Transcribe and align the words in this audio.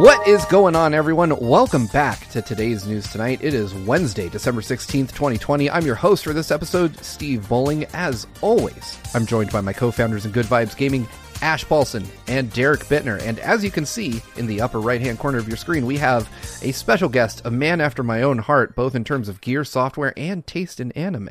What 0.00 0.26
is 0.26 0.46
going 0.46 0.76
on, 0.76 0.94
everyone? 0.94 1.38
Welcome 1.40 1.86
back 1.88 2.26
to 2.30 2.40
today's 2.40 2.86
news 2.86 3.06
tonight. 3.12 3.40
It 3.42 3.52
is 3.52 3.74
Wednesday, 3.74 4.30
December 4.30 4.62
16th, 4.62 5.08
2020. 5.08 5.68
I'm 5.68 5.84
your 5.84 5.94
host 5.94 6.24
for 6.24 6.32
this 6.32 6.50
episode, 6.50 6.96
Steve 7.04 7.46
Bowling. 7.50 7.84
As 7.92 8.26
always, 8.40 8.98
I'm 9.12 9.26
joined 9.26 9.52
by 9.52 9.60
my 9.60 9.74
co 9.74 9.90
founders 9.90 10.24
in 10.24 10.32
Good 10.32 10.46
Vibes 10.46 10.74
Gaming, 10.74 11.06
Ash 11.42 11.66
Paulson 11.66 12.06
and 12.28 12.50
Derek 12.54 12.80
Bittner. 12.84 13.20
And 13.20 13.40
as 13.40 13.62
you 13.62 13.70
can 13.70 13.84
see 13.84 14.22
in 14.38 14.46
the 14.46 14.62
upper 14.62 14.80
right 14.80 15.02
hand 15.02 15.18
corner 15.18 15.36
of 15.36 15.48
your 15.48 15.58
screen, 15.58 15.84
we 15.84 15.98
have 15.98 16.30
a 16.62 16.72
special 16.72 17.10
guest, 17.10 17.42
a 17.44 17.50
man 17.50 17.82
after 17.82 18.02
my 18.02 18.22
own 18.22 18.38
heart, 18.38 18.74
both 18.74 18.94
in 18.94 19.04
terms 19.04 19.28
of 19.28 19.42
gear, 19.42 19.64
software, 19.64 20.14
and 20.16 20.46
taste 20.46 20.80
in 20.80 20.92
anime. 20.92 21.28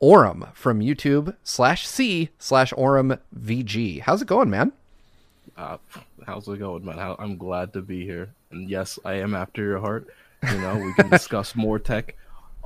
Aurum 0.00 0.48
from 0.52 0.80
YouTube 0.80 1.34
slash 1.42 1.86
C 1.86 2.28
slash 2.38 2.74
Aurum 2.74 3.16
VG. 3.34 4.02
How's 4.02 4.20
it 4.20 4.28
going, 4.28 4.50
man? 4.50 4.74
Uh, 5.56 5.78
how's 6.26 6.46
it 6.48 6.58
going, 6.58 6.84
man? 6.84 6.98
How, 6.98 7.16
I'm 7.18 7.36
glad 7.36 7.72
to 7.74 7.82
be 7.82 8.04
here. 8.04 8.28
And 8.50 8.68
yes, 8.68 8.98
I 9.04 9.14
am 9.14 9.34
after 9.34 9.62
your 9.62 9.80
heart. 9.80 10.08
You 10.50 10.58
know, 10.58 10.76
we 10.76 10.92
can 10.94 11.08
discuss 11.10 11.54
more 11.56 11.78
tech 11.78 12.14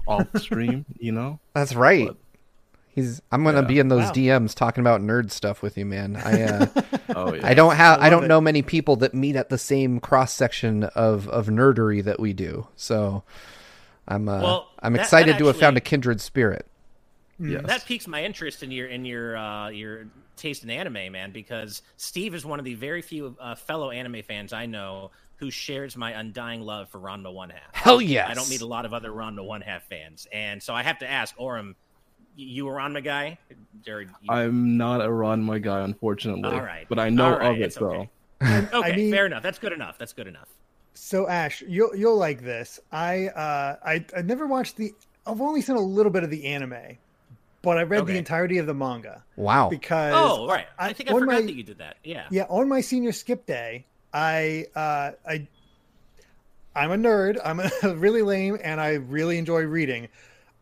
off 0.07 0.27
stream, 0.41 0.85
you 0.99 1.13
know? 1.13 1.39
That's 1.55 1.75
right. 1.75 2.09
But- 2.09 2.17
He's. 2.93 3.23
I'm 3.31 3.45
gonna 3.45 3.61
Yeah. 3.61 3.67
be 3.69 3.79
in 3.79 3.87
those 3.87 4.07
Wow. 4.07 4.13
DMs 4.13 4.53
talking 4.53 4.81
about 4.83 5.01
nerd 5.01 5.31
stuff 5.31 5.63
with 5.63 5.79
you, 5.79 5.87
man. 5.87 6.17
I. 6.17 6.43
Uh, 6.43 6.67
Oh, 7.15 7.35
yeah. 7.35 7.47
I 7.47 7.55
don't 7.55 7.77
have. 7.77 8.01
I 8.01 8.07
I, 8.07 8.11
don't 8.11 8.25
it. 8.25 8.29
know 8.29 8.41
many 8.41 8.63
people 8.63 8.97
that 8.97 9.15
meet 9.15 9.37
at 9.37 9.49
the 9.49 9.59
same 9.59 10.01
cross 10.01 10.33
section 10.33 10.83
of 10.85 11.29
of 11.29 11.47
nerdery 11.47 12.03
that 12.03 12.19
we 12.19 12.33
do. 12.33 12.67
So, 12.75 13.23
I'm. 14.09 14.29
Uh, 14.29 14.41
Well, 14.43 14.69
I'm 14.81 14.95
that- 14.95 15.03
excited 15.03 15.35
that 15.35 15.39
to 15.39 15.47
have 15.47 15.57
found 15.57 15.77
a 15.77 15.81
kindred 15.81 16.21
spirit. 16.21 16.67
Yes. 17.41 17.63
That 17.67 17.85
piques 17.87 18.07
my 18.07 18.23
interest 18.25 18.63
in 18.63 18.71
your 18.71 18.89
in 18.89 19.05
your 19.05 19.37
uh, 19.37 19.69
your 19.71 20.07
taste 20.37 20.63
in 20.65 20.71
anime, 20.71 21.13
man. 21.13 21.33
Because 21.33 21.83
Steve 21.97 22.35
is 22.35 22.45
one 22.45 22.59
of 22.59 22.65
the 22.65 22.75
very 22.75 23.03
few 23.03 23.37
uh, 23.41 23.55
fellow 23.55 23.91
anime 23.91 24.23
fans 24.23 24.53
I 24.53 24.67
know 24.67 25.11
who 25.37 25.51
shares 25.51 25.97
my 25.97 26.13
undying 26.13 26.61
love 26.61 26.91
for 26.91 26.99
Ranma 26.99 27.33
One 27.33 27.49
Half. 27.51 27.75
Hell 27.75 28.01
yes. 28.01 28.29
I 28.29 28.35
don't 28.35 28.49
meet 28.51 28.61
a 28.61 28.67
lot 28.67 28.85
of 28.85 28.93
other 28.93 29.11
Ranma 29.11 29.43
One 29.45 29.63
Half 29.63 29.85
fans, 29.89 30.27
and 30.33 30.63
so 30.63 30.75
I 30.75 30.83
have 30.83 30.99
to 30.99 31.11
ask 31.11 31.35
Aurum, 31.39 31.77
y- 32.37 32.45
you 32.45 32.69
a 32.69 32.71
Ranma 32.73 33.03
guy? 33.03 33.39
Or 33.89 34.03
you- 34.03 34.09
I'm 34.29 34.77
not 34.77 35.01
a 35.01 35.09
Ranma 35.09 35.63
guy, 35.63 35.81
unfortunately. 35.81 36.51
All 36.51 36.61
right. 36.61 36.85
But 36.91 36.99
I 36.99 37.09
know 37.09 37.33
All 37.33 37.39
right, 37.39 37.53
of 37.55 37.57
it, 37.57 37.63
it's 37.63 37.77
though. 37.77 37.87
okay. 37.87 38.11
okay, 38.75 38.93
I 38.93 38.97
mean- 38.97 39.11
fair 39.11 39.25
enough. 39.25 39.43
That's 39.43 39.59
good 39.59 39.73
enough. 39.73 39.97
That's 39.97 40.13
good 40.13 40.27
enough. 40.27 40.49
So 40.93 41.27
Ash, 41.29 41.63
you'll 41.67 41.95
you'll 41.97 42.17
like 42.19 42.43
this. 42.43 42.79
I 42.93 43.29
uh 43.29 43.77
I 43.85 44.05
I 44.15 44.21
never 44.23 44.47
watched 44.47 44.77
the 44.77 44.93
I've 45.27 45.41
only 45.41 45.63
seen 45.63 45.77
a 45.77 45.81
little 45.81 46.13
bit 46.13 46.25
of 46.25 46.31
the 46.31 46.45
anime, 46.45 46.99
but 47.63 47.77
I 47.79 47.83
read 47.83 48.03
Okay. 48.03 48.13
the 48.13 48.19
entirety 48.19 48.59
of 48.59 48.67
the 48.67 48.75
manga 48.75 49.23
Wow. 49.37 49.69
because 49.69 50.13
Oh, 50.15 50.47
right. 50.49 50.67
I, 50.79 50.89
I- 50.89 50.93
think 50.93 51.11
I 51.11 51.15
on 51.15 51.21
forgot 51.21 51.35
my- 51.41 51.41
that 51.43 51.55
you 51.55 51.63
did 51.63 51.79
that. 51.79 51.97
Yeah. 52.05 52.27
yeah, 52.31 52.45
on 52.49 52.69
my 52.69 52.81
senior 52.81 53.13
skip 53.13 53.47
day, 53.47 53.85
I 54.15 54.67
uh 54.75 55.13
I 55.29 55.47
I'm 56.75 56.93
a 56.93 56.97
nerd. 56.97 57.39
I'm 57.45 57.61
a, 57.61 57.71
really 57.97 58.23
lame 58.23 58.59
and 58.63 58.81
I 58.81 58.95
really 58.95 59.39
enjoy 59.39 59.63
reading. 59.63 60.09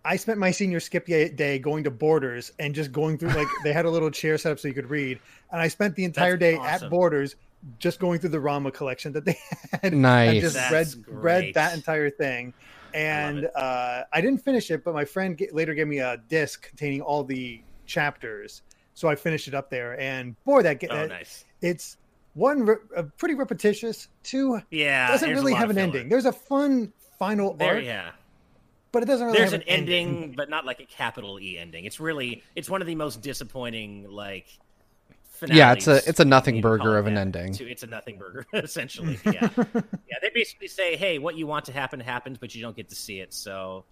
I 0.05 0.17
spent 0.17 0.39
my 0.39 0.51
senior 0.51 0.81
skip 0.81 1.07
day 1.07 1.29
day 1.29 1.59
going 1.59 1.85
to 1.85 1.91
Borders 1.91 2.53
and 2.59 2.75
just 2.75 2.93
going 2.93 3.19
through 3.19 3.31
like 3.31 3.49
they 3.65 3.73
had 3.73 3.85
a 3.85 3.91
little 3.91 4.11
chair 4.11 4.39
set 4.39 4.53
up 4.53 4.59
so 4.59 4.69
you 4.69 4.75
could 4.75 4.89
read, 4.91 5.19
and 5.53 5.61
I 5.61 5.69
spent 5.69 5.95
the 5.97 6.05
entire 6.05 6.33
That's 6.37 6.41
day 6.41 6.57
awesome. 6.57 6.87
at 6.87 6.91
Borders 6.91 7.37
just 7.79 7.99
going 8.01 8.21
through 8.21 8.31
the 8.31 8.39
Ranma 8.39 8.73
collection 8.73 9.13
that 9.15 9.25
they 9.25 9.37
had. 9.83 9.93
Nice. 9.93 10.31
And 10.33 10.41
just 10.41 10.55
That's 10.55 10.97
read 10.97 11.07
read 11.47 11.55
that 11.55 11.75
entire 11.75 12.09
thing, 12.11 12.55
and 12.95 13.45
it. 13.45 13.57
uh, 13.57 14.05
I 14.13 14.21
didn't 14.21 14.43
finish 14.43 14.71
it, 14.71 14.85
but 14.85 14.95
my 14.95 15.05
friend 15.05 15.37
g- 15.39 15.49
later 15.53 15.75
gave 15.75 15.87
me 15.89 15.99
a 15.99 16.17
disc 16.29 16.69
containing 16.69 17.01
all 17.03 17.25
the 17.25 17.61
chapters, 17.87 18.63
so 18.95 19.09
I 19.09 19.15
finished 19.15 19.49
it 19.49 19.55
up 19.55 19.71
there. 19.71 19.99
And 20.01 20.35
boy, 20.45 20.63
that, 20.63 20.81
ge- 20.81 20.87
Oh, 20.91 20.95
that 20.97 21.09
nice. 21.09 21.45
it's 21.61 21.97
one 22.35 22.67
re- 22.67 22.77
uh, 22.97 23.03
pretty 23.17 23.35
repetitious. 23.35 24.09
Two 24.23 24.61
Yeah. 24.71 25.09
doesn't 25.09 25.31
really 25.31 25.55
have 25.55 25.71
an 25.71 25.79
ending. 25.79 26.09
There's 26.09 26.27
a 26.27 26.33
fun 26.33 26.93
final 27.19 27.55
There, 27.55 27.75
arc, 27.77 27.85
yeah. 27.85 28.11
but 28.93 29.03
it 29.03 29.07
doesn't 29.07 29.27
really 29.27 29.39
there's 29.39 29.53
have 29.53 29.61
an 29.63 29.69
ending, 29.69 30.35
but 30.37 30.49
not 30.49 30.65
like 30.65 30.81
a 30.81 30.87
capital 30.87 31.41
E 31.41 31.59
ending. 31.59 31.85
It's 31.85 31.99
really 32.01 32.43
it's 32.55 32.71
one 32.71 32.81
of 32.81 32.87
the 32.87 32.95
most 32.95 33.23
disappointing 33.23 34.09
like. 34.11 34.47
Yeah, 35.47 35.73
it's 35.73 35.87
a- 35.87 36.09
it's 36.09 36.21
a 36.21 36.25
nothing 36.25 36.57
you 36.57 36.63
can 36.63 36.71
call 36.71 36.79
burger 36.79 36.99
of 36.99 37.07
an 37.07 37.17
ending. 37.19 37.53
To- 37.55 37.69
It's 37.71 37.83
a 37.83 37.87
nothing 37.87 38.19
burger 38.19 38.47
essentially. 38.53 39.19
Yeah, 39.25 39.49
yeah. 39.57 40.17
They 40.23 40.31
basically 40.35 40.69
say, 40.69 40.97
"Hey, 40.97 41.19
what 41.19 41.37
you 41.37 41.47
want 41.47 41.67
to 41.67 41.73
happen 41.73 42.01
happens, 42.01 42.39
but 42.39 42.55
you 42.55 42.63
don't 42.63 42.77
get 42.77 42.89
to 42.91 42.95
see 42.95 43.21
it." 43.21 43.33
So, 43.35 43.85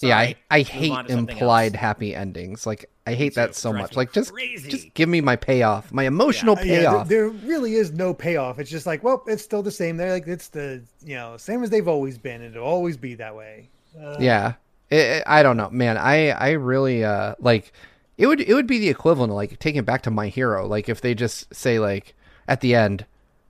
yeah, 0.00 0.16
I, 0.18 0.36
I 0.50 0.60
hate 0.62 0.90
on 0.90 1.04
to 1.06 1.12
something 1.12 1.36
implied 1.36 1.74
else. 1.74 1.80
happy 1.80 2.14
endings. 2.14 2.66
Like 2.66 2.90
I 3.06 3.14
hate 3.14 3.34
that 3.34 3.54
so 3.54 3.72
much. 3.72 3.94
Like 3.96 4.12
just 4.12 4.32
crazy. 4.32 4.70
just 4.70 4.94
give 4.94 5.08
me 5.08 5.20
my 5.20 5.36
payoff, 5.36 5.92
my 5.92 6.04
emotional 6.04 6.56
Uh, 6.58 6.62
yeah, 6.62 6.72
there, 6.72 6.80
payoff. 6.80 7.08
there 7.08 7.28
really 7.28 7.74
is 7.74 7.92
no 7.92 8.14
payoff. 8.14 8.58
It's 8.58 8.70
just 8.70 8.86
like, 8.86 9.02
well, 9.02 9.22
it's 9.26 9.42
still 9.42 9.62
the 9.62 9.70
same. 9.70 9.96
They're 9.96 10.12
like, 10.12 10.26
it's 10.26 10.48
the 10.48 10.82
you 11.04 11.14
know 11.16 11.36
same 11.36 11.62
as 11.62 11.70
they've 11.70 11.88
always 11.88 12.16
been. 12.18 12.42
And 12.42 12.54
it'll 12.54 12.66
always 12.66 12.96
be 12.96 13.14
that 13.16 13.34
way. 13.36 13.68
Uh, 14.00 14.16
yeah 14.18 14.54
It- 14.88 14.96
it- 14.96 15.22
i 15.26 15.42
don't 15.42 15.58
know 15.58 15.68
man 15.70 15.98
i 15.98 16.30
i 16.30 16.50
really 16.52 17.04
uh 17.04 17.34
like 17.38 17.74
it 18.18 18.26
would 18.26 18.40
it 18.40 18.54
would 18.54 18.66
be 18.66 18.78
the 18.78 18.88
equivalent 18.88 19.30
of 19.30 19.36
like 19.36 19.58
taking 19.58 19.80
it 19.80 19.86
back 19.86 20.02
to 20.02 20.10
my 20.10 20.28
hero. 20.28 20.66
Like 20.66 20.88
if 20.88 21.00
they 21.00 21.14
just 21.14 21.54
say 21.54 21.78
like 21.78 22.14
at 22.48 22.60
the 22.60 22.74
end 22.74 23.06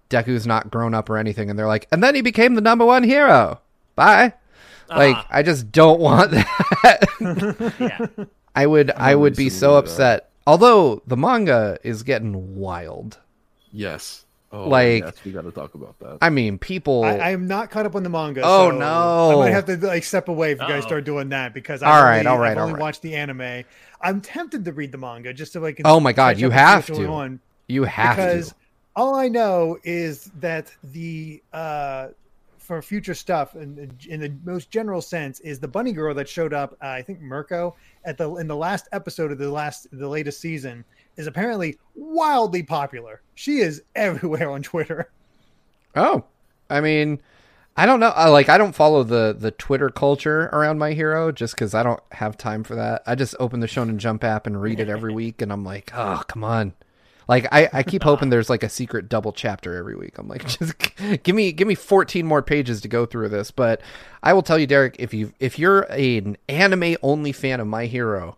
deku's 0.08 0.46
not 0.46 0.70
grown 0.70 0.92
up 0.94 1.08
or 1.08 1.16
anything 1.16 1.48
and 1.48 1.58
they're 1.58 1.66
like 1.66 1.88
and 1.90 2.02
then 2.02 2.14
he 2.14 2.20
became 2.20 2.54
the 2.54 2.60
number 2.60 2.84
one 2.84 3.02
hero. 3.02 3.60
Bye. 3.96 4.34
Like 4.88 5.16
Uh-huh. 5.16 5.26
i 5.30 5.42
just 5.42 5.72
don't 5.72 6.00
want 6.00 6.30
that. 6.32 7.08
Yeah. 7.80 8.24
i 8.54 8.66
would 8.66 8.90
i 8.92 9.14
would 9.14 9.34
be 9.36 9.48
so 9.48 9.74
recently, 9.76 9.78
upset. 9.78 10.30
Although 10.46 11.02
the 11.06 11.16
manga 11.16 11.78
is 11.82 12.02
getting 12.02 12.56
wild. 12.56 13.18
Yes. 13.70 14.26
Oh, 14.54 14.68
Like- 14.68 15.02
yes, 15.04 15.14
we 15.24 15.32
got 15.32 15.42
to 15.44 15.50
talk 15.50 15.74
about 15.74 15.98
that. 16.00 16.18
i 16.20 16.28
mean 16.28 16.58
people 16.58 17.04
I, 17.04 17.16
I 17.16 17.30
am 17.30 17.46
not 17.46 17.70
caught 17.70 17.86
up 17.86 17.96
on 17.96 18.02
the 18.02 18.10
manga. 18.10 18.42
Oh, 18.44 18.70
so 18.70 18.76
no. 18.78 19.32
I 19.40 19.44
might 19.46 19.50
have 19.54 19.64
to 19.66 19.76
like 19.78 20.04
step 20.04 20.28
away 20.28 20.52
if 20.52 20.60
you 20.60 20.66
guys 20.68 20.82
Uh-oh. 20.82 20.88
start 20.88 21.04
doing 21.04 21.30
that 21.30 21.54
because 21.54 21.82
All 21.82 21.90
I've 21.92 22.04
right, 22.04 22.18
only, 22.18 22.26
all 22.28 22.38
right, 22.38 22.50
I've 22.52 22.56
all 22.58 22.62
only 22.64 22.74
right. 22.74 22.80
watched 22.82 23.00
the 23.02 23.14
anime. 23.14 23.64
I'm 24.02 24.20
tempted 24.20 24.64
to 24.66 24.72
read 24.72 24.92
the 24.92 24.98
manga 24.98 25.32
just 25.32 25.52
so 25.52 25.64
I 25.64 25.72
can. 25.72 25.86
Oh 25.86 26.00
my 26.00 26.12
God, 26.12 26.38
you 26.38 26.48
up 26.48 26.52
and 26.52 26.84
see 26.84 26.92
have 26.92 26.98
to. 26.98 27.06
on. 27.06 27.40
you 27.68 27.84
have 27.84 28.16
to 28.16 28.22
because 28.22 28.48
to 28.50 28.54
all 28.94 29.14
I 29.14 29.28
know 29.28 29.78
is 29.84 30.30
that 30.40 30.70
the 30.92 31.42
uh, 31.54 32.08
for 32.58 32.82
future 32.82 33.14
stuff 33.14 33.54
in, 33.56 33.90
in 34.08 34.20
the 34.20 34.32
most 34.44 34.70
general 34.70 35.00
sense 35.00 35.40
is 35.40 35.58
the 35.60 35.68
bunny 35.68 35.92
girl 35.92 36.14
that 36.14 36.28
showed 36.28 36.52
up. 36.52 36.76
Uh, 36.82 36.88
I 36.88 37.02
think 37.02 37.20
Mirko 37.20 37.74
at 38.04 38.18
the 38.18 38.34
in 38.36 38.46
the 38.48 38.56
last 38.56 38.88
episode 38.92 39.32
of 39.32 39.38
the 39.38 39.50
last 39.50 39.86
the 39.92 40.08
latest 40.08 40.40
season 40.40 40.84
is 41.16 41.26
apparently 41.26 41.78
wildly 41.94 42.62
popular. 42.62 43.22
She 43.34 43.58
is 43.58 43.82
everywhere 43.94 44.50
on 44.50 44.62
Twitter. 44.62 45.10
Oh, 45.94 46.24
I 46.70 46.80
mean, 46.80 47.20
I 47.76 47.86
don't 47.86 48.00
know. 48.00 48.10
I 48.10 48.28
like 48.28 48.48
I 48.48 48.58
don't 48.58 48.74
follow 48.74 49.02
the 49.02 49.34
the 49.38 49.50
Twitter 49.50 49.90
culture 49.90 50.50
around 50.52 50.78
my 50.78 50.92
hero 50.92 51.32
just 51.32 51.54
because 51.54 51.74
I 51.74 51.82
don't 51.82 52.00
have 52.12 52.36
time 52.36 52.64
for 52.64 52.74
that. 52.74 53.02
I 53.06 53.14
just 53.14 53.34
open 53.40 53.60
the 53.60 53.66
Shonen 53.66 53.96
Jump 53.96 54.24
app 54.24 54.46
and 54.46 54.60
read 54.60 54.80
it 54.80 54.88
every 54.88 55.12
week, 55.14 55.40
and 55.40 55.52
I'm 55.52 55.64
like, 55.64 55.90
oh, 55.94 56.22
come 56.28 56.44
on. 56.44 56.74
Like 57.28 57.46
I, 57.52 57.68
I 57.72 57.82
keep 57.82 58.02
hoping 58.02 58.28
there's 58.28 58.50
like 58.50 58.62
a 58.62 58.68
secret 58.68 59.08
double 59.08 59.32
chapter 59.32 59.74
every 59.76 59.94
week. 59.94 60.18
I'm 60.18 60.28
like, 60.28 60.46
just 60.58 60.74
give 61.22 61.34
me 61.34 61.52
give 61.52 61.68
me 61.68 61.74
14 61.74 62.26
more 62.26 62.42
pages 62.42 62.80
to 62.82 62.88
go 62.88 63.06
through 63.06 63.30
this. 63.30 63.50
But 63.50 63.80
I 64.22 64.32
will 64.32 64.42
tell 64.42 64.58
you, 64.58 64.66
Derek, 64.66 64.96
if 64.98 65.14
you 65.14 65.32
if 65.40 65.58
you're 65.58 65.82
an 65.82 66.36
anime 66.48 66.96
only 67.02 67.32
fan 67.32 67.60
of 67.60 67.66
My 67.66 67.86
Hero, 67.86 68.36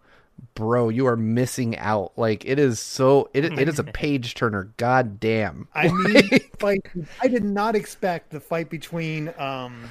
bro, 0.54 0.88
you 0.88 1.06
are 1.06 1.16
missing 1.16 1.76
out. 1.78 2.12
Like 2.16 2.44
it 2.44 2.58
is 2.58 2.80
so 2.80 3.28
it 3.34 3.44
it 3.44 3.68
is 3.68 3.78
a 3.78 3.84
page 4.00 4.34
turner. 4.34 4.70
God 4.76 5.20
damn. 5.20 5.68
I 5.74 5.88
mean, 5.88 6.28
fight. 6.58 6.86
I 7.20 7.28
did 7.28 7.44
not 7.44 7.74
expect 7.74 8.30
the 8.30 8.40
fight 8.40 8.70
between 8.70 9.32
um, 9.38 9.90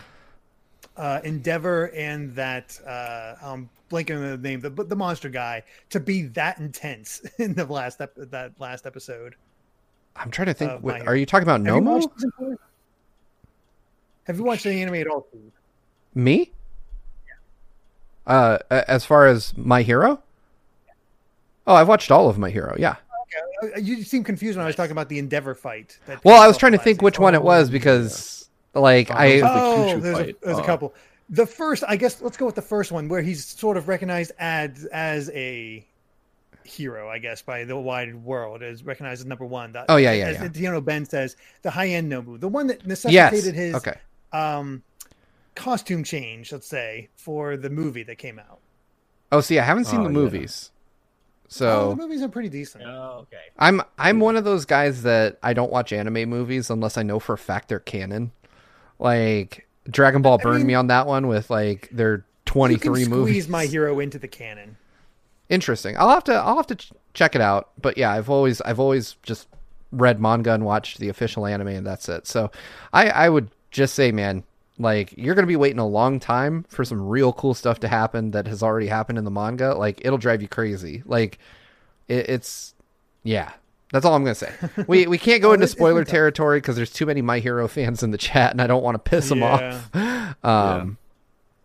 uh, 0.97 1.19
Endeavor 1.23 1.91
and 1.95 2.33
that 2.35 2.79
uh, 2.85 3.35
um, 3.41 3.69
blanking 3.89 4.15
on 4.15 4.29
the 4.29 4.37
name, 4.37 4.61
the 4.61 4.69
the 4.69 4.95
monster 4.95 5.29
guy, 5.29 5.63
to 5.89 5.99
be 5.99 6.23
that 6.23 6.59
intense 6.59 7.21
in 7.37 7.53
the 7.53 7.65
last 7.65 8.01
ep- 8.01 8.15
that 8.15 8.53
last 8.59 8.85
episode. 8.85 9.35
I'm 10.15 10.31
trying 10.31 10.47
to 10.47 10.53
think. 10.53 10.81
What- 10.81 11.07
are 11.07 11.15
you 11.15 11.25
talking 11.25 11.43
about 11.47 11.65
Have 11.65 11.83
Nomu? 11.83 12.57
Have 14.25 14.37
you 14.37 14.43
watched 14.43 14.63
the 14.63 14.71
anime 14.71 14.95
at 14.95 15.07
all? 15.07 15.27
Me? 16.15 16.51
Uh, 18.25 18.59
as 18.69 19.03
far 19.03 19.27
as 19.27 19.57
My 19.57 19.81
Hero? 19.81 20.21
Oh, 21.67 21.75
I've 21.75 21.87
watched 21.87 22.11
all 22.11 22.29
of 22.29 22.37
My 22.37 22.49
Hero. 22.49 22.75
Yeah. 22.77 22.95
Okay, 23.63 23.73
uh, 23.75 23.79
You 23.79 24.03
seem 24.03 24.23
confused 24.23 24.57
when 24.57 24.63
I 24.63 24.67
was 24.67 24.75
talking 24.75 24.91
about 24.91 25.09
the 25.09 25.19
Endeavor 25.19 25.55
fight. 25.55 25.97
that 26.07 26.23
Well, 26.23 26.41
I 26.41 26.47
was 26.47 26.57
trying 26.57 26.73
to 26.73 26.77
think 26.77 27.01
which 27.01 27.19
one 27.19 27.33
it 27.35 27.39
Oh, 27.39 27.41
was 27.41 27.69
because, 27.69 28.49
like, 28.73 29.09
Oh, 29.11 29.15
I 29.15 29.39
those 29.39 29.43
are 29.43 29.53
the 29.53 29.59
Oh, 29.61 29.99
there's, 29.99 30.19
a, 30.19 30.23
fight. 30.23 30.41
there's 30.41 30.57
a 30.57 30.61
Oh. 30.61 30.65
couple. 30.65 30.93
The 31.29 31.45
first, 31.45 31.83
I 31.87 31.95
guess, 31.95 32.21
let's 32.21 32.35
go 32.37 32.45
with 32.45 32.55
the 32.55 32.61
first 32.61 32.91
one 32.91 33.07
where 33.07 33.21
he's 33.21 33.45
sort 33.45 33.77
of 33.77 33.87
recognized 33.87 34.33
as 34.39 34.85
as 34.91 35.29
a 35.31 35.85
hero, 36.65 37.09
I 37.09 37.17
guess, 37.17 37.41
by 37.41 37.63
the 37.63 37.77
wide 37.77 38.13
world, 38.15 38.61
is 38.61 38.83
recognized 38.83 39.21
as 39.21 39.25
number 39.25 39.45
one. 39.45 39.71
The- 39.71 39.85
Oh, 39.89 39.97
yeah, 39.97 40.11
yeah, 40.13 40.27
As 40.27 40.35
yeah. 40.37 40.47
Tiano 40.47 40.83
Ben 40.83 41.05
says, 41.05 41.35
the 41.61 41.71
high 41.71 41.87
end 41.89 42.11
Nomu, 42.11 42.39
the 42.39 42.47
one 42.47 42.67
that 42.67 42.79
yes. 42.85 43.03
necessitated 43.03 43.55
his 43.55 43.75
Okay. 43.75 43.95
um, 44.31 44.83
costume 45.55 46.03
change, 46.03 46.51
let's 46.51 46.67
say, 46.67 47.09
for 47.15 47.57
the 47.57 47.69
movie 47.69 48.03
that 48.03 48.17
came 48.17 48.37
out. 48.39 48.59
Oh, 49.31 49.41
see, 49.41 49.59
I 49.59 49.63
haven't 49.63 49.85
seen 49.85 50.01
Oh, 50.01 50.03
the 50.03 50.09
yeah. 50.09 50.13
Movies, 51.45 51.61
Oh, 51.61 51.89
so 51.89 51.89
the 51.89 51.95
movies 51.95 52.21
are 52.23 52.29
pretty 52.29 52.49
decent. 52.49 52.83
Oh, 52.85 53.19
okay. 53.23 53.37
I'm 53.57 53.81
I'm 53.97 54.19
one 54.19 54.35
of 54.35 54.43
those 54.43 54.65
guys 54.65 55.03
that 55.03 55.37
I 55.43 55.53
don't 55.53 55.71
watch 55.71 55.93
anime 55.93 56.29
movies 56.29 56.69
unless 56.69 56.97
I 56.97 57.03
know 57.03 57.19
for 57.19 57.33
a 57.33 57.37
fact 57.37 57.69
they're 57.69 57.79
canon. 57.79 58.31
Like 58.99 59.67
Dragon 59.89 60.21
Ball 60.21 60.39
I 60.39 60.43
burned 60.43 60.57
mean- 60.59 60.67
me 60.67 60.73
on 60.75 60.87
that 60.87 61.07
one 61.07 61.27
with 61.27 61.49
like 61.49 61.89
their 61.91 62.15
You 62.17 62.23
twenty 62.45 62.75
can 62.75 62.91
three 62.93 63.03
squeeze 63.03 63.09
movies. 63.09 63.47
my 63.49 63.65
hero 63.65 63.99
into 63.99 64.19
the 64.19 64.27
canon. 64.27 64.77
Interesting. 65.49 65.97
I'll 65.97 66.09
have 66.09 66.23
to 66.25 66.33
I'll 66.33 66.55
have 66.57 66.67
to 66.67 66.75
ch- 66.75 66.91
check 67.13 67.35
it 67.35 67.41
out. 67.41 67.69
But 67.81 67.97
yeah, 67.97 68.11
I've 68.11 68.29
always 68.29 68.61
I've 68.61 68.79
always 68.79 69.15
just 69.23 69.47
read 69.91 70.19
manga 70.19 70.53
and 70.53 70.65
watched 70.65 70.97
the 70.99 71.09
official 71.09 71.45
anime 71.45 71.67
and 71.67 71.85
that's 71.85 72.07
it. 72.09 72.25
So 72.27 72.49
I 72.93 73.09
I 73.09 73.29
would 73.29 73.49
just 73.71 73.93
say, 73.95 74.11
man, 74.11 74.43
like 74.79 75.13
you're 75.17 75.35
gonna 75.35 75.47
be 75.47 75.55
waiting 75.55 75.79
a 75.79 75.87
long 75.87 76.19
time 76.19 76.65
for 76.69 76.83
some 76.83 77.01
real 77.07 77.31
cool 77.33 77.53
stuff 77.53 77.79
to 77.81 77.87
happen 77.87 78.31
that 78.31 78.47
has 78.47 78.63
already 78.63 78.87
happened 78.87 79.17
in 79.17 79.23
the 79.23 79.31
manga. 79.31 79.73
Like 79.75 80.01
it'll 80.03 80.17
drive 80.17 80.41
you 80.41 80.47
crazy. 80.47 81.03
Like 81.05 81.37
it, 82.07 82.29
it's 82.29 82.73
yeah. 83.23 83.51
That's 83.91 84.05
all 84.05 84.15
I'm 84.15 84.23
gonna 84.23 84.33
say. 84.35 84.51
We 84.87 85.05
we 85.05 85.17
can't 85.19 85.41
go 85.41 85.49
Oh, 85.49 85.53
into 85.53 85.63
it's- 85.63 85.71
it's 85.73 85.77
spoiler 85.79 86.03
territory 86.03 86.57
because 86.59 86.75
there's 86.75 86.91
too 86.91 87.05
many 87.05 87.21
My 87.21 87.37
Hero 87.39 87.67
fans 87.67 88.01
in 88.01 88.09
the 88.11 88.17
chat, 88.17 88.51
and 88.51 88.59
I 88.61 88.65
don't 88.67 88.81
want 88.83 88.95
to 88.95 88.99
piss 89.09 89.29
them 89.29 89.39
Yeah. 89.39 89.81
off. 89.93 90.35
Um, 90.43 90.97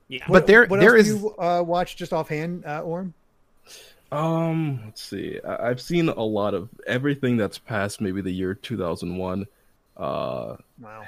Yeah. 0.09 0.25
But 0.29 0.47
there- 0.47 0.67
what 0.67 0.81
there 0.81 0.97
else 0.97 1.07
is- 1.09 1.15
do 1.15 1.21
you 1.21 1.35
uh, 1.43 1.63
watch 1.63 1.97
just 1.97 2.13
offhand, 2.13 2.65
uh, 2.67 2.81
Orm? 2.83 3.15
Um, 4.13 4.81
let's 4.85 5.03
see. 5.03 5.39
I- 5.47 5.69
I've 5.69 5.81
seen 5.81 6.09
a 6.09 6.23
lot 6.23 6.55
of 6.55 6.69
everything 6.87 7.37
that's 7.37 7.59
past 7.59 8.01
maybe 8.01 8.21
the 8.21 8.31
year 8.31 8.55
2001. 8.55 9.47
Uh, 9.97 10.57
Wow. 10.81 11.03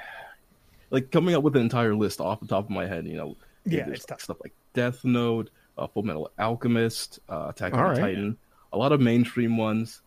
Like 0.91 1.11
coming 1.11 1.33
up 1.35 1.41
with 1.43 1.55
an 1.55 1.61
entire 1.63 1.95
list 1.95 2.21
off 2.21 2.39
the 2.39 2.47
top 2.47 2.65
of 2.65 2.69
my 2.69 2.85
head, 2.85 3.07
you 3.07 3.15
know. 3.17 3.35
Yeah, 3.65 3.87
it's 3.89 4.05
tough. 4.05 4.21
Stuff 4.21 4.37
like 4.43 4.53
Death 4.73 5.03
Note, 5.03 5.49
uh, 5.77 5.87
Full 5.87 6.03
Metal 6.03 6.29
Alchemist, 6.39 7.19
uh, 7.29 7.47
Attack 7.49 7.73
on 7.73 7.79
All 7.79 7.89
right. 7.89 7.97
Titan, 7.99 8.37
a 8.73 8.77
lot 8.77 8.91
of 8.91 9.01
mainstream 9.01 9.57
ones. 9.57 10.01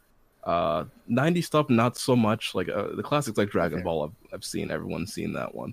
Uh, 0.44 0.84
90 1.08 1.40
stuff, 1.42 1.70
not 1.70 1.96
so 1.96 2.14
much. 2.14 2.54
Like 2.54 2.68
uh, 2.68 2.94
the 2.94 3.02
classics 3.02 3.38
like 3.38 3.50
Dragon 3.50 3.78
Fair. 3.78 3.84
Ball, 3.84 4.04
I've, 4.04 4.34
I've 4.34 4.44
seen, 4.44 4.70
everyone's 4.70 5.12
seen 5.14 5.32
that 5.34 5.54
one. 5.54 5.72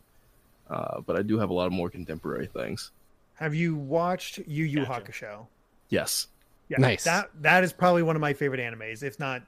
Uh, 0.69 1.01
but 1.01 1.15
I 1.17 1.21
do 1.23 1.37
have 1.39 1.49
a 1.49 1.53
lot 1.53 1.67
of 1.67 1.73
more 1.73 1.89
contemporary 1.89 2.47
things. 2.47 2.91
Have 3.35 3.53
you 3.53 3.75
watched 3.75 4.37
Yu 4.47 4.63
Yu 4.65 4.85
Gotcha. 4.85 5.11
Hakusho? 5.11 5.47
Yes. 5.89 6.27
Yeah, 6.69 6.77
Nice. 6.79 7.03
That 7.03 7.31
that 7.41 7.63
is 7.65 7.73
probably 7.73 8.03
one 8.03 8.15
of 8.15 8.21
my 8.21 8.31
favorite 8.33 8.61
animes, 8.61 9.03
if 9.03 9.19
not 9.19 9.41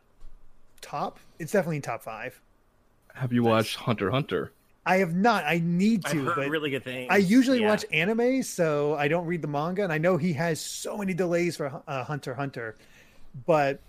top. 0.82 1.20
It's 1.40 1.54
definitely 1.54 1.78
in 1.78 1.82
top 1.84 2.02
five. 2.04 2.42
Have 3.14 3.32
you 3.32 3.44
Nice. 3.44 3.50
watched 3.50 3.76
Hunter 3.78 4.12
Hunter? 4.12 4.52
I 4.86 4.98
have 4.98 5.16
not. 5.16 5.46
I 5.46 5.62
need 5.64 6.06
I've 6.06 6.12
to, 6.12 6.26
heard 6.26 6.36
but 6.36 6.50
really 6.50 6.70
good 6.70 6.84
things. 6.84 7.08
I 7.10 7.18
usually 7.18 7.62
Yeah. 7.62 7.70
watch 7.70 7.86
anime, 7.92 8.44
so 8.44 8.96
I 8.96 9.08
don't 9.08 9.26
read 9.26 9.42
the 9.42 9.48
manga, 9.48 9.84
and 9.84 9.94
I 9.94 9.98
know 9.98 10.18
he 10.18 10.34
has 10.34 10.60
so 10.60 10.98
many 10.98 11.14
delays 11.14 11.56
for 11.56 11.82
uh, 11.88 12.04
Hunter 12.04 12.34
Hunter. 12.34 12.76
But 13.46 13.80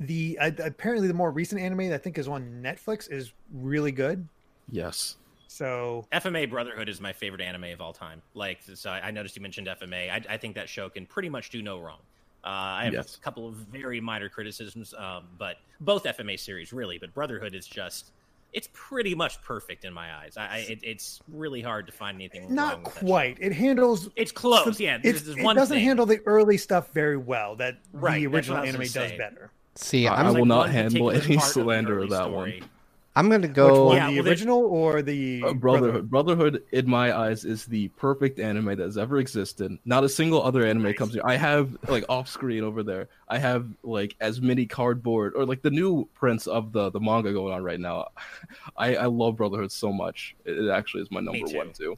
the 0.00 0.38
uh, 0.40 0.50
apparently 0.62 1.08
the 1.08 1.14
more 1.14 1.30
recent 1.30 1.60
anime 1.60 1.88
that 1.88 1.94
I 1.94 1.98
think 1.98 2.18
is 2.18 2.28
on 2.28 2.62
Netflix 2.62 3.10
is 3.10 3.32
really 3.52 3.92
good. 3.92 4.26
Yes. 4.70 5.16
So 5.48 6.06
FMA 6.12 6.48
Brotherhood 6.50 6.88
is 6.88 7.00
my 7.00 7.12
favorite 7.12 7.40
anime 7.40 7.64
of 7.64 7.80
all 7.80 7.92
time. 7.92 8.22
Like, 8.34 8.60
so 8.74 8.90
I 8.90 9.08
I 9.08 9.10
noticed 9.10 9.36
you 9.36 9.42
mentioned 9.42 9.66
FMA. 9.68 10.10
I, 10.10 10.22
I 10.34 10.36
think 10.36 10.54
that 10.54 10.68
show 10.68 10.88
can 10.88 11.06
pretty 11.06 11.28
much 11.28 11.50
do 11.50 11.62
no 11.62 11.78
wrong. 11.80 11.98
Uh, 12.44 12.48
I 12.48 12.84
have 12.84 12.92
Yes. 12.92 13.16
a 13.16 13.20
couple 13.20 13.48
of 13.48 13.54
very 13.54 14.00
minor 14.00 14.28
criticisms, 14.28 14.92
um, 14.94 15.24
but 15.38 15.56
both 15.80 16.04
FMA 16.04 16.38
series 16.38 16.72
really. 16.72 16.98
But 16.98 17.14
Brotherhood 17.14 17.54
is 17.54 17.66
just, 17.66 18.10
it's 18.54 18.68
pretty 18.72 19.14
much 19.14 19.42
perfect 19.42 19.84
in 19.84 19.92
my 19.92 20.14
eyes. 20.14 20.36
I, 20.36 20.42
I 20.46 20.56
it, 20.68 20.78
it's 20.82 21.20
really 21.28 21.60
hard 21.60 21.86
to 21.86 21.92
find 21.92 22.14
anything. 22.16 22.44
wrong 22.44 22.54
not 22.54 22.84
with 22.84 22.94
quite. 22.94 23.36
It 23.40 23.52
handles. 23.52 24.08
It's 24.16 24.32
close. 24.32 24.80
Yeah, 24.80 24.96
It's, 25.02 25.22
this 25.22 25.28
is 25.28 25.36
it 25.36 25.42
doesn't 25.42 25.76
thing. 25.76 25.84
handle 25.84 26.06
the 26.06 26.20
early 26.24 26.56
stuff 26.56 26.92
very 26.92 27.16
well. 27.16 27.56
That 27.56 27.78
Right, 27.92 28.20
the 28.20 28.26
original 28.28 28.58
what 28.58 28.68
I 28.68 28.78
was 28.78 28.94
anime 28.96 29.02
does 29.02 29.10
say. 29.10 29.18
better. 29.18 29.50
see, 29.74 30.06
I 30.06 30.14
I'm 30.22 30.26
will 30.28 30.34
Like 30.34 30.44
not 30.46 30.70
handle 30.70 31.10
any 31.10 31.20
part 31.20 31.28
of 31.28 31.28
the 31.28 31.38
slander 31.40 31.98
of 31.98 32.10
that 32.10 32.24
story. 32.24 32.60
one. 32.60 32.70
I'm 33.16 33.28
gonna 33.28 33.46
Which 33.46 33.54
go. 33.54 33.86
one, 33.86 33.96
Yeah, 33.96 34.08
the 34.10 34.14
well, 34.16 34.24
they- 34.24 34.30
original 34.30 34.58
or 34.64 35.00
the 35.02 35.42
Uh, 35.44 35.52
Brotherhood. 35.54 36.10
Brotherhood, 36.10 36.64
in 36.72 36.90
my 36.90 37.16
eyes, 37.16 37.44
is 37.44 37.64
the 37.64 37.86
perfect 37.96 38.40
anime 38.40 38.66
that 38.66 38.80
has 38.80 38.98
ever 38.98 39.18
existed. 39.18 39.78
Not 39.84 40.02
a 40.02 40.08
single 40.08 40.42
other 40.42 40.64
anime 40.66 40.82
Nice. 40.84 40.96
comes 40.98 41.12
here. 41.14 41.22
I 41.24 41.36
have 41.36 41.76
like 41.88 42.04
off 42.08 42.28
screen 42.28 42.64
over 42.64 42.82
there. 42.82 43.08
I 43.28 43.38
have 43.38 43.68
like 43.84 44.16
as 44.20 44.40
many 44.40 44.66
cardboard 44.66 45.34
or 45.36 45.46
like 45.46 45.62
the 45.62 45.70
new 45.70 46.08
prints 46.14 46.48
of 46.48 46.72
the 46.72 46.90
the 46.90 46.98
manga 46.98 47.32
going 47.32 47.52
on 47.54 47.62
right 47.62 47.78
now. 47.78 48.08
I 48.76 48.96
I 48.96 49.06
love 49.06 49.36
Brotherhood 49.36 49.70
so 49.70 49.92
much. 49.92 50.34
It, 50.44 50.58
it 50.58 50.70
actually 50.70 51.02
is 51.04 51.10
my 51.12 51.20
number 51.20 51.46
too. 51.46 51.56
one 51.56 51.72
too. 51.72 51.96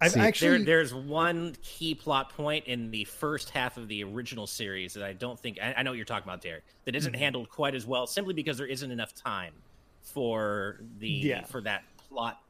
I've 0.00 0.12
See, 0.12 0.18
There, 0.20 0.28
actually 0.28 0.64
there's 0.64 0.92
one 0.94 1.56
key 1.62 1.94
plot 1.96 2.30
point 2.30 2.66
in 2.66 2.90
the 2.92 3.04
first 3.04 3.50
half 3.50 3.76
of 3.76 3.88
the 3.88 4.04
original 4.04 4.46
series 4.46 4.94
that 4.94 5.02
I 5.04 5.14
don't 5.14 5.38
think 5.40 5.58
I, 5.60 5.74
I 5.78 5.82
know 5.82 5.90
what 5.90 5.96
you're 5.96 6.04
talking 6.04 6.28
about, 6.28 6.42
Derek. 6.42 6.62
That 6.84 6.94
isn't 6.94 7.12
Mhm. 7.14 7.18
handled 7.18 7.48
quite 7.48 7.74
as 7.74 7.86
well, 7.86 8.06
simply 8.06 8.34
because 8.34 8.56
there 8.58 8.66
isn't 8.68 8.90
enough 8.92 9.14
time 9.14 9.52
for 10.04 10.80
the 10.98 11.08
Yeah. 11.08 11.44
for 11.44 11.60
that 11.62 11.82
plot 12.08 12.40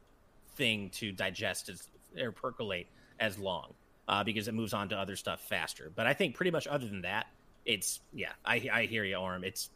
thing 0.55 0.89
to 0.91 1.11
digest 1.11 1.69
as, 1.69 1.87
or 2.21 2.31
percolate 2.31 2.87
as 3.19 3.37
long, 3.39 3.73
uh, 4.07 4.23
because 4.23 4.47
it 4.47 4.53
moves 4.53 4.73
on 4.73 4.89
to 4.89 4.97
other 4.97 5.15
stuff 5.15 5.41
faster. 5.41 5.91
But 5.95 6.05
I 6.07 6.13
think 6.13 6.35
pretty 6.35 6.51
much 6.51 6.67
other 6.67 6.85
than 6.87 7.01
that, 7.01 7.27
it's 7.65 7.99
yeah. 8.13 8.31
I 8.45 8.69
I 8.71 8.85
hear 8.85 9.03
you, 9.03 9.15
Orm. 9.15 9.43
It's 9.43 9.69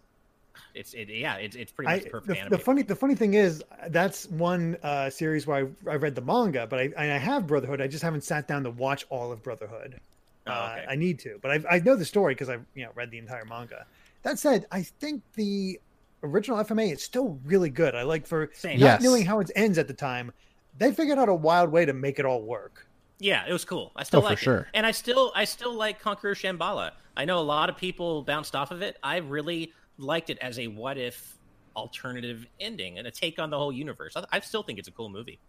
it's 0.75 0.93
it, 0.93 1.09
yeah. 1.09 1.35
It's 1.35 1.55
it's 1.55 1.71
pretty 1.71 1.89
much 1.91 2.03
the 2.03 2.09
perfect 2.09 2.27
the, 2.27 2.39
anime. 2.39 2.49
the 2.51 2.57
funny 2.57 2.81
the 2.83 2.95
funny 2.95 3.15
thing 3.15 3.33
is 3.33 3.63
that's 3.87 4.27
one 4.29 4.77
uh, 4.83 5.09
series 5.09 5.47
where 5.47 5.65
I, 5.87 5.91
I 5.91 5.95
read 5.95 6.15
the 6.15 6.21
manga, 6.21 6.67
but 6.67 6.79
I, 6.79 6.91
I 6.97 7.05
have 7.17 7.47
Brotherhood. 7.47 7.81
I 7.81 7.87
just 7.87 8.03
haven't 8.03 8.23
sat 8.23 8.47
down 8.47 8.63
to 8.63 8.69
watch 8.71 9.05
all 9.09 9.31
of 9.31 9.41
Brotherhood. 9.41 9.99
Oh, 10.47 10.51
Uh, 10.51 10.75
okay. 10.79 10.85
I 10.89 10.95
need 10.95 11.19
to, 11.19 11.39
but 11.41 11.51
I, 11.51 11.75
I 11.75 11.79
know 11.79 11.95
the 11.95 12.05
story 12.05 12.33
because 12.35 12.49
I've 12.49 12.65
you 12.75 12.83
know 12.85 12.91
read 12.95 13.09
the 13.11 13.17
entire 13.19 13.45
manga. 13.45 13.85
That 14.23 14.37
said, 14.37 14.65
I 14.71 14.81
think 14.83 15.23
the 15.35 15.79
original 16.23 16.57
FMA 16.63 16.91
is 16.93 17.03
still 17.03 17.39
really 17.45 17.69
good. 17.69 17.95
I 17.95 18.03
like 18.03 18.25
for 18.27 18.49
Same. 18.53 18.79
not 18.79 18.85
Yes. 18.85 19.01
knowing 19.03 19.25
how 19.25 19.39
it 19.39 19.51
ends 19.55 19.77
at 19.77 19.87
the 19.87 19.93
time, 19.93 20.31
they 20.77 20.91
figured 20.91 21.17
out 21.17 21.29
a 21.29 21.33
wild 21.33 21.71
way 21.71 21.85
to 21.85 21.93
make 21.93 22.19
it 22.19 22.25
all 22.25 22.41
work. 22.41 22.85
Yeah, 23.19 23.45
it 23.47 23.51
was 23.53 23.65
cool. 23.65 23.91
I 23.95 24.03
still 24.03 24.19
Oh, 24.19 24.23
for 24.23 24.29
like 24.29 24.37
it. 24.37 24.41
sure. 24.43 24.67
And 24.73 24.85
I 24.85 24.91
still 24.91 25.31
I 25.35 25.45
still 25.45 25.73
like 25.73 25.99
Conqueror 25.99 26.35
Shamballa. 26.35 26.91
I 27.17 27.25
know 27.25 27.39
a 27.39 27.41
lot 27.43 27.69
of 27.69 27.75
people 27.77 28.23
bounced 28.23 28.55
off 28.55 28.71
of 28.71 28.81
it. 28.81 28.97
I 29.03 29.17
really 29.17 29.73
liked 29.97 30.29
it 30.29 30.37
as 30.39 30.57
a 30.57 30.67
what 30.67 30.97
if 30.97 31.37
alternative 31.75 32.45
ending 32.59 32.97
and 32.97 33.07
a 33.07 33.11
take 33.11 33.39
on 33.39 33.49
the 33.49 33.57
whole 33.57 33.71
universe. 33.73 34.13
I, 34.15 34.23
I 34.31 34.39
still 34.39 34.63
think 34.63 34.79
it's 34.79 34.87
a 34.87 34.91
cool 34.91 35.09
movie. 35.09 35.39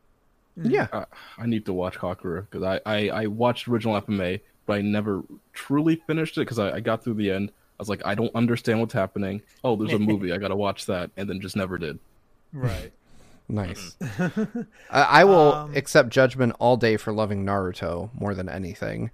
Yeah, 0.56 0.88
Uh, 0.92 1.04
I 1.38 1.46
need 1.46 1.64
to 1.66 1.72
watch 1.72 1.94
Conqueror 1.96 2.42
because 2.50 2.62
I, 2.64 2.80
I 2.84 3.08
I 3.22 3.26
watched 3.26 3.68
original 3.68 4.00
FMA, 4.02 4.40
but 4.66 4.74
I 4.74 4.80
never 4.82 5.22
truly 5.52 6.02
finished 6.08 6.36
it 6.38 6.40
because 6.42 6.58
I, 6.58 6.72
I 6.72 6.80
got 6.80 7.04
through 7.04 7.14
the 7.14 7.30
end. 7.30 7.52
I 7.80 7.82
was 7.82 7.88
like, 7.88 8.02
I 8.04 8.14
don't 8.14 8.34
understand 8.34 8.78
what's 8.78 8.92
happening. 8.92 9.40
Oh, 9.64 9.74
there's 9.74 9.94
a 9.94 9.98
movie. 10.10 10.32
I 10.34 10.36
gotta 10.36 10.54
watch 10.54 10.84
that, 10.84 11.10
and 11.16 11.26
then 11.30 11.40
just 11.40 11.56
never 11.56 11.78
did. 11.78 11.98
Right. 12.52 12.92
nice. 13.48 13.96
I, 14.90 15.02
I 15.02 15.24
will 15.24 15.54
Um, 15.54 15.74
accept 15.74 16.10
judgment 16.10 16.54
all 16.58 16.76
day 16.76 16.98
for 16.98 17.10
loving 17.10 17.46
Naruto 17.46 18.10
more 18.12 18.34
than 18.34 18.50
anything. 18.50 19.10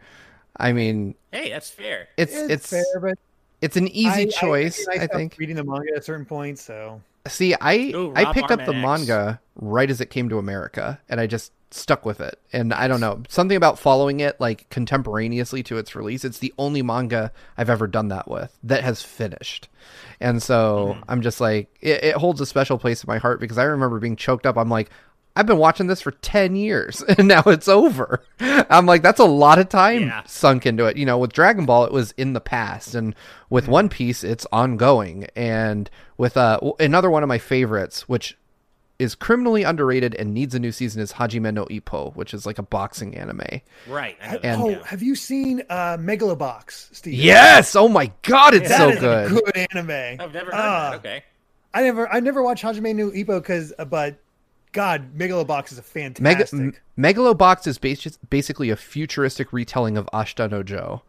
I 0.56 0.72
mean, 0.72 1.14
Hey, 1.30 1.50
that's 1.50 1.70
fair. 1.70 2.08
it's 2.16 2.34
it's, 2.34 2.50
it's 2.50 2.70
fair, 2.70 3.00
but 3.00 3.18
it's 3.62 3.76
an 3.76 3.86
easy 3.88 4.08
I- 4.08 4.14
I- 4.22 4.24
choice. 4.26 4.88
I, 4.88 4.92
I, 4.92 4.96
stopped 4.96 5.14
think. 5.14 5.36
reading 5.38 5.54
the 5.54 5.62
manga 5.64 5.92
at 5.92 5.98
a 5.98 6.02
certain 6.02 6.26
point, 6.26 6.58
so 6.58 7.00
See, 7.28 7.54
I 7.60 7.92
Ooh, 7.94 8.12
I 8.16 8.24
Rob 8.24 8.34
picked 8.34 8.50
up 8.50 8.64
the 8.66 8.74
X. 8.74 8.82
manga 8.82 9.40
right 9.56 9.88
as 9.90 10.00
it 10.00 10.10
came 10.10 10.28
to 10.28 10.38
America, 10.38 11.00
and 11.08 11.20
I 11.20 11.26
just 11.28 11.52
stuck 11.76 12.04
with 12.06 12.20
it. 12.20 12.40
And 12.52 12.72
I 12.74 12.88
don't 12.88 13.00
know 13.00 13.22
something 13.28 13.56
about 13.56 13.78
following 13.78 14.20
it 14.20 14.40
like 14.40 14.68
contemporaneously 14.70 15.62
to 15.64 15.78
its 15.78 15.94
release. 15.94 16.24
It's 16.24 16.38
the 16.38 16.54
only 16.58 16.82
manga 16.82 17.32
I've 17.56 17.70
ever 17.70 17.86
done 17.86 18.08
that 18.08 18.28
with 18.28 18.56
that 18.64 18.82
has 18.84 19.02
finished, 19.02 19.68
and 20.20 20.42
so 20.42 20.94
Mm-hmm. 20.94 21.10
I'm 21.10 21.22
just 21.22 21.40
like 21.40 21.68
it, 21.80 22.02
it 22.04 22.14
holds 22.16 22.40
a 22.40 22.46
special 22.46 22.78
place 22.78 23.02
in 23.04 23.08
my 23.08 23.18
heart 23.18 23.40
because 23.40 23.58
I 23.58 23.64
remember 23.64 23.98
being 24.00 24.16
choked 24.16 24.46
up. 24.46 24.56
I'm 24.56 24.68
like. 24.70 24.90
I've 25.38 25.44
been 25.44 25.58
watching 25.58 25.86
this 25.86 26.00
for 26.00 26.12
10 26.12 26.56
years 26.56 27.02
and 27.18 27.28
now 27.28 27.42
it's 27.44 27.68
over. 27.68 28.22
I'm 28.40 28.86
like, 28.86 29.02
that's 29.02 29.20
a 29.20 29.26
lot 29.26 29.58
of 29.58 29.68
time 29.68 30.04
Yeah. 30.04 30.22
sunk 30.24 30.64
into 30.64 30.86
it. 30.86 30.96
You 30.96 31.04
know, 31.04 31.18
with 31.18 31.34
Dragon 31.34 31.66
Ball, 31.66 31.84
it 31.84 31.92
was 31.92 32.12
in 32.12 32.32
the 32.32 32.40
past. 32.40 32.94
And 32.94 33.14
with 33.50 33.68
One 33.68 33.90
Piece, 33.90 34.24
it's 34.24 34.46
ongoing. 34.50 35.26
And 35.36 35.90
with 36.16 36.38
uh, 36.38 36.58
another 36.80 37.10
one 37.10 37.22
of 37.22 37.28
my 37.28 37.36
favorites, 37.36 38.08
which 38.08 38.38
is 38.98 39.14
criminally 39.14 39.62
underrated 39.62 40.14
and 40.14 40.32
needs 40.32 40.54
a 40.54 40.58
new 40.58 40.72
season, 40.72 41.02
is 41.02 41.12
Hajime 41.12 41.52
no 41.52 41.66
Ippo, 41.66 42.14
which 42.16 42.32
is 42.32 42.46
like 42.46 42.58
a 42.58 42.62
boxing 42.62 43.14
anime. 43.16 43.42
Right. 43.88 44.16
I 44.22 44.26
know 44.26 44.32
that, 44.38 44.44
And- 44.44 44.62
oh, 44.62 44.82
have 44.84 45.02
you 45.02 45.14
seen 45.14 45.62
uh, 45.68 45.96
Megalobox, 45.98 46.94
Steve? 46.94 47.14
Yes! 47.14 47.76
Oh 47.76 47.88
my 47.88 48.10
god, 48.22 48.54
it's 48.54 48.68
That 48.68 48.78
so 48.78 48.88
is 48.90 48.96
a 48.96 49.00
good. 49.00 49.44
good 49.44 49.66
anime. 49.72 50.20
I've 50.20 50.32
never 50.32 50.46
heard 50.50 50.54
Ah, 50.54 50.90
that. 50.92 50.96
Okay. 51.00 51.24
I 51.74 51.82
never, 51.82 52.10
I 52.12 52.20
never 52.20 52.42
watched 52.42 52.64
Hajime 52.64 52.94
no 52.96 53.10
Ippo 53.10 53.38
because, 53.40 53.72
uh, 53.78 53.84
but 53.84 54.16
God, 54.72 55.14
Megalobox 55.16 55.72
is 55.72 55.78
a 55.78 55.82
Mega- 55.94 56.14
fantastic. 56.46 56.58
M- 56.60 56.74
Megalobox 56.98 57.66
is 57.66 57.78
basi- 57.78 58.16
basically 58.30 58.70
a 58.70 58.76
futuristic 58.76 59.52
retelling 59.52 59.96
of 59.98 60.06
Ashita 60.12 60.50
no 60.50 60.62
Joe, 60.62 61.02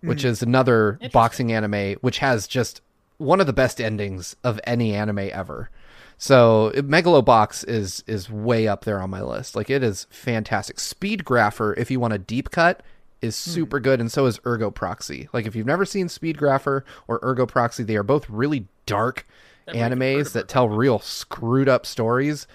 which 0.00 0.24
is 0.24 0.42
another 0.42 0.98
boxing 1.12 1.52
anime, 1.52 1.94
which 2.00 2.18
has 2.18 2.46
just 2.46 2.80
one 3.18 3.40
of 3.40 3.46
the 3.46 3.52
best 3.52 3.80
endings 3.80 4.36
of 4.44 4.60
any 4.64 4.94
anime 4.94 5.18
ever. 5.32 5.70
So 6.18 6.68
it- 6.74 6.88
Megalobox 6.88 7.66
is 7.68 8.02
is 8.06 8.28
way 8.28 8.66
up 8.68 8.84
there 8.84 9.00
on 9.00 9.10
my 9.10 9.22
list. 9.22 9.54
Like 9.56 9.70
it 9.70 9.82
is 9.82 10.06
fantastic. 10.10 10.80
Speed 10.80 11.24
Grapher, 11.24 11.74
if 11.78 11.90
you 11.90 12.00
want 12.00 12.12
a 12.14 12.18
deep 12.18 12.50
cut, 12.50 12.82
is 13.22 13.34
super 13.36 13.80
good, 13.80 14.00
and 14.00 14.10
so 14.12 14.26
is 14.26 14.38
Ergo 14.46 14.70
Proxy. 14.70 15.28
Like 15.32 15.46
if 15.46 15.54
you've 15.56 15.66
never 15.66 15.84
seen 15.84 16.08
Speed 16.08 16.36
Grapher 16.38 16.82
or 17.06 17.20
Ergo 17.22 17.46
Proxy, 17.46 17.82
they 17.84 17.96
are 17.96 18.02
both 18.02 18.28
really 18.28 18.66
dark 18.86 19.26
Never 19.66 19.78
even 19.78 19.92
heard 19.92 19.98
animes 19.98 20.32
that 20.32 20.48
tell 20.48 20.68
real 20.68 20.98
screwed 20.98 21.68
up 21.68 21.84
stories. 21.86 22.46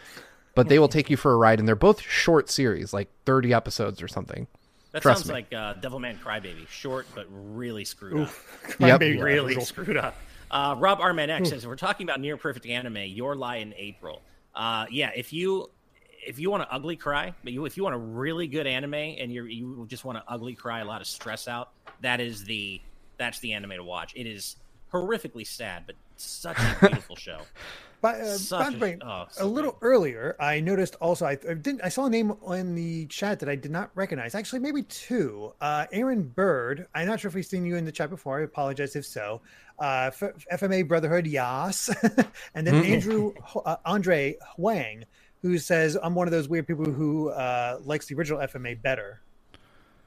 but 0.56 0.68
they 0.70 0.78
will 0.80 0.88
take 0.88 1.10
you 1.10 1.18
for 1.18 1.32
a 1.34 1.38
ride, 1.38 1.60
and 1.60 1.68
they're 1.68 1.76
both 1.76 2.00
short 2.02 2.50
series, 2.50 2.94
like 2.94 3.10
thirty 3.26 3.54
episodes 3.54 4.02
or 4.02 4.08
something. 4.08 4.48
That 4.92 5.02
Trust 5.02 5.22
sounds 5.22 5.30
me. 5.30 5.34
like 5.34 5.54
uh, 5.54 5.74
Devilman 5.82 6.20
Crybaby, 6.20 6.68
short 6.68 7.08
but 7.16 7.26
really 7.30 7.86
screwed 7.86 8.28
up. 8.28 8.30
Yep. 8.80 9.00
Really 9.02 9.60
screwed 9.62 9.98
up. 9.98 10.16
Uh, 10.54 10.76
Rob 10.78 11.00
Arman 11.00 11.30
X 11.30 11.50
says 11.50 11.66
we're 11.66 11.76
talking 11.76 12.08
about 12.08 12.22
near 12.22 12.38
perfect 12.38 12.68
anime. 12.68 12.98
Your 12.98 13.36
lie 13.36 13.56
in 13.56 13.74
April. 13.76 14.22
Uh, 14.54 14.86
yeah, 14.92 15.10
if 15.16 15.34
you 15.34 15.72
if 16.26 16.38
you 16.38 16.52
want 16.52 16.62
to 16.62 16.72
ugly 16.72 16.96
cry, 16.96 17.34
but 17.44 17.54
you 17.54 17.66
if 17.66 17.76
you 17.76 17.82
want 17.82 17.96
a 17.96 17.98
really 17.98 18.46
good 18.46 18.68
anime 18.68 18.94
and 18.94 19.34
you 19.34 19.46
you 19.46 19.86
just 19.90 20.06
want 20.06 20.20
to 20.20 20.24
ugly 20.28 20.54
cry, 20.54 20.82
a 20.82 20.86
lot 20.86 21.02
of 21.02 21.08
stress 21.08 21.48
out, 21.48 21.72
that 22.02 22.22
is 22.22 22.44
the 22.44 22.80
that's 23.18 23.40
the 23.40 23.52
anime 23.54 23.72
to 23.72 23.84
watch. 23.84 24.14
It 24.16 24.28
is 24.28 24.58
horrifically 24.94 25.46
sad, 25.46 25.86
but 25.88 25.96
such 26.18 26.58
a 26.58 26.78
beautiful 26.80 27.16
show. 27.16 27.40
By, 28.02 28.20
uh, 28.20 28.38
by 28.52 28.70
the 28.70 28.76
a- 28.76 28.80
way, 28.80 28.98
oh, 29.02 29.26
a 29.40 29.46
little 29.46 29.72
good. 29.72 29.78
earlier, 29.82 30.36
I 30.38 30.60
noticed 30.60 30.96
also 31.00 31.26
I, 31.26 31.38
I 31.50 31.54
didn't 31.54 31.80
I 31.86 31.88
saw 31.88 32.04
a 32.08 32.10
name 32.10 32.34
in 32.50 32.76
the 32.76 33.06
chat 33.06 33.40
that 33.40 33.48
I 33.48 33.56
did 33.56 33.72
not 33.72 33.92
recognize. 33.96 34.36
Actually, 34.36 34.60
maybe 34.60 34.84
two. 34.84 35.54
Uh, 35.62 35.86
Aaron 35.90 36.24
Bird. 36.24 36.86
I'm 36.94 37.08
not 37.08 37.22
sure 37.22 37.30
if 37.30 37.36
we've 37.36 37.46
seen 37.46 37.66
you 37.66 37.78
in 37.78 37.86
the 37.86 37.94
chat 37.94 38.10
before. 38.10 38.42
I 38.42 38.44
apologize 38.44 38.98
if 38.98 39.06
so. 39.06 39.40
Uh, 39.80 40.12
F- 40.22 40.34
FMA 40.52 40.86
Brotherhood, 40.86 41.26
Yas, 41.28 41.90
and 42.56 42.68
then 42.68 42.84
Mm. 42.84 42.90
Andrew 42.90 43.34
uh, 43.66 43.78
Andre 43.86 44.36
Huang, 44.58 45.06
who 45.42 45.58
says 45.58 45.98
I'm 46.04 46.14
one 46.14 46.28
of 46.28 46.32
those 46.34 46.50
weird 46.50 46.68
people 46.68 46.84
who 46.84 47.30
uh, 47.30 47.80
likes 47.86 48.08
the 48.08 48.16
original 48.16 48.42
FMA 48.42 48.82
better. 48.82 49.22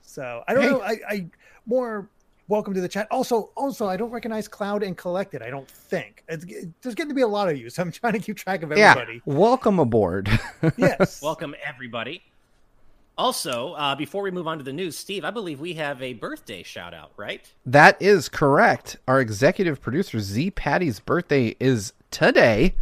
So 0.03 0.45
I 0.47 0.53
don't 0.53 0.65
Hey. 0.65 0.71
know. 0.71 0.83
I, 0.83 0.97
I 1.09 1.27
more 1.65 2.11
welcome 2.49 2.75
to 2.75 2.81
the 2.81 2.89
chat. 2.89 3.07
Also, 3.11 3.51
also 3.57 3.89
I 3.89 3.97
don't 3.97 4.11
recognize 4.11 4.49
Cloud 4.49 4.83
and 4.83 4.97
Collected. 4.97 5.43
I 5.43 5.51
don't 5.51 5.69
think 5.69 6.23
it's, 6.29 6.45
there's 6.83 6.95
getting 6.95 7.11
to 7.11 7.15
be 7.15 7.23
a 7.23 7.29
lot 7.29 7.49
of 7.49 7.57
you, 7.57 7.71
so 7.71 7.83
I'm 7.83 7.91
trying 7.93 8.15
to 8.15 8.19
keep 8.19 8.37
track 8.37 8.63
of 8.63 8.73
everybody. 8.73 9.15
Yeah, 9.15 9.35
welcome 9.35 9.79
aboard. 9.79 10.29
Yes. 10.77 11.23
Welcome 11.23 11.55
everybody. 11.65 12.23
Also, 13.19 13.73
uh, 13.75 13.95
before 13.95 14.23
we 14.23 14.31
move 14.31 14.47
on 14.47 14.59
to 14.59 14.65
the 14.65 14.73
news, 14.73 14.97
Steve, 14.97 15.25
I 15.25 15.31
believe 15.31 15.61
we 15.61 15.75
have 15.75 16.03
a 16.03 16.13
birthday 16.15 16.63
shout 16.63 16.93
out, 16.93 17.13
right? 17.17 17.51
that 17.65 18.01
is 18.01 18.29
correct. 18.29 18.97
Our 19.09 19.21
executive 19.21 19.81
producer 19.81 20.21
Z 20.21 20.51
Patty's 20.53 21.01
birthday 21.01 21.57
is 21.59 21.93
today. 22.11 22.75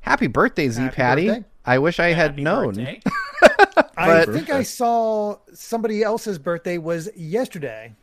Happy 0.00 0.28
birthday, 0.28 0.68
Z 0.68 0.82
Happy 0.82 0.94
Patty! 0.96 1.26
birthday. 1.26 1.44
I 1.64 1.78
wish 1.78 1.98
I 1.98 2.08
had 2.08 2.32
Happy 2.32 2.42
known. 2.42 2.74
birthday. 2.74 3.00
I 3.96 4.24
think 4.26 4.50
I 4.50 4.62
saw 4.62 5.38
somebody 5.52 6.02
else's 6.02 6.38
birthday 6.38 6.78
was 6.78 7.08
yesterday. 7.16 7.94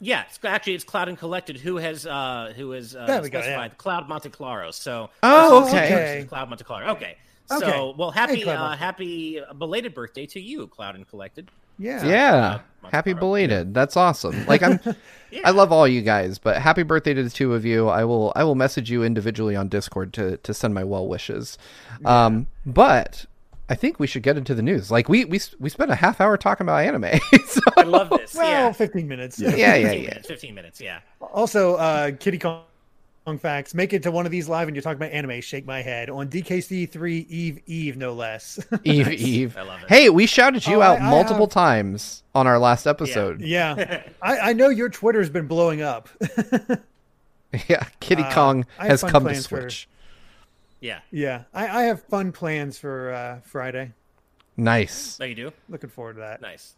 Yeah, 0.00 0.24
it's, 0.28 0.38
actually, 0.44 0.74
it's 0.74 0.84
Cloud 0.84 1.08
and 1.08 1.18
Collected 1.18 1.56
who 1.56 1.76
has 1.78 2.06
uh, 2.06 2.52
who 2.56 2.70
has 2.72 2.94
uh, 2.94 3.06
There 3.06 3.22
we 3.22 3.30
go, 3.30 3.40
specified 3.40 3.78
Cloud 3.78 4.08
Monte 4.08 4.28
Claro. 4.30 4.70
So 4.70 5.10
Oh, 5.22 5.66
okay. 5.68 5.86
Okay. 5.86 6.26
Cloud 6.28 6.48
Monte 6.48 6.64
Claro. 6.64 6.90
Okay. 6.92 7.16
So 7.46 7.56
Okay. 7.56 7.94
well, 7.96 8.10
happy 8.10 8.42
Hey, 8.42 8.50
uh, 8.50 8.76
happy 8.76 9.40
belated 9.56 9.94
birthday 9.94 10.26
to 10.26 10.40
you, 10.40 10.66
Cloud 10.68 10.94
and 10.94 11.08
Collected. 11.08 11.50
Yeah. 11.80 12.04
Yeah, 12.04 12.60
Monte 12.82 12.96
happy 12.96 13.12
Carlo. 13.12 13.20
belated. 13.28 13.74
That's 13.74 13.96
awesome. 13.96 14.46
Like 14.46 14.62
I'm, 14.62 14.80
Yeah. 15.30 15.42
I 15.44 15.50
love 15.50 15.72
all 15.72 15.86
you 15.86 16.00
guys, 16.02 16.38
but 16.38 16.56
happy 16.60 16.82
birthday 16.84 17.12
to 17.14 17.22
the 17.22 17.28
two 17.30 17.52
of 17.54 17.64
you. 17.64 17.88
I 17.88 18.04
will, 18.04 18.32
I 18.34 18.44
will 18.44 18.54
message 18.54 18.90
you 18.90 19.04
individually 19.04 19.54
on 19.56 19.68
Discord 19.68 20.12
to 20.14 20.36
to 20.38 20.54
send 20.54 20.74
my 20.74 20.84
well 20.84 21.06
wishes. 21.06 21.58
Um, 22.04 22.46
but 22.64 23.26
I 23.70 23.74
think 23.74 24.00
we 24.00 24.06
should 24.06 24.22
get 24.22 24.36
into 24.38 24.54
the 24.54 24.62
news. 24.62 24.90
Like 24.90 25.08
we 25.08 25.24
we 25.26 25.40
we 25.60 25.68
spent 25.68 25.90
a 25.90 25.94
half 25.94 26.20
hour 26.20 26.36
talking 26.36 26.64
about 26.64 26.82
anime. 26.84 27.20
so, 27.46 27.60
I 27.76 27.82
love 27.82 28.08
this. 28.10 28.34
Well, 28.34 28.48
yeah. 28.48 28.72
15 28.72 29.06
minutes. 29.06 29.38
yeah, 29.38 29.50
yeah, 29.54 29.72
15 29.74 30.02
yeah. 30.02 30.08
minutes. 30.08 30.28
15 30.28 30.54
minutes. 30.54 30.80
Yeah. 30.80 31.00
Also, 31.20 31.74
uh, 31.76 32.12
Kiddy 32.12 32.38
Kong 32.38 32.64
facts. 33.40 33.74
Make 33.74 33.92
it 33.92 34.02
to 34.04 34.10
one 34.10 34.24
of 34.24 34.32
these 34.32 34.48
live 34.48 34.68
and 34.68 34.74
you're 34.74 34.82
talking 34.82 34.96
about 34.96 35.12
anime. 35.12 35.42
Shake 35.42 35.66
my 35.66 35.82
head 35.82 36.08
on 36.08 36.28
DKC3 36.28 37.26
Eve 37.28 37.60
Eve 37.66 37.96
no 37.98 38.14
less. 38.14 38.58
Eve, 38.84 39.08
Eve. 39.12 39.54
I 39.58 39.62
love 39.62 39.82
it. 39.82 39.88
Hey, 39.90 40.08
we 40.08 40.24
shouted 40.26 40.66
you 40.66 40.76
Oh, 40.78 40.82
out 40.82 41.00
I- 41.02 41.06
I 41.06 41.10
multiple 41.10 41.44
have- 41.44 41.50
times 41.52 42.22
on 42.34 42.46
our 42.46 42.58
last 42.58 42.86
episode. 42.86 43.42
yeah, 43.42 44.02
I, 44.22 44.38
I 44.38 44.52
know 44.54 44.70
your 44.70 44.88
Twitter's 44.88 45.28
been 45.28 45.46
blowing 45.46 45.82
up. 45.82 46.08
Yeah, 47.66 47.84
Kiddy 48.00 48.22
Uh, 48.22 48.32
Kong 48.34 48.66
has 48.78 49.02
come 49.02 49.24
to 49.24 49.30
plans 49.30 49.46
for- 49.46 49.60
Switch. 49.62 49.88
Yeah. 50.80 51.00
yeah, 51.10 51.44
I, 51.52 51.66
I 51.68 51.82
have 51.84 52.02
fun 52.04 52.32
plans 52.32 52.78
for 52.78 53.12
uh, 53.12 53.40
Friday. 53.42 53.92
Nice. 54.56 55.18
No, 55.18 55.26
you 55.26 55.34
do. 55.34 55.52
Looking 55.68 55.90
forward 55.90 56.14
to 56.14 56.20
that. 56.20 56.40
Nice. 56.40 56.74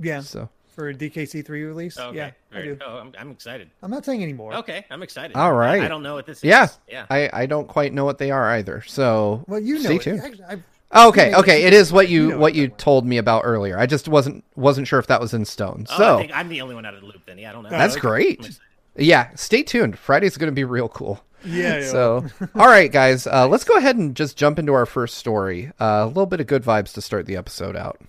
Yeah, 0.00 0.20
So, 0.20 0.48
for 0.68 0.88
a 0.88 0.94
DKC3 0.94 1.48
release. 1.48 1.98
Okay. 1.98 2.16
Yeah, 2.16 2.30
I 2.52 2.62
do. 2.62 2.78
Oh, 2.84 2.96
I'm, 2.98 3.12
I'm 3.18 3.30
excited. 3.30 3.70
I'm 3.82 3.90
not 3.90 4.04
saying 4.04 4.22
anymore. 4.22 4.54
Okay, 4.54 4.84
I'm 4.90 5.02
excited. 5.02 5.36
All 5.36 5.52
right. 5.52 5.82
I, 5.82 5.84
I 5.86 5.88
don't 5.88 6.02
know 6.02 6.14
what 6.14 6.26
this 6.26 6.38
is. 6.38 6.44
yeah, 6.44 6.68
Yeah. 6.88 7.06
I 7.10 7.30
I 7.32 7.46
don't 7.46 7.68
quite 7.68 7.92
know 7.92 8.04
what 8.04 8.18
they 8.18 8.30
are 8.30 8.48
either. 8.54 8.82
So, 8.82 9.44
Well, 9.46 9.60
you 9.60 9.74
know, 9.74 9.80
stay 9.80 9.96
it. 9.96 10.02
tuned. 10.02 10.20
Actually, 10.20 10.44
I've- 10.44 10.62
Okay, 10.96 11.30
Yeah, 11.30 11.38
okay, 11.40 11.64
it 11.64 11.72
is 11.72 11.92
what 11.92 12.08
you, 12.08 12.22
you 12.22 12.28
know 12.28 12.34
what 12.36 12.40
what 12.40 12.54
you 12.54 12.68
told 12.68 13.04
me 13.04 13.18
about 13.18 13.42
earlier. 13.44 13.76
I 13.76 13.86
just 13.86 14.06
wasn't 14.06 14.44
wasn't 14.54 14.86
sure 14.86 15.00
if 15.00 15.08
that 15.08 15.20
was 15.20 15.34
in 15.34 15.44
stone. 15.44 15.86
Oh, 15.90 15.98
So 15.98 16.14
I 16.16 16.20
think 16.20 16.32
I'm 16.36 16.48
the 16.48 16.60
only 16.60 16.76
one 16.76 16.86
out 16.86 16.94
of 16.94 17.00
the 17.00 17.06
loop. 17.06 17.26
Then 17.26 17.36
yeah, 17.38 17.50
I 17.50 17.52
don't 17.52 17.64
know. 17.64 17.70
that's 17.70 17.94
okay. 17.94 18.00
great. 18.00 18.60
Yeah, 18.96 19.30
stay 19.34 19.64
tuned. 19.64 19.98
Friday's 19.98 20.36
going 20.36 20.50
to 20.52 20.54
be 20.54 20.62
real 20.62 20.88
cool. 20.88 21.24
Yeah. 21.44 21.86
So, 21.86 22.26
all 22.54 22.66
right, 22.66 22.90
guys, 22.90 23.26
uh, 23.26 23.48
let's 23.48 23.64
go 23.64 23.76
ahead 23.76 23.96
and 23.96 24.14
just 24.14 24.36
jump 24.36 24.58
into 24.58 24.72
our 24.72 24.86
first 24.86 25.16
story. 25.16 25.72
Uh, 25.80 26.02
a 26.04 26.06
little 26.06 26.26
bit 26.26 26.40
of 26.40 26.46
good 26.46 26.62
vibes 26.62 26.92
to 26.94 27.00
start 27.00 27.26
the 27.26 27.36
episode 27.36 27.76
out. 27.76 28.00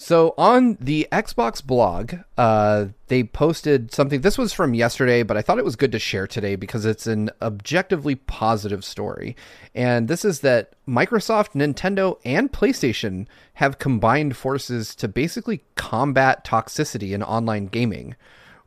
So 0.00 0.32
on 0.38 0.78
the 0.80 1.08
Xbox 1.10 1.62
blog, 1.62 2.14
uh, 2.38 2.86
they 3.08 3.24
posted 3.24 3.92
something. 3.92 4.20
This 4.20 4.38
was 4.38 4.52
from 4.52 4.72
yesterday, 4.72 5.24
but 5.24 5.36
I 5.36 5.42
thought 5.42 5.58
it 5.58 5.64
was 5.64 5.74
good 5.74 5.90
to 5.92 5.98
share 5.98 6.28
today 6.28 6.54
because 6.54 6.86
it's 6.86 7.08
an 7.08 7.30
objectively 7.42 8.14
positive 8.14 8.84
story. 8.84 9.36
And 9.74 10.06
this 10.06 10.24
is 10.24 10.40
that 10.40 10.72
Microsoft, 10.88 11.52
Nintendo, 11.52 12.16
and 12.24 12.52
PlayStation 12.52 13.26
have 13.54 13.80
combined 13.80 14.36
forces 14.36 14.94
to 14.94 15.08
basically 15.08 15.64
combat 15.74 16.44
toxicity 16.44 17.10
in 17.10 17.22
online 17.24 17.66
gaming, 17.66 18.14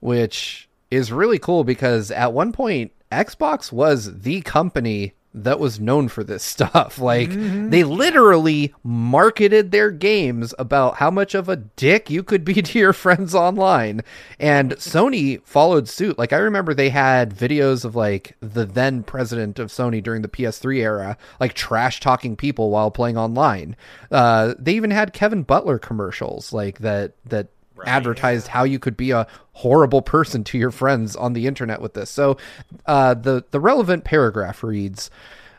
which 0.02 0.68
is 0.92 1.12
really 1.12 1.40
cool 1.40 1.64
because 1.64 2.12
at 2.12 2.34
one 2.34 2.52
point, 2.52 2.92
Xbox 3.12 3.72
was 3.72 4.22
the 4.22 4.42
company 4.42 5.14
that 5.34 5.60
was 5.60 5.80
known 5.80 6.08
for 6.08 6.24
this 6.24 6.44
stuff. 6.52 7.00
Like 7.00 7.30
they 7.32 7.84
literally 7.84 8.74
marketed 8.84 9.72
their 9.72 9.92
games 9.92 10.54
about 10.60 10.96
how 10.96 11.10
much 11.10 11.34
of 11.34 11.48
a 11.50 11.56
dick 11.56 12.10
you 12.10 12.24
could 12.24 12.44
be 12.44 12.54
to 12.62 12.80
your 12.80 12.94
friends 12.94 13.34
online. 13.34 14.02
And 14.40 14.72
Sony 14.74 15.42
followed 15.46 15.88
suit. 15.88 16.18
Like 16.18 16.34
I 16.34 16.38
remember 16.38 16.74
they 16.74 16.90
had 16.90 17.36
videos 17.36 17.86
of 17.86 17.96
like 17.96 18.36
the 18.42 18.66
then 18.66 19.04
president 19.04 19.60
of 19.60 19.70
Sony 19.70 20.04
during 20.04 20.22
the 20.22 20.28
PS3 20.28 20.78
era, 20.80 21.18
like 21.40 21.54
trash 21.54 22.00
talking 22.00 22.36
people 22.36 22.70
while 22.70 22.92
playing 22.92 23.18
online. 23.18 23.76
Uh, 24.12 24.54
they 24.60 24.74
even 24.74 24.92
had 24.92 25.14
Kevin 25.14 25.44
Butler 25.44 25.80
commercials 25.80 26.52
like 26.52 26.80
that 26.80 27.14
that 27.26 27.48
advertised 27.88 28.48
how 28.48 28.64
you 28.64 28.80
could 28.80 28.98
be 28.98 29.12
a 29.12 29.28
horrible 29.54 30.02
person 30.02 30.44
to 30.46 30.58
your 30.58 30.72
friends 30.72 31.16
on 31.16 31.34
the 31.34 31.48
internet 31.48 31.82
with 31.82 31.94
this. 31.94 32.10
So 32.10 32.38
uh, 32.86 33.14
the 33.14 33.44
the 33.52 33.60
relevant 33.60 34.04
paragraph 34.04 34.64
reads. 34.64 35.10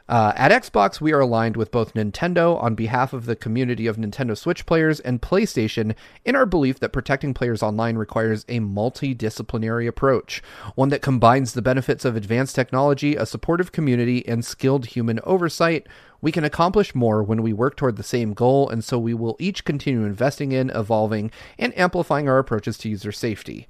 Uh, 0.08 0.32
at 0.36 0.50
Xbox, 0.50 1.00
we 1.00 1.12
are 1.12 1.20
aligned 1.20 1.56
with 1.56 1.70
both 1.70 1.94
Nintendo 1.94 2.60
on 2.62 2.74
behalf 2.74 3.12
of 3.12 3.24
the 3.24 3.36
community 3.36 3.86
of 3.86 3.96
Nintendo 3.96 4.36
Switch 4.36 4.66
players 4.66 5.00
and 5.00 5.22
PlayStation 5.22 5.94
in 6.24 6.36
our 6.36 6.44
belief 6.44 6.80
that 6.80 6.92
protecting 6.92 7.32
players 7.32 7.62
online 7.62 7.96
requires 7.96 8.44
a 8.48 8.60
multidisciplinary 8.60 9.86
approach, 9.88 10.42
one 10.74 10.90
that 10.90 11.02
combines 11.02 11.54
the 11.54 11.62
benefits 11.62 12.04
of 12.04 12.16
advanced 12.16 12.54
technology, 12.54 13.14
a 13.14 13.24
supportive 13.24 13.72
community, 13.72 14.26
and 14.28 14.44
skilled 14.44 14.86
human 14.86 15.18
oversight. 15.24 15.86
We 16.22 16.32
can 16.32 16.44
accomplish 16.44 16.94
more 16.94 17.22
when 17.22 17.42
we 17.42 17.52
work 17.52 17.76
toward 17.76 17.96
the 17.96 18.02
same 18.02 18.32
goal, 18.32 18.70
and 18.70 18.82
so 18.82 18.98
we 18.98 19.12
will 19.12 19.36
each 19.38 19.64
continue 19.64 20.04
investing 20.04 20.52
in, 20.52 20.70
evolving, 20.70 21.30
and 21.58 21.76
amplifying 21.76 22.28
our 22.28 22.38
approaches 22.38 22.78
to 22.78 22.88
user 22.88 23.12
safety. 23.12 23.66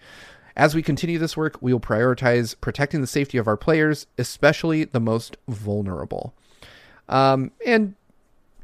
As 0.54 0.74
we 0.74 0.82
continue 0.82 1.18
this 1.18 1.36
work, 1.36 1.56
we 1.62 1.72
will 1.72 1.80
prioritize 1.80 2.54
protecting 2.60 3.00
the 3.00 3.06
safety 3.06 3.38
of 3.38 3.48
our 3.48 3.56
players, 3.56 4.06
especially 4.18 4.84
the 4.84 5.00
most 5.00 5.38
vulnerable. 5.48 6.34
Um, 7.08 7.52
and 7.66 7.94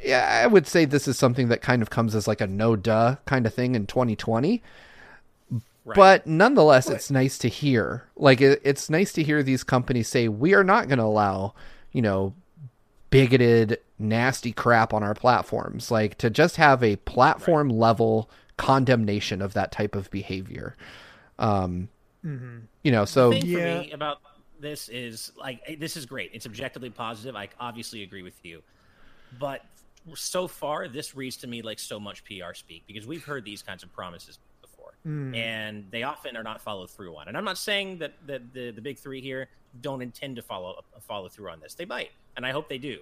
yeah, 0.02 0.42
I 0.45 0.47
would 0.47 0.66
say 0.66 0.85
this 0.85 1.09
is 1.09 1.18
something 1.18 1.49
that 1.49 1.62
kind 1.62 1.80
of 1.80 1.88
comes 1.88 2.14
as 2.14 2.28
like 2.28 2.42
a 2.42 2.47
no 2.47 2.76
duh 2.76 3.16
kind 3.25 3.47
of 3.47 3.54
thing 3.54 3.75
in 3.75 3.87
2020. 3.87 4.62
Right. 5.85 5.97
But 5.97 6.26
nonetheless, 6.26 6.90
it's 6.90 7.11
nice 7.11 7.38
to 7.38 7.49
hear. 7.49 8.04
Like, 8.14 8.42
it, 8.42 8.61
it's 8.62 8.90
nice 8.90 9.11
to 9.14 9.23
hear 9.23 9.42
these 9.42 9.64
companies 9.64 10.09
say, 10.09 10.28
we 10.28 10.52
are 10.52 10.64
not 10.64 10.88
going 10.88 10.99
to 10.99 11.04
allow, 11.04 11.54
you 11.92 12.02
know, 12.02 12.35
bigoted, 13.10 13.78
nasty 13.98 14.52
crap 14.52 14.92
on 14.92 15.02
our 15.02 15.14
platforms. 15.14 15.90
Like, 15.90 16.18
to 16.18 16.30
just 16.30 16.56
have 16.56 16.82
a 16.82 16.96
platform 16.96 17.68
level 17.70 18.30
condemnation 18.56 19.40
of 19.40 19.54
that 19.54 19.72
type 19.72 19.94
of 19.94 20.10
behavior. 20.10 20.76
Um, 21.38 21.88
you 22.82 22.92
know, 22.92 23.04
so 23.04 23.30
the 23.30 23.40
thing 23.40 23.46
for 23.52 23.58
Yeah. 23.58 23.80
me 23.80 23.92
about 23.92 24.18
this 24.60 24.88
is 24.88 25.32
like 25.36 25.78
this 25.78 25.96
is 25.96 26.04
great. 26.06 26.30
It's 26.34 26.46
objectively 26.46 26.90
positive. 26.90 27.36
I 27.36 27.48
obviously 27.60 28.02
agree 28.02 28.22
with 28.22 28.44
you, 28.44 28.62
but 29.38 29.62
so 30.14 30.48
far 30.48 30.88
this 30.88 31.14
reads 31.14 31.36
to 31.38 31.46
me 31.46 31.62
like 31.62 31.78
so 31.78 32.00
much 32.00 32.24
PR 32.24 32.54
speak 32.54 32.84
because 32.86 33.06
we've 33.06 33.24
heard 33.24 33.44
these 33.44 33.62
kinds 33.62 33.82
of 33.82 33.92
promises 33.92 34.38
before. 35.02 35.11
Hmm. 35.11 35.35
and 35.35 35.85
they 35.90 36.02
often 36.02 36.37
are 36.37 36.42
not 36.42 36.61
followed 36.61 36.90
through 36.90 37.16
on. 37.16 37.28
And 37.28 37.37
I'm 37.37 37.45
not 37.45 37.59
saying 37.59 37.99
that 37.99 38.14
the, 38.26 38.42
the, 38.52 38.71
the 38.71 38.80
big 38.80 38.99
three 38.99 39.21
here 39.21 39.49
don't 39.80 40.02
intend 40.02 40.37
to 40.37 40.42
follow 40.42 40.83
follow 41.00 41.28
through 41.28 41.50
on 41.50 41.61
this. 41.61 41.75
They 41.75 41.85
might, 41.85 42.11
and 42.37 42.45
I 42.47 42.52
hope 42.52 42.68
they 42.68 42.78
do. 42.78 42.99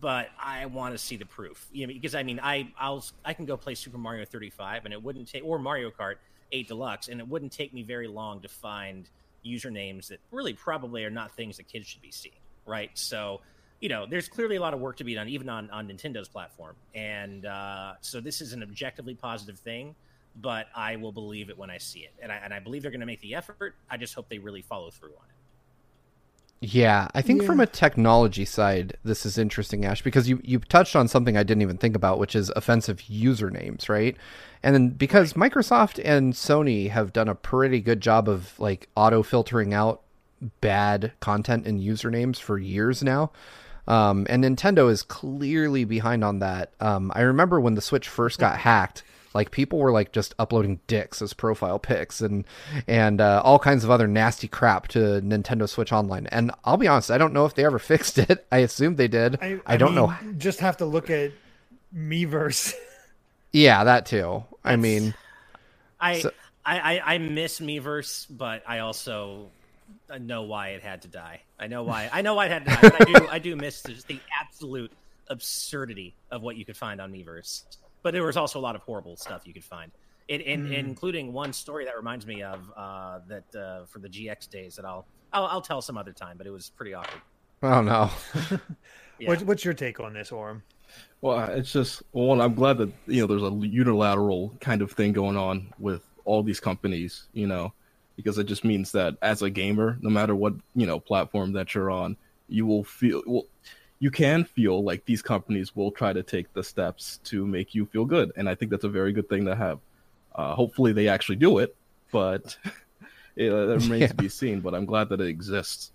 But 0.00 0.28
I 0.42 0.66
want 0.66 0.94
to 0.94 0.98
see 0.98 1.16
the 1.16 1.26
proof, 1.26 1.66
you 1.72 1.86
know, 1.86 1.92
because 1.92 2.14
I 2.14 2.22
mean, 2.22 2.40
I 2.42 2.68
I'll 2.78 3.04
I 3.24 3.34
can 3.34 3.44
go 3.44 3.56
play 3.56 3.74
Super 3.74 3.98
Mario 3.98 4.24
35, 4.24 4.84
and 4.84 4.94
it 4.94 5.02
wouldn't 5.02 5.28
take 5.28 5.44
or 5.44 5.58
Mario 5.58 5.90
Kart 5.90 6.16
8 6.52 6.68
Deluxe, 6.68 7.08
and 7.08 7.20
it 7.20 7.28
wouldn't 7.28 7.52
take 7.52 7.72
me 7.72 7.82
very 7.82 8.08
long 8.08 8.40
to 8.40 8.48
find 8.48 9.08
usernames 9.44 10.08
that 10.08 10.20
really 10.30 10.54
probably 10.54 11.04
are 11.04 11.10
not 11.10 11.36
things 11.36 11.58
that 11.58 11.68
kids 11.68 11.86
should 11.86 12.00
be 12.00 12.10
seeing, 12.10 12.34
right? 12.66 12.90
So 12.94 13.40
you 13.84 13.90
know, 13.90 14.06
there's 14.06 14.28
clearly 14.28 14.56
a 14.56 14.60
lot 14.62 14.72
of 14.72 14.80
work 14.80 14.96
to 14.96 15.04
be 15.04 15.14
done, 15.14 15.28
even 15.28 15.50
on, 15.50 15.68
on 15.68 15.86
Nintendo's 15.86 16.26
platform. 16.26 16.74
And 16.94 17.44
uh, 17.44 17.94
so 18.00 18.18
this 18.18 18.40
is 18.40 18.54
an 18.54 18.62
objectively 18.62 19.14
positive 19.14 19.58
thing, 19.58 19.94
but 20.36 20.66
I 20.74 20.96
will 20.96 21.12
believe 21.12 21.50
it 21.50 21.58
when 21.58 21.70
I 21.70 21.78
see 21.78 22.00
it. 22.00 22.12
And 22.22 22.32
I, 22.32 22.36
and 22.36 22.52
I 22.52 22.60
believe 22.60 22.82
they're 22.82 22.90
going 22.90 23.00
to 23.00 23.06
make 23.06 23.20
the 23.20 23.34
effort. 23.34 23.76
I 23.90 23.96
just 23.96 24.14
hope 24.14 24.28
they 24.28 24.38
really 24.38 24.62
follow 24.62 24.90
through 24.90 25.10
on 25.10 25.26
it. 25.28 25.34
Yeah, 26.60 27.08
I 27.14 27.20
think 27.20 27.42
from 27.42 27.60
a 27.60 27.66
technology 27.66 28.46
side, 28.46 28.96
this 29.04 29.26
is 29.26 29.36
interesting, 29.36 29.84
Ash, 29.84 30.00
because 30.00 30.30
you 30.30 30.40
you 30.42 30.60
touched 30.60 30.96
on 30.96 31.08
something 31.08 31.36
I 31.36 31.42
didn't 31.42 31.60
even 31.60 31.76
think 31.76 31.94
about, 31.94 32.18
which 32.18 32.34
is 32.34 32.50
offensive 32.56 33.00
usernames, 33.00 33.90
right? 33.90 34.16
And 34.62 34.74
then 34.74 34.88
because 34.90 35.34
Microsoft 35.34 36.00
and 36.02 36.32
Sony 36.32 36.88
have 36.88 37.12
done 37.12 37.28
a 37.28 37.34
pretty 37.34 37.80
good 37.80 38.00
job 38.00 38.30
of 38.30 38.58
like 38.58 38.88
auto 38.96 39.22
filtering 39.22 39.74
out 39.74 40.04
bad 40.62 41.12
content 41.20 41.66
and 41.66 41.80
usernames 41.80 42.38
for 42.38 42.58
years 42.58 43.02
now. 43.02 43.30
Um, 43.86 44.26
and 44.30 44.42
Nintendo 44.42 44.90
is 44.90 45.02
clearly 45.02 45.84
behind 45.84 46.24
on 46.24 46.38
that. 46.38 46.72
Um, 46.80 47.12
I 47.14 47.20
remember 47.22 47.60
when 47.60 47.74
the 47.74 47.82
Switch 47.82 48.08
first 48.08 48.38
got 48.38 48.58
hacked, 48.58 49.02
like 49.34 49.50
people 49.50 49.78
were 49.78 49.90
like 49.92 50.12
just 50.12 50.34
uploading 50.38 50.80
dicks 50.86 51.20
as 51.20 51.32
profile 51.34 51.78
pics 51.78 52.20
and 52.20 52.44
and 52.86 53.20
uh, 53.20 53.42
all 53.44 53.58
kinds 53.58 53.84
of 53.84 53.90
other 53.90 54.06
nasty 54.06 54.48
crap 54.48 54.88
to 54.88 54.98
Nintendo 55.20 55.68
Switch 55.68 55.92
Online. 55.92 56.26
And 56.28 56.52
I'll 56.64 56.76
be 56.76 56.88
honest, 56.88 57.10
I 57.10 57.18
don't 57.18 57.32
know 57.32 57.44
if 57.44 57.54
they 57.54 57.64
ever 57.64 57.78
fixed 57.80 58.18
it. 58.18 58.46
I 58.52 58.58
assume 58.58 58.96
they 58.96 59.08
did. 59.08 59.38
I, 59.66 59.76
don't 59.76 59.94
know. 59.94 60.14
Just 60.38 60.60
have 60.60 60.76
to 60.78 60.86
look 60.86 61.10
at 61.10 61.32
Miiverse. 61.94 62.72
Yeah, 63.56 63.84
that 63.84 64.06
too. 64.06 64.42
I 64.64 64.74
That's- 64.74 64.82
mean, 64.82 65.14
I, 66.00 66.18
So- 66.18 66.32
I, 66.66 66.96
I, 66.98 67.14
I 67.14 67.18
miss 67.18 67.60
Miiverse, 67.60 68.26
but 68.28 68.64
I 68.66 68.80
also 68.80 69.46
know 70.18 70.42
why 70.42 70.70
it 70.70 70.82
had 70.82 71.02
to 71.02 71.08
die. 71.08 71.42
I 71.60 71.68
know 71.68 71.84
why. 71.84 72.10
I 72.12 72.22
know 72.22 72.34
why 72.34 72.46
it 72.46 72.50
had 72.52 72.64
to 72.64 72.70
die. 72.72 72.78
But 72.82 73.00
I 73.08 73.12
do. 73.12 73.28
I 73.30 73.38
do 73.38 73.54
miss 73.54 73.80
just 73.84 74.08
the 74.08 74.18
absolute 74.40 74.90
absurdity 75.28 76.16
of 76.32 76.42
what 76.42 76.56
you 76.56 76.64
could 76.64 76.76
find 76.76 77.00
on 77.00 77.12
Miiverse. 77.12 77.62
But 78.04 78.12
there 78.14 78.22
was 78.22 78.36
also 78.36 78.60
a 78.60 78.64
lot 78.68 78.76
of 78.76 78.82
horrible 78.82 79.16
stuff 79.16 79.42
you 79.46 79.52
could 79.54 79.64
find. 79.64 79.90
It, 80.28 80.42
in, 80.42 80.68
Mm. 80.68 80.78
including 80.78 81.32
one 81.32 81.52
story 81.52 81.84
that 81.86 81.96
reminds 81.96 82.26
me 82.26 82.42
of 82.42 82.60
uh, 82.76 83.18
that 83.28 83.56
uh, 83.56 83.84
for 83.86 83.98
the 83.98 84.08
GX 84.08 84.48
days 84.48 84.76
that 84.76 84.84
I'll, 84.84 85.06
I'll 85.32 85.46
I'll 85.46 85.60
tell 85.60 85.82
some 85.82 85.98
other 85.98 86.12
time. 86.12 86.36
But 86.38 86.46
it 86.46 86.50
was 86.50 86.70
pretty 86.70 86.94
awkward. 86.94 87.20
oh 87.62 87.82
no. 87.82 88.10
Yeah. 88.50 88.58
What's, 89.28 89.42
what's 89.42 89.64
your 89.64 89.74
take 89.74 90.00
on 90.00 90.12
this, 90.12 90.32
Orm? 90.32 90.62
Well, 91.20 91.38
it's 91.50 91.72
just 91.72 92.02
one. 92.12 92.40
I'm 92.40 92.54
glad 92.54 92.78
that 92.78 92.90
you 93.06 93.20
know 93.20 93.26
there's 93.26 93.42
a 93.42 93.66
unilateral 93.66 94.54
kind 94.60 94.82
of 94.82 94.92
thing 94.92 95.12
going 95.12 95.36
on 95.36 95.72
with 95.78 96.02
all 96.24 96.42
these 96.42 96.60
companies. 96.60 97.28
You 97.32 97.46
know, 97.46 97.72
because 98.16 98.38
it 98.38 98.44
just 98.44 98.64
means 98.64 98.92
that 98.92 99.14
as 99.22 99.42
a 99.42 99.50
gamer, 99.50 99.98
no 100.02 100.10
matter 100.10 100.34
what 100.34 100.54
you 100.74 100.86
know 100.86 100.98
platform 101.00 101.52
that 101.52 101.74
you're 101.74 101.90
on, 101.90 102.16
you 102.48 102.66
will 102.66 102.84
feel 102.84 103.22
well. 103.26 103.44
You 104.04 104.10
can 104.10 104.44
feel 104.44 104.84
like 104.84 105.02
these 105.06 105.22
companies 105.22 105.74
will 105.74 105.90
try 105.90 106.12
to 106.12 106.22
take 106.22 106.52
the 106.52 106.62
steps 106.62 107.20
to 107.30 107.46
make 107.46 107.74
you 107.74 107.86
feel 107.86 108.04
good, 108.04 108.32
and 108.36 108.44
I 108.50 108.54
think 108.54 108.70
that's 108.70 108.84
a 108.84 108.88
very 109.00 109.12
good 109.16 109.28
thing 109.30 109.44
to 109.46 109.54
have. 109.56 109.78
Uh, 110.34 110.54
hopefully, 110.54 110.92
they 110.92 111.08
actually 111.08 111.36
do 111.36 111.56
it, 111.58 111.74
but 112.12 112.44
it, 113.36 113.50
uh, 113.50 113.64
that 113.66 113.78
remains 113.80 114.00
Yeah. 114.02 114.06
to 114.08 114.14
be 114.26 114.28
seen. 114.28 114.60
But 114.60 114.74
I'm 114.74 114.84
glad 114.84 115.08
that 115.08 115.20
it 115.22 115.28
exists 115.28 115.92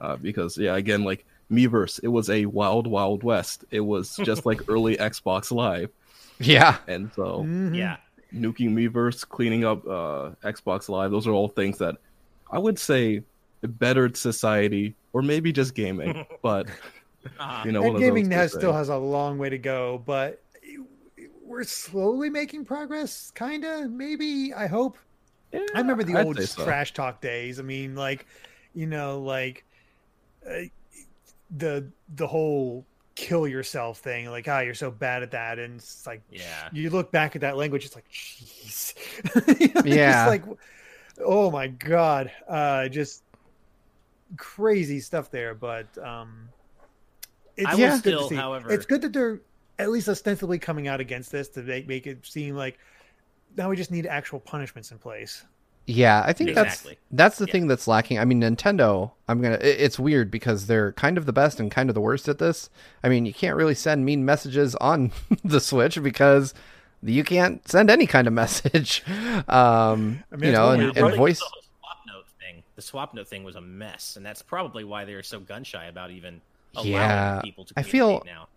uh, 0.00 0.16
because, 0.16 0.58
yeah, 0.58 0.74
again, 0.74 1.04
like 1.04 1.24
Miiverse, 1.48 2.00
it 2.02 2.08
was 2.08 2.28
a 2.28 2.46
wild, 2.46 2.86
wild 2.88 3.22
west. 3.22 3.64
It 3.70 3.84
was 3.92 4.16
just 4.30 4.44
like 4.46 4.60
early 4.68 4.96
Xbox 4.96 5.52
Live, 5.52 5.90
Yeah. 6.40 6.78
and 6.88 7.12
so 7.14 7.44
Mhm. 7.46 7.76
yeah. 7.76 7.98
nuking 8.34 8.70
Miiverse, 8.78 9.20
cleaning 9.28 9.64
up 9.64 9.86
uh, 9.86 10.30
Xbox 10.42 10.88
Live, 10.88 11.12
those 11.12 11.28
are 11.28 11.32
all 11.38 11.48
things 11.60 11.78
that 11.78 11.94
I 12.50 12.58
would 12.58 12.80
say 12.80 13.22
bettered 13.62 14.16
society, 14.16 14.96
or 15.12 15.22
maybe 15.22 15.52
just 15.52 15.72
gaming. 15.76 16.26
but 16.42 16.66
Uh, 17.38 17.66
you 17.66 17.72
know, 17.72 17.82
one 17.82 17.96
and 17.96 18.04
gaming 18.04 18.30
those 18.30 18.30
has 18.30 18.52
still 18.52 18.72
has 18.72 18.88
a 18.88 18.96
long 18.96 19.38
way 19.38 19.50
to 19.50 19.58
go, 19.58 19.98
but 19.98 20.42
we're 21.42 21.64
slowly 21.64 22.30
making 22.30 22.64
progress. 22.64 23.30
Kinda, 23.34 23.88
maybe. 23.88 24.52
I 24.54 24.66
hope. 24.66 24.98
Yeah, 25.52 25.60
I 25.74 25.78
remember 25.78 26.04
the 26.04 26.16
I'd 26.16 26.24
old 26.24 26.40
so. 26.42 26.64
trash 26.64 26.92
talk 26.92 27.20
days. 27.20 27.58
I 27.58 27.62
mean, 27.62 27.94
like, 27.94 28.26
you 28.74 28.86
know, 28.86 29.20
like 29.20 29.64
uh, 30.48 30.62
the 31.50 31.92
the 32.14 32.26
whole 32.26 32.86
kill 33.16 33.46
yourself 33.46 33.98
thing. 33.98 34.30
Like, 34.30 34.48
ah, 34.48 34.60
you're 34.60 34.74
so 34.74 34.90
bad 34.90 35.22
at 35.22 35.32
that, 35.32 35.58
and 35.58 35.76
it's 35.76 36.06
like, 36.06 36.22
Yeah. 36.30 36.70
you 36.72 36.90
look 36.90 37.12
back 37.12 37.36
at 37.36 37.42
that 37.42 37.56
language, 37.56 37.84
it's 37.84 37.94
like, 37.94 38.08
jeez, 38.10 38.94
You 39.60 39.68
know, 39.74 40.00
it's 40.04 40.24
Yeah. 40.24 40.26
like, 40.26 40.44
oh 41.24 41.50
my 41.50 41.68
god, 41.68 42.32
uh, 42.48 42.88
just 42.88 43.24
crazy 44.36 45.00
stuff 45.00 45.30
there. 45.30 45.54
But 45.54 45.96
um, 45.98 46.53
it's 47.56 47.68
I 47.68 47.74
will 47.74 47.80
just 47.80 48.04
good 48.04 48.10
to 48.12 48.16
still, 48.18 48.28
see. 48.28 48.34
however- 48.36 48.70
it's 48.72 48.86
good 48.86 49.02
that 49.02 49.12
they're 49.12 49.40
at 49.78 49.90
least 49.90 50.08
ostensibly 50.08 50.58
coming 50.58 50.86
out 50.88 51.00
against 51.00 51.32
this 51.32 51.48
to 51.50 51.62
make, 51.62 51.88
make 51.88 52.06
it 52.06 52.24
seem 52.26 52.54
like 52.56 52.78
now 53.56 53.68
we 53.70 53.76
just 53.76 53.90
need 53.90 54.06
actual 54.06 54.40
punishments 54.40 54.90
in 54.92 54.98
place. 54.98 55.44
Yeah, 55.86 56.22
I 56.24 56.32
think 56.32 56.50
Exactly. 56.50 56.92
that's 56.92 57.00
that's 57.10 57.38
the 57.38 57.46
Yeah. 57.46 57.52
thing 57.52 57.66
that's 57.66 57.86
lacking. 57.86 58.18
I 58.18 58.24
mean, 58.24 58.40
Nintendo. 58.40 59.10
I'm 59.28 59.42
gonna. 59.42 59.56
it- 59.56 59.80
It's 59.80 59.98
weird 59.98 60.30
because 60.30 60.66
they're 60.66 60.92
kind 60.92 61.18
of 61.18 61.26
the 61.26 61.32
best 61.32 61.60
and 61.60 61.70
kind 61.70 61.90
of 61.90 61.94
the 61.94 62.00
worst 62.00 62.26
at 62.28 62.38
this. 62.38 62.70
I 63.02 63.08
mean, 63.10 63.26
you 63.26 63.34
can't 63.34 63.54
really 63.56 63.74
send 63.74 64.04
mean 64.04 64.24
messages 64.24 64.74
on 64.76 65.12
the 65.44 65.60
Switch 65.60 66.02
because 66.02 66.54
you 67.02 67.22
can't 67.22 67.68
send 67.68 67.90
any 67.90 68.06
kind 68.06 68.26
of 68.26 68.32
message. 68.32 69.02
Um, 69.48 70.24
I 70.32 70.36
mean, 70.36 70.46
you 70.50 70.52
know, 70.52 70.66
one 70.68 70.80
and, 70.80 70.96
and 70.96 71.14
voice. 71.16 71.38
The 71.38 71.44
swap 71.44 71.98
note 72.06 72.26
thing. 72.40 72.62
The 72.76 72.82
Swapnote 72.82 73.26
thing 73.28 73.44
was 73.44 73.56
a 73.56 73.60
mess, 73.60 74.16
and 74.16 74.24
that's 74.24 74.40
probably 74.42 74.84
why 74.84 75.04
they're 75.04 75.22
so 75.22 75.38
gun 75.40 75.64
shy 75.64 75.84
about 75.84 76.10
even 76.12 76.34
allowing 76.34 76.40
Yeah, 76.82 77.40
people 77.42 77.64
to. 77.66 77.74
I 77.76 77.82
feel- 77.82 78.22
now. 78.26 78.48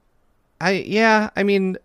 I 0.60 0.72
yeah, 0.72 1.30
I 1.36 1.44
mean, 1.44 1.78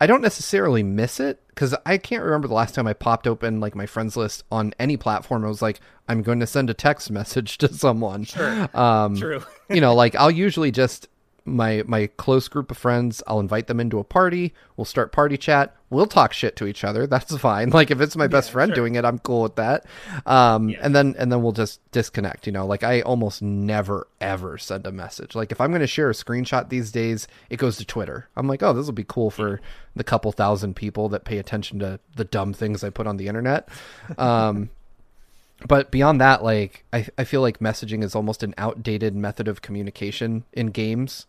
I 0.00 0.06
don't 0.06 0.22
necessarily 0.22 0.82
miss 0.82 1.20
it 1.20 1.40
because 1.48 1.74
I 1.84 1.98
can't 1.98 2.24
remember 2.24 2.48
the 2.48 2.54
last 2.54 2.74
time 2.74 2.86
I 2.86 2.94
popped 2.94 3.26
open 3.26 3.60
like 3.60 3.74
my 3.74 3.84
friends 3.86 4.16
list 4.16 4.44
on 4.50 4.72
any 4.78 4.96
platform. 4.96 5.44
I 5.44 5.48
was 5.48 5.60
like, 5.62 5.80
I'm 6.08 6.22
going 6.22 6.40
to 6.40 6.46
send 6.46 6.70
a 6.70 6.74
text 6.74 7.10
message 7.18 7.58
to 7.58 7.72
someone. 7.72 8.24
Sure. 8.24 8.68
Um, 8.74 9.16
True. 9.16 9.42
you 9.68 9.80
know, 9.80 9.94
like 10.02 10.14
I'll 10.16 10.30
usually 10.30 10.70
just 10.70 11.08
my 11.44 11.82
my 11.86 12.06
close 12.06 12.46
group 12.48 12.70
of 12.70 12.78
friends, 12.78 13.22
I'll 13.26 13.40
invite 13.40 13.66
them 13.66 13.80
into 13.80 13.98
a 13.98 14.04
party. 14.04 14.54
We'll 14.76 14.84
start 14.84 15.10
party 15.12 15.36
chat. 15.36 15.74
We'll 15.90 16.06
talk 16.06 16.32
shit 16.32 16.56
to 16.56 16.66
each 16.66 16.84
other. 16.84 17.06
That's 17.08 17.36
fine. 17.36 17.70
Like 17.70 17.90
if 17.90 18.00
it's 18.00 18.16
my 18.16 18.26
best 18.28 18.48
Yeah, 18.48 18.52
friend 18.52 18.68
sure. 18.70 18.76
doing 18.76 18.94
it, 18.94 19.04
I'm 19.04 19.18
cool 19.18 19.42
with 19.42 19.56
that. 19.56 19.84
Um, 20.24 20.68
Yeah. 20.68 20.78
and 20.82 20.94
then 20.94 21.14
and 21.18 21.32
then 21.32 21.42
we'll 21.42 21.52
just 21.52 21.80
disconnect. 21.92 22.46
You 22.46 22.52
know, 22.52 22.66
like 22.66 22.82
I 22.84 23.00
almost 23.02 23.42
never 23.42 24.06
ever 24.20 24.56
send 24.58 24.86
a 24.86 24.92
message. 24.92 25.34
Like 25.34 25.50
if 25.52 25.60
I'm 25.60 25.70
going 25.70 25.80
to 25.80 25.86
share 25.86 26.10
a 26.10 26.14
screenshot 26.14 26.68
these 26.68 26.92
days, 26.92 27.26
it 27.50 27.56
goes 27.56 27.76
to 27.78 27.84
Twitter. 27.84 28.28
I'm 28.36 28.46
like, 28.46 28.62
oh, 28.62 28.72
this 28.72 28.86
will 28.86 28.92
be 28.92 29.04
cool 29.06 29.30
for 29.30 29.60
the 29.96 30.04
couple 30.04 30.30
thousand 30.32 30.74
people 30.76 31.08
that 31.10 31.24
pay 31.24 31.38
attention 31.38 31.78
to 31.80 31.98
the 32.16 32.24
dumb 32.24 32.52
things 32.52 32.82
I 32.84 32.90
put 32.90 33.06
on 33.06 33.16
the 33.16 33.26
internet. 33.28 33.68
Um, 34.16 34.70
but 35.68 35.90
beyond 35.90 36.20
that, 36.20 36.42
like 36.42 36.84
I, 36.92 37.06
I 37.18 37.24
feel 37.24 37.40
like 37.40 37.58
messaging 37.58 38.02
is 38.02 38.14
almost 38.14 38.42
an 38.42 38.54
outdated 38.58 39.14
method 39.14 39.48
of 39.48 39.62
communication 39.62 40.44
in 40.52 40.68
games. 40.68 41.26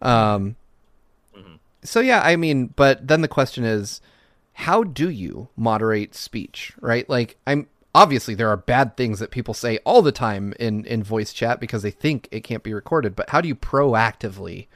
Um, 0.00 0.56
Mhm. 1.36 1.58
so 1.82 2.00
yeah, 2.00 2.20
I 2.22 2.36
mean, 2.36 2.68
but 2.76 3.06
then 3.06 3.20
the 3.20 3.28
question 3.28 3.64
is, 3.64 4.00
how 4.52 4.82
do 4.84 5.08
you 5.08 5.48
moderate 5.56 6.14
speech, 6.14 6.72
right? 6.80 7.08
Like 7.08 7.36
I'm 7.46 7.68
obviously 7.94 8.34
there 8.34 8.48
are 8.48 8.56
bad 8.56 8.96
things 8.96 9.18
that 9.18 9.30
people 9.30 9.54
say 9.54 9.78
all 9.84 10.02
the 10.02 10.12
time 10.12 10.52
in 10.58 10.84
in 10.84 11.02
voice 11.02 11.32
chat 11.32 11.60
because 11.60 11.82
they 11.82 11.90
think 11.90 12.28
it 12.30 12.40
can't 12.40 12.62
be 12.62 12.74
recorded, 12.74 13.14
but 13.16 13.30
how 13.30 13.40
do 13.40 13.48
you 13.48 13.54
proactively 13.54 14.66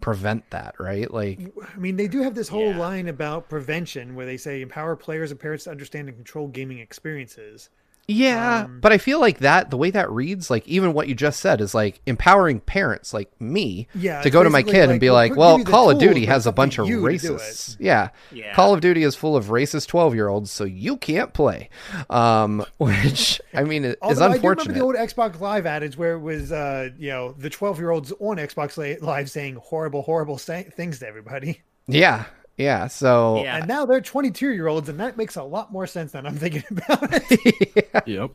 prevent 0.00 0.48
that, 0.50 0.74
right? 0.78 1.12
Like 1.12 1.40
I 1.74 1.78
mean, 1.78 1.96
they 1.96 2.08
do 2.08 2.22
have 2.22 2.34
this 2.34 2.48
whole 2.48 2.72
Yeah. 2.72 2.78
line 2.78 3.08
about 3.08 3.48
prevention 3.50 4.14
where 4.14 4.26
they 4.26 4.38
say 4.38 4.62
empower 4.62 4.96
players 4.96 5.30
and 5.30 5.38
parents 5.38 5.64
to 5.64 5.70
understand 5.70 6.08
and 6.08 6.16
control 6.16 6.48
gaming 6.48 6.78
experiences. 6.78 7.68
Yeah, 8.10 8.64
Um, 8.64 8.80
but 8.80 8.92
I 8.92 8.98
feel 8.98 9.20
like 9.20 9.38
that 9.38 9.70
the 9.70 9.76
way 9.76 9.90
that 9.90 10.10
reads, 10.10 10.50
like 10.50 10.66
even 10.66 10.92
what 10.92 11.06
you 11.08 11.14
just 11.14 11.38
said, 11.40 11.60
is 11.60 11.74
like 11.74 12.00
empowering 12.06 12.60
parents 12.60 13.14
like 13.14 13.30
me 13.40 13.86
Yeah, 13.94 14.20
to 14.22 14.30
go 14.30 14.42
to 14.42 14.50
my 14.50 14.62
kid 14.62 14.80
like, 14.80 14.90
and 14.90 15.00
be 15.00 15.10
like, 15.10 15.30
give 15.30 15.36
"Well, 15.38 15.62
Call 15.64 15.90
of 15.90 15.98
Duty 15.98 16.26
has 16.26 16.46
a 16.46 16.52
bunch 16.52 16.78
of 16.78 16.88
you 16.88 16.96
to 17.08 17.18
do 17.18 17.34
it." 17.34 17.40
racists." 17.40 17.76
Yeah. 17.78 18.08
Yeah. 18.32 18.52
Call 18.54 18.74
of 18.74 18.80
Duty 18.80 19.02
is 19.04 19.14
full 19.14 19.36
of 19.36 19.46
racist 19.46 19.86
twelve 19.88 20.14
year 20.14 20.28
olds, 20.28 20.50
so 20.50 20.64
you 20.64 20.96
can't 20.96 21.32
play. 21.32 21.68
Um, 22.08 22.64
which 22.78 23.40
I 23.54 23.64
mean 23.64 23.84
is 23.84 23.96
Although 24.02 24.24
I 24.24 24.28
do 24.28 24.34
remember 24.34 24.48
unfortunate. 24.50 24.74
the 24.74 24.80
old 24.80 24.94
Xbox 24.96 25.40
Live 25.40 25.66
adage 25.66 25.96
where 25.96 26.14
it 26.14 26.20
was, 26.20 26.50
uh, 26.52 26.88
you 26.98 27.10
know, 27.10 27.32
the 27.38 27.50
12 27.50 27.78
year 27.78 27.90
olds 27.90 28.12
on 28.18 28.36
Xbox 28.38 28.76
Live 29.02 29.30
saying 29.30 29.56
horrible, 29.56 30.02
horrible 30.02 30.38
sa- 30.38 30.62
things 30.74 30.98
to 30.98 31.06
everybody. 31.06 31.60
Yeah, 31.86 32.24
Yeah, 32.60 32.88
so 32.88 33.42
Yeah. 33.42 33.56
And 33.56 33.68
now 33.68 33.86
they're 33.86 34.00
22 34.00 34.52
year 34.52 34.68
olds, 34.68 34.88
and 34.88 35.00
that 35.00 35.16
makes 35.16 35.36
a 35.36 35.42
lot 35.42 35.72
more 35.72 35.86
sense 35.86 36.12
than 36.12 36.26
I'm 36.26 36.36
thinking 36.36 36.64
about 36.70 37.08
it. 37.10 37.88
Yep. 38.06 38.30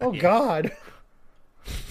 oh, 0.00 0.12
Yeah. 0.12 0.20
God. 0.20 0.72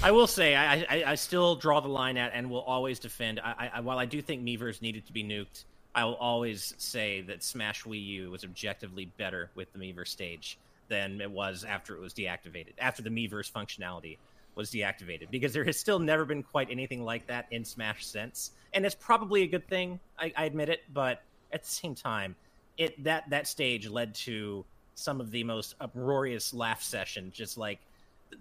I 0.01 0.11
will 0.11 0.27
say 0.27 0.55
I, 0.55 0.85
I 0.89 1.03
I 1.07 1.15
still 1.15 1.55
draw 1.57 1.81
the 1.81 1.89
line 1.89 2.15
at 2.17 2.31
and 2.33 2.49
will 2.49 2.61
always 2.61 2.97
defend. 2.97 3.41
I, 3.41 3.69
I 3.75 3.79
while 3.81 3.99
I 3.99 4.05
do 4.05 4.21
think 4.21 4.41
Miiverse 4.41 4.81
needed 4.81 5.05
to 5.07 5.13
be 5.13 5.21
nuked, 5.21 5.65
I 5.93 6.05
will 6.05 6.15
always 6.15 6.73
say 6.77 7.21
that 7.21 7.43
Smash 7.43 7.83
Wii 7.83 8.03
U 8.05 8.31
was 8.31 8.45
objectively 8.45 9.05
better 9.17 9.49
with 9.53 9.71
the 9.73 9.79
Miiverse 9.79 10.07
stage 10.07 10.57
than 10.87 11.19
it 11.19 11.29
was 11.29 11.65
after 11.65 11.93
it 11.93 11.99
was 11.99 12.13
deactivated. 12.13 12.73
After 12.79 13.01
the 13.01 13.09
Miiverse 13.09 13.51
functionality 13.51 14.17
was 14.55 14.71
deactivated, 14.71 15.29
because 15.29 15.51
there 15.51 15.65
has 15.65 15.77
still 15.77 15.99
never 15.99 16.23
been 16.23 16.41
quite 16.41 16.69
anything 16.71 17.03
like 17.03 17.27
that 17.27 17.45
in 17.51 17.65
Smash 17.65 18.05
since, 18.05 18.51
and 18.73 18.85
it's 18.85 18.95
probably 18.95 19.43
a 19.43 19.47
good 19.47 19.67
thing. 19.67 19.99
I, 20.17 20.31
I 20.37 20.45
admit 20.45 20.69
it, 20.69 20.83
but 20.93 21.21
at 21.51 21.63
the 21.63 21.69
same 21.69 21.95
time, 21.95 22.35
it 22.77 23.03
that 23.03 23.29
that 23.29 23.47
stage 23.47 23.87
led 23.87 24.13
to 24.15 24.65
some 24.95 25.19
of 25.19 25.31
the 25.31 25.43
most 25.43 25.75
uproarious 25.79 26.53
laugh 26.53 26.81
session, 26.81 27.31
just 27.33 27.57
like 27.57 27.79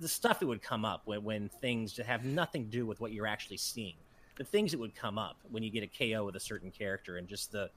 the 0.01 0.09
stuff 0.09 0.41
that 0.41 0.47
would 0.47 0.63
come 0.63 0.85
up 0.85 1.03
when, 1.05 1.23
when 1.23 1.49
things 1.61 1.95
that 1.97 2.07
have 2.07 2.25
nothing 2.25 2.65
to 2.65 2.71
do 2.71 2.87
with 2.87 3.01
what 3.01 3.13
you're 3.13 3.27
actually 3.27 3.57
seeing. 3.57 3.95
The 4.37 4.45
things 4.45 4.73
that 4.73 4.81
would 4.81 4.95
come 4.95 5.19
up 5.19 5.37
when 5.51 5.63
you 5.63 5.71
get 5.71 5.85
a 5.85 5.87
KO 5.87 6.25
with 6.25 6.35
a 6.37 6.41
certain 6.41 6.71
character 6.71 7.19
and 7.19 7.29
just 7.29 7.53
the 7.53 7.71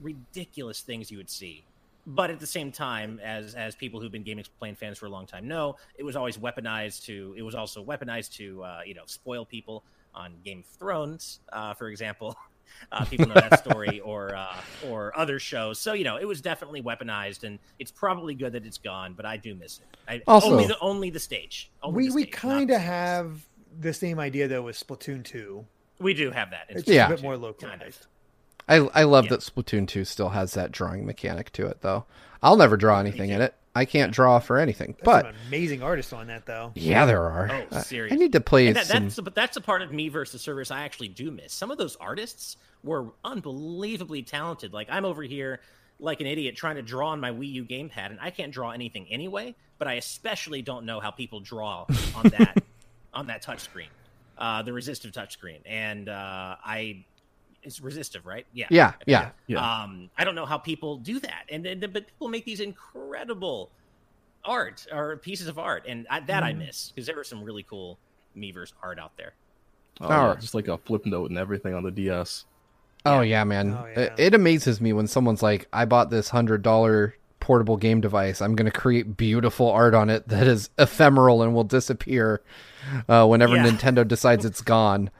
ridiculous 0.00 0.80
things 0.80 1.10
you 1.10 1.16
would 1.16 1.30
see. 1.30 1.64
But 2.06 2.30
at 2.30 2.38
the 2.38 2.46
same 2.46 2.70
time, 2.70 3.18
as 3.24 3.54
as 3.54 3.74
people 3.74 4.00
who've 4.00 4.12
been 4.12 4.24
GameXplain 4.24 4.76
fans 4.76 4.98
for 4.98 5.06
a 5.06 5.08
long 5.08 5.26
time 5.26 5.48
know, 5.48 5.76
it 5.96 6.02
was 6.02 6.16
always 6.16 6.36
weaponized 6.36 7.04
to. 7.06 7.34
It 7.36 7.42
was 7.42 7.54
also 7.54 7.82
weaponized 7.82 8.34
to, 8.34 8.62
uh, 8.62 8.80
you 8.84 8.94
know, 8.94 9.04
spoil 9.06 9.46
people 9.46 9.84
on 10.14 10.34
Game 10.44 10.60
of 10.60 10.66
Thrones, 10.66 11.40
uh, 11.52 11.74
for 11.74 11.88
example. 11.88 12.36
Uh, 12.92 13.04
people 13.04 13.26
know 13.26 13.34
that 13.34 13.58
story, 13.64 14.00
or 14.04 14.34
uh, 14.36 14.56
or 14.88 15.16
other 15.18 15.38
shows. 15.38 15.78
So 15.80 15.92
you 15.94 16.04
know, 16.04 16.16
it 16.16 16.26
was 16.26 16.40
definitely 16.40 16.82
weaponized, 16.82 17.44
and 17.44 17.58
it's 17.78 17.90
probably 17.90 18.34
good 18.34 18.52
that 18.52 18.64
it's 18.66 18.78
gone. 18.78 19.14
But 19.14 19.26
I 19.26 19.36
do 19.36 19.54
miss 19.54 19.78
it. 19.80 19.96
I, 20.08 20.22
Also- 20.26 20.50
only 20.50 20.66
the 20.66 20.78
only 20.80 21.10
the 21.10 21.20
stage. 21.20 21.70
Only 21.82 21.96
we 22.04 22.08
the 22.08 22.14
we 22.14 22.22
stage, 22.22 22.34
not 22.34 22.40
kind 22.52 22.70
of 22.70 22.80
have 22.80 23.46
the 23.80 23.92
same 23.92 24.18
idea, 24.20 24.46
though, 24.48 24.62
with 24.62 24.76
Splatoon 24.76 25.24
2. 25.24 25.64
We 25.98 26.14
do 26.14 26.30
have 26.30 26.50
that. 26.50 26.66
It's 26.68 26.80
It's 26.82 26.90
Yeah. 26.90 27.06
a 27.06 27.10
bit 27.10 27.22
more 27.22 27.32
Kind 27.34 27.44
of. 27.44 27.62
localized. 27.62 28.06
I 28.68 28.76
I 28.76 29.02
love 29.04 29.24
Yeah. 29.26 29.30
that 29.30 29.40
Splatoon 29.40 29.86
2 29.88 30.04
still 30.04 30.30
has 30.30 30.54
that 30.54 30.70
drawing 30.72 31.04
mechanic 31.06 31.50
to 31.52 31.66
it 31.66 31.80
though. 31.80 32.04
I'll 32.42 32.56
never 32.56 32.76
draw 32.76 33.00
anything 33.00 33.30
in 33.30 33.40
it. 33.40 33.54
I 33.74 33.84
can't 33.84 34.12
draw 34.12 34.38
for 34.38 34.58
anything. 34.58 34.92
That's 34.98 35.04
But 35.04 35.24
some 35.26 35.34
amazing 35.48 35.82
artists 35.82 36.12
on 36.12 36.28
that, 36.28 36.46
though. 36.46 36.72
yeah, 36.74 37.06
there 37.06 37.22
are. 37.22 37.48
Oh, 37.50 37.76
I- 37.76 38.08
I 38.10 38.14
need 38.14 38.32
to 38.32 38.40
play 38.40 38.70
that, 38.72 38.86
some 38.86 39.04
that's 39.04 39.20
but 39.20 39.34
that's 39.34 39.56
a 39.56 39.60
part 39.60 39.82
of 39.82 39.90
Miiverse 39.90 40.38
service 40.38 40.70
I 40.70 40.82
actually 40.84 41.08
do 41.08 41.30
miss. 41.30 41.52
Some 41.52 41.70
of 41.70 41.78
those 41.78 41.96
artists 41.96 42.56
were 42.82 43.06
unbelievably 43.24 44.22
talented. 44.22 44.72
Like 44.72 44.88
I'm 44.90 45.04
over 45.04 45.22
here 45.22 45.60
like 46.00 46.20
an 46.20 46.26
idiot 46.26 46.56
trying 46.56 46.76
to 46.76 46.82
draw 46.82 47.08
on 47.10 47.20
my 47.20 47.30
Wii 47.30 47.52
U 47.52 47.64
gamepad, 47.64 48.10
and 48.10 48.18
I 48.20 48.30
can't 48.30 48.52
draw 48.52 48.70
anything 48.70 49.06
anyway. 49.10 49.54
But 49.78 49.88
I 49.88 49.94
especially 49.94 50.62
don't 50.62 50.86
know 50.86 51.00
how 51.00 51.10
people 51.10 51.40
draw 51.40 51.86
on 52.14 52.28
that 52.30 52.62
on 53.14 53.26
that 53.26 53.42
touchscreen, 53.42 53.88
uh, 54.38 54.62
the 54.62 54.72
resistive 54.72 55.12
touchscreen, 55.12 55.60
and 55.66 56.08
uh, 56.08 56.56
I. 56.64 57.04
It's 57.64 57.80
resistive, 57.80 58.26
right? 58.26 58.46
Yeah. 58.52 58.66
Yeah, 58.70 58.92
yeah. 59.06 59.30
Yeah. 59.46 59.82
Um, 59.82 60.10
I 60.18 60.24
don't 60.24 60.34
know 60.34 60.46
how 60.46 60.58
people 60.58 60.98
do 60.98 61.18
that, 61.20 61.44
and, 61.50 61.64
then, 61.64 61.80
but 61.80 62.06
people 62.06 62.28
make 62.28 62.44
these 62.44 62.60
incredible 62.60 63.70
art 64.44 64.86
or 64.92 65.16
pieces 65.16 65.48
of 65.48 65.58
art, 65.58 65.84
and 65.88 66.06
I, 66.10 66.20
that 66.20 66.42
I 66.42 66.52
Mm. 66.52 66.58
miss 66.66 66.92
because 66.94 67.06
there 67.06 67.16
was 67.16 67.28
some 67.28 67.42
really 67.42 67.62
cool 67.62 67.98
Miiverse 68.36 68.72
art 68.82 68.98
out 68.98 69.16
there. 69.16 69.32
Oh, 70.00 70.08
yeah, 70.08 70.34
just 70.40 70.54
like 70.54 70.68
a 70.68 70.76
Flipnote 70.76 71.28
and 71.28 71.38
everything 71.38 71.74
on 71.74 71.82
the 71.84 71.90
DS. 71.90 72.44
Oh 73.06 73.20
yeah, 73.20 73.44
man. 73.44 73.72
Oh, 73.78 73.84
It, 73.84 74.12
it 74.18 74.34
amazes 74.34 74.80
me 74.80 74.92
when 74.92 75.06
someone's 75.06 75.42
like, 75.42 75.68
"I 75.72 75.84
bought 75.84 76.10
this 76.10 76.30
hundred 76.30 76.62
dollar 76.62 77.14
portable 77.38 77.76
game 77.76 78.00
device. 78.00 78.40
I'm 78.42 78.54
going 78.56 78.70
to 78.70 78.76
create 78.78 79.16
beautiful 79.16 79.70
art 79.70 79.94
on 79.94 80.08
it 80.10 80.26
that 80.28 80.46
is 80.46 80.70
ephemeral 80.78 81.42
and 81.42 81.54
will 81.54 81.64
disappear 81.64 82.40
uh, 83.08 83.26
whenever 83.26 83.56
Yeah. 83.56 83.66
Nintendo 83.70 84.06
decides 84.08 84.44
it's 84.44 84.62
gone." 84.62 85.10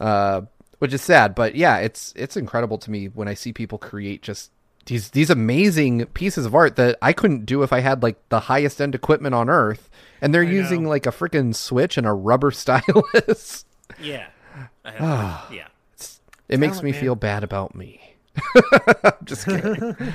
Uh, 0.00 0.42
which 0.78 0.92
is 0.92 1.02
sad, 1.02 1.34
but 1.34 1.54
yeah, 1.54 1.78
it's 1.78 2.12
it's 2.16 2.36
incredible 2.36 2.78
to 2.78 2.90
me 2.90 3.06
when 3.06 3.28
I 3.28 3.34
see 3.34 3.52
people 3.52 3.78
create 3.78 4.22
just 4.22 4.50
these 4.86 5.10
these 5.10 5.30
amazing 5.30 6.04
pieces 6.06 6.44
of 6.46 6.54
art 6.54 6.76
that 6.76 6.96
I 7.00 7.12
couldn't 7.12 7.46
do 7.46 7.62
if 7.62 7.72
I 7.72 7.80
had 7.80 8.02
like 8.02 8.16
the 8.28 8.40
highest 8.40 8.80
end 8.80 8.94
equipment 8.94 9.34
on 9.34 9.48
earth, 9.48 9.88
and 10.20 10.34
they're 10.34 10.42
I 10.42 10.50
using 10.50 10.82
know. 10.84 10.88
like 10.90 11.06
a 11.06 11.10
freaking 11.10 11.54
switch 11.54 11.96
and 11.96 12.06
a 12.06 12.12
rubber 12.12 12.50
stylus. 12.52 13.64
Yeah, 14.00 14.26
I 14.84 14.90
have- 14.92 15.52
yeah. 15.52 15.66
It 16.48 16.60
makes 16.60 16.82
me 16.82 16.92
man. 16.92 17.00
feel 17.00 17.14
bad 17.14 17.42
about 17.42 17.74
me. 17.74 18.16
I'm 19.04 19.12
just 19.24 19.46
kidding. 19.46 19.96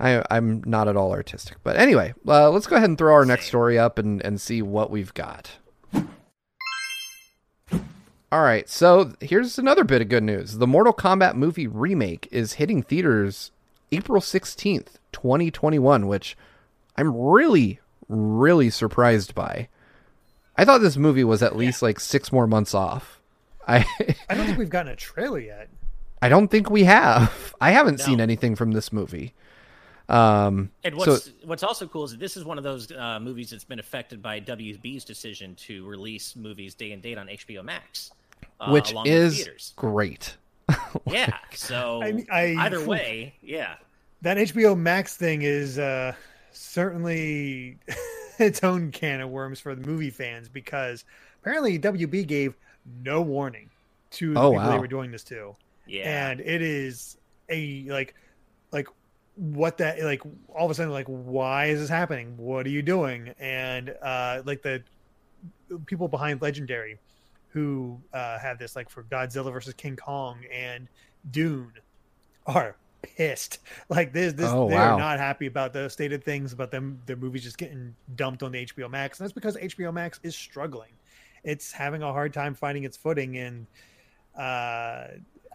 I, 0.00 0.24
I'm 0.28 0.64
not 0.66 0.88
at 0.88 0.96
all 0.96 1.12
artistic. 1.12 1.58
But 1.62 1.76
anyway, 1.76 2.12
uh, 2.26 2.50
let's 2.50 2.66
go 2.66 2.74
ahead 2.74 2.88
and 2.88 2.98
throw 2.98 3.14
our 3.14 3.24
next 3.24 3.46
story 3.46 3.78
up 3.78 3.96
and, 3.96 4.20
and 4.24 4.40
see 4.40 4.60
what 4.62 4.90
we've 4.90 5.14
got. 5.14 5.52
All 8.34 8.42
right, 8.42 8.68
so 8.68 9.12
here's 9.20 9.60
another 9.60 9.84
bit 9.84 10.02
of 10.02 10.08
good 10.08 10.24
news. 10.24 10.58
The 10.58 10.66
Mortal 10.66 10.92
Kombat 10.92 11.36
movie 11.36 11.68
remake 11.68 12.26
is 12.32 12.54
hitting 12.54 12.82
theaters 12.82 13.52
April 13.92 14.20
16th, 14.20 14.94
2021, 15.12 16.08
which 16.08 16.36
I'm 16.96 17.16
really, 17.16 17.78
really 18.08 18.70
surprised 18.70 19.36
by. 19.36 19.68
I 20.56 20.64
thought 20.64 20.80
this 20.80 20.96
movie 20.96 21.22
was 21.22 21.44
at 21.44 21.54
least 21.54 21.80
like 21.80 22.00
six 22.00 22.32
more 22.32 22.48
months 22.48 22.74
off. 22.74 23.20
I 23.68 23.86
I 24.28 24.34
don't 24.34 24.46
think 24.46 24.58
we've 24.58 24.68
gotten 24.68 24.90
a 24.90 24.96
trailer 24.96 25.38
yet. 25.38 25.68
I 26.20 26.28
don't 26.28 26.48
think 26.48 26.68
we 26.68 26.82
have. 26.82 27.54
I 27.60 27.70
haven't 27.70 28.00
No. 28.00 28.04
seen 28.04 28.20
anything 28.20 28.56
from 28.56 28.72
this 28.72 28.92
movie. 28.92 29.32
Um, 30.08 30.72
And 30.82 31.00
so 31.00 31.12
what's 31.12 31.30
what's 31.44 31.62
also 31.62 31.86
cool 31.86 32.02
is 32.02 32.10
that 32.10 32.20
this 32.20 32.36
is 32.36 32.44
one 32.44 32.58
of 32.58 32.64
those 32.64 32.90
uh, 32.90 33.20
movies 33.20 33.50
that's 33.50 33.64
been 33.64 33.78
affected 33.78 34.20
by 34.20 34.40
WB's 34.40 35.04
decision 35.04 35.54
to 35.54 35.86
release 35.86 36.34
movies 36.34 36.74
day 36.74 36.90
and 36.90 37.00
date 37.00 37.16
on 37.16 37.28
HBO 37.28 37.64
Max, 37.64 38.10
uh, 38.60 38.70
which 38.70 38.92
along 38.92 39.06
is 39.06 39.36
theaters. 39.36 39.72
great. 39.76 40.36
Yeah. 41.06 41.36
So 41.54 42.02
I 42.02 42.24
I- 42.30 42.56
either 42.66 42.84
way, 42.86 43.34
yeah. 43.42 43.74
That 44.22 44.36
HBO 44.38 44.78
Max 44.78 45.16
thing 45.16 45.42
is 45.42 45.78
uh, 45.78 46.14
certainly 46.52 47.78
its 48.38 48.62
own 48.64 48.90
can 48.90 49.20
of 49.20 49.30
worms 49.30 49.60
for 49.60 49.74
the 49.74 49.86
movie 49.86 50.10
fans 50.10 50.48
because 50.48 51.04
apparently 51.40 51.78
WB 51.78 52.26
gave 52.26 52.54
no 53.02 53.20
warning 53.22 53.68
to 54.12 54.34
the 54.34 54.40
Oh, 54.40 54.52
people 54.52 54.70
they 54.70 54.78
were 54.78 54.86
doing 54.88 55.10
this 55.10 55.24
to. 55.24 55.54
Yeah. 55.86 56.30
and 56.30 56.40
it 56.40 56.62
is 56.62 57.18
a 57.50 57.82
like 57.90 58.14
like 58.72 58.88
what 59.36 59.76
that 59.78 60.00
like 60.02 60.22
all 60.54 60.64
of 60.64 60.70
a 60.70 60.74
sudden 60.74 60.92
like 60.92 61.06
why 61.06 61.66
is 61.66 61.80
this 61.80 61.90
happening 61.90 62.34
what 62.38 62.64
are 62.66 62.70
you 62.70 62.80
doing 62.82 63.34
and 63.38 63.90
uh 64.00 64.40
like 64.46 64.62
the 64.62 64.82
people 65.86 66.08
behind 66.08 66.40
legendary 66.40 66.98
who 67.54 67.98
uh 68.12 68.38
have 68.38 68.58
this 68.58 68.76
like 68.76 68.90
for 68.90 69.04
godzilla 69.04 69.50
versus 69.52 69.72
king 69.74 69.96
kong 69.96 70.36
and 70.52 70.88
dune 71.30 71.72
are 72.46 72.76
pissed 73.00 73.60
like 73.88 74.12
this 74.12 74.34
this 74.34 74.50
Oh, 74.50 74.68
they're 74.68 74.78
wow. 74.78 74.98
not 74.98 75.18
happy 75.18 75.46
about 75.46 75.72
the 75.72 75.88
state 75.88 76.12
of 76.12 76.22
things 76.22 76.52
about 76.52 76.70
them 76.70 77.00
their 77.06 77.16
movies 77.16 77.44
just 77.44 77.56
getting 77.56 77.94
dumped 78.16 78.42
on 78.42 78.52
the 78.52 78.66
hbo 78.66 78.90
max 78.90 79.18
and 79.20 79.24
that's 79.24 79.32
because 79.32 79.56
hbo 79.56 79.92
max 79.94 80.20
is 80.22 80.34
struggling 80.36 80.90
it's 81.44 81.72
having 81.72 82.02
a 82.02 82.12
hard 82.12 82.34
time 82.34 82.54
finding 82.54 82.84
its 82.84 82.96
footing 82.96 83.38
and 83.38 83.66
uh 84.36 85.06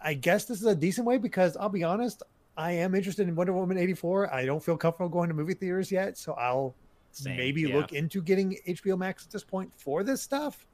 I 0.02 0.14
guess 0.14 0.46
this 0.46 0.58
is 0.60 0.66
a 0.66 0.74
decent 0.74 1.06
way 1.06 1.18
because 1.18 1.58
I'll 1.58 1.68
be 1.68 1.84
honest, 1.84 2.22
I 2.56 2.72
am 2.72 2.94
interested 2.94 3.28
in 3.28 3.36
Wonder 3.36 3.52
Woman 3.52 3.76
84. 3.76 4.32
I 4.32 4.46
don't 4.46 4.64
feel 4.64 4.74
comfortable 4.78 5.10
going 5.10 5.28
to 5.28 5.34
movie 5.34 5.52
theaters 5.52 5.92
yet, 5.92 6.16
so 6.16 6.32
I'll 6.32 6.74
Same, 7.12 7.36
maybe 7.36 7.60
yeah. 7.62 7.76
look 7.76 7.92
into 7.92 8.22
getting 8.22 8.56
HBO 8.66 8.96
Max 8.96 9.26
at 9.26 9.30
this 9.30 9.44
point 9.44 9.70
for 9.76 10.02
this 10.02 10.22
stuff. 10.22 10.66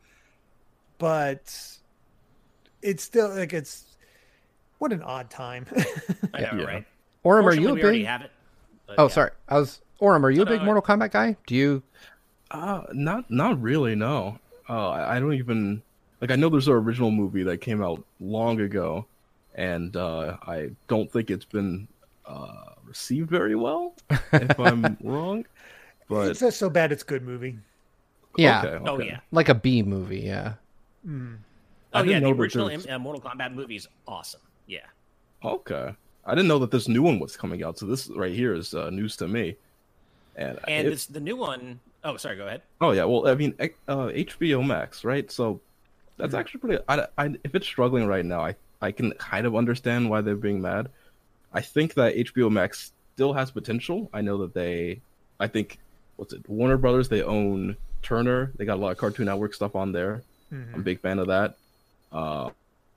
But 0.98 1.42
it's 2.82 3.02
still 3.02 3.28
like 3.34 3.52
it's 3.52 3.96
what 4.78 4.92
an 4.92 5.02
odd 5.02 5.30
time. 5.30 5.66
I 6.34 6.40
know, 6.40 6.50
Yeah. 6.58 6.64
right? 6.64 6.84
Aurum, 7.24 7.46
are 7.46 7.54
you 7.54 7.70
a 7.70 7.74
we 7.74 7.82
already 7.82 7.98
big? 8.00 8.06
have 8.06 8.22
it. 8.22 8.30
Oh, 8.98 9.04
yeah. 9.04 9.08
sorry. 9.08 9.30
I 9.48 9.58
was 9.58 9.80
Aurum. 10.00 10.24
Are 10.24 10.30
you 10.30 10.42
a 10.42 10.46
big 10.46 10.60
no, 10.60 10.66
Mortal 10.66 10.82
Kombat 10.82 11.10
guy? 11.10 11.36
Do 11.46 11.54
you? 11.54 11.82
Uh, 12.50 12.82
not 12.92 13.30
not 13.30 13.60
really. 13.60 13.94
No. 13.94 14.38
Uh, 14.68 14.90
I 14.90 15.16
I 15.16 15.20
don't 15.20 15.34
even 15.34 15.82
like. 16.20 16.30
I 16.30 16.36
know 16.36 16.48
there's 16.48 16.68
an 16.68 16.74
original 16.74 17.10
movie 17.10 17.42
that 17.42 17.58
came 17.60 17.82
out 17.82 18.02
long 18.20 18.60
ago, 18.60 19.06
and 19.54 19.96
uh, 19.96 20.36
I 20.46 20.70
don't 20.88 21.10
think 21.10 21.30
it's 21.30 21.44
been 21.44 21.88
uh, 22.24 22.70
received 22.84 23.28
very 23.30 23.56
well. 23.56 23.94
If 24.32 24.58
I'm 24.60 24.96
wrong, 25.02 25.44
but 26.08 26.30
it's 26.30 26.40
just 26.40 26.58
so 26.58 26.70
bad 26.70 26.92
it's 26.92 27.02
good 27.02 27.22
movie. 27.22 27.58
Yeah, 28.36 28.62
okay, 28.64 28.84
Oh 28.90 29.00
yeah. 29.00 29.20
like 29.32 29.48
a 29.48 29.54
B 29.54 29.82
movie. 29.82 30.20
Yeah. 30.20 30.54
Mm. 31.06 31.36
I 31.92 32.00
Oh 32.00 32.02
yeah. 32.02 32.20
The 32.20 32.26
original 32.28 32.68
there's- 32.68 32.86
uh, 32.86 32.98
Mortal 32.98 33.22
Kombat 33.22 33.54
movie 33.54 33.76
is 33.76 33.88
awesome. 34.06 34.40
Yeah. 34.66 34.80
Okay. 35.44 35.94
I 36.24 36.34
didn't 36.34 36.48
know 36.48 36.58
that 36.58 36.70
this 36.72 36.88
new 36.88 37.02
one 37.02 37.18
was 37.20 37.36
coming 37.36 37.62
out, 37.62 37.78
so 37.78 37.86
this 37.86 38.08
right 38.08 38.34
here 38.34 38.52
is 38.54 38.74
uh, 38.74 38.90
news 38.90 39.16
to 39.18 39.28
me. 39.28 39.56
And, 40.34 40.58
And 40.66 40.86
it- 40.88 40.90
this 40.90 41.06
the 41.06 41.20
new 41.20 41.36
one 41.36 41.80
oh 42.04 42.16
sorry, 42.16 42.36
go 42.36 42.46
ahead. 42.46 42.62
oh 42.80 42.92
yeah, 42.92 43.04
well 43.04 43.28
I 43.28 43.34
mean 43.34 43.54
uh, 43.60 43.66
HBO 44.08 44.66
Max, 44.66 45.04
right? 45.04 45.30
So 45.30 45.60
that's 46.16 46.30
Mm-hmm. 46.30 46.38
actually 46.40 46.60
pretty. 46.60 46.84
I, 46.88 47.06
I, 47.18 47.34
if 47.44 47.54
it's 47.54 47.66
struggling 47.66 48.06
right 48.06 48.24
now, 48.24 48.40
I 48.40 48.56
I 48.82 48.90
can 48.92 49.12
kind 49.12 49.46
of 49.46 49.54
understand 49.56 50.10
why 50.10 50.20
they're 50.20 50.36
being 50.36 50.60
mad, 50.60 50.88
I 51.52 51.60
think 51.62 51.94
that 51.94 52.14
HBO 52.16 52.50
Max 52.50 52.92
still 53.14 53.32
has 53.32 53.50
potential. 53.50 54.10
I 54.12 54.20
know 54.20 54.36
that 54.38 54.52
they, 54.52 55.00
I 55.40 55.46
think, 55.46 55.78
what's 56.16 56.34
it? 56.34 56.46
Warner 56.48 56.76
Brothers. 56.76 57.08
They 57.08 57.22
own 57.22 57.76
Turner. 58.02 58.52
They 58.56 58.66
got 58.66 58.74
a 58.74 58.80
lot 58.80 58.90
of 58.90 58.98
Cartoon 58.98 59.26
Network 59.26 59.54
stuff 59.54 59.74
on 59.74 59.92
there. 59.92 60.22
Mhm. 60.52 60.74
I'm 60.74 60.80
a 60.80 60.82
big 60.82 61.00
fan 61.00 61.18
of 61.18 61.26
that. 61.28 61.56
Uh, 62.12 62.50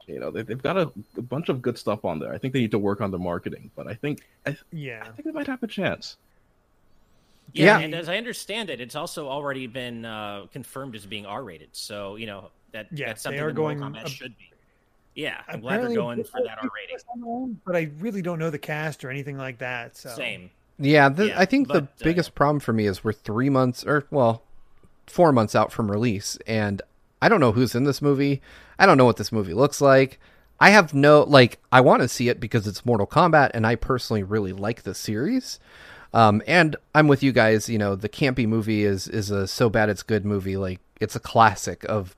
you 0.08 0.20
know, 0.20 0.32
they, 0.32 0.42
they've 0.42 0.62
got 0.62 0.78
a, 0.78 0.92
a 1.18 1.22
bunch 1.22 1.50
of 1.50 1.62
good 1.62 1.78
stuff 1.78 2.04
on 2.06 2.20
there. 2.20 2.34
I 2.34 2.38
think 2.38 2.54
they 2.54 2.60
need 2.62 2.72
to 2.72 2.80
work 2.80 3.00
on 3.02 3.12
the 3.12 3.20
marketing, 3.20 3.70
but 3.76 3.88
I 3.88 3.94
think 3.94 4.22
I, 4.46 4.58
Yeah. 4.72 5.04
I 5.06 5.12
think 5.12 5.26
they 5.26 5.32
might 5.32 5.48
have 5.48 5.62
a 5.64 5.68
chance. 5.68 6.18
Yeah, 7.54 7.80
Yeah. 7.80 7.86
and 7.86 7.94
as 7.96 8.10
I 8.10 8.18
understand 8.18 8.70
it, 8.70 8.80
it's 8.82 8.96
also 8.96 9.28
already 9.28 9.68
been 9.68 10.06
uh, 10.06 10.46
confirmed 10.52 10.96
as 10.96 11.06
being 11.06 11.26
R-rated. 11.26 11.70
So 11.74 12.16
you 12.16 12.26
know 12.28 12.50
that 12.72 12.88
Yeah, 12.92 13.08
that's 13.08 13.24
they 13.24 13.28
something 13.30 13.42
are 13.42 13.48
that 13.54 13.60
Mortal 13.60 13.80
going 13.80 13.94
Kombat 13.94 14.02
ab- 14.02 14.10
should 14.10 14.38
be. 14.38 14.52
Yeah, 15.16 15.42
I'm 15.48 15.60
glad 15.60 15.82
they're 15.82 15.94
going 15.96 16.24
for 16.24 16.42
that 16.46 16.60
R 16.62 16.70
rating. 16.76 17.60
But 17.66 17.76
I 17.76 17.90
really 18.00 18.22
don't 18.22 18.40
know 18.40 18.50
the 18.52 18.60
cast 18.60 19.04
or 19.04 19.10
anything 19.10 19.38
like 19.38 19.58
that. 19.58 19.98
So 19.98 20.10
Same. 20.10 20.50
Yeah, 20.78 21.10
the, 21.10 21.28
Yeah, 21.30 21.40
I 21.40 21.46
think 21.46 21.68
the 21.68 21.82
but, 21.82 21.84
uh, 21.84 22.04
biggest 22.04 22.36
problem 22.36 22.60
for 22.62 22.72
me 22.72 22.86
is 22.86 23.04
we're 23.04 23.12
three 23.12 23.50
months, 23.50 23.84
or 23.86 24.06
well, 24.12 24.44
four 25.08 25.34
months 25.34 25.56
out 25.56 25.72
from 25.74 25.92
release, 25.92 26.38
and 26.48 26.82
I 27.22 27.30
don't 27.30 27.40
know 27.40 27.52
who's 27.52 27.76
in 27.76 27.84
this 27.84 28.02
movie. 28.02 28.42
I 28.78 28.86
don't 28.86 28.98
know 28.98 29.06
what 29.06 29.18
this 29.18 29.32
movie 29.32 29.54
looks 29.54 29.82
like. 29.82 30.20
I 30.60 30.72
have 30.72 30.94
no 30.94 31.24
like. 31.24 31.60
I 31.72 31.82
want 31.82 32.02
to 32.02 32.08
see 32.08 32.30
it 32.30 32.40
because 32.40 32.68
it's 32.68 32.86
Mortal 32.86 33.08
Kombat, 33.08 33.52
and 33.54 33.66
I 33.66 33.76
personally 33.76 34.24
really 34.24 34.54
like 34.54 34.84
the 34.84 34.94
series. 34.94 35.60
Um, 36.14 36.42
and 36.48 36.76
I'm 36.96 37.08
with 37.08 37.24
you 37.24 37.32
guys. 37.32 37.70
You 37.70 37.78
know, 37.78 37.96
the 37.96 38.10
campy 38.10 38.48
movie 38.48 38.84
is 38.84 39.08
is 39.08 39.32
a 39.32 39.48
so 39.48 39.70
bad 39.70 39.90
it's 39.90 40.04
good 40.04 40.26
movie. 40.26 40.58
Like 40.58 40.80
it's 41.00 41.16
a 41.16 41.20
classic 41.20 41.86
of 41.86 42.16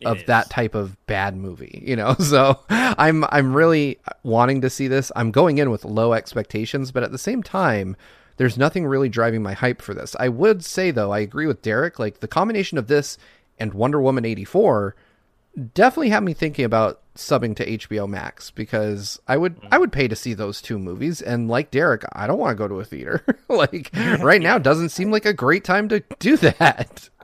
It 0.00 0.06
of 0.06 0.18
is. 0.18 0.24
that 0.24 0.50
type 0.50 0.74
of 0.74 0.96
bad 1.06 1.36
movie, 1.36 1.82
you 1.86 1.96
know. 1.96 2.14
So 2.20 2.60
I'm 2.68 3.24
I'm 3.30 3.54
really 3.54 3.98
wanting 4.22 4.60
to 4.62 4.70
see 4.70 4.88
this. 4.88 5.10
I'm 5.16 5.30
going 5.30 5.58
in 5.58 5.70
with 5.70 5.84
low 5.84 6.12
expectations, 6.12 6.90
but 6.92 7.02
at 7.02 7.12
the 7.12 7.18
same 7.18 7.42
time, 7.42 7.96
there's 8.36 8.58
nothing 8.58 8.86
really 8.86 9.08
driving 9.08 9.42
my 9.42 9.54
hype 9.54 9.80
for 9.80 9.94
this. 9.94 10.14
I 10.20 10.28
would 10.28 10.62
say 10.64 10.90
though, 10.90 11.10
I 11.10 11.20
agree 11.20 11.46
with 11.46 11.62
Derek. 11.62 11.98
Like 11.98 12.20
the 12.20 12.28
combination 12.28 12.76
of 12.76 12.86
this 12.88 13.16
and 13.58 13.74
Wonder 13.74 14.00
Woman 14.00 14.24
84 14.24 14.94
definitely 15.74 16.10
had 16.10 16.22
me 16.22 16.34
thinking 16.34 16.64
about 16.64 17.00
subbing 17.16 17.56
to 17.56 17.66
HBO 17.78 18.08
Max 18.08 18.50
because 18.50 19.20
I 19.26 19.36
would 19.36 19.60
mm. 19.60 19.68
I 19.72 19.78
would 19.78 19.92
pay 19.92 20.08
to 20.08 20.16
see 20.16 20.34
those 20.34 20.62
two 20.62 20.78
movies 20.78 21.20
and 21.20 21.48
like 21.48 21.70
Derek, 21.70 22.04
I 22.12 22.26
don't 22.26 22.38
want 22.38 22.52
to 22.56 22.58
go 22.58 22.68
to 22.68 22.80
a 22.80 22.84
theater. 22.84 23.24
like 23.48 23.90
right 24.20 24.40
now 24.40 24.58
doesn't 24.58 24.90
seem 24.90 25.10
like 25.10 25.26
a 25.26 25.32
great 25.32 25.64
time 25.64 25.88
to 25.88 26.02
do 26.18 26.36
that. 26.38 27.10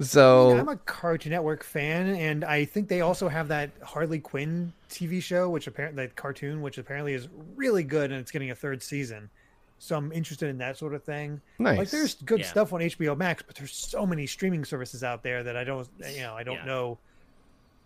So 0.00 0.58
I'm 0.58 0.68
a 0.68 0.76
Cartoon 0.76 1.30
Network 1.30 1.62
fan, 1.62 2.08
and 2.16 2.44
I 2.44 2.64
think 2.64 2.88
they 2.88 3.00
also 3.00 3.28
have 3.28 3.46
that 3.46 3.70
Harley 3.80 4.18
Quinn 4.18 4.72
TV 4.90 5.22
show, 5.22 5.48
which 5.48 5.68
apparently 5.68 6.04
that 6.04 6.16
cartoon, 6.16 6.62
which 6.62 6.78
apparently 6.78 7.14
is 7.14 7.28
really 7.54 7.84
good, 7.84 8.10
and 8.10 8.20
it's 8.20 8.32
getting 8.32 8.50
a 8.50 8.56
third 8.56 8.82
season. 8.82 9.30
So 9.78 9.96
I'm 9.96 10.10
interested 10.12 10.48
in 10.48 10.58
that 10.58 10.78
sort 10.78 10.94
of 10.94 11.04
thing. 11.04 11.40
nice. 11.58 11.78
Like, 11.78 11.90
there's 11.90 12.14
good 12.14 12.40
Yeah. 12.40 12.46
stuff 12.46 12.72
on 12.72 12.80
HBO 12.80 13.14
Max, 13.16 13.42
but 13.46 13.56
there's 13.56 13.74
so 13.74 14.06
many 14.06 14.26
streaming 14.26 14.64
services 14.64 15.04
out 15.04 15.22
there 15.22 15.42
that 15.42 15.56
I 15.56 15.64
don't, 15.64 15.86
you 16.14 16.22
know, 16.22 16.34
I 16.34 16.42
don't 16.42 16.56
Yeah. 16.56 16.64
know 16.64 16.98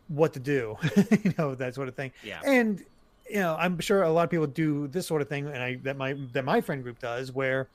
what 0.09 0.33
to 0.35 0.41
do, 0.41 0.77
you 1.25 1.35
know, 1.39 1.55
that 1.57 1.75
sort 1.75 1.89
of 1.89 1.95
thing. 1.97 2.13
Yeah. 2.23 2.41
And 2.45 2.85
you 3.29 3.37
know, 3.37 3.55
I'm 3.57 3.79
sure 3.79 4.03
a 4.03 4.11
lot 4.11 4.25
of 4.25 4.31
people 4.31 4.49
do 4.49 4.89
this 4.89 5.07
sort 5.07 5.23
of 5.23 5.29
thing, 5.29 5.47
and 5.47 5.63
I 5.63 5.77
that 5.85 5.97
my 5.97 6.17
that 6.33 6.45
my 6.45 6.61
friend 6.61 6.83
group 6.83 6.99
does, 6.99 7.31
where 7.33 7.69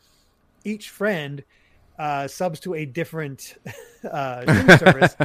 each 0.65 0.89
friend 0.89 1.43
uh, 1.97 2.27
subs 2.27 2.59
to 2.59 2.73
a 2.73 2.83
different 2.85 3.55
uh, 4.11 4.77
service 4.77 5.15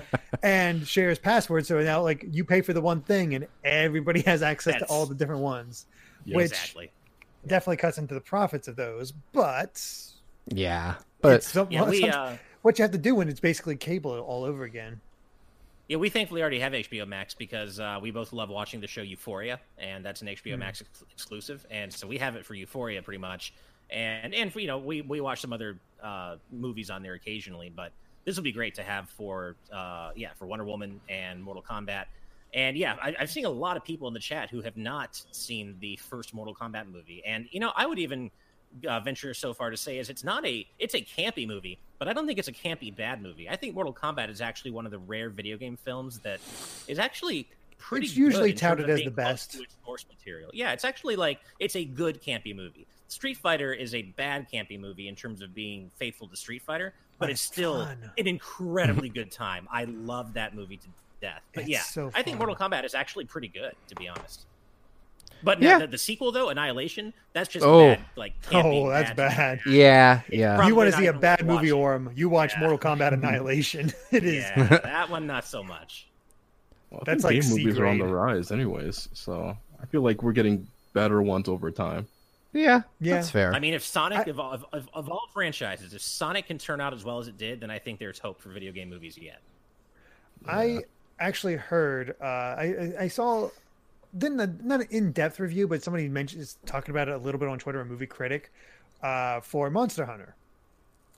and 0.44 0.86
shares 0.86 1.18
passwords. 1.18 1.66
So 1.66 1.80
now, 1.82 2.00
like, 2.02 2.24
you 2.30 2.44
pay 2.44 2.60
for 2.60 2.72
the 2.72 2.80
one 2.80 3.00
thing, 3.00 3.34
and 3.34 3.48
everybody 3.64 4.20
has 4.22 4.40
access 4.42 4.78
to 4.78 4.86
all 4.86 5.04
the 5.04 5.16
different 5.16 5.40
ones. 5.42 5.86
Yeah. 6.24 6.36
Which 6.36 6.52
exactly. 6.52 6.92
Definitely 7.46 7.76
cuts 7.78 7.98
into 7.98 8.14
the 8.14 8.20
profits 8.20 8.68
of 8.68 8.76
those, 8.76 9.12
but 9.32 9.82
yeah. 10.46 10.94
But 11.20 11.34
it's 11.34 11.48
some- 11.48 11.70
Yeah, 11.70 11.88
we 11.88 12.00
some- 12.00 12.10
uh, 12.10 12.36
what 12.62 12.78
you 12.78 12.82
have 12.82 12.92
to 12.92 12.98
do 12.98 13.14
when 13.14 13.28
it's 13.28 13.40
basically 13.40 13.76
cable 13.76 14.18
all 14.20 14.44
over 14.44 14.64
again. 14.64 15.00
yeah 15.88 15.96
we 15.96 16.08
thankfully 16.08 16.40
already 16.40 16.60
have 16.60 16.72
HBO 16.72 17.06
Max 17.06 17.34
because 17.34 17.80
uh, 17.80 17.98
we 18.00 18.10
both 18.10 18.32
love 18.32 18.48
watching 18.48 18.80
the 18.80 18.86
show 18.86 19.02
Euphoria, 19.02 19.58
and 19.78 20.04
that's 20.04 20.22
an 20.22 20.28
HBO 20.28 20.54
Hmm. 20.54 20.60
Max 20.60 20.80
ex- 20.82 21.04
exclusive, 21.12 21.66
and 21.70 21.92
so 21.92 22.06
we 22.06 22.18
have 22.18 22.36
it 22.36 22.44
for 22.46 22.54
Euphoria 22.54 23.02
pretty 23.02 23.18
much. 23.18 23.52
And 23.90 24.32
and 24.34 24.52
for, 24.52 24.60
you 24.60 24.68
know 24.68 24.78
we 24.78 25.00
we 25.02 25.20
watch 25.20 25.40
some 25.40 25.52
other 25.52 25.76
uh, 26.02 26.36
movies 26.52 26.90
on 26.90 27.02
there 27.02 27.14
occasionally, 27.14 27.70
but 27.74 27.90
this 28.24 28.36
will 28.36 28.44
be 28.44 28.52
great 28.52 28.74
to 28.76 28.82
have 28.84 29.08
for 29.08 29.56
uh, 29.72 30.10
yeah 30.14 30.28
for 30.38 30.46
Wonder 30.46 30.64
Woman 30.64 31.00
and 31.08 31.42
Mortal 31.42 31.62
Kombat. 31.62 32.04
And 32.52 32.76
yeah, 32.76 32.96
I, 33.02 33.14
I've 33.20 33.30
seen 33.30 33.44
a 33.44 33.50
lot 33.50 33.76
of 33.76 33.84
people 33.84 34.08
in 34.08 34.14
the 34.14 34.20
chat 34.20 34.50
who 34.50 34.60
have 34.62 34.76
not 34.76 35.22
seen 35.30 35.76
the 35.80 35.96
first 35.96 36.34
Mortal 36.34 36.54
Kombat 36.54 36.90
movie, 36.90 37.22
and 37.24 37.46
you 37.50 37.60
know 37.60 37.72
I 37.76 37.86
would 37.86 37.98
even 37.98 38.30
uh, 38.88 39.00
venture 39.00 39.34
so 39.34 39.52
far 39.52 39.70
to 39.70 39.76
say 39.76 39.98
is 39.98 40.10
it's 40.10 40.24
not 40.24 40.44
a 40.46 40.66
it's 40.78 40.94
a 40.94 41.00
campy 41.00 41.46
movie, 41.46 41.78
but 41.98 42.08
I 42.08 42.12
don't 42.12 42.26
think 42.26 42.38
it's 42.38 42.48
a 42.48 42.52
campy 42.52 42.94
bad 42.94 43.22
movie. 43.22 43.48
I 43.48 43.56
think 43.56 43.74
Mortal 43.74 43.94
Kombat 43.94 44.30
is 44.30 44.40
actually 44.40 44.72
one 44.72 44.84
of 44.84 44.92
the 44.92 44.98
rare 44.98 45.30
video 45.30 45.56
game 45.56 45.76
films 45.76 46.18
that 46.20 46.40
is 46.88 46.98
actually 46.98 47.48
pretty. 47.78 48.06
It's 48.06 48.16
usually 48.16 48.52
touted 48.52 48.90
as 48.90 49.02
the 49.02 49.10
best. 49.10 49.56
source 49.84 50.06
material. 50.08 50.50
Yeah, 50.52 50.72
it's 50.72 50.84
actually 50.84 51.16
like 51.16 51.40
it's 51.58 51.76
a 51.76 51.84
good 51.84 52.22
campy 52.22 52.54
movie. 52.54 52.86
Street 53.08 53.36
Fighter 53.36 53.72
is 53.72 53.92
a 53.94 54.02
bad 54.02 54.46
campy 54.52 54.78
movie 54.78 55.08
in 55.08 55.16
terms 55.16 55.42
of 55.42 55.52
being 55.52 55.90
faithful 55.96 56.28
to 56.28 56.36
Street 56.36 56.62
Fighter, 56.62 56.94
but, 57.18 57.26
But 57.26 57.30
it's 57.30 57.44
it's 57.44 57.52
still 57.52 57.84
fun. 57.84 58.12
an 58.16 58.26
incredibly 58.28 59.08
good 59.20 59.32
time. 59.32 59.66
I 59.70 59.84
love 59.84 60.34
that 60.34 60.54
movie 60.54 60.76
to 60.76 60.86
death. 61.20 61.42
But 61.54 61.62
It's 61.62 61.70
yeah, 61.70 61.80
so 61.82 62.10
I 62.14 62.22
think. 62.22 62.38
Mortal 62.38 62.56
Kombat 62.56 62.84
is 62.84 62.94
actually 62.94 63.24
pretty 63.26 63.48
good 63.48 63.74
to 63.88 63.94
be 63.94 64.08
honest. 64.08 64.46
But 65.42 65.62
Yeah. 65.62 65.74
no, 65.74 65.78
the, 65.80 65.86
the 65.92 65.98
sequel 65.98 66.32
though, 66.32 66.50
Annihilation, 66.50 67.14
that's 67.32 67.48
just 67.48 67.64
Oh. 67.64 67.94
bad, 67.94 68.04
like 68.16 68.34
Oh, 68.52 68.88
that's 68.90 69.12
bad. 69.14 69.60
yeah, 69.66 70.20
yeah. 70.30 70.66
You 70.66 70.74
want 70.74 70.90
to 70.90 70.96
see 70.96 71.06
a 71.06 71.12
bad 71.14 71.40
movie, 71.46 71.72
watching. 71.72 71.72
Orm? 71.72 72.12
You 72.14 72.28
watch 72.28 72.52
Yeah. 72.54 72.60
Mortal 72.60 72.78
Kombat 72.78 73.12
Annihilation. 73.14 73.92
it 74.10 74.24
is. 74.24 74.44
Yeah, 74.56 74.66
that 74.82 75.08
one 75.10 75.26
not 75.26 75.44
so 75.46 75.62
much. 75.62 76.08
Well, 76.90 77.02
That's 77.06 77.24
like 77.24 77.34
game 77.34 77.42
C 77.42 77.64
movies 77.64 77.78
are 77.78 77.86
on 77.86 77.98
the 77.98 78.04
rise, 78.06 78.50
anyways. 78.50 79.08
So 79.14 79.56
I 79.80 79.86
feel 79.86 80.02
like 80.02 80.22
we're 80.22 80.32
getting 80.32 80.66
better 80.92 81.22
ones 81.22 81.48
over 81.48 81.70
time. 81.70 82.06
Yeah, 82.52 82.82
Yeah. 83.00 83.14
that's 83.14 83.30
fair. 83.30 83.54
I 83.54 83.60
mean, 83.60 83.74
if 83.74 83.84
Sonic 83.84 84.26
I- 84.26 84.30
of, 84.30 84.40
all, 84.40 84.52
of, 84.52 84.66
of, 84.72 84.88
of 84.92 85.08
all 85.08 85.28
franchises, 85.32 85.94
if 85.94 86.02
Sonic 86.02 86.48
can 86.48 86.58
turn 86.58 86.80
out 86.80 86.92
as 86.92 87.04
well 87.04 87.18
as 87.20 87.28
it 87.28 87.38
did, 87.38 87.60
then 87.60 87.70
I 87.70 87.78
think 87.78 88.00
there's 88.00 88.18
hope 88.18 88.40
for 88.42 88.48
video 88.50 88.72
game 88.72 88.90
movies 88.90 89.16
yet. 89.16 89.40
I 90.48 90.80
actually 91.20 91.56
heard. 91.56 92.16
Uh, 92.20 92.24
I 92.24 92.64
I- 92.98 93.02
I 93.04 93.08
saw. 93.08 93.50
Didn't 94.18 94.40
a, 94.40 94.48
not 94.66 94.80
an 94.80 94.88
in-depth 94.90 95.38
review, 95.38 95.68
but 95.68 95.84
somebody 95.84 96.08
mentioned 96.08 96.42
is 96.42 96.58
talking 96.66 96.90
about 96.90 97.06
it 97.08 97.14
a 97.14 97.18
little 97.18 97.38
bit 97.38 97.48
on 97.48 97.60
Twitter. 97.60 97.80
A 97.80 97.84
movie 97.84 98.06
critic 98.08 98.50
uh, 99.04 99.40
for 99.40 99.70
Monster 99.70 100.04
Hunter, 100.04 100.34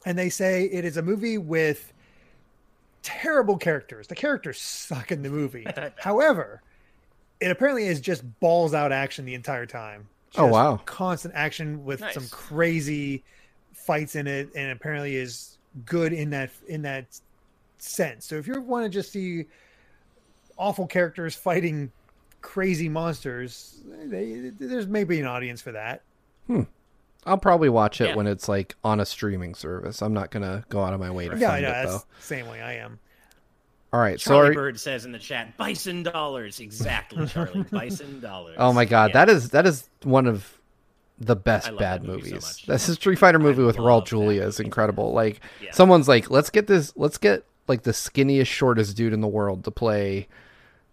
and 0.04 0.18
they 0.18 0.28
say 0.28 0.64
it 0.66 0.84
is 0.84 0.98
a 0.98 1.02
movie 1.02 1.38
with 1.38 1.90
terrible 3.02 3.56
characters. 3.56 4.06
The 4.08 4.14
characters 4.14 4.60
suck 4.60 5.10
in 5.10 5.22
the 5.22 5.30
movie. 5.30 5.66
However, 5.96 6.60
it 7.40 7.50
apparently 7.50 7.86
is 7.86 8.00
just 8.00 8.22
balls 8.40 8.74
out 8.74 8.92
action 8.92 9.24
the 9.24 9.34
entire 9.34 9.64
time. 9.66 10.06
Oh, 10.36 10.46
wow. 10.46 10.76
Constant 10.84 11.34
action 11.34 11.84
with 11.84 12.00
Nice. 12.00 12.14
some 12.14 12.28
crazy 12.28 13.22
fights 13.72 14.16
in 14.16 14.26
it, 14.26 14.50
and 14.54 14.70
apparently 14.70 15.16
is 15.16 15.56
good 15.86 16.12
in 16.12 16.28
that 16.30 16.50
in 16.68 16.82
that 16.82 17.06
sense. 17.78 18.26
So 18.26 18.36
if 18.36 18.46
you 18.46 18.60
want 18.60 18.84
to 18.84 18.90
just 18.90 19.12
see 19.12 19.46
awful 20.58 20.86
characters 20.86 21.34
fighting 21.34 21.92
crazy 22.40 22.88
monsters, 22.88 23.80
they, 24.04 24.50
there's 24.58 24.86
maybe 24.86 25.20
an 25.20 25.26
audience 25.26 25.60
for 25.62 25.72
that. 25.72 26.02
Hmm. 26.46 26.62
I'll 27.24 27.38
probably 27.38 27.68
watch 27.68 28.00
it 28.00 28.08
Yeah. 28.08 28.14
when 28.16 28.26
it's 28.26 28.48
like 28.48 28.74
on 28.82 28.98
a 28.98 29.06
streaming 29.06 29.54
service. 29.54 30.02
I'm 30.02 30.12
not 30.12 30.30
gonna 30.30 30.64
go 30.68 30.82
out 30.82 30.92
of 30.92 30.98
my 31.00 31.10
way 31.10 31.28
to 31.28 31.36
Yeah, 31.38 31.50
find 31.50 31.62
yeah, 31.62 31.68
it 31.82 31.84
that's 31.86 31.98
though. 32.02 32.08
same 32.20 32.48
way 32.48 32.60
I 32.60 32.74
am. 32.74 32.98
All 33.92 34.00
right, 34.00 34.18
so 34.20 34.30
Charlie 34.32 34.50
are, 34.50 34.54
Bird 34.54 34.80
says 34.80 35.04
in 35.04 35.12
the 35.12 35.18
chat, 35.18 35.56
"Bison 35.56 36.02
dollars." 36.02 36.58
Exactly, 36.60 37.26
Charlie. 37.28 37.62
Bison 37.70 38.20
dollars. 38.20 38.56
oh 38.58 38.72
my 38.72 38.84
god, 38.86 39.10
Yeah. 39.10 39.24
that 39.24 39.28
is 39.32 39.50
that 39.50 39.66
is 39.66 39.88
one 40.02 40.26
of 40.26 40.58
the 41.20 41.36
I 41.36 41.38
best 41.38 41.68
love 41.70 41.78
bad 41.78 42.02
that 42.02 42.06
movie 42.08 42.22
so 42.22 42.28
movies. 42.30 42.42
much. 42.42 42.66
That's 42.66 42.88
a 42.88 42.94
Street 42.96 43.18
Fighter 43.20 43.38
movie 43.38 43.62
with 43.62 43.76
Raul 43.76 44.04
Julia 44.04 44.42
is 44.42 44.58
incredible. 44.58 45.12
Like 45.12 45.40
Yeah. 45.62 45.70
someone's 45.72 46.08
like, 46.08 46.28
let's 46.30 46.50
get 46.50 46.66
this, 46.66 46.92
let's 46.96 47.18
get 47.18 47.44
like 47.68 47.82
the 47.82 47.92
skinniest, 47.92 48.46
shortest 48.46 48.96
dude 48.96 49.12
in 49.12 49.20
the 49.20 49.28
world 49.28 49.64
to 49.64 49.70
play 49.70 50.28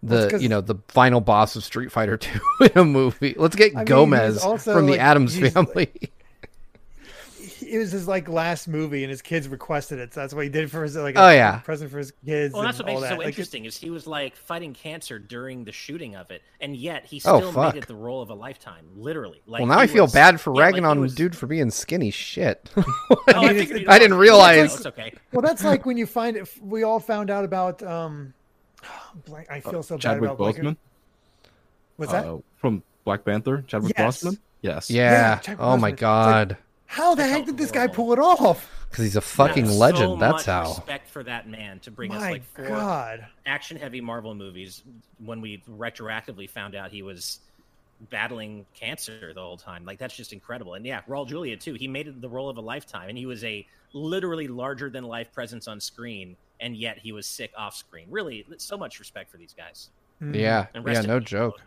the 0.02 0.38
you 0.40 0.48
know 0.48 0.60
the 0.60 0.76
final 0.88 1.20
boss 1.20 1.56
of 1.56 1.64
Street 1.64 1.92
Fighter 1.92 2.16
Two 2.18 2.40
in 2.60 2.70
a 2.76 2.84
movie. 2.84 3.34
Let's 3.36 3.56
get 3.56 3.76
I 3.76 3.84
Gomez 3.84 4.34
he's 4.36 4.44
also, 4.44 4.72
from 4.72 4.86
the 4.86 4.92
like, 4.92 5.00
Adams 5.00 5.34
he's, 5.34 5.54
like- 5.54 5.66
family. 5.66 5.90
It 7.70 7.78
was 7.78 7.92
his 7.92 8.08
like 8.08 8.28
last 8.28 8.66
movie, 8.68 9.04
and 9.04 9.10
his 9.10 9.22
kids 9.22 9.46
requested 9.48 9.98
it. 9.98 10.12
So 10.14 10.20
that's 10.20 10.34
what 10.34 10.44
he 10.44 10.50
did 10.50 10.70
for 10.70 10.82
his 10.82 10.96
like. 10.96 11.14
Oh, 11.16 11.28
a 11.28 11.34
yeah. 11.34 11.58
present 11.60 11.90
for 11.90 11.98
his 11.98 12.12
kids. 12.26 12.52
Well, 12.52 12.62
that's 12.62 12.78
what 12.78 12.88
and 12.88 12.94
makes 12.94 12.98
all 12.98 13.04
it 13.04 13.08
so 13.10 13.18
Like, 13.18 13.26
interesting 13.28 13.64
is 13.64 13.76
he 13.76 13.90
was 13.90 14.06
like 14.06 14.36
fighting 14.36 14.74
cancer 14.74 15.18
during 15.18 15.64
the 15.64 15.72
shooting 15.72 16.16
of 16.16 16.30
it, 16.30 16.42
and 16.60 16.74
yet 16.76 17.04
he 17.06 17.16
Oh, 17.24 17.38
still 17.38 17.52
fuck. 17.52 17.74
made 17.74 17.82
it 17.84 17.86
the 17.86 17.94
role 17.94 18.20
of 18.22 18.30
a 18.30 18.34
lifetime, 18.34 18.86
literally. 18.96 19.40
Like, 19.46 19.60
well, 19.60 19.68
now 19.68 19.78
I 19.78 19.86
feel 19.86 20.04
was- 20.04 20.12
bad 20.12 20.40
for 20.40 20.54
yeah, 20.54 20.62
ragging 20.62 20.82
he 20.82 20.88
on 20.88 21.00
was- 21.00 21.14
dude 21.14 21.36
for 21.36 21.46
being 21.46 21.70
skinny. 21.70 22.10
Shit. 22.10 22.68
Oh, 23.10 23.22
I 23.28 23.48
mean, 23.52 23.58
figured 23.66 23.88
I 23.88 23.98
didn't 23.98 24.12
already- 24.14 24.28
realize- 24.30 24.76
It's 24.76 24.86
okay. 24.86 25.12
well, 25.32 25.42
that's 25.42 25.62
like 25.64 25.86
when 25.86 25.96
you 25.96 26.06
find 26.06 26.36
it. 26.36 26.48
We 26.60 26.82
all 26.82 27.00
found 27.00 27.30
out 27.30 27.44
about. 27.44 27.82
um 27.82 28.34
blank, 29.26 29.48
I 29.50 29.60
feel 29.60 29.82
so 29.82 29.94
bad 29.96 30.00
Chadwick 30.02 30.30
about 30.30 30.38
blanking- 30.38 30.64
Boseman 30.64 30.76
What's 31.96 32.12
that? 32.12 32.24
uh, 32.24 32.38
from 32.56 32.82
Black 33.04 33.24
Panther, 33.24 33.62
Chadwick 33.66 33.92
Yes. 33.96 34.22
Boseman. 34.24 34.38
Yes. 34.62 34.90
Yeah. 34.90 35.40
Yeah, 35.46 35.54
oh 35.58 35.76
my 35.76 35.78
Boseman. 35.78 35.82
Like- 35.82 35.96
god. 35.98 36.56
How 36.90 37.14
the 37.14 37.24
heck 37.24 37.46
did 37.46 37.56
this 37.56 37.70
guy 37.70 37.86
pull 37.86 38.12
it 38.12 38.18
off? 38.18 38.68
Because 38.90 39.04
he's 39.04 39.14
a 39.14 39.20
fucking 39.20 39.66
Yeah, 39.66 39.70
so 39.70 39.78
legend. 39.78 40.20
That's 40.20 40.32
much 40.32 40.46
how. 40.46 40.68
Respect 40.70 41.08
for 41.08 41.22
that 41.22 41.48
man 41.48 41.78
to 41.80 41.92
bring 41.92 42.10
us 42.10 42.20
like 42.20 42.42
four 42.42 42.66
God. 42.66 43.26
action-heavy 43.46 44.00
Marvel 44.00 44.34
movies 44.34 44.82
when 45.24 45.40
we 45.40 45.62
retroactively 45.70 46.50
found 46.50 46.74
out 46.74 46.90
he 46.90 47.02
was 47.02 47.38
battling 48.10 48.66
cancer 48.74 49.32
the 49.32 49.40
whole 49.40 49.56
time. 49.56 49.84
Like 49.84 50.00
that's 50.00 50.16
just 50.16 50.32
incredible. 50.32 50.74
And 50.74 50.84
yeah, 50.84 51.02
Raul 51.08 51.28
Julia 51.28 51.56
too. 51.56 51.74
He 51.74 51.86
made 51.86 52.08
it 52.08 52.20
the 52.20 52.28
role 52.28 52.48
of 52.48 52.56
a 52.56 52.60
lifetime, 52.60 53.08
and 53.08 53.16
he 53.16 53.24
was 53.24 53.44
a 53.44 53.64
literally 53.92 54.48
larger 54.48 54.90
than 54.90 55.04
life 55.04 55.32
presence 55.32 55.68
on 55.68 55.78
screen, 55.78 56.34
and 56.58 56.76
yet 56.76 56.98
he 56.98 57.12
was 57.12 57.24
sick 57.24 57.52
off 57.56 57.76
screen. 57.76 58.08
Really, 58.10 58.44
so 58.58 58.76
much 58.76 58.98
respect 58.98 59.30
for 59.30 59.36
these 59.36 59.54
guys. 59.54 59.90
Mm. 60.20 60.34
Yeah. 60.34 60.66
Yeah. 60.74 61.02
No 61.02 61.20
peace, 61.20 61.28
joke. 61.28 61.60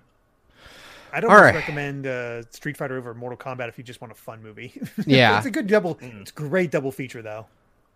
I 1.14 1.20
don't 1.20 1.32
right. 1.32 1.54
recommend 1.54 2.08
uh, 2.08 2.42
Street 2.50 2.76
Fighter 2.76 2.98
over 2.98 3.14
Mortal 3.14 3.38
Kombat 3.38 3.70
if 3.70 3.78
you 3.78 3.84
just 3.84 4.02
want 4.02 4.12
a 4.12 4.16
fun 4.16 4.42
movie. 4.42 4.74
Yeah. 5.06 5.38
it's 5.38 5.46
a 5.46 5.52
good 5.52 5.68
double. 5.68 5.96
Mm. 5.96 6.22
It's 6.22 6.32
a 6.32 6.34
great 6.34 6.72
double 6.72 6.92
feature 6.92 7.22
though. 7.22 7.46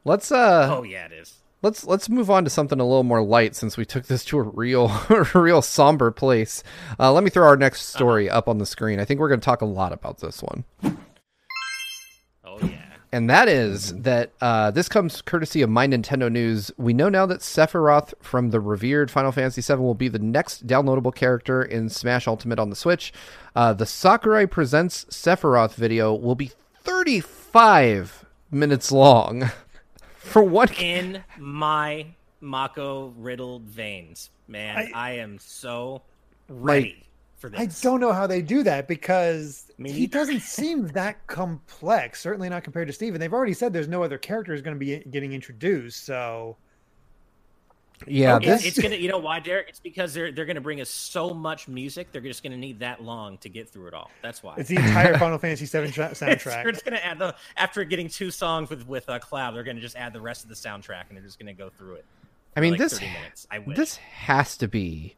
Let's 0.05 0.31
uh. 0.31 0.67
oh 0.71 0.83
yeah, 0.83 1.05
it 1.05 1.13
is. 1.13 1.39
Let's 1.63 1.85
let's 1.85 2.09
move 2.09 2.29
on 2.29 2.43
to 2.43 2.49
something 2.49 2.79
a 2.79 2.85
little 2.85 3.03
more 3.03 3.23
light 3.23 3.55
since 3.55 3.77
we 3.77 3.85
took 3.85 4.05
this 4.05 4.23
to 4.25 4.37
a 4.37 4.43
real 4.43 4.91
a 5.09 5.25
real 5.39 5.61
somber 5.61 6.11
place. 6.11 6.63
Uh, 6.99 7.11
let 7.11 7.23
me 7.23 7.29
throw 7.29 7.47
our 7.47 7.57
next 7.57 7.87
story 7.87 8.29
up 8.29 8.47
on 8.47 8.59
the 8.59 8.65
screen. 8.65 8.99
I 8.99 9.05
think 9.05 9.19
we're 9.19 9.29
going 9.29 9.39
to 9.39 9.45
talk 9.45 9.61
a 9.61 9.65
lot 9.65 9.93
about 9.93 10.19
this 10.19 10.43
one, 10.43 10.65
yeah. 10.83 10.91
And 13.17 13.31
that 13.31 13.49
is 13.49 13.95
that 13.95 14.31
uh, 14.41 14.69
this 14.69 14.87
comes 14.87 15.23
courtesy 15.23 15.63
of 15.63 15.71
My 15.71 15.87
Nintendo 15.87 16.31
News. 16.31 16.69
We 16.77 16.93
know 16.93 17.09
now 17.09 17.25
that 17.25 17.39
Sephiroth 17.39 18.13
from 18.21 18.51
the 18.51 18.59
revered 18.59 19.09
Final 19.09 19.31
Fantasy 19.31 19.59
VII 19.59 19.81
will 19.81 19.95
be 19.95 20.07
the 20.07 20.19
next 20.19 20.67
downloadable 20.67 21.15
character 21.15 21.63
in 21.63 21.89
Smash 21.89 22.27
Ultimate 22.27 22.59
on 22.59 22.69
the 22.69 22.75
Switch. 22.75 23.11
Uh, 23.55 23.73
the 23.73 23.87
Sakurai 23.87 24.45
Presents 24.45 25.05
Sephiroth 25.05 25.73
video 25.73 26.13
will 26.13 26.35
be 26.35 26.51
35 26.83 28.23
minutes 28.51 28.91
long. 28.91 29.49
For 30.17 30.43
what? 30.43 30.79
in 30.79 31.23
my 31.39 32.05
Mako 32.39 33.15
riddled 33.17 33.63
veins, 33.63 34.29
man. 34.47 34.77
I- 34.77 34.91
I, 34.93 35.11
am 35.13 35.39
so 35.39 36.03
ready 36.47 37.06
for 37.37 37.49
this. 37.49 37.59
I 37.59 37.65
don't 37.87 37.99
know 37.99 38.13
how 38.13 38.27
they 38.27 38.41
do 38.41 38.63
that 38.63 38.87
because 38.87 39.71
Me 39.77 39.91
he 39.91 40.07
doesn't 40.07 40.39
seem 40.41 40.87
that 40.89 41.25
complex. 41.27 42.19
Certainly 42.21 42.49
not 42.49 42.63
compared 42.63 42.87
to 42.87 42.93
Steven. 42.93 43.19
They've 43.19 43.33
already 43.33 43.53
said 43.53 43.73
there's 43.73 43.87
no 43.87 44.03
other 44.03 44.17
character 44.17 44.53
is 44.53 44.61
going 44.61 44.75
to 44.75 44.79
be 44.79 44.99
getting 45.09 45.33
introduced. 45.33 46.05
So 46.05 46.57
yeah, 48.05 48.35
Okay. 48.35 48.45
this 48.45 48.65
It's, 48.65 48.77
it's 48.77 48.83
gonna, 48.83 48.95
you 48.97 49.09
know 49.09 49.17
why, 49.17 49.39
Derek? 49.39 49.69
It's 49.69 49.79
because 49.79 50.13
they're 50.13 50.31
they're 50.31 50.45
gonna 50.45 50.61
bring 50.61 50.81
us 50.81 50.89
so 50.89 51.33
much 51.33 51.67
music. 51.67 52.11
They're 52.11 52.21
just 52.21 52.43
gonna 52.43 52.55
need 52.57 52.79
that 52.79 53.01
long 53.01 53.39
to 53.39 53.49
get 53.49 53.67
through 53.69 53.87
it 53.87 53.93
all. 53.95 54.11
That's 54.21 54.43
why. 54.43 54.53
it's 54.57 54.69
the 54.69 54.75
entire 54.75 55.17
Final 55.19 55.39
Fantasy 55.39 55.65
VII 55.65 55.91
tra- 55.91 56.09
soundtrack. 56.11 56.61
They're 56.63 56.71
just 56.71 56.85
gonna 56.85 56.97
add 56.97 57.17
the 57.17 57.33
after 57.55 57.83
getting 57.85 58.07
two 58.07 58.29
songs 58.29 58.69
with 58.69 58.87
with 58.87 59.09
uh, 59.09 59.17
Cloud. 59.17 59.55
They're 59.55 59.63
gonna 59.63 59.81
just 59.81 59.95
add 59.95 60.13
the 60.13 60.21
rest 60.21 60.43
of 60.43 60.49
the 60.49 60.55
soundtrack, 60.55 61.05
and 61.09 61.17
they're 61.17 61.25
just 61.25 61.39
gonna 61.39 61.55
go 61.55 61.69
through 61.69 61.95
it. 61.95 62.05
I 62.55 62.59
mean 62.59 62.73
like, 62.73 62.79
this 62.79 63.01
minutes. 63.01 63.47
I 63.49 63.59
this 63.59 63.95
has 63.97 64.57
to 64.57 64.67
be 64.67 65.15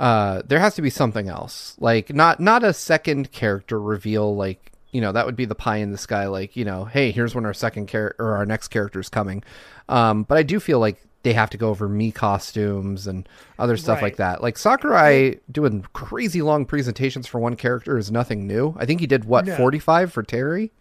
uh 0.00 0.42
there 0.46 0.58
has 0.58 0.74
to 0.74 0.82
be 0.82 0.90
something 0.90 1.28
else. 1.28 1.76
Like 1.78 2.12
not 2.12 2.40
not 2.40 2.64
a 2.64 2.72
second 2.72 3.30
character 3.30 3.80
reveal 3.80 4.34
like 4.34 4.72
you 4.90 5.00
know 5.00 5.12
that 5.12 5.26
would 5.26 5.36
be 5.36 5.44
the 5.44 5.54
pie 5.54 5.76
in 5.76 5.92
the 5.92 5.98
sky 5.98 6.26
like 6.26 6.56
you 6.56 6.64
know 6.64 6.86
hey 6.86 7.12
here's 7.12 7.34
when 7.34 7.46
our 7.46 7.54
second 7.54 7.86
character 7.86 8.16
or 8.24 8.34
our 8.36 8.46
next 8.46 8.68
character 8.68 8.98
is 8.98 9.08
coming. 9.08 9.44
Um 9.88 10.24
but 10.24 10.36
i 10.38 10.42
do 10.42 10.58
feel 10.58 10.78
like 10.80 11.00
they 11.22 11.34
have 11.34 11.50
to 11.50 11.58
go 11.58 11.68
over 11.68 11.86
Mii 11.86 12.14
costumes 12.14 13.06
and 13.06 13.28
other 13.58 13.76
stuff 13.76 13.96
Right. 13.96 14.04
like 14.04 14.16
that. 14.16 14.42
Like 14.42 14.56
sakurai 14.56 15.38
doing 15.52 15.84
crazy 15.92 16.40
long 16.40 16.64
presentations 16.64 17.26
for 17.26 17.38
one 17.38 17.56
character 17.56 17.98
is 17.98 18.10
nothing 18.10 18.46
new. 18.46 18.74
I 18.78 18.86
think 18.86 19.00
he 19.00 19.06
did 19.06 19.26
what 19.26 19.44
No. 19.44 19.54
45 19.54 20.10
for 20.14 20.22
terry 20.22 20.72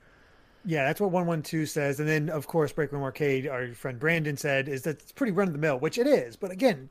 Yeah, 0.65 0.85
that's 0.85 0.99
what 0.99 1.11
112 1.11 1.69
says. 1.69 1.99
And 1.99 2.07
then, 2.09 2.29
of 2.29 2.47
course, 2.47 2.71
Break 2.71 2.91
Room 2.91 3.01
Arcade, 3.03 3.47
our 3.47 3.73
friend 3.73 3.97
Brandon 3.99 4.35
said, 4.37 4.67
is 4.67 4.81
that 4.83 5.01
it's 5.01 5.11
pretty 5.11 5.31
run 5.31 5.47
of 5.47 5.53
the 5.53 5.59
mill, 5.59 5.79
which 5.79 5.97
it 5.97 6.05
is. 6.05 6.35
But 6.35 6.51
again, 6.51 6.89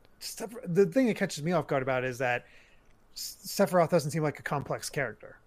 the 0.65 0.85
thing 0.87 1.07
that 1.07 1.15
catches 1.17 1.43
me 1.43 1.51
off 1.51 1.67
guard 1.67 1.83
about 1.83 2.03
is 2.03 2.17
that 2.17 2.45
Sephiroth 3.15 3.89
doesn't 3.89 4.11
seem 4.11 4.23
like 4.23 4.39
a 4.39 4.43
complex 4.43 4.89
character. 4.89 5.37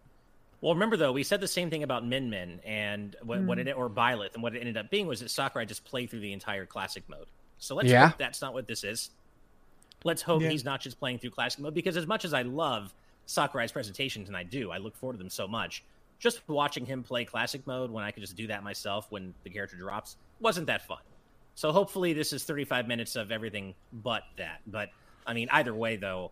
Well, 0.61 0.75
remember 0.75 0.97
though, 0.97 1.11
we 1.13 1.25
said 1.25 1.41
the 1.41 1.49
same 1.49 1.71
thing 1.71 1.83
about 1.83 2.07
Min 2.07 2.31
Min 2.31 2.61
and 2.65 3.17
what, 3.23 3.43
what 3.43 3.59
Hmm. 3.59 3.67
it 3.67 3.77
or 3.77 3.91
Byleth, 3.91 4.35
and 4.35 4.43
what 4.43 4.55
it 4.55 4.61
ended 4.61 4.77
up 4.77 4.91
being 4.91 5.07
was 5.09 5.19
that 5.21 5.31
Sakurai 5.31 5.67
just 5.67 5.85
played 5.85 6.09
through 6.11 6.21
the 6.21 6.33
entire 6.33 6.67
classic 6.67 7.03
mode. 7.09 7.27
So 7.59 7.75
let's 7.75 7.89
Yeah. 7.89 8.09
hope 8.11 8.19
that's 8.19 8.41
not 8.41 8.55
what 8.55 8.69
this 8.69 8.85
is. 8.85 9.11
Let's 10.05 10.23
hope 10.23 10.43
Yeah. 10.43 10.51
he's 10.51 10.65
not 10.65 10.81
just 10.81 11.01
playing 11.01 11.19
through 11.19 11.31
classic 11.31 11.61
mode 11.61 11.75
because 11.75 11.97
as 11.97 12.07
much 12.07 12.25
as 12.25 12.33
I 12.33 12.43
love 12.43 12.95
Sakurai's 13.27 13.73
presentations, 13.73 14.29
and 14.29 14.37
I 14.37 14.45
do, 14.45 14.71
I 14.71 14.79
look 14.79 14.95
forward 14.97 15.15
to 15.15 15.19
them 15.19 15.31
so 15.31 15.49
much. 15.49 15.83
Just 16.23 16.49
watching 16.49 16.87
him 16.87 17.03
play 17.03 17.25
classic 17.25 17.67
mode 17.67 17.91
when 17.91 18.05
I 18.05 18.13
could 18.13 18.23
just 18.23 18.37
do 18.37 18.47
that 18.47 18.63
myself 18.63 19.09
when 19.11 19.35
the 19.43 19.51
character 19.51 19.77
drops 19.77 20.17
wasn't 20.41 20.69
that 20.69 20.87
fun. 20.87 21.01
So 21.57 21.73
hopefully 21.73 22.13
this 22.13 22.33
is 22.33 22.45
35 22.45 22.87
minutes 22.87 23.17
of 23.17 23.33
everything 23.33 23.75
but 23.93 24.23
that. 24.37 24.61
But 24.67 24.91
I 25.27 25.35
mean, 25.35 25.49
either 25.51 25.75
way 25.75 25.97
though, 25.97 26.31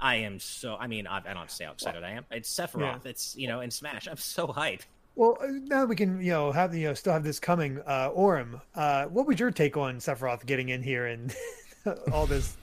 I 0.00 0.16
am 0.16 0.38
so. 0.38 0.76
I 0.76 0.86
mean, 0.86 1.08
I, 1.08 1.16
I 1.16 1.20
don't 1.20 1.36
have 1.36 1.48
to 1.48 1.54
say 1.54 1.64
how 1.64 1.72
excited 1.72 2.04
I 2.04 2.10
am. 2.12 2.24
It's 2.30 2.48
Sephiroth. 2.48 3.04
It's 3.04 3.36
you 3.36 3.48
know 3.48 3.60
in 3.60 3.72
Smash. 3.72 4.06
I'm 4.06 4.16
so 4.16 4.46
hyped. 4.46 4.82
Well, 5.16 5.36
uh, 5.42 5.48
now 5.48 5.80
that 5.80 5.88
we 5.88 5.96
can, 5.96 6.20
you 6.20 6.30
know, 6.30 6.52
have 6.52 6.70
the, 6.70 6.78
you 6.78 6.86
know, 6.86 6.94
still 6.94 7.12
have 7.12 7.24
this 7.24 7.40
coming. 7.40 7.80
Uh, 7.84 8.10
Aurum, 8.14 8.60
uh, 8.76 9.06
what 9.06 9.26
was 9.26 9.40
your 9.40 9.50
take 9.50 9.76
on 9.76 9.98
Sephiroth 9.98 10.46
getting 10.46 10.68
in 10.68 10.80
here 10.80 11.06
and 11.06 11.34
all 12.12 12.24
this 12.24 12.56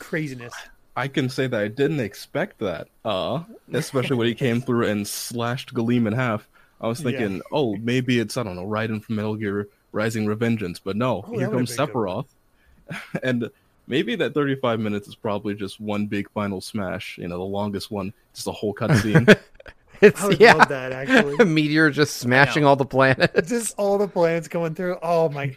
craziness? 0.00 0.52
I 0.96 1.08
can 1.08 1.28
say 1.28 1.46
that 1.46 1.60
I 1.60 1.68
didn't 1.68 2.00
expect 2.00 2.58
that. 2.60 2.88
Uh, 3.04 3.44
especially 3.72 4.16
when 4.16 4.28
he 4.28 4.34
came 4.34 4.60
through 4.62 4.86
and 4.86 5.06
slashed 5.06 5.74
Galeem 5.74 6.06
in 6.06 6.12
half. 6.14 6.48
I 6.80 6.88
was 6.88 7.00
Yeah. 7.00 7.10
thinking, 7.10 7.42
oh, 7.52 7.76
maybe 7.76 8.18
it's 8.18 8.36
I 8.36 8.42
don't 8.42 8.56
know, 8.56 8.66
Raiden 8.66 9.02
from 9.02 9.16
Metal 9.16 9.36
Gear 9.36 9.68
Rising 9.92 10.26
Revengeance, 10.26 10.80
but 10.82 10.96
no, 10.96 11.24
Oh, 11.26 11.38
here 11.38 11.48
comes 11.48 11.70
been 11.70 11.80
a 11.80 11.86
good 11.86 11.94
one. 11.94 12.06
Sephiroth, 12.06 12.26
and 13.22 13.50
maybe 13.86 14.16
that 14.16 14.34
35 14.34 14.80
minutes 14.80 15.08
is 15.08 15.14
probably 15.14 15.54
just 15.54 15.80
one 15.80 16.06
big 16.06 16.30
final 16.30 16.60
smash. 16.60 17.18
You 17.18 17.28
know, 17.28 17.38
the 17.38 17.44
longest 17.44 17.90
one, 17.90 18.12
just 18.34 18.46
a 18.46 18.52
whole 18.52 18.74
cutscene. 18.74 19.38
it's 20.02 20.20
I 20.20 20.26
would 20.26 20.40
yeah 20.40 20.54
love 20.54 20.68
that 20.68 20.92
actually. 20.92 21.36
A 21.40 21.44
meteor 21.46 21.90
just 21.90 22.18
smashing 22.18 22.64
all 22.64 22.76
the 22.76 22.84
planets 22.84 23.48
just 23.48 23.74
all 23.78 23.96
the 23.98 24.08
planets 24.08 24.48
going 24.48 24.74
through. 24.74 24.98
Oh 25.02 25.28
my! 25.30 25.56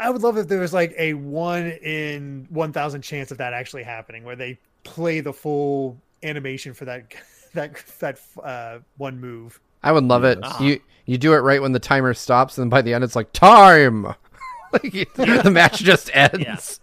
I 0.00 0.10
would 0.10 0.22
love 0.22 0.36
if 0.38 0.48
there 0.48 0.58
was 0.60 0.72
like 0.72 0.94
a 0.98 1.14
one 1.14 1.66
in 1.70 2.46
one 2.50 2.72
thousand 2.72 3.02
chance 3.02 3.30
of 3.30 3.38
that 3.38 3.52
actually 3.52 3.82
happening, 3.82 4.24
where 4.24 4.36
they 4.36 4.58
play 4.82 5.20
the 5.20 5.32
full 5.32 6.00
animation 6.22 6.74
for 6.74 6.86
that 6.86 7.12
that 7.54 7.76
that 8.00 8.20
uh, 8.42 8.78
one 8.96 9.20
move. 9.20 9.60
I 9.82 9.92
would 9.92 10.04
love 10.04 10.24
it. 10.24 10.38
Yes. 10.42 10.60
You 10.60 10.80
you 11.06 11.18
do 11.18 11.34
it 11.34 11.38
right 11.38 11.60
when 11.62 11.72
the 11.72 11.78
timer 11.80 12.14
stops, 12.14 12.58
and 12.58 12.70
by 12.70 12.82
the 12.82 12.94
end, 12.94 13.04
it's 13.04 13.16
like 13.16 13.32
time. 13.32 14.04
like 14.72 14.94
you- 14.94 15.06
the 15.16 15.50
match 15.52 15.78
just 15.80 16.10
ends. 16.14 16.80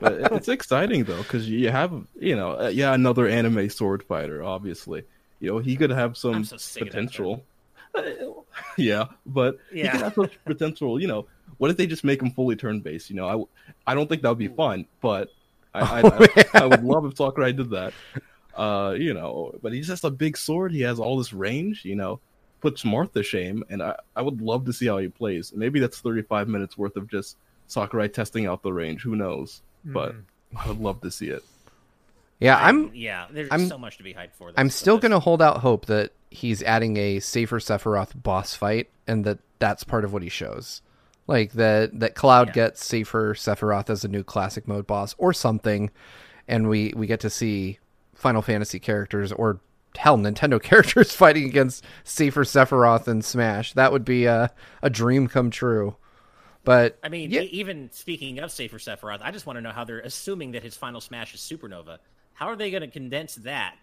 but 0.00 0.32
it's 0.32 0.48
exciting 0.48 1.04
though 1.04 1.18
because 1.18 1.46
you 1.48 1.70
have 1.70 1.92
you 2.18 2.34
know 2.34 2.52
uh, 2.58 2.68
yeah 2.68 2.94
another 2.94 3.28
anime 3.28 3.68
sword 3.68 4.02
fighter 4.02 4.42
obviously 4.42 5.02
you 5.40 5.50
know 5.50 5.58
he 5.58 5.76
could 5.76 5.90
have 5.90 6.16
some 6.16 6.42
so 6.42 6.56
sick 6.56 6.82
of 6.84 6.86
that 6.86 6.90
potential 6.92 7.44
yeah 8.78 9.04
but 9.26 9.58
he 9.70 9.80
Yeah. 9.80 9.92
could 9.92 10.00
have 10.00 10.14
some 10.14 10.30
potential 10.46 10.98
you 10.98 11.06
know 11.06 11.26
what 11.58 11.70
if 11.70 11.76
they 11.76 11.86
just 11.86 12.04
make 12.04 12.20
him 12.22 12.30
fully 12.30 12.56
turn 12.56 12.80
based 12.80 13.10
you 13.10 13.16
know 13.16 13.48
I, 13.86 13.92
I 13.92 13.94
don't 13.94 14.08
think 14.08 14.22
that 14.22 14.28
would 14.30 14.38
be 14.38 14.48
fun 14.48 14.86
but 15.00 15.28
I 15.74 15.80
I, 15.80 16.00
Oh, 16.04 16.08
I, 16.20 16.28
yeah. 16.36 16.42
I 16.54 16.66
would 16.66 16.82
love 16.84 17.04
if 17.04 17.16
Sakurai 17.16 17.52
did 17.52 17.70
that 17.70 17.92
uh 18.56 18.94
you 18.98 19.14
know 19.14 19.54
but 19.62 19.72
he's 19.72 19.86
just 19.86 20.02
has 20.02 20.08
a 20.08 20.14
big 20.14 20.36
sword 20.36 20.72
he 20.72 20.80
has 20.82 20.98
all 20.98 21.18
this 21.18 21.32
range 21.32 21.84
you 21.84 21.94
know 21.96 22.20
puts 22.60 22.82
Marth 22.82 23.12
to 23.12 23.22
shame 23.22 23.62
and 23.70 23.82
I, 23.82 23.94
I 24.16 24.22
would 24.22 24.40
love 24.40 24.64
to 24.66 24.72
see 24.72 24.86
how 24.86 24.98
he 24.98 25.08
plays 25.08 25.52
maybe 25.54 25.78
that's 25.80 26.00
35 26.00 26.48
minutes 26.48 26.76
worth 26.76 26.96
of 26.96 27.08
just 27.08 27.36
Sakurai 27.68 28.08
testing 28.08 28.46
out 28.46 28.62
the 28.62 28.72
range 28.72 29.02
who 29.02 29.14
knows 29.16 29.62
but 29.84 30.14
Mhm. 30.14 30.22
I 30.56 30.68
would 30.68 30.80
love 30.80 31.00
to 31.02 31.10
see 31.10 31.28
it. 31.28 31.44
Yeah, 32.40 32.56
I- 32.56 32.68
I'm 32.68 32.90
Yeah, 32.94 33.26
there's 33.30 33.50
I'm- 33.50 33.68
so 33.68 33.76
much 33.78 33.98
to 33.98 34.02
be 34.02 34.14
hyped 34.14 34.32
for. 34.38 34.50
I'm 34.56 34.70
still 34.70 34.96
this- 34.96 35.02
gonna 35.02 35.20
hold 35.20 35.42
out 35.42 35.58
hope 35.58 35.86
that 35.86 36.12
he's 36.30 36.62
adding 36.62 36.96
a 36.96 37.20
safer 37.20 37.58
Sephiroth 37.58 38.20
boss 38.22 38.54
fight, 38.54 38.88
and 39.06 39.24
that 39.26 39.38
that's 39.58 39.84
part 39.84 40.04
of 40.04 40.12
what 40.12 40.22
he 40.22 40.28
shows. 40.30 40.80
Like 41.28 41.52
that 41.52 42.00
that 42.00 42.16
Cloud 42.16 42.48
Yeah. 42.48 42.54
gets 42.54 42.84
safer 42.84 43.34
Sephiroth 43.34 43.88
as 43.90 44.02
a 44.04 44.08
new 44.08 44.24
classic 44.24 44.66
mode 44.66 44.86
boss 44.88 45.14
or 45.18 45.32
something, 45.32 45.90
and 46.48 46.68
we 46.68 46.92
we 46.96 47.06
get 47.06 47.20
to 47.20 47.30
see 47.30 47.78
Final 48.14 48.42
Fantasy 48.42 48.80
characters 48.80 49.30
or 49.30 49.60
hell 49.96 50.18
Nintendo 50.18 50.60
characters 50.70 51.14
fighting 51.14 51.44
against 51.44 51.84
safer 52.02 52.42
Sephiroth 52.44 53.06
in 53.06 53.22
Smash. 53.22 53.74
That 53.74 53.92
would 53.92 54.04
be 54.04 54.24
a 54.24 54.50
a 54.82 54.90
dream 54.90 55.28
come 55.28 55.50
true. 55.50 55.96
But 56.64 56.98
I 57.02 57.08
mean, 57.08 57.30
yeah, 57.30 57.42
even 57.42 57.90
speaking 57.92 58.40
of 58.40 58.50
Safer 58.50 58.78
Sephiroth, 58.78 59.20
I 59.22 59.30
just 59.30 59.46
want 59.46 59.56
to 59.58 59.60
know 59.62 59.70
how 59.70 59.84
they're 59.84 60.00
assuming 60.00 60.52
that 60.52 60.62
his 60.62 60.76
final 60.76 61.00
smash 61.00 61.32
is 61.34 61.40
Supernova. 61.40 61.98
How 62.34 62.46
are 62.48 62.56
they 62.56 62.70
going 62.70 62.82
to 62.82 62.88
condense 62.88 63.36
that 63.36 63.76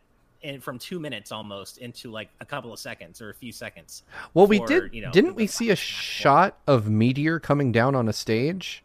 in, 0.46 0.62
from 0.62 0.80
two 0.80 1.00
minutes 1.00 1.32
almost 1.32 1.78
into 1.80 2.12
like 2.12 2.30
a 2.40 2.46
couple 2.46 2.72
of 2.72 2.80
seconds 2.80 3.22
or 3.22 3.30
a 3.30 3.34
few 3.34 3.52
seconds? 3.52 4.04
well, 4.34 4.48
we 4.48 4.60
did 4.60 4.94
you 4.94 5.02
know, 5.02 5.12
didn't 5.12 5.36
we 5.36 5.48
see 5.48 5.66
a 5.66 5.76
final 5.76 5.76
smash 5.78 5.86
shot 5.88 6.58
of 6.68 6.90
Meteor 6.90 7.40
coming 7.40 7.72
down 7.72 7.96
on 7.96 8.08
a 8.08 8.14
stage? 8.14 8.84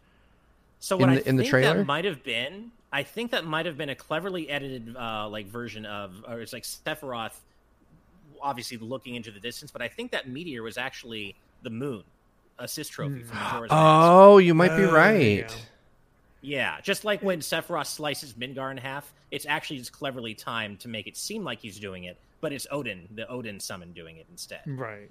So 0.81 0.97
in 0.97 1.01
what 1.03 1.11
I 1.11 1.15
the- 1.17 1.29
in 1.29 1.37
the 1.37 1.43
think 1.43 1.51
trailer? 1.51 1.77
that 1.79 1.85
might 1.87 2.05
have 2.07 2.25
been, 2.25 2.73
I 2.93 3.03
think 3.03 3.31
that 3.33 3.45
might 3.45 3.67
have 3.67 3.77
been 3.77 3.91
a 3.91 3.95
cleverly 3.95 4.49
edited 4.49 4.97
uh, 4.97 5.29
like 5.29 5.47
version 5.47 5.85
of, 5.87 6.25
or 6.27 6.41
it's 6.41 6.53
like 6.53 6.65
Sephiroth 6.65 7.39
obviously 8.43 8.79
looking 8.79 9.15
into 9.17 9.31
the 9.31 9.41
distance, 9.41 9.71
but 9.71 9.83
I 9.83 9.89
think 9.89 10.11
that 10.13 10.27
meteor 10.29 10.63
was 10.63 10.79
actually 10.79 11.37
the 11.63 11.69
moon 11.71 12.03
assist 12.59 12.93
trophy 12.93 13.23
from 13.23 13.37
Hmm. 13.37 13.45
Majora's 13.45 13.71
Oh, 13.73 14.39
you 14.39 14.55
might 14.55 14.69
be 14.69 14.75
Oh, 14.75 14.77
there 14.77 14.87
you 14.87 14.95
right. 15.43 15.49
go. 15.49 15.55
Yeah, 15.55 15.61
just 16.43 17.05
like 17.05 17.23
when 17.23 17.41
Sephiroth 17.41 17.87
slices 17.87 18.33
Midgar 18.35 18.71
in 18.71 18.77
half, 18.77 19.13
it's 19.31 19.47
actually 19.47 19.79
just 19.79 19.93
cleverly 19.93 20.35
timed 20.35 20.81
to 20.81 20.89
make 20.89 21.07
it 21.07 21.17
seem 21.17 21.45
like 21.45 21.61
he's 21.61 21.79
doing 21.79 22.05
it, 22.05 22.17
but 22.41 22.53
it's 22.53 22.67
Odin, 22.71 23.09
the 23.15 23.29
Odin 23.29 23.61
summon, 23.61 23.93
doing 23.93 24.17
it 24.17 24.27
instead. 24.31 24.61
Right. 24.67 25.11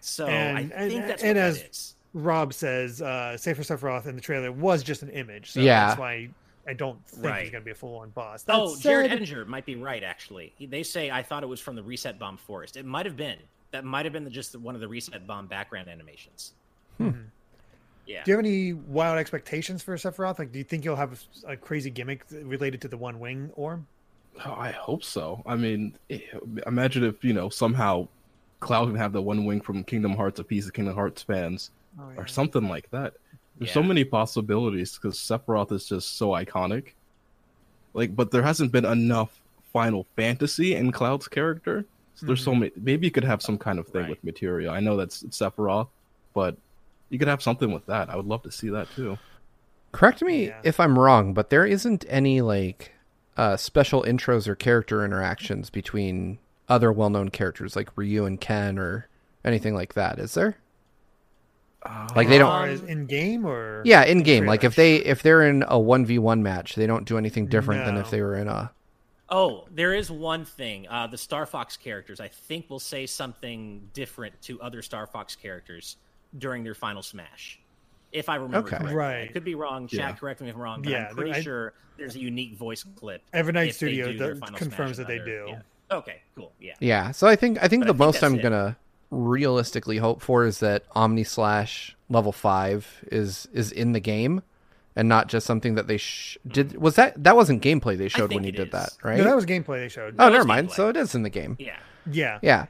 So 0.00 0.26
And- 0.26 0.56
I 0.58 0.60
and- 0.76 0.90
think 0.90 1.06
that's 1.06 1.22
and 1.22 1.36
what 1.36 1.44
as- 1.44 1.58
that 1.62 1.70
is. 1.70 1.94
Rob 2.14 2.52
says 2.52 3.00
uh 3.00 3.36
Safer 3.38 3.62
Sephiroth 3.62 4.06
in 4.06 4.14
the 4.16 4.20
trailer 4.20 4.52
was 4.52 4.82
just 4.82 5.02
an 5.02 5.08
image. 5.10 5.50
So 5.52 5.60
Yeah. 5.60 5.86
that's 5.88 5.98
why 5.98 6.28
I 6.68 6.74
don't 6.74 7.02
think 7.06 7.24
Right. 7.24 7.42
he's 7.44 7.50
gonna 7.50 7.64
be 7.64 7.70
a 7.70 7.74
full 7.74 7.96
on 8.00 8.10
boss. 8.10 8.42
That 8.42 8.54
Oh, 8.56 8.76
Jared 8.78 9.10
said- 9.10 9.18
Edinger 9.20 9.46
might 9.46 9.64
be 9.64 9.76
right. 9.76 10.02
Actually, 10.02 10.52
they 10.60 10.82
say 10.82 11.10
I 11.10 11.22
thought 11.22 11.42
it 11.42 11.46
was 11.46 11.58
from 11.60 11.74
the 11.74 11.82
Reset 11.82 12.18
Bomb 12.18 12.36
Forest. 12.36 12.76
It 12.76 12.84
might 12.84 13.06
have 13.06 13.16
been. 13.16 13.38
That 13.70 13.84
might 13.86 14.04
have 14.04 14.12
been 14.12 14.24
the, 14.24 14.30
just 14.30 14.54
one 14.56 14.74
of 14.74 14.82
the 14.82 14.88
Reset 14.88 15.26
Bomb 15.26 15.46
background 15.46 15.88
animations. 15.88 16.52
Mhm. 17.00 17.28
Yeah. 18.06 18.22
Do 18.24 18.30
you 18.30 18.36
have 18.36 18.44
any 18.44 18.72
wild 18.72 19.18
expectations 19.18 19.82
for 19.82 19.94
Sephiroth? 19.96 20.38
Like, 20.38 20.52
do 20.52 20.58
you 20.58 20.64
think 20.64 20.84
you'll 20.84 20.96
have 20.96 21.22
a 21.46 21.56
crazy 21.56 21.90
gimmick 21.90 22.24
related 22.30 22.80
to 22.82 22.88
the 22.88 22.96
one 22.96 23.20
wing 23.20 23.50
orb? 23.54 23.84
Oh, 24.44 24.54
I 24.56 24.70
hope 24.72 25.04
so. 25.04 25.42
I 25.46 25.56
mean, 25.56 25.94
eh, 26.10 26.20
imagine 26.66 27.04
if 27.04 27.22
you 27.22 27.32
know 27.32 27.48
somehow 27.48 28.08
Cloud 28.60 28.86
can 28.86 28.96
have 28.96 29.12
the 29.12 29.22
one 29.22 29.44
wing 29.44 29.60
from 29.60 29.84
Kingdom 29.84 30.16
Hearts, 30.16 30.40
a 30.40 30.44
piece 30.44 30.66
of 30.66 30.72
Kingdom 30.72 30.94
Hearts 30.94 31.22
fans, 31.22 31.70
Oh, 32.00 32.10
or 32.16 32.26
something 32.26 32.68
like 32.68 32.90
that. 32.90 33.14
There's 33.58 33.70
so 33.72 33.82
many 33.82 34.02
possibilities 34.02 34.94
because 34.96 35.18
Sephiroth 35.18 35.70
is 35.72 35.86
just 35.86 36.16
so 36.16 36.30
iconic. 36.30 36.92
Like, 37.92 38.16
but 38.16 38.30
there 38.30 38.42
hasn't 38.42 38.72
been 38.72 38.86
enough 38.86 39.38
Final 39.72 40.06
Fantasy 40.16 40.74
in 40.74 40.90
Cloud's 40.90 41.28
character. 41.28 41.84
So 42.14 42.26
there's 42.26 42.42
so 42.42 42.54
many. 42.54 42.72
Maybe 42.76 43.06
you 43.06 43.10
could 43.10 43.24
have 43.24 43.42
some 43.42 43.58
kind 43.58 43.78
of 43.78 43.86
thing 43.88 44.02
Right. 44.02 44.10
with 44.10 44.24
materia. 44.24 44.70
I 44.70 44.80
know 44.80 44.96
that's 44.96 45.22
Sephiroth, 45.24 45.88
but 46.34 46.56
you 47.12 47.18
could 47.18 47.28
have 47.28 47.42
something 47.42 47.70
with 47.70 47.86
that. 47.86 48.08
I 48.10 48.16
would 48.16 48.26
love 48.26 48.42
to 48.42 48.50
see 48.50 48.70
that 48.70 48.88
too. 48.96 49.18
Correct 49.92 50.22
me 50.22 50.46
Yeah. 50.46 50.60
if 50.64 50.80
I'm 50.80 50.98
wrong, 50.98 51.34
but 51.34 51.50
there 51.50 51.66
isn't 51.66 52.04
any 52.08 52.40
like 52.40 52.92
uh, 53.36 53.56
special 53.56 54.02
intros 54.02 54.48
or 54.48 54.54
character 54.56 55.04
interactions 55.04 55.68
between 55.70 56.38
other 56.68 56.90
well-known 56.90 57.28
characters 57.28 57.76
like 57.76 57.90
Ryu 57.96 58.24
and 58.24 58.40
Ken 58.40 58.78
or 58.78 59.08
anything 59.44 59.74
like 59.74 59.92
that. 59.94 60.18
Is 60.18 60.34
there? 60.34 60.56
Like 62.14 62.28
they 62.28 62.38
don't. 62.38 62.48
far 62.48 62.66
as 62.66 62.80
in 62.82 63.06
game 63.06 63.44
or 63.44 63.82
Yeah, 63.84 64.04
in 64.04 64.22
game. 64.22 64.46
Like 64.46 64.60
trailers? 64.60 64.72
if 64.72 64.76
they 64.76 64.96
if 64.96 65.22
they're 65.22 65.42
in 65.46 65.64
a 65.66 65.78
one 65.78 66.06
v 66.06 66.18
one 66.18 66.42
match, 66.42 66.76
they 66.76 66.86
don't 66.86 67.04
do 67.06 67.18
anything 67.18 67.46
different 67.46 67.84
than 67.84 67.96
if 67.96 68.08
they 68.10 68.22
were 68.22 68.36
in 68.36 68.46
a. 68.48 68.70
Oh, 69.28 69.64
there 69.70 69.92
is 69.94 70.10
one 70.10 70.44
thing. 70.44 70.86
Uh, 70.88 71.06
the 71.08 71.16
Star 71.18 71.44
Fox 71.46 71.76
characters, 71.76 72.20
I 72.20 72.28
think, 72.28 72.70
will 72.70 72.78
say 72.78 73.06
something 73.06 73.88
different 73.94 74.40
to 74.42 74.60
other 74.60 74.80
Star 74.82 75.06
Fox 75.06 75.34
characters 75.34 75.96
during 76.36 76.64
their 76.64 76.74
final 76.74 77.02
smash. 77.02 77.58
If 78.12 78.28
I 78.28 78.36
remember 78.36 78.58
Okay. 78.58 78.76
correctly. 78.76 78.92
I 78.92 78.94
Right. 78.96 79.32
could 79.32 79.44
be 79.44 79.54
wrong. 79.54 79.86
Chat, 79.86 79.98
Yeah. 79.98 80.12
correct 80.12 80.40
me 80.40 80.48
if 80.50 80.54
I'm 80.54 80.60
wrong. 80.60 80.82
But 80.82 80.90
Yeah, 80.92 81.06
I'm 81.08 81.16
pretty 81.16 81.32
I- 81.32 81.40
sure 81.42 81.72
there's 81.96 82.14
a 82.14 82.20
unique 82.20 82.56
voice 82.56 82.84
clip. 82.96 83.22
Evernight 83.32 83.68
if 83.68 83.74
Studio 83.76 84.12
do 84.12 84.18
their 84.18 84.34
confirms 84.36 84.96
that 84.98 85.06
they 85.06 85.16
in 85.16 85.24
do. 85.24 85.44
yeah. 85.48 85.60
Okay, 85.96 86.20
cool. 86.34 86.52
Yeah. 86.60 86.74
Yeah, 86.80 87.10
so 87.12 87.26
I 87.26 87.36
think 87.36 87.58
I 87.62 87.68
think 87.68 87.82
But 87.82 87.88
I 87.90 87.92
the 87.92 87.98
think 87.98 87.98
most 87.98 88.22
I'm 88.24 88.34
it. 88.36 88.42
gonna 88.42 88.76
realistically 89.10 89.98
hope 89.98 90.22
for 90.22 90.44
is 90.46 90.58
that 90.60 90.84
Omni 90.94 91.24
Slash 91.24 91.94
level 92.08 92.32
five 92.32 93.04
is 93.10 93.46
is 93.52 93.70
in 93.72 93.92
the 93.92 94.00
game, 94.00 94.42
and 94.96 95.08
not 95.08 95.28
just 95.28 95.46
something 95.46 95.74
that 95.74 95.86
they 95.88 95.98
sh- 95.98 96.38
did. 96.46 96.76
Was 96.78 96.96
that 96.96 97.22
that 97.22 97.36
wasn't 97.36 97.62
gameplay 97.62 97.96
they 97.96 98.08
showed 98.08 98.30
when 98.32 98.42
think 98.42 98.56
you 98.56 98.62
it 98.62 98.64
did 98.64 98.72
that, 98.72 98.90
right? 99.02 99.18
No, 99.18 99.24
that 99.24 99.36
was 99.36 99.44
gameplay 99.46 99.78
they 99.80 99.88
showed. 99.88 100.14
oh, 100.18 100.24
that 100.26 100.32
never 100.32 100.44
mind. 100.46 100.68
gameplay. 100.68 100.74
So 100.74 100.88
it 100.88 100.96
is 100.96 101.14
in 101.14 101.22
the 101.24 101.30
game. 101.30 101.56
Yeah. 101.58 101.76
Yeah. 102.10 102.38
Yeah, 102.42 102.66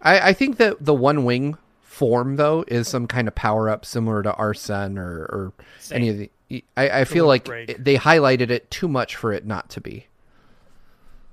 I 0.00 0.28
I 0.28 0.32
think 0.32 0.56
that 0.58 0.76
the 0.84 0.94
one 0.94 1.24
wing 1.24 1.58
form 1.96 2.36
though 2.36 2.62
is 2.68 2.86
some 2.86 3.06
kind 3.06 3.26
of 3.26 3.34
power 3.34 3.70
up 3.70 3.86
similar 3.86 4.22
to 4.22 4.34
Arsene 4.34 4.98
or 4.98 5.22
or 5.24 5.52
Same. 5.80 5.96
any 5.96 6.08
of 6.10 6.18
the. 6.18 6.30
I, 6.76 7.00
I 7.00 7.04
feel 7.04 7.26
like 7.26 7.46
break. 7.46 7.82
they 7.82 7.96
highlighted 7.96 8.50
it 8.50 8.70
too 8.70 8.86
much 8.86 9.16
for 9.16 9.32
it 9.32 9.46
not 9.46 9.70
to 9.70 9.80
be. 9.80 10.06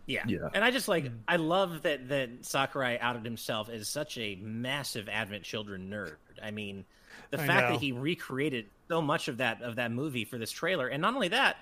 Yeah. 0.05 0.23
Yeah. 0.25 0.49
And 0.53 0.63
I 0.63 0.71
just 0.71 0.87
like 0.87 1.11
I 1.27 1.35
love 1.35 1.81
that 1.83 2.07
that 2.07 2.29
Sakurai 2.41 2.97
outed 2.99 3.25
himself 3.25 3.69
as 3.69 3.89
such 3.89 4.17
a 4.17 4.35
massive 4.41 5.09
Advent 5.09 5.43
Children 5.43 5.89
nerd. 5.89 6.15
I 6.41 6.51
mean, 6.51 6.85
the 7.29 7.41
I 7.41 7.45
fact 7.45 7.67
know. 7.67 7.75
that 7.75 7.81
he 7.81 7.91
recreated 7.91 8.67
so 8.87 9.01
much 9.01 9.27
of 9.27 9.37
that 9.37 9.61
of 9.61 9.75
that 9.75 9.91
movie 9.91 10.23
for 10.23 10.37
this 10.37 10.51
trailer, 10.51 10.87
and 10.87 11.01
not 11.01 11.13
only 11.13 11.27
that, 11.27 11.57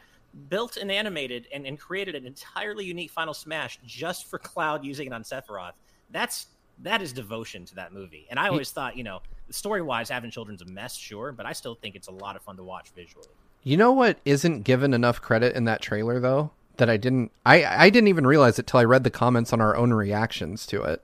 built 0.47 0.77
and 0.77 0.91
animated 0.91 1.47
and, 1.51 1.65
and 1.65 1.79
created 1.79 2.13
an 2.13 2.27
entirely 2.27 2.85
unique 2.85 3.09
Final 3.09 3.33
Smash 3.33 3.79
just 3.83 4.27
for 4.27 4.37
Cloud 4.37 4.85
using 4.85 5.07
it 5.07 5.13
on 5.13 5.23
Sephiroth. 5.23 5.73
That's 6.11 6.47
that 6.79 7.01
is 7.01 7.13
devotion 7.13 7.65
to 7.65 7.75
that 7.75 7.93
movie. 7.93 8.27
And 8.29 8.39
I 8.39 8.47
always 8.47 8.71
thought, 8.71 8.97
you 8.97 9.03
know, 9.03 9.21
story 9.49 9.81
wise, 9.81 10.09
having 10.09 10.31
Children's 10.31 10.61
a 10.61 10.65
mess, 10.65 10.95
sure, 10.95 11.31
but 11.31 11.45
I 11.45 11.53
still 11.53 11.75
think 11.75 11.95
it's 11.95 12.07
a 12.07 12.11
lot 12.11 12.35
of 12.35 12.41
fun 12.41 12.57
to 12.57 12.63
watch 12.63 12.89
visually. 12.95 13.27
You 13.63 13.77
know 13.77 13.91
what 13.91 14.17
isn't 14.25 14.63
given 14.63 14.93
enough 14.93 15.21
credit 15.21 15.55
in 15.55 15.65
that 15.65 15.81
trailer 15.81 16.19
though? 16.19 16.51
That 16.77 16.89
I 16.89 16.97
didn't 16.97 17.31
I 17.45 17.63
I 17.63 17.89
didn't 17.89 18.07
even 18.07 18.25
realize 18.25 18.57
it 18.57 18.65
till 18.65 18.79
I 18.79 18.85
read 18.85 19.03
the 19.03 19.11
comments 19.11 19.53
on 19.53 19.61
our 19.61 19.75
own 19.75 19.93
reactions 19.93 20.65
to 20.67 20.81
it. 20.83 21.03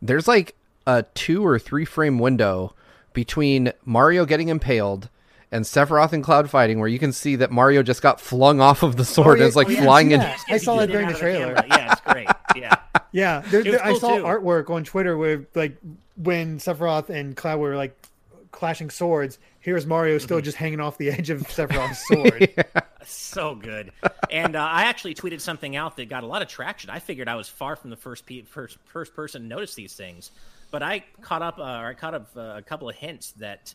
There's 0.00 0.28
like 0.28 0.54
a 0.86 1.04
2 1.14 1.44
or 1.44 1.58
3 1.58 1.84
frame 1.84 2.18
window 2.18 2.74
between 3.12 3.72
Mario 3.84 4.24
getting 4.24 4.48
impaled 4.48 5.08
and 5.50 5.64
Sephiroth 5.64 6.12
and 6.12 6.24
Cloud 6.24 6.48
fighting 6.48 6.78
where 6.78 6.88
you 6.88 6.98
can 6.98 7.12
see 7.12 7.36
that 7.36 7.50
Mario 7.50 7.82
just 7.82 8.00
got 8.00 8.20
flung 8.20 8.60
off 8.60 8.82
of 8.82 8.96
the 8.96 9.04
sword 9.04 9.38
yeah, 9.38 9.44
and 9.44 9.48
is 9.50 9.56
like 9.56 9.68
oh, 9.68 9.70
yeah, 9.70 9.82
flying 9.82 10.10
in. 10.12 10.20
I 10.20 10.56
saw 10.56 10.76
that 10.76 10.88
during 10.88 11.08
the 11.08 11.14
trailer. 11.14 11.54
camera. 11.54 11.66
Yeah, 11.68 11.92
it's 11.92 12.00
great. 12.00 12.28
Yeah. 12.56 12.76
Yeah, 13.12 13.40
there, 13.46 13.62
there- 13.62 13.84
I 13.84 13.96
saw 13.98 14.16
too. 14.16 14.22
artwork 14.24 14.70
on 14.70 14.84
Twitter 14.84 15.16
where 15.16 15.46
like 15.54 15.76
when 16.16 16.58
Sephiroth 16.58 17.08
and 17.10 17.36
Cloud 17.36 17.60
were 17.60 17.76
like 17.76 17.96
clashing 18.50 18.90
swords. 18.90 19.38
Here's 19.60 19.86
Mario 19.86 20.18
still 20.18 20.38
Mm-hmm. 20.38 20.44
just 20.44 20.56
hanging 20.56 20.80
off 20.80 20.98
the 20.98 21.10
edge 21.10 21.30
of 21.30 21.40
Sephiroth's 21.48 22.06
sword. 22.06 22.64
so 23.04 23.54
good. 23.54 23.92
And 24.30 24.56
uh, 24.56 24.60
I 24.62 24.84
actually 24.84 25.14
tweeted 25.14 25.40
something 25.40 25.76
out 25.76 25.96
that 25.96 26.08
got 26.08 26.22
a 26.22 26.26
lot 26.26 26.42
of 26.42 26.48
traction. 26.48 26.90
I 26.90 26.98
figured 26.98 27.28
I 27.28 27.34
was 27.36 27.48
far 27.48 27.76
from 27.76 27.90
the 27.90 27.96
first 27.96 28.26
pe- 28.26 28.42
first, 28.42 28.78
first 28.84 29.14
person 29.14 29.42
to 29.42 29.48
notice 29.48 29.74
these 29.74 29.94
things, 29.94 30.30
but 30.70 30.82
I 30.82 31.04
caught 31.20 31.42
up. 31.42 31.58
Uh, 31.58 31.62
or 31.62 31.86
I 31.88 31.94
caught 31.94 32.14
up 32.14 32.30
uh, 32.36 32.54
a 32.56 32.62
couple 32.62 32.88
of 32.88 32.96
hints 32.96 33.32
that 33.32 33.74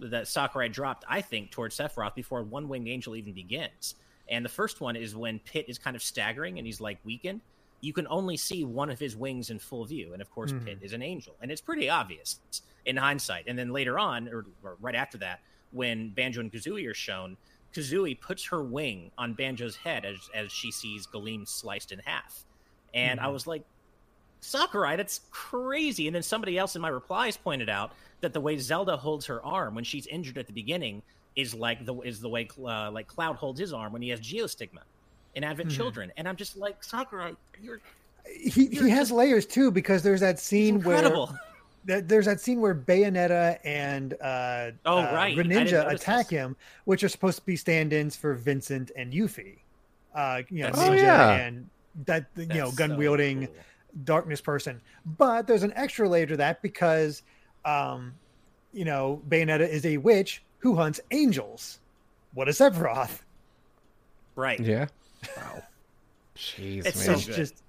that 0.00 0.26
Sakurai 0.28 0.68
dropped. 0.68 1.04
I 1.08 1.20
think 1.20 1.50
towards 1.50 1.76
Sephiroth 1.76 2.14
before 2.14 2.42
One 2.42 2.68
Winged 2.68 2.88
Angel 2.88 3.14
even 3.16 3.32
begins. 3.32 3.94
And 4.28 4.44
the 4.44 4.48
first 4.48 4.80
one 4.80 4.96
is 4.96 5.14
when 5.14 5.38
Pit 5.38 5.66
is 5.68 5.78
kind 5.78 5.94
of 5.96 6.02
staggering 6.02 6.58
and 6.58 6.66
he's 6.66 6.80
like 6.80 6.98
weakened. 7.04 7.40
You 7.84 7.92
can 7.92 8.06
only 8.08 8.38
see 8.38 8.64
one 8.64 8.88
of 8.90 8.98
his 8.98 9.14
wings 9.14 9.50
in 9.50 9.58
full 9.58 9.84
view, 9.84 10.14
and 10.14 10.22
of 10.22 10.30
course, 10.30 10.52
Mhm. 10.52 10.64
Pit 10.64 10.78
is 10.80 10.94
an 10.94 11.02
angel, 11.02 11.36
and 11.42 11.52
it's 11.52 11.60
pretty 11.60 11.90
obvious 11.90 12.40
in 12.86 12.96
hindsight. 12.96 13.44
And 13.46 13.58
then 13.58 13.72
later 13.72 13.98
on, 13.98 14.26
or, 14.28 14.46
or 14.62 14.76
right 14.80 14.94
after 14.94 15.18
that, 15.18 15.40
when 15.70 16.08
Banjo 16.10 16.40
and 16.40 16.50
Kazooie 16.50 16.88
are 16.88 16.94
shown, 16.94 17.36
Kazooie 17.74 18.18
puts 18.18 18.44
her 18.46 18.62
wing 18.64 19.10
on 19.18 19.34
Banjo's 19.34 19.76
head 19.76 20.06
as 20.06 20.16
as 20.34 20.50
she 20.50 20.70
sees 20.70 21.06
Galeem 21.06 21.46
sliced 21.46 21.92
in 21.92 21.98
half, 21.98 22.46
and 22.94 23.20
I 23.20 23.24
Mhm. 23.26 23.32
was 23.34 23.46
like, 23.46 23.64
Sakurai, 24.40 24.96
that's 24.96 25.20
crazy. 25.30 26.06
And 26.06 26.14
then 26.14 26.22
somebody 26.22 26.56
else 26.58 26.76
in 26.76 26.82
my 26.82 26.88
replies 26.88 27.36
pointed 27.36 27.68
out 27.68 27.92
that 28.20 28.32
the 28.32 28.40
way 28.40 28.56
Zelda 28.58 28.96
holds 28.96 29.26
her 29.26 29.42
arm 29.44 29.74
when 29.74 29.84
she's 29.84 30.06
injured 30.06 30.38
at 30.38 30.46
the 30.46 30.52
beginning 30.52 31.02
is 31.36 31.54
like 31.54 31.84
the 31.84 31.94
is 32.02 32.20
the 32.20 32.28
way 32.28 32.48
uh, 32.64 32.90
like 32.90 33.08
Cloud 33.08 33.36
holds 33.36 33.58
his 33.60 33.72
arm 33.72 33.92
when 33.92 34.00
he 34.02 34.08
has 34.10 34.20
geostigma 34.20 34.82
in 35.34 35.44
Advent 35.44 35.70
Mhm. 35.70 35.76
Children, 35.76 36.12
and 36.16 36.28
I'm 36.28 36.36
just 36.36 36.56
like 36.56 36.82
Sakurai, 36.84 37.34
you're 37.60 37.80
he 38.26 38.66
he 38.68 38.88
has 38.90 39.10
layers 39.12 39.44
too 39.46 39.70
because 39.70 40.02
there's 40.02 40.20
that 40.20 40.38
scene 40.38 40.80
where 40.82 40.96
incredible. 40.96 41.36
that- 41.84 42.08
there's 42.08 42.24
that 42.24 42.40
scene 42.40 42.60
where 42.62 42.74
Bayonetta 42.74 43.58
and 43.64 44.14
uh, 44.22 44.70
Oh, 44.86 44.98
uh, 44.98 45.12
right. 45.12 45.36
I 45.38 45.42
Greninja 45.42 45.90
attack 45.92 46.28
this. 46.28 46.38
him, 46.38 46.56
which 46.86 47.04
are 47.04 47.08
supposed 47.10 47.38
to 47.40 47.44
be 47.44 47.56
stand-ins 47.56 48.16
for 48.16 48.32
Vincent 48.34 48.90
and 48.96 49.12
Yuffie. 49.12 49.58
Uh, 50.14 50.40
you 50.48 50.62
know, 50.62 50.68
That's 50.70 50.78
so 50.80 50.90
Ninja 50.90 51.02
yeah. 51.02 51.32
and 51.34 51.68
that 52.06 52.26
you 52.36 52.46
know 52.46 52.64
That's 52.66 52.76
gun 52.76 52.90
so 52.90 52.96
wielding 52.96 53.46
cool. 53.48 53.56
darkness 54.04 54.40
person. 54.40 54.80
But 55.18 55.46
there's 55.46 55.62
an 55.62 55.72
extra 55.76 56.08
layer 56.08 56.24
to 56.26 56.36
that 56.38 56.62
because, 56.62 57.22
um, 57.66 58.14
you 58.72 58.86
know, 58.86 59.20
Bayonetta 59.28 59.68
is 59.68 59.84
a 59.84 59.98
witch 59.98 60.42
who 60.60 60.74
hunts 60.76 61.00
angels. 61.10 61.80
What 62.32 62.48
is 62.48 62.58
Sephiroth? 62.58 63.20
right? 64.36 64.58
Yeah. 64.58 64.86
Wow. 65.36 65.62
Jeez, 66.36 66.84
It's 66.86 67.06
man. 67.06 67.18
so 67.18 67.26
good. 67.26 67.36
just 67.36 67.62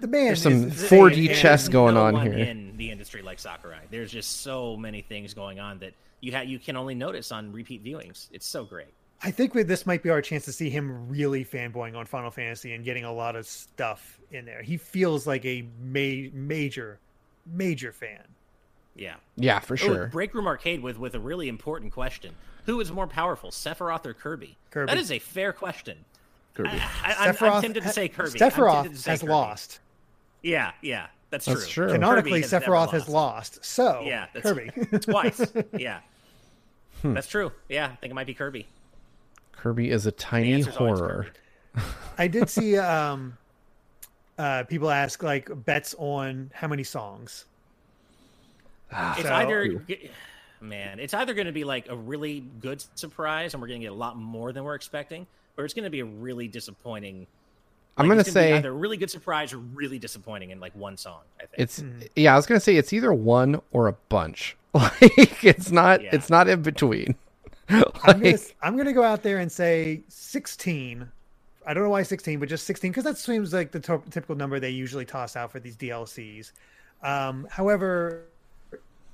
the 0.00 0.06
man. 0.08 0.26
There's 0.26 0.42
some 0.42 0.68
is, 0.68 0.82
4D 0.90 1.26
There's 1.28 1.38
chess 1.40 1.68
going 1.68 1.94
no 1.94 2.04
on 2.04 2.14
one 2.14 2.26
here. 2.26 2.38
in 2.44 2.76
the 2.76 2.90
industry 2.90 3.22
like 3.22 3.38
Sakurai. 3.38 3.80
There's 3.90 4.10
just 4.10 4.40
so 4.42 4.76
many 4.76 5.00
things 5.02 5.32
going 5.34 5.60
on 5.60 5.78
that 5.78 5.94
you 6.20 6.32
ha- 6.34 6.40
you 6.42 6.58
can 6.58 6.76
only 6.76 6.94
notice 6.94 7.32
on 7.32 7.52
repeat 7.52 7.84
viewings. 7.84 8.28
It's 8.32 8.46
so 8.46 8.64
great. 8.64 8.88
I 9.24 9.30
think 9.30 9.54
we, 9.54 9.62
this 9.62 9.86
might 9.86 10.02
be 10.02 10.10
our 10.10 10.20
chance 10.20 10.44
to 10.46 10.52
see 10.52 10.68
him 10.68 11.08
really 11.08 11.44
fanboying 11.44 11.96
on 11.96 12.06
Final 12.06 12.30
Fantasy 12.32 12.74
and 12.74 12.84
getting 12.84 13.04
a 13.04 13.12
lot 13.12 13.36
of 13.36 13.46
stuff 13.46 14.18
in 14.32 14.44
there. 14.44 14.62
He 14.62 14.76
feels 14.76 15.28
like 15.28 15.44
a 15.44 15.62
ma- 15.80 16.28
major, 16.32 16.98
major 17.46 17.92
fan. 17.92 18.22
Yeah. 18.96 19.14
Yeah, 19.36 19.60
for 19.60 19.74
Oh, 19.74 19.76
sure. 19.76 20.06
Break 20.08 20.34
Room 20.34 20.46
Arcade 20.48 20.82
with 20.82 20.98
with 20.98 21.14
a 21.14 21.20
really 21.20 21.48
important 21.48 21.92
question: 21.92 22.34
Who 22.66 22.80
is 22.80 22.92
more 22.92 23.06
powerful, 23.06 23.50
Sephiroth 23.50 24.06
or 24.06 24.14
Kirby? 24.14 24.56
Kirby. 24.70 24.86
That 24.92 24.98
is 24.98 25.10
a 25.10 25.18
fair 25.18 25.52
question. 25.52 25.98
Kirby. 26.54 26.70
I, 26.70 26.74
I, 26.74 27.14
I'm, 27.14 27.28
I'm 27.28 27.34
Sephiroth 27.34 27.60
tempted 27.62 27.82
to 27.82 27.88
say 27.88 28.08
Kirby. 28.08 28.38
Sephiroth 28.38 28.96
say 28.96 29.10
has 29.12 29.20
Kirby. 29.20 29.32
lost. 29.32 29.80
Yeah, 30.42 30.72
yeah, 30.82 31.06
that's, 31.30 31.46
That's 31.46 31.66
true. 31.68 31.84
true. 31.86 31.92
Canonically, 31.94 32.40
has 32.42 32.52
never 32.52 32.66
Sephiroth 32.66 32.90
has 32.90 33.08
lost. 33.08 33.64
So 33.64 34.02
Yeah, 34.04 34.26
that's 34.32 34.46
Kirby. 34.48 34.70
twice. 35.00 35.40
Yeah, 35.78 36.00
Hmm. 37.02 37.14
that's 37.14 37.26
true. 37.28 37.50
Yeah, 37.68 37.86
I 37.86 37.96
think 37.96 38.10
it 38.10 38.14
might 38.14 38.26
be 38.26 38.34
Kirby. 38.34 38.66
Kirby 39.52 39.90
is 39.90 40.06
a 40.06 40.12
tiny 40.12 40.60
horror. 40.62 41.28
I 42.18 42.28
did 42.28 42.48
see 42.50 42.76
um, 42.78 43.36
uh, 44.38 44.64
people 44.64 44.90
ask 44.90 45.22
like 45.22 45.48
bets 45.64 45.94
on 45.98 46.50
how 46.54 46.68
many 46.68 46.84
songs. 46.84 47.44
It's 48.92 49.22
So- 49.26 49.34
either, 49.34 49.84
man, 50.62 51.00
it's 51.00 51.14
either 51.14 51.34
going 51.34 51.46
to 51.46 51.52
be 51.52 51.64
like 51.64 51.88
a 51.88 51.96
really 51.96 52.40
good 52.60 52.82
surprise, 52.94 53.54
and 53.54 53.60
we're 53.60 53.68
going 53.68 53.80
to 53.80 53.84
get 53.86 53.92
a 53.92 53.96
lot 53.96 54.16
more 54.16 54.52
than 54.52 54.64
we're 54.64 54.74
expecting, 54.74 55.26
or 55.58 55.64
it's 55.64 55.74
going 55.74 55.84
to 55.84 55.90
be 55.90 56.00
a 56.00 56.04
really 56.04 56.48
disappointing. 56.48 57.26
I'm 57.98 58.08
gonna 58.08 58.24
say 58.24 58.54
either 58.54 58.70
a 58.70 58.72
really 58.72 58.96
good 58.96 59.10
surprise 59.10 59.52
or 59.52 59.58
really 59.58 59.98
disappointing 59.98 60.48
in 60.48 60.60
like 60.60 60.74
one 60.74 60.96
song. 60.96 61.20
I 61.36 61.40
think 61.44 61.52
it's 61.58 61.80
Mm. 61.80 62.08
yeah. 62.16 62.32
I 62.32 62.36
was 62.36 62.46
gonna 62.46 62.58
say 62.58 62.76
it's 62.76 62.94
either 62.94 63.12
one 63.12 63.60
or 63.70 63.88
a 63.88 63.92
bunch. 64.08 64.56
Like 64.74 65.44
it's 65.44 65.70
not 65.70 66.02
Yeah. 66.02 66.08
it's 66.14 66.30
not 66.30 66.48
in 66.48 66.62
between. 66.62 67.14
I'm 67.68 67.82
gonna, 68.02 68.30
Like, 68.30 68.56
I'm 68.62 68.78
gonna 68.78 68.94
go 68.94 69.02
out 69.02 69.22
there 69.22 69.40
and 69.40 69.52
say 69.52 70.00
16. 70.08 71.06
I 71.66 71.74
don't 71.74 71.82
know 71.84 71.90
why 71.90 72.02
16, 72.02 72.38
but 72.40 72.48
just 72.48 72.64
16 72.66 72.92
because 72.92 73.04
that 73.04 73.18
seems 73.18 73.52
like 73.52 73.72
the 73.72 73.80
to- 73.80 74.02
typical 74.08 74.36
number 74.36 74.58
they 74.58 74.70
usually 74.70 75.04
toss 75.04 75.36
out 75.36 75.52
for 75.52 75.60
these 75.60 75.76
DLCs. 75.76 76.52
Um, 77.02 77.46
however, 77.50 78.22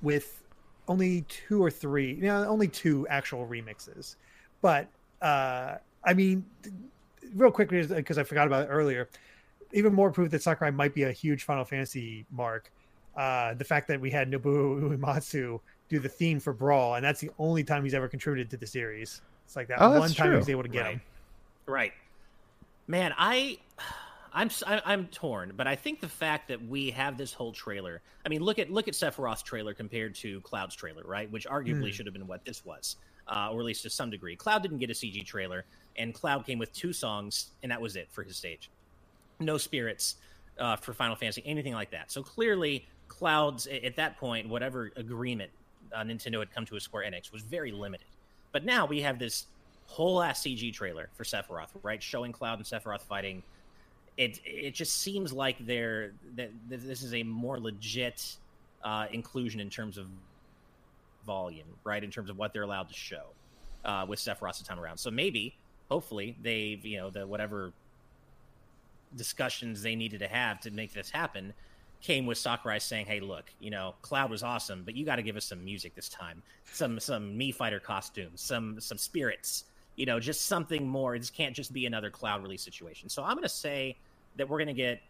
with 0.02 0.40
only 0.88 1.22
two 1.28 1.62
or 1.62 1.70
three, 1.70 2.14
you 2.14 2.22
know, 2.22 2.44
only 2.46 2.66
two 2.68 3.06
actual 3.08 3.46
remixes. 3.46 4.16
But 4.60 4.88
uh, 5.22 5.76
I 6.04 6.14
mean, 6.14 6.44
real 7.34 7.50
quickly 7.50 7.86
because 7.86 8.18
I 8.18 8.24
forgot 8.24 8.46
about 8.46 8.64
it 8.64 8.68
earlier. 8.68 9.08
Even 9.72 9.92
more 9.94 10.10
proof 10.10 10.30
that 10.30 10.42
Sakurai 10.42 10.72
might 10.72 10.94
be 10.94 11.02
a 11.02 11.12
huge 11.12 11.44
Final 11.44 11.64
Fantasy 11.64 12.24
mark. 12.30 12.72
Uh, 13.14 13.52
the 13.54 13.64
fact 13.64 13.86
that 13.88 14.00
we 14.00 14.10
had 14.10 14.30
Nobuo 14.30 14.96
Uematsu 14.96 15.60
do 15.88 15.98
the 15.98 16.08
theme 16.08 16.40
for 16.40 16.52
Brawl, 16.52 16.94
and 16.94 17.04
that's 17.04 17.20
the 17.20 17.30
only 17.38 17.64
time 17.64 17.84
he's 17.84 17.94
ever 17.94 18.08
contributed 18.08 18.50
to 18.50 18.56
the 18.56 18.66
series. 18.66 19.20
It's 19.44 19.56
like 19.56 19.68
that 19.68 19.78
Oh, 19.80 19.90
that's 19.90 20.00
one 20.00 20.10
time 20.12 20.30
he 20.32 20.36
was 20.36 20.48
able 20.48 20.62
to 20.62 20.68
get 20.68 20.82
right. 20.82 20.92
him. 20.92 21.00
Right. 21.66 21.92
Man, 22.86 23.12
I 23.18 23.58
I'm 24.38 24.50
I'm 24.84 25.06
torn, 25.08 25.52
but 25.56 25.66
I 25.66 25.74
think 25.74 26.00
the 26.00 26.08
fact 26.08 26.46
that 26.48 26.62
we 26.64 26.90
have 26.92 27.18
this 27.18 27.32
whole 27.32 27.52
trailer. 27.52 28.00
I 28.24 28.28
mean, 28.28 28.40
look 28.40 28.60
at 28.60 28.70
look 28.70 28.86
at 28.86 28.94
Sephiroth's 28.94 29.42
trailer 29.42 29.74
compared 29.74 30.14
to 30.16 30.40
Cloud's 30.42 30.76
trailer, 30.76 31.02
right? 31.04 31.28
Which 31.30 31.44
arguably 31.46 31.86
Hmm. 31.88 31.90
should 31.90 32.06
have 32.06 32.12
been 32.12 32.26
what 32.28 32.44
this 32.44 32.64
was, 32.64 32.96
uh, 33.26 33.50
or 33.50 33.58
at 33.60 33.66
least 33.66 33.82
to 33.82 33.90
some 33.90 34.10
degree. 34.10 34.36
Cloud 34.36 34.62
didn't 34.62 34.78
get 34.78 34.90
a 34.90 34.94
CG 34.94 35.24
trailer, 35.26 35.64
and 35.96 36.14
Cloud 36.14 36.46
came 36.46 36.58
with 36.60 36.72
two 36.72 36.92
songs, 36.92 37.50
and 37.64 37.72
that 37.72 37.80
was 37.80 37.96
it 37.96 38.08
for 38.12 38.22
his 38.22 38.36
stage. 38.36 38.70
No 39.40 39.58
spirits 39.58 40.16
uh, 40.58 40.76
for 40.76 40.92
Final 40.92 41.16
Fantasy, 41.16 41.42
anything 41.44 41.74
like 41.74 41.90
that. 41.90 42.12
So 42.12 42.22
clearly, 42.22 42.86
Cloud's 43.08 43.66
at 43.66 43.96
that 43.96 44.18
point, 44.18 44.48
whatever 44.48 44.92
agreement 44.94 45.50
uh, 45.92 46.02
Nintendo 46.02 46.38
had 46.38 46.52
come 46.52 46.64
to 46.66 46.74
with 46.74 46.84
Square 46.84 47.10
Enix 47.10 47.32
was 47.32 47.42
very 47.42 47.72
limited. 47.72 48.06
But 48.52 48.64
now 48.64 48.86
we 48.86 49.00
have 49.00 49.18
this 49.18 49.46
whole 49.86 50.22
ass 50.22 50.42
CG 50.42 50.72
trailer 50.72 51.08
for 51.14 51.24
Sephiroth, 51.24 51.70
right? 51.82 52.00
Showing 52.00 52.30
Cloud 52.30 52.58
and 52.58 52.66
Sephiroth 52.66 53.02
fighting. 53.02 53.42
It 54.18 54.40
it 54.44 54.74
just 54.74 55.00
seems 55.00 55.32
like 55.32 55.56
they're 55.64 56.12
that 56.36 56.50
this 56.68 57.02
is 57.02 57.14
a 57.14 57.22
more 57.22 57.58
legit 57.58 58.36
uh, 58.84 59.06
inclusion 59.10 59.60
in 59.60 59.70
terms 59.70 59.96
of 59.96 60.08
volume, 61.24 61.68
right? 61.84 62.02
In 62.02 62.10
terms 62.10 62.28
of 62.28 62.36
what 62.36 62.52
they're 62.52 62.64
allowed 62.64 62.88
to 62.88 62.94
show 62.94 63.22
uh, 63.84 64.04
with 64.08 64.18
Sephiroth 64.18 64.62
time 64.66 64.80
around. 64.80 64.98
So 64.98 65.10
maybe, 65.10 65.56
hopefully, 65.88 66.36
they've 66.42 66.84
you 66.84 66.98
know 66.98 67.10
the 67.10 67.26
whatever 67.26 67.72
discussions 69.16 69.82
they 69.82 69.94
needed 69.94 70.20
to 70.20 70.28
have 70.28 70.60
to 70.60 70.70
make 70.70 70.92
this 70.92 71.10
happen 71.10 71.54
came 72.00 72.26
with 72.26 72.38
Sakurai 72.38 72.78
saying, 72.80 73.06
"Hey, 73.06 73.20
look, 73.20 73.52
you 73.60 73.70
know, 73.70 73.94
Cloud 74.02 74.30
was 74.30 74.42
awesome, 74.42 74.82
but 74.84 74.94
you 74.94 75.04
got 75.04 75.16
to 75.16 75.22
give 75.22 75.36
us 75.36 75.44
some 75.44 75.64
music 75.64 75.94
this 75.94 76.08
time, 76.08 76.42
some 76.72 76.98
some 77.00 77.38
Mii 77.38 77.54
Fighter 77.54 77.80
costumes, 77.80 78.40
some 78.40 78.80
some 78.80 78.98
spirits, 78.98 79.64
you 79.96 80.06
know, 80.06 80.20
just 80.20 80.46
something 80.46 80.86
more. 80.86 81.14
It 81.14 81.20
just 81.20 81.34
can't 81.34 81.54
just 81.54 81.72
be 81.72 81.86
another 81.86 82.10
Cloud 82.10 82.42
release 82.42 82.62
situation." 82.62 83.08
So 83.08 83.22
I'm 83.22 83.34
going 83.34 83.42
to 83.42 83.48
say 83.48 83.96
that 84.38 84.48
we're 84.48 84.58
going 84.58 84.68
to 84.68 84.72
get 84.72 85.00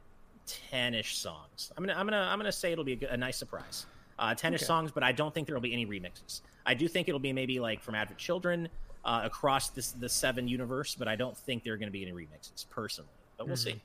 ten-ish 0.46 1.16
songs. 1.18 1.70
I'm 1.76 1.84
gonna 1.84 1.98
I'm 1.98 2.06
gonna 2.06 2.28
I'm 2.30 2.38
gonna 2.38 2.50
say 2.50 2.72
it'll 2.72 2.84
be 2.84 2.94
a, 2.94 2.96
good- 2.96 3.10
a 3.10 3.16
nice 3.16 3.36
surprise. 3.36 3.86
Uh, 4.18 4.34
ten-ish 4.34 4.60
Okay. 4.62 4.66
songs, 4.66 4.90
but 4.90 5.02
I 5.04 5.12
don't 5.12 5.32
think 5.32 5.46
there 5.46 5.54
will 5.54 5.60
be 5.62 5.72
any 5.72 5.86
remixes. 5.86 6.40
I 6.66 6.74
do 6.74 6.88
think 6.88 7.06
it'll 7.06 7.20
be 7.20 7.32
maybe 7.32 7.60
like 7.60 7.80
from 7.82 7.94
Advent 7.94 8.18
Children 8.18 8.68
uh, 9.04 9.20
across 9.24 9.68
this 9.70 9.92
the 9.92 10.08
seven 10.08 10.48
universe, 10.48 10.96
but 10.98 11.06
I 11.06 11.14
don't 11.16 11.36
think 11.36 11.62
there 11.62 11.74
are 11.74 11.76
going 11.76 11.88
to 11.88 11.92
be 11.92 12.02
any 12.02 12.12
remixes 12.12 12.68
personally. 12.70 13.10
But 13.36 13.46
we'll 13.46 13.56
Mhm. 13.56 13.64
see. 13.64 13.80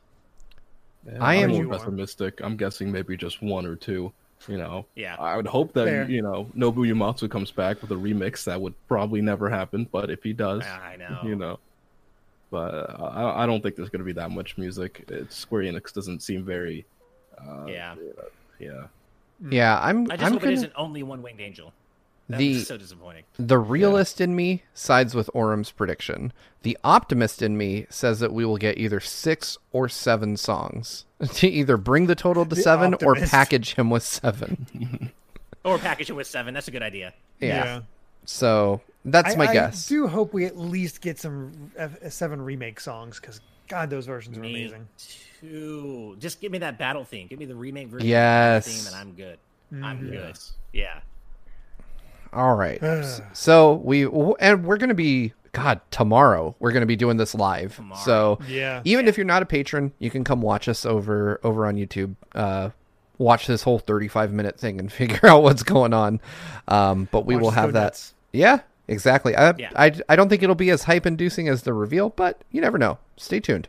I 1.20 1.36
I'm 1.44 1.52
more 1.52 1.66
pessimistic. 1.78 2.39
I'm 2.41 2.56
guessing 2.58 2.91
maybe 2.91 3.16
just 3.18 3.41
one 3.41 3.66
or 3.66 3.76
two. 3.76 4.12
You 4.48 4.58
know, 4.58 4.86
Yeah. 4.96 5.16
I 5.20 5.38
would 5.38 5.48
hope 5.48 5.72
that 5.74 5.86
Fair. 5.86 6.10
you 6.10 6.22
know 6.22 6.50
Nobuo 6.56 6.86
Uematsu 6.88 7.30
comes 7.30 7.50
back 7.52 7.82
with 7.82 7.91
a 7.91 7.96
remix. 7.96 8.44
That 8.46 8.60
would 8.60 8.74
probably 8.88 9.22
never 9.22 9.50
happen, 9.50 9.88
but 9.91 10.10
if 10.10 10.22
he 10.24 10.34
does, 10.34 10.64
I 10.66 10.96
know. 10.98 11.20
you 11.24 11.36
know. 11.36 11.60
But 12.54 12.74
uh, 12.99 13.04
I, 13.16 13.43
I 13.43 13.45
don't 13.47 13.64
think 13.64 13.76
there's 13.76 13.89
going 13.89 14.01
to 14.01 14.06
be 14.06 14.12
that 14.14 14.30
much 14.30 14.60
music. 14.60 15.06
It's, 15.08 15.36
Square 15.36 15.64
Enix 15.64 15.91
doesn't 15.91 16.22
seem 16.22 16.43
very. 16.45 16.86
Uh, 17.36 17.66
Yeah. 17.66 17.95
Yeah. 18.60 18.84
yeah, 19.49 19.80
I'm 19.82 20.04
I 20.12 20.16
just 20.16 20.24
I'm 20.28 20.32
hope 20.34 20.41
gonna, 20.41 20.51
it 20.51 20.56
isn't 20.56 20.74
only 20.76 21.01
one 21.01 21.24
winged 21.24 21.41
angel. 21.41 21.74
That 22.30 22.38
The- 22.38 22.60
so 22.62 22.78
disappointing. 22.78 23.24
the 23.39 23.58
realist 23.58 24.22
in 24.22 24.36
me 24.36 24.62
sides 24.76 25.16
with 25.16 25.32
Aurum's 25.34 25.72
prediction. 25.72 26.32
The 26.62 26.78
optimist 26.84 27.41
in 27.41 27.58
me 27.58 27.88
says 27.89 28.20
that 28.20 28.32
we 28.32 28.45
will 28.45 28.58
get 28.58 28.78
either 28.78 28.99
six 28.99 29.58
or 29.72 29.89
seven 29.89 30.38
songs 30.38 31.06
to 31.34 31.47
either 31.47 31.76
bring 31.76 32.06
the 32.06 32.16
total 32.16 32.45
to 32.45 32.54
The 32.56 32.62
seven 32.62 32.93
or 33.04 33.16
package 33.16 33.74
him 33.74 33.89
with 33.89 34.04
seven. 34.04 35.12
Or 35.66 35.78
package 35.80 36.10
it 36.10 36.14
with 36.14 36.28
seven. 36.28 36.54
That's 36.54 36.68
a 36.68 36.72
good 36.72 36.84
idea. 36.84 37.14
Yeah. 37.39 37.82
So 38.26 38.82
that's 39.06 39.34
I, 39.34 39.38
my 39.38 39.54
guess. 39.54 39.89
I 39.89 39.93
do 39.93 40.08
hope 40.08 40.34
we 40.34 40.45
at 40.45 40.58
least 40.58 41.01
get 41.01 41.20
some 41.20 41.72
F- 41.78 42.12
seven 42.12 42.41
remake 42.41 42.80
songs 42.80 43.20
because 43.20 43.41
God, 43.68 43.89
those 43.89 44.06
versions 44.06 44.38
are 44.38 44.41
amazing. 44.41 44.88
too. 45.41 46.16
Just 46.20 46.39
give 46.41 46.51
me 46.51 46.58
that 46.60 46.78
battle 46.78 47.04
theme. 47.04 47.28
Give 47.28 47.39
me 47.39 47.45
the 47.45 47.56
remake 47.56 47.88
version. 47.88 48.08
Yes. 48.08 48.66
Of 48.68 48.74
the 48.74 48.80
theme, 48.80 48.88
and 48.88 48.95
I'm 48.95 49.16
good. 49.16 49.39
I'm 49.86 49.97
Mhm. 49.99 50.10
good. 50.12 50.14
Yes. 50.30 50.54
Yeah. 50.72 50.99
All 52.32 52.56
right. 52.56 52.82
So 53.34 53.74
we 53.84 54.04
and 54.39 54.66
we're 54.66 54.78
gonna 54.78 54.93
be 54.93 55.34
God 55.51 55.82
tomorrow. 55.91 56.56
We're 56.60 56.72
gonna 56.72 56.86
be 56.86 56.95
doing 56.95 57.18
this 57.18 57.36
live. 57.36 57.76
Tomorrow. 57.76 58.01
So 58.04 58.39
Yeah. 58.47 58.82
even 58.86 59.08
if 59.08 59.18
you're 59.18 59.26
not 59.26 59.41
a 59.43 59.45
patron, 59.45 59.91
you 59.99 60.10
can 60.10 60.24
come 60.24 60.41
watch 60.41 60.68
us 60.68 60.86
over 60.86 61.39
over 61.43 61.66
on 61.66 61.76
YouTube. 61.76 62.16
Uh, 62.34 62.70
watch 63.20 63.45
this 63.47 63.64
whole 63.64 63.80
35 63.80 64.32
minute 64.34 64.60
thing 64.60 64.80
and 64.80 64.91
figure 64.91 65.28
out 65.30 65.43
what's 65.43 65.64
going 65.64 65.93
on. 65.93 66.20
Um, 66.68 67.08
but 67.12 67.26
we 67.26 67.36
Watch 67.36 67.41
will 67.41 67.49
us 67.49 67.56
go 67.56 67.62
have 67.62 67.74
that. 67.74 67.84
nuts. 67.84 68.14
Yeah, 68.32 68.60
exactly. 68.88 69.36
I, 69.36 69.53
Yeah. 69.57 69.71
I 69.75 69.93
I 70.09 70.15
don't 70.15 70.29
think 70.29 70.43
it'll 70.43 70.55
be 70.55 70.69
as 70.69 70.84
hype 70.84 71.05
inducing 71.05 71.47
as 71.47 71.63
the 71.63 71.73
reveal, 71.73 72.09
but 72.09 72.43
you 72.51 72.61
never 72.61 72.77
know. 72.77 72.97
Stay 73.17 73.39
tuned. 73.39 73.67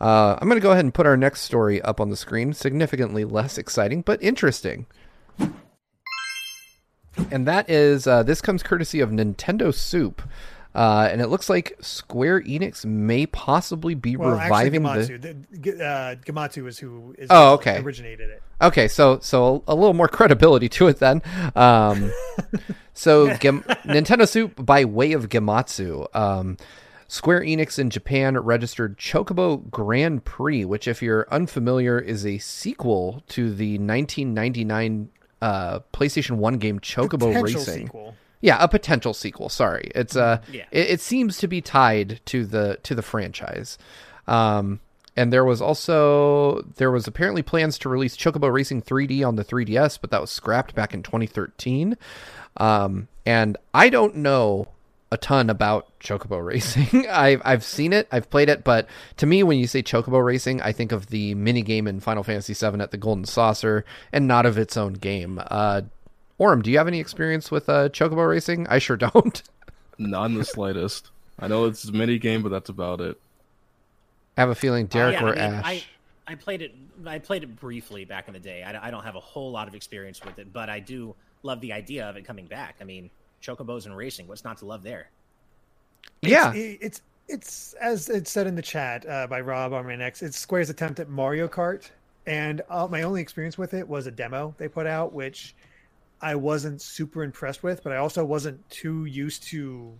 Uh, 0.00 0.36
I'm 0.40 0.48
going 0.48 0.60
to 0.60 0.62
go 0.62 0.72
ahead 0.72 0.84
and 0.84 0.92
put 0.92 1.06
our 1.06 1.16
next 1.16 1.42
story 1.42 1.80
up 1.82 2.00
on 2.00 2.10
the 2.10 2.16
screen. 2.16 2.52
Significantly 2.52 3.24
less 3.24 3.56
exciting, 3.56 4.02
but 4.02 4.22
interesting. 4.22 4.86
And 7.30 7.46
that 7.46 7.70
is 7.70 8.06
uh, 8.06 8.22
this 8.22 8.40
comes 8.40 8.62
courtesy 8.62 9.00
of 9.00 9.10
Nintendo 9.10 9.72
Soup. 9.72 10.20
Uh, 10.74 11.08
and 11.10 11.20
it 11.20 11.28
looks 11.28 11.48
like 11.48 11.76
Square 11.80 12.42
Enix 12.42 12.84
may 12.84 13.26
possibly 13.26 13.94
be 13.94 14.16
Well, 14.16 14.30
reviving 14.30 14.84
actually. 14.86 15.18
Gematsu. 15.18 15.22
The, 15.50 15.58
G- 15.58 15.70
uh, 15.80 16.14
Gematsu 16.16 16.66
is 16.66 16.78
who 16.78 17.14
is 17.16 17.28
Oh, 17.30 17.54
okay. 17.54 17.78
originated 17.78 18.30
it. 18.30 18.42
Okay, 18.60 18.88
so 18.88 19.18
so 19.20 19.62
a 19.68 19.74
little 19.74 19.94
more 19.94 20.08
credibility 20.08 20.68
to 20.70 20.88
it 20.88 20.98
then. 20.98 21.22
Um, 21.54 22.10
so 22.94 23.34
Gem- 23.36 23.62
Nintendo 23.84 24.28
Soup 24.28 24.52
by 24.64 24.84
way 24.84 25.12
of 25.12 25.28
Gematsu. 25.28 26.06
Um, 26.14 26.56
Square 27.06 27.42
Enix 27.42 27.78
in 27.78 27.90
Japan 27.90 28.36
registered 28.38 28.96
Chocobo 28.98 29.70
Grand 29.70 30.24
Prix, 30.24 30.64
which, 30.64 30.88
if 30.88 31.02
you're 31.02 31.28
unfamiliar, 31.30 31.98
is 31.98 32.24
a 32.26 32.38
sequel 32.38 33.22
to 33.28 33.54
the 33.54 33.78
1999 33.78 35.10
uh, 35.42 35.80
PlayStation 35.92 36.36
One 36.38 36.58
game 36.58 36.80
Chocobo 36.80 37.18
Potential 37.32 37.42
Racing. 37.60 37.86
sequel. 37.86 38.14
Yeah, 38.44 38.58
a 38.60 38.68
potential 38.68 39.14
sequel. 39.14 39.48
Sorry, 39.48 39.90
it's 39.94 40.16
uh, 40.16 40.42
Yeah. 40.52 40.64
it, 40.70 40.90
it 40.90 41.00
seems 41.00 41.38
to 41.38 41.48
be 41.48 41.62
tied 41.62 42.20
to 42.26 42.44
the 42.44 42.78
to 42.82 42.94
the 42.94 43.00
franchise. 43.02 43.78
Um, 44.28 44.80
and 45.16 45.32
there 45.32 45.44
was 45.46 45.62
also 45.62 46.60
there 46.76 46.90
was 46.90 47.06
apparently 47.06 47.40
plans 47.42 47.78
to 47.78 47.88
release 47.88 48.16
Chocobo 48.18 48.52
Racing 48.52 48.82
3D 48.82 49.26
on 49.26 49.36
the 49.36 49.44
3DS, 49.44 49.98
but 50.00 50.10
that 50.10 50.20
was 50.20 50.30
scrapped 50.30 50.74
back 50.74 50.92
in 50.92 51.02
2013. 51.02 51.96
Um, 52.58 53.08
and 53.24 53.56
I 53.72 53.88
don't 53.88 54.16
know 54.16 54.68
a 55.10 55.16
ton 55.16 55.48
about 55.48 55.86
Chocobo 56.00 56.44
Racing. 56.44 57.06
I've 57.08 57.40
I've 57.44 57.64
seen 57.64 57.92
it, 57.92 58.08
I've 58.12 58.28
played 58.28 58.48
it, 58.48 58.64
but 58.64 58.88
to 59.18 59.26
me, 59.26 59.42
when 59.42 59.58
you 59.58 59.66
say 59.66 59.82
Chocobo 59.82 60.22
Racing, 60.24 60.60
I 60.60 60.72
think 60.72 60.92
of 60.92 61.06
the 61.06 61.34
mini 61.34 61.62
game 61.62 61.86
in 61.86 62.00
Final 62.00 62.24
Fantasy 62.24 62.52
VII 62.52 62.80
at 62.80 62.90
the 62.90 62.98
Golden 62.98 63.24
Saucer, 63.24 63.84
and 64.12 64.26
not 64.26 64.44
of 64.46 64.58
its 64.58 64.76
own 64.76 64.94
game. 64.94 65.40
Uh, 65.46 65.82
Aurum, 66.38 66.62
do 66.62 66.70
you 66.70 66.78
have 66.78 66.88
any 66.88 67.00
experience 67.00 67.50
with 67.50 67.68
uh, 67.68 67.88
Chocobo 67.90 68.28
Racing? 68.28 68.66
I 68.68 68.78
sure 68.78 68.96
don't. 68.96 69.42
Not 69.98 70.26
in 70.26 70.34
the 70.34 70.44
slightest. 70.44 71.10
I 71.38 71.48
know 71.48 71.66
it's 71.66 71.84
a 71.84 71.92
mini 71.92 72.18
game, 72.18 72.42
but 72.42 72.48
that's 72.48 72.68
about 72.68 73.00
it. 73.00 73.20
I 74.36 74.40
have 74.40 74.50
a 74.50 74.54
feeling 74.54 74.86
Derek 74.86 75.14
yeah, 75.20 75.24
or 75.24 75.28
I 75.28 75.34
mean, 75.34 75.54
Ash. 75.54 75.64
I- 75.64 75.84
I 76.26 76.34
played 76.36 76.62
it. 76.62 76.74
I 77.06 77.18
played 77.18 77.42
it 77.42 77.56
briefly 77.56 78.04
back 78.04 78.28
in 78.28 78.34
the 78.34 78.40
day. 78.40 78.62
I, 78.62 78.88
I 78.88 78.90
don't 78.90 79.04
have 79.04 79.16
a 79.16 79.20
whole 79.20 79.50
lot 79.50 79.68
of 79.68 79.74
experience 79.74 80.24
with 80.24 80.38
it, 80.38 80.52
but 80.52 80.70
I 80.70 80.80
do 80.80 81.14
love 81.42 81.60
the 81.60 81.72
idea 81.72 82.08
of 82.08 82.16
it 82.16 82.24
coming 82.24 82.46
back. 82.46 82.76
I 82.80 82.84
mean, 82.84 83.10
chocobos 83.42 83.86
and 83.86 83.96
racing. 83.96 84.26
What's 84.26 84.44
not 84.44 84.58
to 84.58 84.64
love 84.64 84.82
there? 84.82 85.10
yeah, 86.22 86.52
it's, 86.54 86.82
it's 86.82 87.02
it's 87.28 87.72
as 87.74 88.08
it's 88.08 88.30
said 88.30 88.46
in 88.46 88.54
the 88.54 88.62
chat 88.62 89.06
uh, 89.06 89.26
by 89.26 89.40
Rob 89.40 89.72
Armanex. 89.72 90.22
It's 90.22 90.38
Square's 90.38 90.70
attempt 90.70 91.00
at 91.00 91.08
Mario 91.08 91.46
Kart, 91.48 91.90
and 92.26 92.62
uh, 92.70 92.88
my 92.90 93.02
only 93.02 93.20
experience 93.20 93.58
with 93.58 93.74
it 93.74 93.86
was 93.86 94.06
a 94.06 94.10
demo 94.10 94.54
they 94.58 94.68
put 94.68 94.86
out, 94.86 95.12
which 95.12 95.54
I 96.20 96.34
wasn't 96.34 96.80
super 96.80 97.22
impressed 97.22 97.62
with. 97.62 97.82
But 97.82 97.92
I 97.92 97.96
also 97.96 98.24
wasn't 98.24 98.68
too 98.70 99.04
used 99.04 99.42
to 99.44 99.92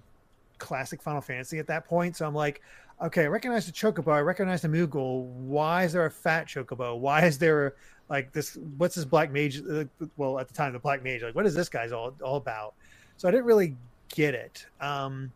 classic 0.59 1.03
Final 1.03 1.21
Fantasy 1.21 1.59
at 1.59 1.67
that 1.67 1.87
point, 1.87 2.17
so 2.17 2.27
I'm 2.27 2.35
like, 2.35 2.63
okay, 3.03 3.25
I 3.25 3.27
recognize 3.27 3.67
the 3.67 3.73
Chocobo, 3.73 4.13
I 4.13 4.21
recognize 4.21 4.63
the 4.63 4.69
Moogle. 4.69 5.25
Why 5.25 5.85
is 5.85 5.93
there 5.93 6.07
a 6.07 6.11
fat 6.11 6.47
Chocobo? 6.47 6.99
Why 6.99 7.25
is 7.25 7.39
there 7.39 7.75
like 8.09 8.33
this? 8.33 8.57
What's 8.79 8.95
this 8.95 9.05
Black 9.05 9.33
Mage? 9.33 9.63
Uh, 9.69 9.85
well, 10.17 10.39
at 10.39 10.49
the 10.49 10.55
time, 10.55 10.73
the 10.73 10.79
Black 10.79 11.03
Mage. 11.03 11.23
Like, 11.23 11.35
what 11.35 11.47
is 11.47 11.55
this 11.55 11.69
guy's 11.69 11.93
all 11.93 12.15
all 12.23 12.37
about? 12.37 12.75
So 13.17 13.29
I 13.29 13.31
didn't 13.31 13.47
really 13.47 13.77
get 14.09 14.35
it. 14.35 14.67
Um, 14.81 15.33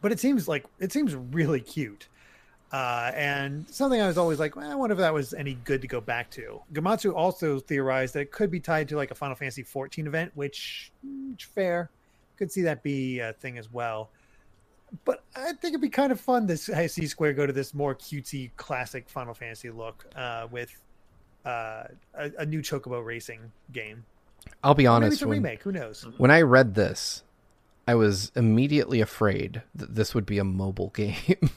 but 0.00 0.12
it 0.12 0.20
seems 0.20 0.48
like 0.48 0.64
it 0.78 0.92
seems 0.92 1.14
really 1.14 1.60
cute. 1.60 2.08
Uh, 2.72 3.12
and 3.14 3.68
something 3.70 4.00
I 4.00 4.08
was 4.08 4.18
always 4.18 4.40
like, 4.40 4.56
well, 4.56 4.70
I 4.70 4.74
wonder 4.74 4.92
if 4.92 4.98
that 4.98 5.14
was 5.14 5.32
any 5.34 5.54
good 5.64 5.80
to 5.82 5.88
go 5.88 6.00
back 6.00 6.30
to. 6.30 6.60
Gematsu 6.72 7.14
also 7.14 7.60
theorized 7.60 8.14
that 8.14 8.20
it 8.20 8.32
could 8.32 8.50
be 8.50 8.60
tied 8.60 8.88
to 8.88 8.96
like 8.96 9.10
a 9.10 9.14
Final 9.14 9.36
Fantasy 9.36 9.62
14 9.62 10.06
event, 10.06 10.32
which, 10.34 10.90
which 11.30 11.44
fair, 11.44 11.90
could 12.36 12.50
see 12.50 12.62
that 12.62 12.82
be 12.82 13.20
a 13.20 13.32
thing 13.34 13.56
as 13.56 13.72
well. 13.72 14.10
But 15.04 15.22
I 15.34 15.46
think 15.46 15.64
it'd 15.64 15.80
be 15.80 15.88
kind 15.88 16.12
of 16.12 16.20
fun 16.20 16.46
to 16.48 16.56
see 16.56 17.06
Square 17.06 17.34
go 17.34 17.46
to 17.46 17.52
this 17.52 17.74
more 17.74 17.94
cutesy, 17.94 18.50
classic 18.56 19.08
Final 19.08 19.34
Fantasy 19.34 19.70
look 19.70 20.06
uh, 20.16 20.46
with 20.50 20.74
uh, 21.44 21.84
a, 22.14 22.30
a, 22.38 22.46
new 22.46 22.60
Chocobo 22.60 23.04
racing 23.04 23.52
game. 23.72 24.04
I'll 24.62 24.74
be 24.74 24.86
honest. 24.86 25.06
Maybe 25.06 25.14
it's 25.14 25.22
a 25.22 25.28
when, 25.28 25.38
remake. 25.38 25.62
Who 25.62 25.72
knows? 25.72 26.06
When 26.18 26.30
I 26.30 26.42
read 26.42 26.74
this, 26.74 27.22
I 27.86 27.94
was 27.94 28.32
immediately 28.34 29.00
afraid 29.00 29.62
that 29.74 29.94
this 29.94 30.14
would 30.14 30.26
be 30.26 30.38
a 30.38 30.44
mobile 30.44 30.88
game. 30.94 31.50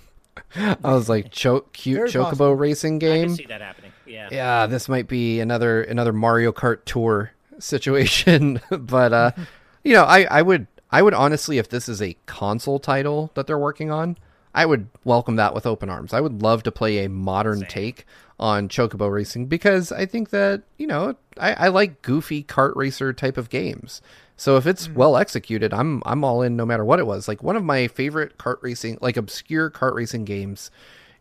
I 0.56 0.94
was 0.94 1.10
like, 1.10 1.32
Cho- 1.32 1.66
cute 1.74 1.98
Very 1.98 2.10
chocobo 2.10 2.24
possible. 2.24 2.56
racing 2.56 3.00
game. 3.00 3.24
I 3.24 3.28
can 3.28 3.36
see 3.36 3.46
that 3.46 3.62
happening. 3.62 3.92
Yeah. 4.06 4.30
Yeah, 4.32 4.66
this 4.68 4.90
might 4.90 5.08
be 5.08 5.40
another 5.40 5.84
another 5.84 6.14
Mario 6.14 6.52
Kart 6.52 6.86
Tour 6.86 7.32
situation. 7.60 8.62
but 8.72 9.14
uh, 9.14 9.32
you 9.84 9.94
know, 9.94 10.04
I 10.04 10.24
I 10.24 10.42
would 10.42 10.68
I 10.92 11.02
would 11.02 11.14
honestly, 11.14 11.58
if 11.58 11.70
this 11.70 11.88
is 11.88 12.02
a 12.02 12.16
console 12.26 12.80
title 12.80 13.32
that 13.36 13.48
they're 13.48 13.60
working 13.60 13.92
on, 13.92 14.18
I 14.56 14.66
would 14.66 14.88
welcome 15.04 15.36
that 15.36 15.54
with 15.54 15.66
open 15.66 15.90
arms. 15.90 16.14
I 16.14 16.22
would 16.22 16.42
love 16.42 16.64
to 16.64 16.72
play 16.72 17.06
a 17.06 17.10
modern 17.10 17.60
Same. 17.60 17.68
take 17.70 18.06
on 18.40 18.70
Chocobo 18.70 19.12
racing 19.12 19.48
because 19.48 19.92
I 19.92 20.06
think 20.06 20.30
that 20.32 20.64
you 20.78 20.88
know 20.88 21.16
I, 21.38 21.54
I 21.54 21.68
like 21.68 22.02
goofy 22.02 22.44
kart 22.44 22.76
racer 22.76 23.14
type 23.14 23.38
of 23.38 23.50
games. 23.50 24.02
So 24.40 24.56
if 24.56 24.66
it's 24.66 24.88
mm. 24.88 24.94
well 24.94 25.18
executed, 25.18 25.74
I'm 25.74 26.02
I'm 26.06 26.24
all 26.24 26.42
in 26.44 26.56
no 26.56 26.66
matter 26.66 26.86
what 26.86 27.00
it 27.00 27.06
was. 27.06 27.28
Like 27.28 27.44
one 27.44 27.58
of 27.58 27.64
my 27.64 27.90
favorite 27.90 28.38
kart 28.38 28.56
racing, 28.62 28.98
like 29.02 29.18
obscure 29.18 29.70
kart 29.70 29.94
racing 29.94 30.24
games, 30.24 30.72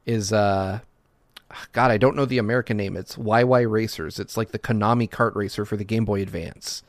is 0.07 0.33
uh, 0.33 0.79
God, 1.73 1.91
I 1.91 1.99
don't 1.99 2.15
know 2.15 2.27
the 2.27 2.39
American 2.39 2.77
name. 2.77 2.97
It's 2.97 3.17
YY 3.17 3.69
Racers. 3.69 4.21
It's 4.21 4.37
like 4.37 4.53
the 4.53 4.59
Konami 4.59 5.11
kart 5.11 5.35
racer 5.35 5.65
for 5.65 5.77
the 5.77 5.83
Game 5.83 6.05
Boy 6.05 6.23
Advance. 6.23 6.85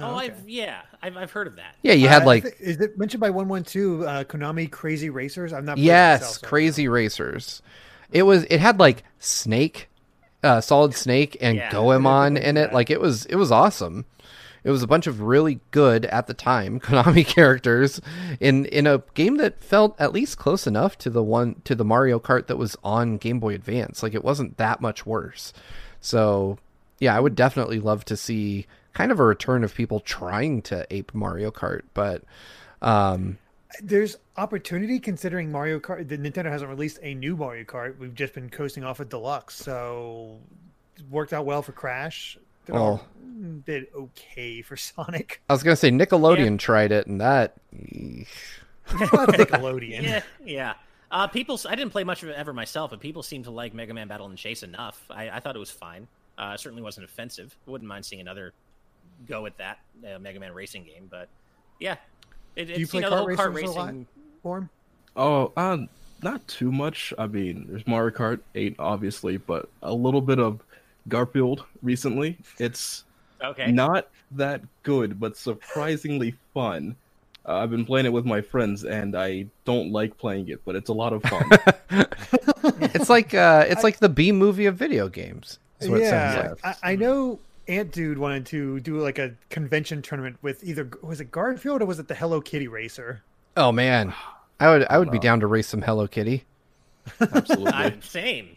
Oh, 0.00 0.02
oh 0.02 0.16
okay. 0.16 0.24
I've 0.24 0.48
yeah, 0.48 0.80
I've, 1.00 1.16
I've 1.16 1.30
heard 1.30 1.46
of 1.46 1.54
that. 1.54 1.76
Yeah, 1.82 1.92
you 1.92 2.08
had 2.08 2.22
uh, 2.22 2.26
like 2.26 2.56
is 2.58 2.80
it 2.80 2.98
mentioned 2.98 3.20
by 3.20 3.30
one 3.30 3.46
one 3.46 3.62
two 3.62 4.04
uh, 4.04 4.24
Konami 4.24 4.68
Krazy 4.68 5.14
Racers? 5.14 5.52
I'm 5.52 5.64
not. 5.64 5.78
Yes, 5.78 6.22
myself, 6.22 6.38
so 6.38 6.46
Krazy 6.48 6.90
Racers. 6.90 7.62
It 8.10 8.24
was. 8.24 8.42
It 8.50 8.58
had 8.58 8.80
like 8.80 9.04
Snake, 9.20 9.88
uh, 10.42 10.60
Solid 10.60 10.96
Snake, 10.96 11.36
and 11.40 11.58
yeah, 11.58 11.70
Goemon 11.70 12.36
in 12.36 12.56
it. 12.56 12.72
Like 12.72 12.90
it 12.90 13.00
was. 13.00 13.26
It 13.26 13.36
was 13.36 13.52
awesome. 13.52 14.06
It 14.64 14.70
was 14.70 14.82
a 14.82 14.86
bunch 14.86 15.06
of 15.06 15.20
really 15.20 15.60
good 15.70 16.04
at 16.06 16.26
the 16.26 16.34
time 16.34 16.78
Konami 16.80 17.26
characters 17.26 18.00
in 18.40 18.66
in 18.66 18.86
a 18.86 19.02
game 19.14 19.36
that 19.36 19.62
felt 19.62 20.00
at 20.00 20.12
least 20.12 20.38
close 20.38 20.66
enough 20.66 20.96
to 20.98 21.10
the 21.10 21.22
one 21.22 21.60
to 21.64 21.74
the 21.74 21.84
Mario 21.84 22.18
Kart 22.18 22.46
that 22.46 22.58
was 22.58 22.76
on 22.84 23.18
Game 23.18 23.40
Boy 23.40 23.54
Advance. 23.54 24.02
Like 24.02 24.14
it 24.14 24.24
wasn't 24.24 24.56
that 24.58 24.80
much 24.80 25.04
worse. 25.06 25.52
So 26.00 26.58
yeah, 26.98 27.16
I 27.16 27.20
would 27.20 27.34
definitely 27.34 27.80
love 27.80 28.04
to 28.06 28.16
see 28.16 28.66
kind 28.92 29.10
of 29.10 29.18
a 29.18 29.24
return 29.24 29.64
of 29.64 29.74
people 29.74 30.00
trying 30.00 30.62
to 30.62 30.86
ape 30.90 31.14
Mario 31.14 31.50
Kart, 31.50 31.82
but 31.94 32.22
um, 32.82 33.38
there's 33.80 34.16
opportunity 34.36 34.98
considering 34.98 35.50
Mario 35.50 35.78
Kart. 35.78 36.08
The 36.08 36.18
Nintendo 36.18 36.50
hasn't 36.50 36.68
released 36.68 36.98
a 37.02 37.14
new 37.14 37.36
Mario 37.36 37.64
Kart. 37.64 37.98
We've 37.98 38.14
just 38.14 38.34
been 38.34 38.50
coasting 38.50 38.84
off 38.84 39.00
a 39.00 39.02
of 39.02 39.08
deluxe, 39.08 39.54
so 39.54 40.38
worked 41.10 41.32
out 41.32 41.46
well 41.46 41.62
for 41.62 41.72
Crash. 41.72 42.38
Did, 42.66 42.74
oh. 42.74 42.78
all, 42.78 43.06
did 43.66 43.86
okay 43.94 44.62
for 44.62 44.76
Sonic. 44.76 45.42
I 45.48 45.52
was 45.52 45.62
gonna 45.62 45.76
say 45.76 45.90
Nickelodeon 45.90 46.52
yeah. 46.52 46.56
tried 46.56 46.92
it, 46.92 47.06
and 47.06 47.20
that. 47.20 47.54
Nickelodeon. 48.86 50.02
Yeah, 50.02 50.22
yeah. 50.44 50.74
Uh, 51.10 51.26
people, 51.26 51.60
I 51.68 51.74
didn't 51.74 51.92
play 51.92 52.04
much 52.04 52.22
of 52.22 52.30
it 52.30 52.36
ever 52.36 52.52
myself, 52.52 52.90
but 52.90 53.00
people 53.00 53.22
seem 53.22 53.42
to 53.44 53.50
like 53.50 53.74
Mega 53.74 53.92
Man 53.92 54.08
Battle 54.08 54.26
and 54.26 54.38
Chase 54.38 54.62
enough. 54.62 55.04
I, 55.10 55.28
I 55.28 55.40
thought 55.40 55.54
it 55.54 55.58
was 55.58 55.70
fine. 55.70 56.08
Uh, 56.38 56.56
certainly 56.56 56.82
wasn't 56.82 57.04
offensive. 57.04 57.54
Wouldn't 57.66 57.86
mind 57.86 58.06
seeing 58.06 58.20
another 58.22 58.54
go 59.28 59.42
with 59.42 59.56
that 59.58 59.78
uh, 60.04 60.18
Mega 60.18 60.40
Man 60.40 60.54
racing 60.54 60.84
game. 60.84 61.08
But 61.10 61.28
yeah, 61.78 61.96
it, 62.56 62.66
Do 62.66 62.80
you 62.80 62.86
play 62.86 63.02
you 63.02 63.10
know, 63.10 63.26
kart, 63.26 63.36
kart 63.36 63.54
racing 63.54 64.06
form? 64.42 64.70
Oh, 65.14 65.52
uh, 65.56 65.78
not 66.22 66.46
too 66.48 66.72
much. 66.72 67.12
I 67.18 67.26
mean, 67.26 67.66
there's 67.68 67.86
Mario 67.86 68.16
Kart 68.16 68.40
8, 68.54 68.76
obviously, 68.78 69.36
but 69.36 69.68
a 69.82 69.92
little 69.92 70.22
bit 70.22 70.38
of 70.38 70.60
Garfield 71.08 71.64
recently. 71.82 72.38
It's 72.58 73.04
okay. 73.42 73.70
not 73.70 74.08
that 74.32 74.62
good, 74.82 75.18
but 75.20 75.36
surprisingly 75.36 76.34
fun. 76.54 76.96
Uh, 77.46 77.56
I've 77.56 77.70
been 77.70 77.84
playing 77.84 78.06
it 78.06 78.12
with 78.12 78.24
my 78.24 78.40
friends, 78.40 78.84
and 78.84 79.16
I 79.16 79.46
don't 79.64 79.90
like 79.90 80.16
playing 80.16 80.48
it, 80.48 80.60
but 80.64 80.76
it's 80.76 80.90
a 80.90 80.92
lot 80.92 81.12
of 81.12 81.22
fun. 81.24 81.50
it's 82.94 83.10
like 83.10 83.34
uh, 83.34 83.64
it's 83.68 83.82
like 83.82 83.98
the 83.98 84.08
B 84.08 84.30
movie 84.32 84.66
of 84.66 84.76
video 84.76 85.08
games. 85.08 85.58
yeah, 85.80 86.54
like. 86.62 86.78
I, 86.82 86.92
I, 86.92 86.96
know 86.96 87.40
Ant 87.66 87.90
Dude 87.90 88.18
wanted 88.18 88.46
to 88.46 88.78
do 88.80 88.98
like 88.98 89.18
a 89.18 89.34
convention 89.50 90.02
tournament 90.02 90.36
with 90.42 90.62
either 90.62 90.88
was 91.02 91.20
it 91.20 91.32
Garfield 91.32 91.82
or 91.82 91.86
was 91.86 91.98
it 91.98 92.06
the 92.06 92.14
Hello 92.14 92.40
Kitty 92.40 92.68
racer? 92.68 93.22
Oh 93.56 93.72
man, 93.72 94.14
I 94.60 94.68
would 94.68 94.86
I 94.88 94.98
would 94.98 95.10
be 95.10 95.18
down 95.18 95.40
to 95.40 95.48
race 95.48 95.66
some 95.66 95.82
Hello 95.82 96.06
Kitty. 96.06 96.44
Absolutely, 97.20 97.72
I'm, 97.72 98.02
same. 98.02 98.56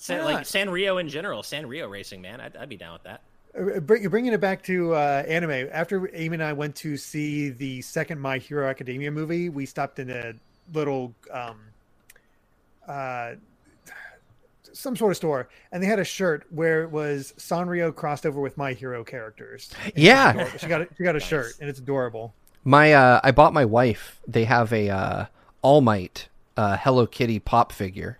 San, 0.00 0.24
like 0.24 0.46
Sanrio 0.46 0.98
in 0.98 1.10
general, 1.10 1.42
Sanrio 1.42 1.88
racing, 1.90 2.22
man, 2.22 2.40
I'd, 2.40 2.56
I'd 2.56 2.70
be 2.70 2.78
down 2.78 2.94
with 2.94 3.02
that. 3.02 3.20
Uh, 3.54 3.94
you're 3.96 4.08
bringing 4.08 4.32
it 4.32 4.40
back 4.40 4.62
to 4.62 4.94
uh, 4.94 5.24
anime. 5.28 5.68
After 5.70 6.08
Amy 6.14 6.36
and 6.36 6.42
I 6.42 6.54
went 6.54 6.74
to 6.76 6.96
see 6.96 7.50
the 7.50 7.82
second 7.82 8.18
My 8.18 8.38
Hero 8.38 8.66
Academia 8.66 9.10
movie, 9.10 9.50
we 9.50 9.66
stopped 9.66 9.98
in 9.98 10.08
a 10.08 10.32
little 10.72 11.14
um, 11.30 11.60
uh, 12.88 13.32
some 14.72 14.96
sort 14.96 15.12
of 15.12 15.18
store, 15.18 15.50
and 15.70 15.82
they 15.82 15.86
had 15.86 15.98
a 15.98 16.04
shirt 16.04 16.46
where 16.48 16.82
it 16.82 16.90
was 16.90 17.34
Sanrio 17.36 17.94
crossed 17.94 18.24
over 18.24 18.40
with 18.40 18.56
My 18.56 18.72
Hero 18.72 19.04
characters. 19.04 19.70
Yeah, 19.94 20.56
she 20.56 20.66
got 20.66 20.80
a, 20.80 20.88
she 20.96 21.04
got 21.04 21.14
a 21.14 21.18
nice. 21.18 21.28
shirt, 21.28 21.52
and 21.60 21.68
it's 21.68 21.78
adorable. 21.78 22.32
My 22.64 22.94
uh, 22.94 23.20
I 23.22 23.32
bought 23.32 23.52
my 23.52 23.66
wife. 23.66 24.18
They 24.26 24.44
have 24.44 24.72
a 24.72 24.88
uh, 24.88 25.26
All 25.60 25.82
Might 25.82 26.28
uh, 26.56 26.78
Hello 26.78 27.06
Kitty 27.06 27.38
pop 27.38 27.70
figure, 27.72 28.18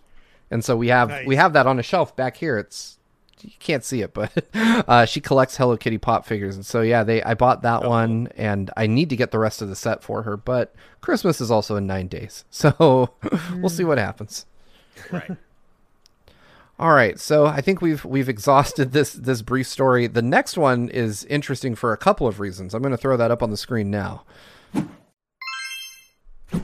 and 0.51 0.65
so 0.65 0.77
we 0.77 0.89
have 0.89 1.09
nice. 1.09 1.27
we 1.27 1.37
have 1.37 1.53
that 1.53 1.67
on 1.67 1.79
a 1.79 1.83
shelf 1.83 2.15
back 2.17 2.37
here. 2.37 2.59
It's 2.59 2.99
you 3.43 3.53
can't 3.59 3.85
see 3.85 4.03
it, 4.03 4.13
but 4.13 4.45
uh, 4.55 5.05
she 5.07 5.21
collects 5.21 5.57
Hello 5.57 5.77
Kitty 5.77 5.99
pop 5.99 6.27
figures, 6.27 6.57
and 6.57 6.67
so 6.67 6.83
yeah, 6.83 7.05
they 7.05 7.23
I 7.23 7.35
bought 7.35 7.63
that 7.63 7.85
oh. 7.85 7.91
one, 7.91 8.29
and 8.37 8.71
I 8.77 8.87
need 8.87 9.11
to 9.11 9.17
get 9.17 9.31
the 9.31 9.39
rest 9.39 9.63
of 9.63 9.69
the 9.69 9.77
set 9.77 10.03
for 10.03 10.23
her. 10.23 10.37
But 10.37 10.75
Christmas 11.01 11.41
is 11.41 11.51
also 11.51 11.77
in 11.77 11.87
nine 11.87 12.09
days, 12.09 12.45
so 12.51 13.11
we'll 13.57 13.69
see 13.69 13.85
what 13.85 13.99
happens. 13.99 14.47
Right. 15.11 15.31
All 16.79 16.93
right, 16.95 17.21
so 17.21 17.45
I 17.45 17.61
think 17.61 17.83
we've 17.83 18.07
we've 18.07 18.29
exhausted 18.29 18.93
this 18.93 19.13
this 19.13 19.43
brief 19.43 19.67
story. 19.67 20.07
The 20.07 20.23
next 20.23 20.57
one 20.57 20.89
is 20.89 21.25
interesting 21.27 21.75
for 21.75 21.93
a 21.93 21.99
couple 21.99 22.27
of 22.27 22.41
reasons. 22.41 22.73
I'm 22.73 22.81
going 22.81 22.93
to 22.93 22.97
throw 22.97 23.19
that 23.19 23.31
up 23.31 23.43
on 23.43 23.51
the 23.51 23.59
screen 23.59 23.91
now. 23.91 24.25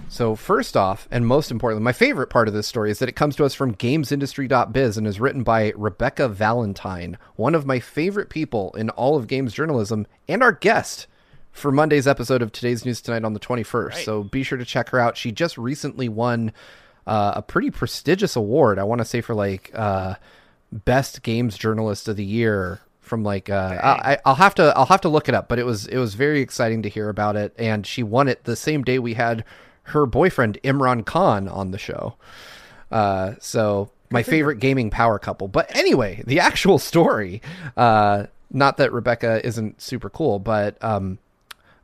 So 0.09 0.35
first 0.35 0.77
off, 0.77 1.09
and 1.11 1.27
most 1.27 1.51
importantly, 1.51 1.85
my 1.85 1.93
favorite 1.93 2.31
part 2.31 2.49
of 2.49 2.55
this 2.55 2.67
story 2.67 2.91
is 2.91 2.99
that 2.99 3.09
it 3.09 3.17
comes 3.17 3.37
to 3.37 3.45
us 3.45 3.55
from 3.55 3.75
GamesIndustry.biz 3.75 4.97
and 4.97 5.07
is 5.07 5.21
written 5.21 5.43
by 5.43 5.73
Rebecca 5.77 6.29
Valentine, 6.29 7.19
one 7.37 7.55
of 7.55 7.67
my 7.67 7.79
favorite 7.79 8.31
people 8.31 8.73
in 8.73 8.91
all 8.91 9.17
of 9.17 9.27
games 9.27 9.53
journalism, 9.53 10.07
and 10.29 10.43
our 10.43 10.53
guest 10.53 11.07
for 11.53 11.73
Monday's 11.73 12.07
episode 12.07 12.43
of 12.43 12.53
Today's 12.53 12.85
News 12.85 13.01
Tonight 13.01 13.25
on 13.25 13.33
the 13.33 13.41
21st. 13.41 13.89
Right. 13.91 14.05
So 14.05 14.23
be 14.23 14.43
sure 14.43 14.59
to 14.59 14.65
check 14.65 14.91
her 14.91 15.01
out. 15.01 15.17
She 15.17 15.33
just 15.33 15.57
recently 15.57 16.09
won 16.09 16.53
uh, 17.07 17.33
a 17.37 17.43
pretty 17.43 17.71
prestigious 17.71 18.37
award. 18.37 18.79
I 18.79 18.85
want 18.85 19.01
to 19.01 19.05
say 19.05 19.21
for 19.21 19.35
like 19.35 19.71
uh, 19.75 20.17
best 20.73 21.23
games 21.23 21.57
journalist 21.57 22.09
of 22.09 22.17
the 22.17 22.25
year 22.25 22.81
from 23.01 23.23
like 23.23 23.49
uh, 23.49 23.79
I, 23.83 24.19
I'll 24.25 24.35
have 24.35 24.57
to 24.57 24.77
I'll 24.77 24.87
have 24.87 25.03
to 25.03 25.09
look 25.09 25.29
it 25.29 25.35
up, 25.35 25.49
but 25.49 25.59
it 25.59 25.65
was 25.65 25.87
it 25.87 25.99
was 25.99 26.15
very 26.15 26.41
exciting 26.41 26.83
to 26.83 26.89
hear 26.89 27.09
about 27.09 27.37
it, 27.37 27.55
and 27.57 27.87
she 27.87 28.03
won 28.03 28.29
it 28.29 28.45
the 28.45 28.57
same 28.57 28.83
day 28.83 28.99
we 28.99 29.15
had 29.15 29.45
her 29.87 30.07
boyfriend 30.07 30.59
Imran 30.65 31.05
Khan 31.05 31.49
on 31.49 31.71
the 31.71 31.79
show. 31.79 32.15
Uh, 32.91 33.35
so 33.41 33.91
my 34.11 34.23
favorite 34.23 34.61
gaming 34.61 34.91
power 34.91 35.19
couple. 35.19 35.49
But 35.49 35.75
anyway, 35.75 36.23
the 36.27 36.41
actual 36.49 36.79
story, 36.79 37.43
uh, 37.77 38.27
not 38.51 38.77
that 38.77 38.93
Rebecca 38.93 39.45
isn't 39.45 39.81
super 39.81 40.09
cool, 40.11 40.39
but 40.39 40.83
um, 40.83 41.19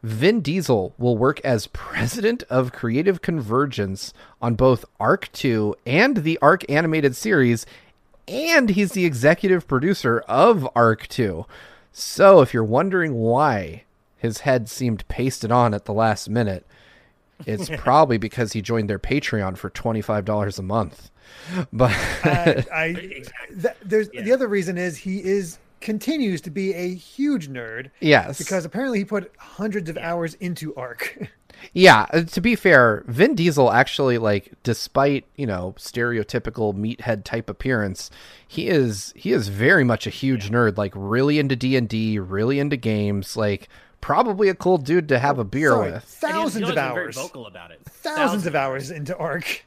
Vin 0.02 0.40
Diesel 0.40 0.94
will 0.98 1.16
work 1.16 1.40
as 1.40 1.68
president 1.68 2.42
of 2.50 2.72
creative 2.72 3.22
convergence 3.22 4.12
on 4.40 4.54
both 4.54 4.84
ARK 4.98 5.30
2 5.32 5.76
and 5.86 6.18
the 6.18 6.38
ARK 6.42 6.68
animated 6.70 7.16
series, 7.16 7.66
and 8.26 8.70
he's 8.70 8.92
the 8.92 9.04
executive 9.04 9.66
producer 9.68 10.20
of 10.28 10.68
ARK 10.74 11.06
2. 11.08 11.46
So 11.92 12.40
if 12.40 12.54
you're 12.54 12.64
wondering 12.64 13.14
why 13.14 13.84
his 14.16 14.38
head 14.38 14.68
seemed 14.68 15.06
pasted 15.08 15.52
on 15.52 15.74
at 15.74 15.84
the 15.84 15.92
last 15.92 16.28
minute, 16.28 16.66
it's 17.46 17.68
probably 17.76 18.18
because 18.18 18.52
he 18.52 18.62
joined 18.62 18.88
their 18.90 18.98
Patreon 18.98 19.56
for 19.56 19.70
$25 19.70 20.58
a 20.58 20.62
month. 20.62 21.10
But 21.72 21.92
Uh, 22.24 22.62
I, 22.74 22.92
th- 22.94 23.74
there's 23.84 24.08
Yeah. 24.12 24.22
the 24.22 24.32
other 24.32 24.48
reason 24.48 24.76
is 24.78 24.98
he 24.98 25.18
is 25.18 25.58
continues 25.80 26.40
to 26.40 26.50
be 26.50 26.72
a 26.74 26.94
huge 26.94 27.48
nerd 27.48 27.90
yes. 28.00 28.38
because 28.38 28.64
apparently 28.64 28.98
he 29.00 29.04
put 29.04 29.32
hundreds 29.36 29.90
of 29.90 29.98
hours 29.98 30.34
into 30.34 30.74
ARK. 30.76 31.28
Yeah, 31.74 32.06
uh, 32.12 32.22
to 32.22 32.40
be 32.40 32.56
fair, 32.56 33.04
Vin 33.06 33.36
Diesel 33.36 33.70
actually 33.70 34.18
like 34.18 34.52
despite, 34.64 35.26
you 35.36 35.46
know, 35.46 35.76
stereotypical 35.78 36.74
meathead 36.74 37.22
type 37.22 37.48
appearance, 37.48 38.10
he 38.48 38.66
is 38.68 39.12
he 39.14 39.30
is 39.30 39.46
very 39.46 39.84
much 39.84 40.04
a 40.04 40.10
huge 40.10 40.50
nerd, 40.50 40.76
like 40.76 40.92
really 40.96 41.38
into 41.38 41.54
D&D, 41.54 42.18
really 42.18 42.58
into 42.58 42.76
games, 42.76 43.36
like 43.36 43.68
probably 44.02 44.50
a 44.50 44.54
cool 44.54 44.76
dude 44.76 45.08
to 45.08 45.18
have 45.18 45.38
a 45.38 45.44
beer 45.44 45.70
Sorry, 45.70 45.92
with. 45.92 46.04
Thousands 46.04 46.68
of 46.68 46.76
hours, 46.76 47.14
Very 47.16 47.26
vocal 47.26 47.46
about 47.46 47.70
it. 47.70 47.80
thousands 47.86 48.46
of 48.46 48.54
hours 48.54 48.90
into 48.90 49.16
ARK. 49.16 49.64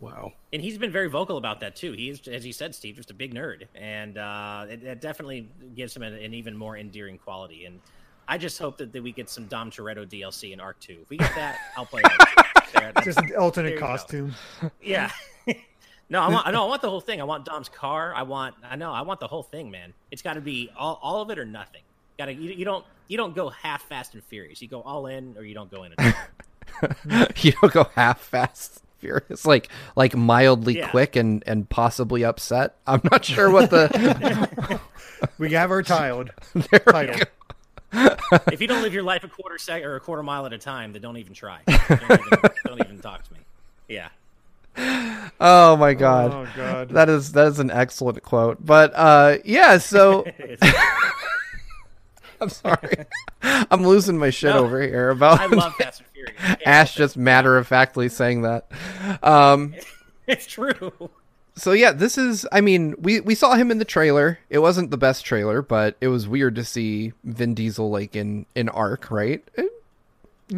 Wow. 0.00 0.32
and 0.52 0.60
he's 0.60 0.76
been 0.76 0.90
very 0.90 1.08
vocal 1.08 1.36
about 1.36 1.60
that 1.60 1.76
too. 1.76 1.92
He 1.92 2.08
is, 2.10 2.26
as 2.28 2.44
you 2.44 2.52
said, 2.52 2.74
Steve, 2.74 2.96
just 2.96 3.10
a 3.10 3.14
big 3.14 3.32
nerd, 3.34 3.64
and 3.74 4.18
uh, 4.18 4.66
it, 4.68 4.82
it 4.82 5.00
definitely 5.00 5.48
gives 5.76 5.94
him 5.96 6.02
an, 6.02 6.14
an 6.14 6.34
even 6.34 6.56
more 6.56 6.76
endearing 6.76 7.16
quality. 7.16 7.64
And 7.66 7.80
I 8.26 8.36
just 8.38 8.58
hope 8.58 8.76
that, 8.78 8.92
that 8.92 9.02
we 9.02 9.12
get 9.12 9.30
some 9.30 9.46
Dom 9.46 9.70
Toretto 9.70 10.04
DLC 10.06 10.52
in 10.52 10.60
ARK 10.60 10.80
Two. 10.80 10.98
If 11.02 11.10
we 11.10 11.16
get 11.16 11.32
that, 11.36 11.58
I'll 11.76 11.86
play. 11.86 12.02
ARK 12.02 12.18
2. 12.18 12.42
There, 12.74 12.92
that's- 12.92 13.04
Just 13.04 13.18
an 13.20 13.36
alternate 13.36 13.74
you 13.74 13.78
go. 13.78 13.86
costume. 13.86 14.34
yeah. 14.82 15.12
no, 16.08 16.20
I 16.22 16.28
want. 16.28 16.50
No, 16.52 16.64
I 16.64 16.68
want 16.68 16.82
the 16.82 16.90
whole 16.90 17.00
thing. 17.00 17.20
I 17.20 17.24
want 17.24 17.44
Dom's 17.44 17.68
car. 17.68 18.12
I 18.16 18.22
want. 18.24 18.56
I 18.68 18.74
know. 18.74 18.90
I 18.92 19.02
want 19.02 19.20
the 19.20 19.28
whole 19.28 19.44
thing, 19.44 19.70
man. 19.70 19.94
It's 20.10 20.22
got 20.22 20.32
to 20.34 20.40
be 20.40 20.70
all, 20.76 20.98
all 21.00 21.22
of 21.22 21.30
it 21.30 21.38
or 21.38 21.44
nothing. 21.44 21.82
Got 22.18 22.26
to. 22.26 22.32
You, 22.34 22.50
you 22.52 22.64
don't. 22.64 22.84
You 23.08 23.16
don't 23.16 23.34
go 23.34 23.48
half 23.50 23.82
Fast 23.88 24.14
and 24.14 24.22
Furious. 24.24 24.62
You 24.62 24.68
go 24.68 24.80
all 24.82 25.06
in, 25.06 25.36
or 25.36 25.44
you 25.44 25.54
don't 25.54 25.70
go 25.70 25.84
in 25.84 25.92
at 25.98 26.14
all. 26.82 27.26
you 27.36 27.52
don't 27.60 27.72
go 27.72 27.84
half 27.94 28.20
fast 28.20 28.80
furious 28.98 29.44
like 29.44 29.68
like 29.96 30.16
mildly 30.16 30.78
Yeah. 30.78 30.88
quick 30.88 31.14
and 31.14 31.42
and 31.46 31.68
possibly 31.68 32.24
upset. 32.24 32.76
I'm 32.86 33.02
not 33.12 33.22
sure 33.24 33.50
what 33.50 33.68
the 33.70 34.80
We 35.38 35.52
have 35.52 35.70
our 35.70 35.82
tiled 35.82 36.30
there 36.54 36.80
title. 36.80 37.20
if 37.92 38.60
you 38.62 38.66
don't 38.66 38.82
live 38.82 38.94
your 38.94 39.02
life 39.02 39.22
a 39.22 39.28
quarter 39.28 39.58
sec 39.58 39.84
or 39.84 39.94
a 39.96 40.00
quarter 40.00 40.22
mile 40.22 40.46
at 40.46 40.52
a 40.54 40.58
time, 40.58 40.92
then 40.94 41.02
don't 41.02 41.18
even 41.18 41.34
try. 41.34 41.60
Don't 41.66 42.02
even, 42.02 42.28
don't 42.64 42.80
even 42.80 42.98
talk 43.00 43.22
to 43.24 43.32
me. 43.34 43.40
Yeah. 43.88 44.08
Oh 45.38 45.76
my 45.76 45.92
god. 45.94 46.32
Oh 46.32 46.48
god. 46.56 46.88
That 46.88 47.08
is 47.10 47.32
that 47.32 47.48
is 47.48 47.58
an 47.60 47.70
excellent 47.70 48.22
quote. 48.22 48.64
But 48.64 48.92
uh 48.96 49.36
yeah, 49.44 49.76
so 49.78 50.24
I'm 52.44 52.48
sorry. 52.50 53.06
I'm 53.42 53.86
losing 53.86 54.18
my 54.18 54.30
shit 54.30 54.54
No. 54.54 54.64
over 54.64 54.80
here 54.80 55.10
about 55.10 55.40
I 55.40 55.46
love 55.46 55.74
Fast 55.78 56.00
and 56.00 56.08
Furious. 56.12 56.62
Ash 56.66 56.94
just 56.94 57.16
matter 57.16 57.56
of 57.56 57.66
factly 57.66 58.08
saying 58.08 58.42
that. 58.42 58.66
Um 59.22 59.74
It's 60.26 60.46
true. 60.46 61.10
so 61.56 61.72
yeah, 61.72 61.92
this 61.92 62.16
is 62.16 62.46
I 62.52 62.60
mean, 62.60 62.94
we 62.98 63.20
we 63.20 63.34
saw 63.34 63.54
him 63.54 63.70
in 63.70 63.78
the 63.78 63.84
trailer. 63.84 64.38
It 64.50 64.58
wasn't 64.60 64.90
the 64.90 64.96
best 64.96 65.24
trailer, 65.24 65.60
but 65.62 65.96
it 66.00 66.08
was 66.08 66.26
weird 66.28 66.54
to 66.56 66.64
see 66.64 67.12
Vin 67.24 67.54
Diesel 67.54 67.90
like 67.90 68.16
in 68.16 68.46
in 68.54 68.68
ARK, 68.68 69.10
right? 69.10 69.42
It- 69.54 69.70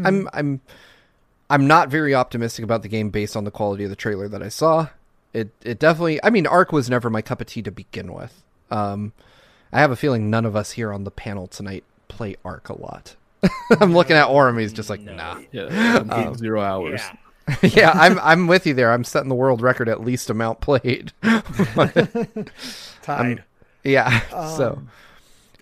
I'm 0.05 0.29
I'm 0.33 0.61
I'm 1.49 1.67
not 1.69 1.89
very 1.91 2.15
optimistic 2.15 2.65
about 2.65 2.83
the 2.83 2.89
game 2.89 3.11
based 3.11 3.37
on 3.37 3.45
the 3.45 3.51
quality 3.53 3.85
of 3.85 3.91
the 3.91 3.97
trailer 3.97 4.29
that 4.29 4.43
I 4.43 4.49
saw. 4.49 4.89
It 5.33 5.51
it 5.63 5.79
definitely 5.79 6.23
I 6.25 6.31
mean 6.31 6.47
ARK 6.47 6.73
was 6.73 6.91
never 6.91 7.09
my 7.11 7.23
cup 7.23 7.41
of 7.41 7.47
tea 7.47 7.63
to 7.63 7.71
begin 7.71 8.13
with. 8.13 8.43
Um 8.71 9.13
I 9.73 9.81
have 9.81 9.91
a 9.91 9.97
feeling 9.97 10.31
none 10.31 10.45
of 10.45 10.55
us 10.57 10.73
here 10.73 10.93
on 10.93 11.05
the 11.05 11.11
panel 11.11 11.47
tonight 11.47 11.85
play 12.09 12.37
ARK 12.45 12.69
a 12.69 12.81
lot. 12.81 13.17
I'm 13.81 13.93
looking 13.95 14.17
at 14.17 14.27
Aurum, 14.29 14.59
he's 14.59 14.73
just 14.73 14.89
like, 14.91 15.01
No. 15.01 15.15
nah. 15.15 15.41
Yeah. 15.53 16.05
um, 16.11 16.35
zero 16.37 16.61
hours. 16.61 17.01
Yeah. 17.03 17.17
yeah, 17.63 17.91
I'm 17.95 18.19
I'm 18.19 18.47
with 18.49 18.67
you 18.67 18.75
there. 18.75 18.91
I'm 18.93 19.05
setting 19.05 19.29
the 19.29 19.35
world 19.37 19.63
record 19.63 19.89
at 19.89 20.01
least 20.01 20.31
amount 20.31 20.61
played. 20.61 21.13
Tied. 23.03 23.45
yeah. 23.85 24.21
so 24.57 24.73
Um, 24.73 24.89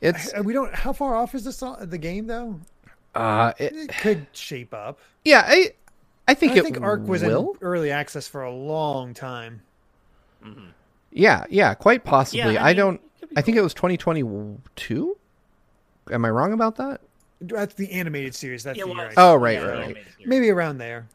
it's 0.01 0.33
Uh, 0.33 0.43
we 0.43 0.53
don't. 0.55 0.75
How 0.75 0.93
far 0.95 1.15
off 1.15 1.35
is 1.35 1.45
this 1.45 1.59
the 1.83 1.99
game 1.99 2.27
though? 2.27 2.61
uh 3.15 3.53
it, 3.59 3.75
It 3.75 3.89
could 3.99 4.27
shape 4.33 4.73
up. 4.75 4.99
yeah, 5.25 5.45
I 5.47 5.73
I 6.27 6.33
think 6.35 6.53
I 6.53 6.57
it 6.57 6.65
think 6.65 6.81
ARK 6.81 7.07
was 7.07 7.23
will. 7.23 7.51
in 7.53 7.59
early 7.61 7.91
access 7.91 8.27
for 8.27 8.43
a 8.43 8.51
long 8.53 9.13
time. 9.15 9.61
Yeah, 11.13 11.45
yeah, 11.51 11.75
quite 11.75 12.05
possibly. 12.05 12.55
Yeah, 12.55 12.63
I, 12.65 12.71
I 12.71 12.71
mean, 12.71 12.77
don't 12.77 12.95
it 12.97 13.01
could 13.01 13.13
be 13.13 13.14
I 13.37 13.43
think 13.43 13.57
it 13.57 13.62
was 13.62 13.74
2022. 13.74 15.16
Am 16.11 16.24
I 16.24 16.30
wrong 16.30 16.53
about 16.53 16.76
that? 16.76 17.01
That's 17.41 17.74
the 17.74 17.91
animated 17.93 18.35
series. 18.35 18.62
That's 18.62 18.78
Yeah, 18.78 18.85
the 18.85 18.91
well, 18.91 18.99
year. 18.99 19.12
Oh, 19.16 19.35
right, 19.37 19.59
yeah, 19.59 19.64
right, 19.64 19.78
right. 19.78 19.91
it 19.91 19.95
made 19.95 19.97
it 19.97 20.07
clear. 20.16 20.28
Maybe 20.28 20.51
around 20.51 20.78
there. 20.78 21.07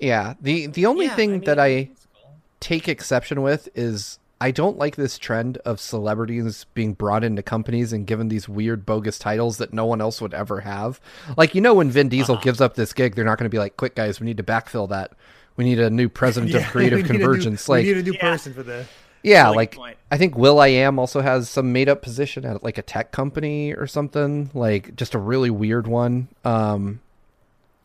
Yeah. 0.00 0.34
The 0.40 0.66
the 0.68 0.86
only 0.86 1.06
Yeah, 1.06 1.16
thing 1.16 1.30
mean, 1.32 1.40
that 1.44 1.58
I 1.58 1.90
cool. 2.14 2.34
take 2.60 2.88
exception 2.88 3.42
with 3.42 3.68
is 3.74 4.18
I 4.40 4.52
don't 4.52 4.78
like 4.78 4.94
this 4.94 5.18
trend 5.18 5.56
of 5.58 5.80
celebrities 5.80 6.64
being 6.74 6.94
brought 6.94 7.24
into 7.24 7.42
companies 7.42 7.92
and 7.92 8.06
given 8.06 8.28
these 8.28 8.48
weird 8.48 8.86
bogus 8.86 9.18
titles 9.18 9.56
that 9.56 9.72
no 9.72 9.84
one 9.84 10.00
else 10.00 10.20
would 10.20 10.32
ever 10.32 10.60
have. 10.60 11.00
Like 11.36 11.54
you 11.54 11.60
know 11.60 11.74
when 11.74 11.90
Vin 11.90 12.08
Diesel 12.08 12.36
Uh-huh. 12.36 12.44
gives 12.44 12.60
up 12.60 12.74
this 12.74 12.92
gig, 12.92 13.16
they're 13.16 13.24
not 13.24 13.38
going 13.38 13.50
to 13.50 13.54
be 13.54 13.58
like, 13.58 13.76
"Quick 13.76 13.96
guys, 13.96 14.20
we 14.20 14.26
need 14.26 14.36
to 14.36 14.44
backfill 14.44 14.88
that. 14.90 15.12
We 15.56 15.64
need 15.64 15.80
a 15.80 15.90
new 15.90 16.08
president 16.08 16.52
Yeah, 16.54 16.58
of 16.60 16.66
creative 16.68 16.98
we 16.98 17.02
need 17.02 17.12
new- 17.12 17.18
convergence." 17.18 17.68
like 17.68 17.82
we 17.84 17.92
need 17.92 17.98
a 17.98 18.02
new 18.04 18.12
Yeah. 18.14 18.20
person 18.30 18.54
for 18.54 18.62
the. 18.62 18.86
Yeah, 19.22 19.44
Really 19.44 19.56
like 19.56 19.76
point. 19.76 19.96
I 20.10 20.16
think 20.18 20.36
will.i.am 20.38 20.98
also 20.98 21.20
has 21.20 21.48
some 21.50 21.72
made 21.72 21.88
up 21.88 22.02
position 22.02 22.44
at 22.44 22.62
like 22.62 22.78
a 22.78 22.82
tech 22.82 23.12
company 23.12 23.72
or 23.72 23.86
something, 23.86 24.50
like 24.54 24.94
just 24.96 25.14
a 25.14 25.18
really 25.18 25.50
weird 25.50 25.86
one. 25.86 26.28
Um 26.44 27.00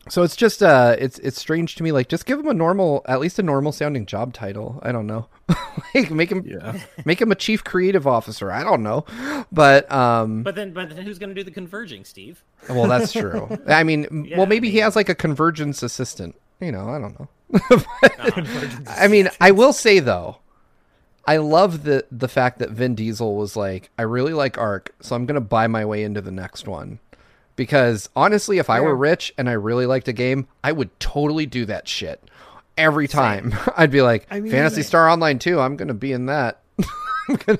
so 0.06 0.22
it's 0.22 0.36
just 0.36 0.62
uh 0.62 0.96
it's 0.98 1.18
it's 1.20 1.40
strange 1.40 1.76
to 1.76 1.82
me 1.82 1.90
like 1.90 2.08
just 2.08 2.26
give 2.26 2.38
him 2.38 2.46
a 2.48 2.52
normal 2.54 3.02
at 3.06 3.20
least 3.20 3.38
a 3.38 3.42
normal 3.42 3.72
sounding 3.72 4.04
job 4.04 4.34
title. 4.34 4.78
I 4.82 4.92
don't 4.92 5.06
know. 5.06 5.28
like 5.94 6.10
make 6.10 6.30
him 6.30 6.44
Yeah. 6.46 6.78
make 7.06 7.20
him 7.22 7.32
a 7.32 7.34
chief 7.34 7.64
creative 7.64 8.06
officer. 8.06 8.50
I 8.52 8.62
don't 8.64 8.82
know. 8.82 9.06
But 9.50 9.90
um 9.90 10.42
But 10.42 10.54
then, 10.56 10.72
but 10.74 10.90
then, 10.94 11.04
who's 11.04 11.18
going 11.18 11.30
to 11.30 11.34
do 11.34 11.42
the 11.42 11.50
converging, 11.50 12.04
Steve? 12.04 12.42
well 12.68 12.86
that's 12.86 13.12
true. 13.12 13.48
I 13.66 13.82
mean, 13.82 14.26
Yeah, 14.28 14.36
well 14.38 14.46
maybe 14.46 14.68
I 14.68 14.72
he 14.72 14.78
has 14.78 14.94
like 14.94 15.08
a 15.08 15.14
convergence 15.14 15.82
assistant. 15.82 16.34
You 16.60 16.70
know, 16.72 16.88
I 16.88 16.98
don't 16.98 17.18
know. 17.18 17.28
Uh, 17.70 18.42
I 18.88 19.08
mean, 19.08 19.28
I 19.40 19.50
will 19.52 19.72
say 19.72 20.00
though, 20.00 20.38
I 21.26 21.38
love 21.38 21.84
the 21.84 22.06
the 22.10 22.28
fact 22.28 22.58
that 22.58 22.70
Vin 22.70 22.94
Diesel 22.94 23.34
was 23.36 23.56
like, 23.56 23.90
I 23.98 24.02
really 24.02 24.32
like 24.34 24.58
ARK, 24.58 24.94
so 25.00 25.16
I'm 25.16 25.26
gonna 25.26 25.40
buy 25.40 25.66
my 25.66 25.84
way 25.84 26.02
into 26.04 26.20
the 26.20 26.30
next 26.30 26.66
one. 26.66 26.98
Because 27.56 28.08
honestly, 28.16 28.58
if 28.58 28.68
I 28.68 28.80
were 28.80 28.96
rich 28.96 29.32
and 29.38 29.48
I 29.48 29.52
really 29.52 29.86
liked 29.86 30.08
a 30.08 30.12
game, 30.12 30.48
I 30.64 30.72
would 30.72 30.98
totally 30.98 31.46
do 31.46 31.64
that 31.66 31.86
shit 31.86 32.20
every 32.76 33.06
time. 33.06 33.54
I'd 33.76 33.92
be 33.92 34.02
like, 34.02 34.26
I 34.30 34.40
mean, 34.40 34.50
Phantasy 34.50 34.78
like- 34.80 34.86
Star 34.86 35.08
Online 35.08 35.38
2, 35.38 35.60
I'm 35.60 35.76
gonna 35.76 35.94
be 35.94 36.12
in 36.12 36.26
that. 36.26 36.60
Gonna- 37.28 37.58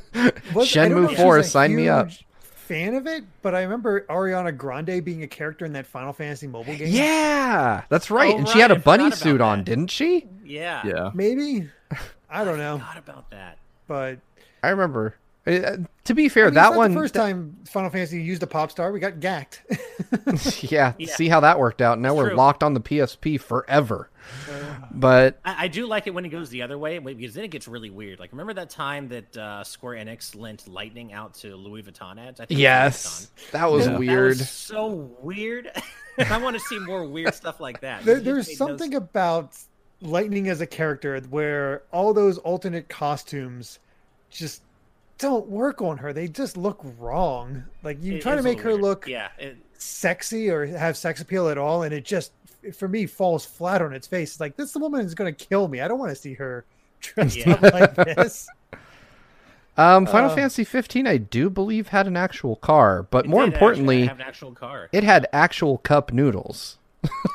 Was- 0.52 0.76
I 0.76 0.88
don't 0.88 1.02
know 1.02 1.08
Shenmue 1.08 1.16
4, 1.16 1.38
she's 1.38 1.46
a 1.46 1.50
sign 1.50 1.76
me 1.76 1.88
up. 1.88 2.10
Fan 2.40 2.94
of 2.94 3.06
it, 3.06 3.24
but 3.42 3.54
I 3.54 3.62
remember 3.62 4.06
Ariana 4.08 4.56
Grande 4.56 5.04
being 5.04 5.22
a 5.22 5.26
character 5.28 5.64
in 5.64 5.74
that 5.74 5.86
Final 5.86 6.12
Fantasy 6.12 6.46
mobile 6.46 6.74
game. 6.74 6.88
Yeah, 6.88 7.82
that's 7.88 8.10
right. 8.10 8.34
Oh, 8.34 8.38
and 8.38 8.48
she 8.48 8.58
had 8.58 8.70
a 8.70 8.76
bunny 8.78 9.10
suit 9.10 9.36
about 9.36 9.48
on, 9.48 9.58
that. 9.58 9.64
didn't 9.64 9.88
she? 9.90 10.26
yeah. 10.44 10.82
Yeah. 10.84 11.10
maybe. 11.14 11.68
I 12.34 12.44
don't 12.44 12.58
know, 12.58 12.78
Forgot 12.78 12.98
about 12.98 13.30
that. 13.30 13.58
but 13.86 14.18
I 14.62 14.68
remember. 14.70 15.14
Uh, 15.46 15.76
to 16.04 16.14
be 16.14 16.30
fair, 16.30 16.44
I 16.44 16.46
mean, 16.46 16.56
it's 16.56 16.62
that 16.62 16.70
not 16.70 16.76
one 16.76 16.94
The 16.94 17.00
first 17.00 17.12
time 17.12 17.54
Final 17.66 17.90
Fantasy 17.90 18.22
used 18.22 18.42
a 18.42 18.46
pop 18.46 18.70
star, 18.70 18.90
we 18.92 18.98
got 18.98 19.14
Gackt. 19.20 19.58
yeah, 20.72 20.94
Yeah. 20.98 21.14
see 21.14 21.28
how 21.28 21.40
that 21.40 21.58
worked 21.58 21.82
out. 21.82 21.98
Now 21.98 22.12
It's 22.12 22.16
we're 22.16 22.28
true. 22.30 22.36
locked 22.38 22.62
on 22.62 22.72
the 22.72 22.80
PSP 22.80 23.38
forever. 23.38 24.08
But 24.90 25.38
I, 25.44 25.64
I 25.64 25.68
do 25.68 25.86
like 25.86 26.06
it 26.06 26.14
when 26.14 26.24
it 26.24 26.30
goes 26.30 26.48
the 26.48 26.62
other 26.62 26.78
way 26.78 26.98
because 26.98 27.34
then 27.34 27.44
it 27.44 27.50
gets 27.50 27.68
really 27.68 27.90
weird. 27.90 28.18
Like, 28.20 28.32
remember 28.32 28.54
that 28.54 28.70
time 28.70 29.08
that 29.08 29.36
uh, 29.36 29.64
Square 29.64 30.02
Enix 30.04 30.34
lent 30.34 30.66
Lightning 30.66 31.12
out 31.12 31.34
to 31.36 31.54
Louis 31.56 31.82
Vuitton 31.82 32.18
ads? 32.18 32.40
I 32.40 32.46
think 32.46 32.52
it 32.52 32.54
was 32.54 32.60
yes, 32.62 33.30
Vuitton. 33.36 33.50
that 33.50 33.70
was 33.70 33.84
Yeah. 33.86 33.92
That 33.92 33.98
weird. 33.98 34.38
was 34.38 34.48
so 34.50 34.86
weird. 35.20 35.70
I 36.18 36.38
want 36.38 36.56
to 36.56 36.60
see 36.60 36.78
more 36.78 37.04
weird 37.04 37.34
stuff 37.34 37.60
like 37.60 37.80
that. 37.82 38.04
there, 38.04 38.18
there's 38.20 38.48
made 38.48 38.60
no 38.60 38.66
something 38.66 38.94
about 38.94 39.58
Lightning 40.04 40.48
as 40.48 40.60
a 40.60 40.66
character 40.66 41.18
where 41.30 41.82
all 41.92 42.12
those 42.14 42.38
alternate 42.38 42.88
costumes 42.88 43.78
just 44.30 44.62
don't 45.18 45.48
work 45.48 45.80
on 45.80 45.96
her. 45.98 46.12
They 46.12 46.28
just 46.28 46.56
look 46.56 46.80
wrong. 46.98 47.64
Like 47.82 48.02
you 48.02 48.14
It 48.16 48.22
try 48.22 48.36
to 48.36 48.42
make 48.42 48.60
her 48.60 48.70
weird. 48.70 48.82
look 48.82 49.08
Yeah, 49.08 49.28
it, 49.38 49.56
sexy 49.78 50.50
or 50.50 50.66
have 50.66 50.96
sex 50.96 51.20
appeal 51.20 51.48
at 51.48 51.56
all, 51.58 51.82
and 51.84 51.94
it 51.94 52.04
just 52.04 52.32
for 52.76 52.88
me 52.88 53.06
falls 53.06 53.44
flat 53.46 53.80
on 53.82 53.92
its 53.94 54.06
face. 54.06 54.32
It's 54.32 54.40
like 54.40 54.56
this 54.56 54.74
woman 54.76 55.00
is 55.04 55.14
going 55.14 55.34
to 55.34 55.44
kill 55.46 55.68
me. 55.68 55.80
I 55.80 55.88
don't 55.88 55.98
want 55.98 56.10
to 56.10 56.16
see 56.16 56.34
her 56.34 56.64
dressed 57.00 57.36
Yeah. 57.36 57.52
up 57.52 57.62
like 57.62 57.94
this. 57.94 58.48
Um, 59.76 60.06
Final 60.06 60.30
Uh, 60.30 60.36
Fantasy 60.36 60.62
15, 60.62 61.04
I 61.08 61.16
do 61.16 61.50
believe 61.50 61.88
had 61.88 62.06
an 62.06 62.16
actual 62.16 62.54
car, 62.54 63.02
but 63.02 63.26
more 63.26 63.40
did 63.40 63.54
actually 63.54 63.54
importantly, 63.56 64.06
have 64.06 64.20
an 64.20 64.26
actual 64.26 64.52
car. 64.52 64.88
it 64.92 65.02
had 65.02 65.26
actual 65.32 65.78
cup 65.78 66.12
noodles. 66.12 66.78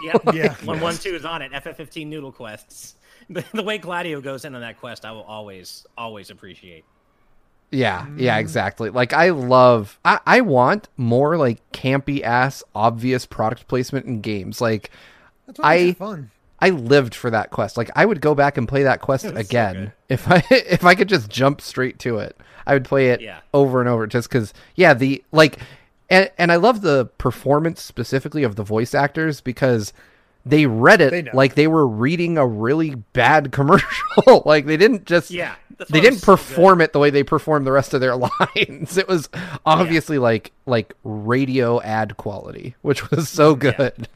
Yep. 0.03 0.22
Yeah. 0.34 0.53
One 0.65 0.80
one 0.80 0.95
two 0.95 1.15
is 1.15 1.26
on 1.26 1.41
it. 1.41 1.51
FF15 1.51 2.07
noodle 2.07 2.32
quests. 2.32 2.95
The, 3.32 3.45
the 3.53 3.61
way 3.61 3.78
Gladio 3.78 4.22
goes 4.22 4.43
in 4.43 4.55
on 4.55 4.61
that 4.61 4.80
quest, 4.80 5.05
I 5.05 5.11
will 5.11 5.22
always 5.24 5.86
always 5.95 6.32
appreciate. 6.32 6.84
Yeah, 7.70 8.07
yeah, 8.17 8.38
mm. 8.38 8.41
exactly. 8.41 8.89
Like 8.89 9.13
I 9.13 9.30
love 9.30 9.99
I, 10.03 10.20
I 10.26 10.41
want 10.41 10.89
more 10.97 11.38
like 11.38 11.59
campy 11.72 12.24
ass 12.24 12.63
obvious 12.74 13.28
product 13.28 13.67
placement 13.67 14.07
in 14.07 14.22
games. 14.22 14.61
Like 14.61 14.89
That's 15.45 15.59
what 15.59 15.70
makes 15.70 15.82
I- 15.84 15.86
it 15.89 15.97
fun. 15.97 16.32
I 16.61 16.72
lived 16.72 17.13
for 17.15 17.30
that 17.30 17.51
quest. 17.51 17.78
Like 17.78 17.91
I 17.95 18.03
would 18.05 18.20
go 18.20 18.34
back 18.34 18.57
and 18.57 18.67
play 18.67 18.84
that 18.84 18.99
quest 19.01 19.26
It 19.26 19.34
was 19.36 19.45
so 19.47 19.49
again 19.51 19.93
if 20.09 20.30
I 20.30 20.43
if 20.49 20.84
I 20.84 20.95
could 20.95 21.07
just 21.09 21.30
jump 21.30 21.61
straight 21.61 21.99
to 21.99 22.17
it. 22.17 22.36
I 22.65 22.74
would 22.74 22.86
play 22.86 23.09
it 23.09 23.22
Yeah. 23.22 23.39
over 23.53 23.80
and 23.80 23.88
over 23.89 24.07
just 24.07 24.30
cuz 24.32 24.53
yeah, 24.76 24.95
the 24.95 25.24
like 25.32 25.59
and 26.10 26.30
and 26.38 26.51
I 26.51 26.55
love 26.57 26.82
the 26.82 27.05
performance 27.18 27.82
specifically 27.82 28.43
of 28.43 28.55
the 28.55 28.64
voice 28.64 28.93
actors 28.93 29.41
because 29.41 29.93
they 30.45 30.66
read 30.66 31.01
it 31.01 31.12
They 31.12 31.32
like 31.34 31.55
they 31.55 31.68
were 31.68 31.86
reading 31.88 32.38
a 32.38 32.47
really 32.47 32.95
bad 32.95 33.51
commercial. 33.53 34.43
like 34.45 34.66
they 34.66 34.78
didn't 34.78 35.05
just 35.05 35.32
Yeah, 35.32 35.55
they 35.70 35.76
why 35.78 35.86
it 35.86 35.91
was 35.91 36.01
didn't 36.01 36.20
so 36.20 36.26
perform 36.36 36.82
it 36.82 36.93
the 36.93 36.99
way 36.99 37.10
they 37.10 37.24
performed 37.24 37.68
the 37.68 37.72
rest 37.72 37.93
of 37.93 38.01
their 38.01 38.16
lines. 38.55 38.97
It 38.97 39.07
was 39.07 39.30
obviously 39.66 40.18
like 40.18 40.51
like 40.66 40.93
radio 41.03 41.82
ad 41.82 42.18
quality, 42.18 42.76
which 42.82 43.12
was 43.12 43.30
so 43.30 43.57
Yeah. 43.62 43.72
good. 43.74 44.07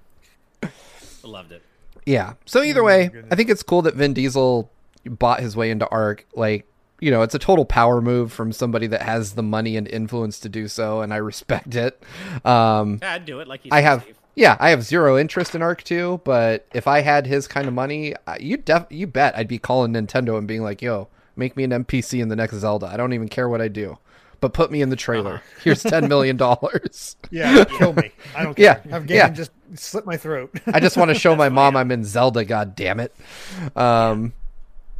Loved 1.23 1.51
it. 1.53 1.61
Yeah. 2.05 2.33
So 2.45 2.61
either 2.63 2.81
Oh 2.81 2.85
way. 2.85 3.09
I 3.31 3.35
think 3.35 3.49
it's 3.49 3.63
cool 3.63 3.81
that 3.83 3.95
Vin 3.95 4.13
Diesel 4.13 4.69
bought 5.05 5.39
his 5.39 5.55
way 5.55 5.71
into 5.71 5.87
ARK. 5.89 6.25
Like, 6.33 6.65
you 6.99 7.11
know, 7.11 7.21
it's 7.21 7.35
a 7.35 7.39
total 7.39 7.65
power 7.65 8.01
move 8.01 8.31
from 8.31 8.51
somebody 8.51 8.87
that 8.87 9.01
has 9.01 9.33
the 9.33 9.43
money 9.43 9.75
and 9.77 9.87
influence 9.87 10.39
to 10.39 10.49
do 10.49 10.67
so, 10.67 11.01
and 11.01 11.13
I 11.13 11.17
respect 11.17 11.75
it. 11.75 12.01
Um, 12.45 12.99
Yeah, 13.01 13.13
I'd 13.13 13.25
do 13.25 13.39
it 13.39 13.47
like 13.47 13.65
you. 13.65 13.69
I 13.73 13.81
have, 13.81 14.03
Steve. 14.03 14.15
yeah, 14.35 14.55
I 14.59 14.69
have 14.69 14.83
zero 14.83 15.17
interest 15.17 15.53
in 15.55 15.61
ARK 15.61 15.83
2, 15.83 16.21
but 16.23 16.65
if 16.73 16.87
I 16.87 17.01
had 17.01 17.27
his 17.27 17.47
kind 17.47 17.67
of 17.67 17.73
money, 17.73 18.15
you 18.39 18.57
def, 18.57 18.85
you 18.89 19.07
bet 19.07 19.37
I'd 19.37 19.47
be 19.47 19.57
calling 19.59 19.93
Nintendo 19.93 20.37
and 20.37 20.47
being 20.47 20.63
like, 20.63 20.81
"Yo, 20.81 21.09
make 21.35 21.57
me 21.57 21.63
an 21.65 21.71
NPC 21.71 22.21
in 22.21 22.29
the 22.29 22.35
next 22.35 22.55
Zelda. 22.57 22.87
I 22.87 22.95
don't 22.97 23.13
even 23.13 23.27
care 23.27 23.49
what 23.49 23.61
I 23.61 23.67
do." 23.67 23.97
But 24.39 24.51
put 24.53 24.71
me 24.71 24.81
in 24.81 24.89
the 24.89 24.97
trailer. 24.97 25.35
Uh-huh. 25.35 25.59
Here's 25.63 25.83
ten 25.83 26.07
million 26.09 26.35
dollars. 26.37 27.15
Yeah, 27.31 27.63
kill 27.63 27.93
me. 27.93 28.11
I 28.35 28.43
don't 28.43 28.57
Yeah, 28.59 28.75
care. 28.75 28.91
Have 28.91 29.09
yeah. 29.09 29.29
Ganon 29.29 29.35
just 29.35 29.51
slit 29.75 30.05
my 30.05 30.17
throat. 30.17 30.53
I 30.67 30.79
just 30.81 30.97
want 30.97 31.09
to 31.09 31.15
show 31.19 31.35
my 31.35 31.47
mom 31.49 31.75
I'm 31.77 31.91
in 31.91 32.03
Zelda. 32.03 32.43
God 32.45 32.75
damn 32.75 32.99
it. 32.99 33.15
Um, 33.75 34.33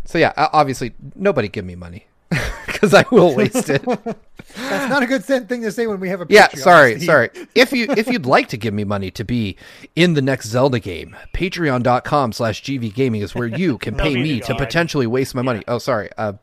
so 0.05 0.17
yeah, 0.17 0.33
obviously 0.37 0.93
nobody 1.15 1.47
give 1.47 1.65
me 1.65 1.75
money 1.75 2.07
because 2.65 2.93
I 2.93 3.05
will 3.11 3.35
waste 3.35 3.69
it. 3.69 3.83
That's 4.55 4.89
not 4.89 5.03
a 5.03 5.07
good 5.07 5.23
thing 5.23 5.61
to 5.61 5.71
say 5.71 5.87
when 5.87 5.99
we 5.99 6.09
have 6.09 6.21
a 6.21 6.25
yeah, 6.29 6.49
sorry, 6.49 6.95
Steve. 6.95 7.05
sorry. 7.07 7.29
If 7.55 7.71
you 7.71 7.87
if 7.89 8.07
you'd 8.07 8.25
like 8.25 8.49
to 8.49 8.57
give 8.57 8.73
me 8.73 8.83
money 8.83 9.09
to 9.11 9.23
be 9.23 9.57
in 9.95 10.13
the 10.13 10.21
next 10.21 10.47
Zelda 10.47 10.79
game, 10.79 11.15
patreon.com 11.33 12.33
slash 12.33 12.61
GV 12.63 12.93
Gaming 12.93 13.21
is 13.21 13.33
where 13.33 13.47
you 13.47 13.77
can 13.77 13.95
pay 13.95 14.15
me 14.15 14.39
God. 14.39 14.47
to 14.47 14.55
potentially 14.55 15.07
waste 15.07 15.33
my 15.33 15.41
money. 15.41 15.63
Oh, 15.67 15.79
sorry. 15.79 16.09
Uh, 16.17 16.33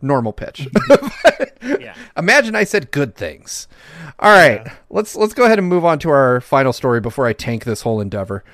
normal 0.00 0.32
pitch. 0.32 0.68
Yeah. 1.62 1.94
Imagine 2.16 2.54
I 2.54 2.64
said 2.64 2.90
good 2.90 3.14
things. 3.14 3.68
All 4.20 4.30
right, 4.30 4.66
let's 4.90 5.14
let's 5.16 5.34
go 5.34 5.44
ahead 5.44 5.58
and 5.58 5.68
move 5.68 5.84
on 5.84 5.98
to 6.00 6.10
our 6.10 6.40
final 6.40 6.72
story 6.72 7.00
before 7.00 7.26
I 7.26 7.32
tank 7.32 7.64
this 7.64 7.82
whole 7.82 8.00
endeavor. 8.00 8.44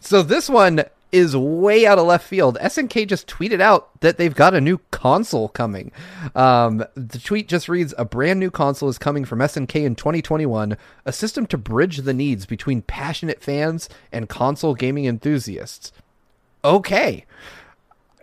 so 0.00 0.22
this 0.22 0.48
one 0.48 0.84
is 1.16 1.36
way 1.36 1.86
out 1.86 1.98
of 1.98 2.06
left 2.06 2.26
field. 2.26 2.58
SNK 2.60 3.08
just 3.08 3.26
tweeted 3.26 3.60
out 3.60 4.00
that 4.00 4.18
they've 4.18 4.34
got 4.34 4.54
a 4.54 4.60
new 4.60 4.78
console 4.90 5.48
coming. 5.48 5.90
Um, 6.34 6.84
the 6.94 7.18
tweet 7.18 7.48
just 7.48 7.68
reads: 7.68 7.94
"A 7.96 8.04
brand 8.04 8.38
new 8.38 8.50
console 8.50 8.88
is 8.88 8.98
coming 8.98 9.24
from 9.24 9.38
SNK 9.38 9.84
in 9.84 9.94
2021, 9.94 10.76
a 11.04 11.12
system 11.12 11.46
to 11.46 11.56
bridge 11.56 11.98
the 11.98 12.12
needs 12.12 12.44
between 12.44 12.82
passionate 12.82 13.42
fans 13.42 13.88
and 14.12 14.28
console 14.28 14.74
gaming 14.74 15.06
enthusiasts." 15.06 15.90
Okay, 16.64 17.24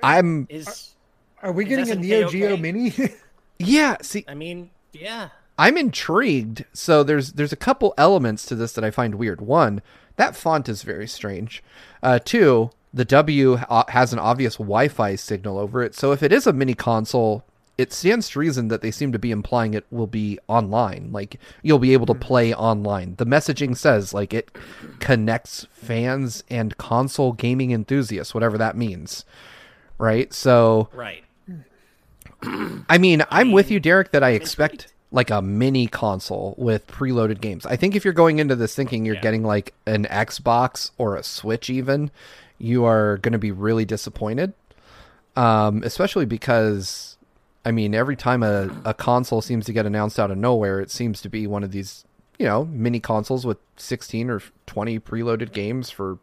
I'm 0.03 0.45
Is 0.49 0.95
Are 1.41 1.51
we 1.51 1.63
Is 1.63 1.69
getting 1.69 1.91
a 1.91 1.95
Neo 1.95 2.29
Geo 2.29 2.51
okay? 2.51 2.61
Mini? 2.61 2.93
yeah. 3.59 3.97
See, 4.01 4.25
I 4.27 4.35
mean, 4.35 4.69
yeah. 4.91 5.29
I'm 5.57 5.77
intrigued. 5.77 6.65
So 6.73 7.03
there's 7.03 7.33
there's 7.33 7.53
a 7.53 7.57
couple 7.57 7.93
elements 7.97 8.45
to 8.47 8.55
this 8.55 8.73
that 8.73 8.83
I 8.83 8.91
find 8.91 9.15
weird. 9.15 9.41
One, 9.41 9.81
that 10.17 10.35
font 10.35 10.69
is 10.69 10.83
very 10.83 11.07
strange. 11.07 11.63
Uh, 12.01 12.19
two, 12.23 12.71
the 12.93 13.05
W 13.05 13.55
has 13.89 14.13
an 14.13 14.19
obvious 14.19 14.55
Wi-Fi 14.55 15.15
signal 15.15 15.57
over 15.57 15.81
it. 15.81 15.95
So 15.95 16.11
if 16.11 16.21
it 16.21 16.31
is 16.31 16.45
a 16.45 16.53
mini 16.53 16.75
console, 16.75 17.43
it 17.77 17.91
stands 17.91 18.29
to 18.29 18.39
reason 18.39 18.67
that 18.67 18.81
they 18.81 18.91
seem 18.91 19.11
to 19.11 19.19
be 19.19 19.31
implying 19.31 19.73
it 19.73 19.85
will 19.89 20.07
be 20.07 20.37
online. 20.47 21.09
Like 21.11 21.39
you'll 21.63 21.79
be 21.79 21.93
able 21.93 22.05
to 22.05 22.13
mm-hmm. 22.13 22.21
play 22.21 22.53
online. 22.53 23.15
The 23.15 23.25
messaging 23.25 23.75
says 23.75 24.13
like 24.13 24.33
it 24.33 24.51
connects 24.99 25.65
fans 25.71 26.43
and 26.49 26.77
console 26.77 27.33
gaming 27.33 27.71
enthusiasts, 27.71 28.33
whatever 28.33 28.57
that 28.59 28.77
means. 28.77 29.25
Right? 29.97 30.31
So 30.33 30.89
Right. 30.93 31.23
I 32.43 32.97
mean, 32.97 33.23
I'm 33.31 33.51
with 33.51 33.71
you, 33.71 33.79
Derek, 33.79 34.11
that 34.11 34.23
I 34.23 34.31
expect 34.31 34.93
like 35.11 35.29
a 35.29 35.41
mini 35.41 35.87
console 35.87 36.55
with 36.57 36.87
preloaded 36.87 37.39
games. 37.39 37.65
I 37.65 37.75
think 37.75 37.95
if 37.95 38.03
you're 38.03 38.13
going 38.13 38.39
into 38.39 38.55
this 38.55 38.75
thinking 38.75 39.05
you're 39.05 39.15
Yeah. 39.15 39.21
getting 39.21 39.43
like 39.43 39.73
an 39.85 40.05
Xbox 40.05 40.91
or 40.97 41.15
a 41.15 41.23
Switch, 41.23 41.69
even, 41.69 42.11
you 42.57 42.85
are 42.85 43.17
going 43.17 43.33
to 43.33 43.39
be 43.39 43.51
really 43.51 43.85
disappointed. 43.85 44.53
Um, 45.35 45.81
especially 45.83 46.25
because, 46.25 47.17
I 47.65 47.71
mean, 47.71 47.95
every 47.95 48.15
time 48.15 48.43
a, 48.43 48.69
a 48.85 48.93
console 48.93 49.41
seems 49.41 49.65
to 49.65 49.73
get 49.73 49.85
announced 49.85 50.19
out 50.19 50.29
of 50.29 50.37
nowhere, 50.37 50.79
it 50.79 50.91
seems 50.91 51.21
to 51.21 51.29
be 51.29 51.47
one 51.47 51.63
of 51.63 51.71
these, 51.71 52.05
you 52.37 52.45
know, 52.45 52.65
mini 52.65 52.99
consoles 52.99 53.45
with 53.45 53.57
16 53.77 54.29
or 54.29 54.41
20 54.67 54.99
preloaded 54.99 55.51
games 55.51 55.89
for 55.89 56.19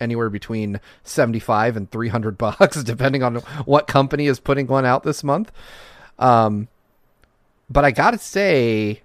anywhere 0.00 0.30
between 0.30 0.80
75 1.02 1.76
and 1.76 1.90
300 1.90 2.38
bucks 2.38 2.82
depending 2.82 3.22
on 3.22 3.36
what 3.64 3.86
company 3.86 4.26
is 4.26 4.38
putting 4.40 4.66
one 4.66 4.84
out 4.84 5.02
this 5.04 5.24
month 5.24 5.50
um 6.18 6.68
but 7.70 7.84
i 7.84 7.90
gotta 7.90 8.18
say 8.18 9.00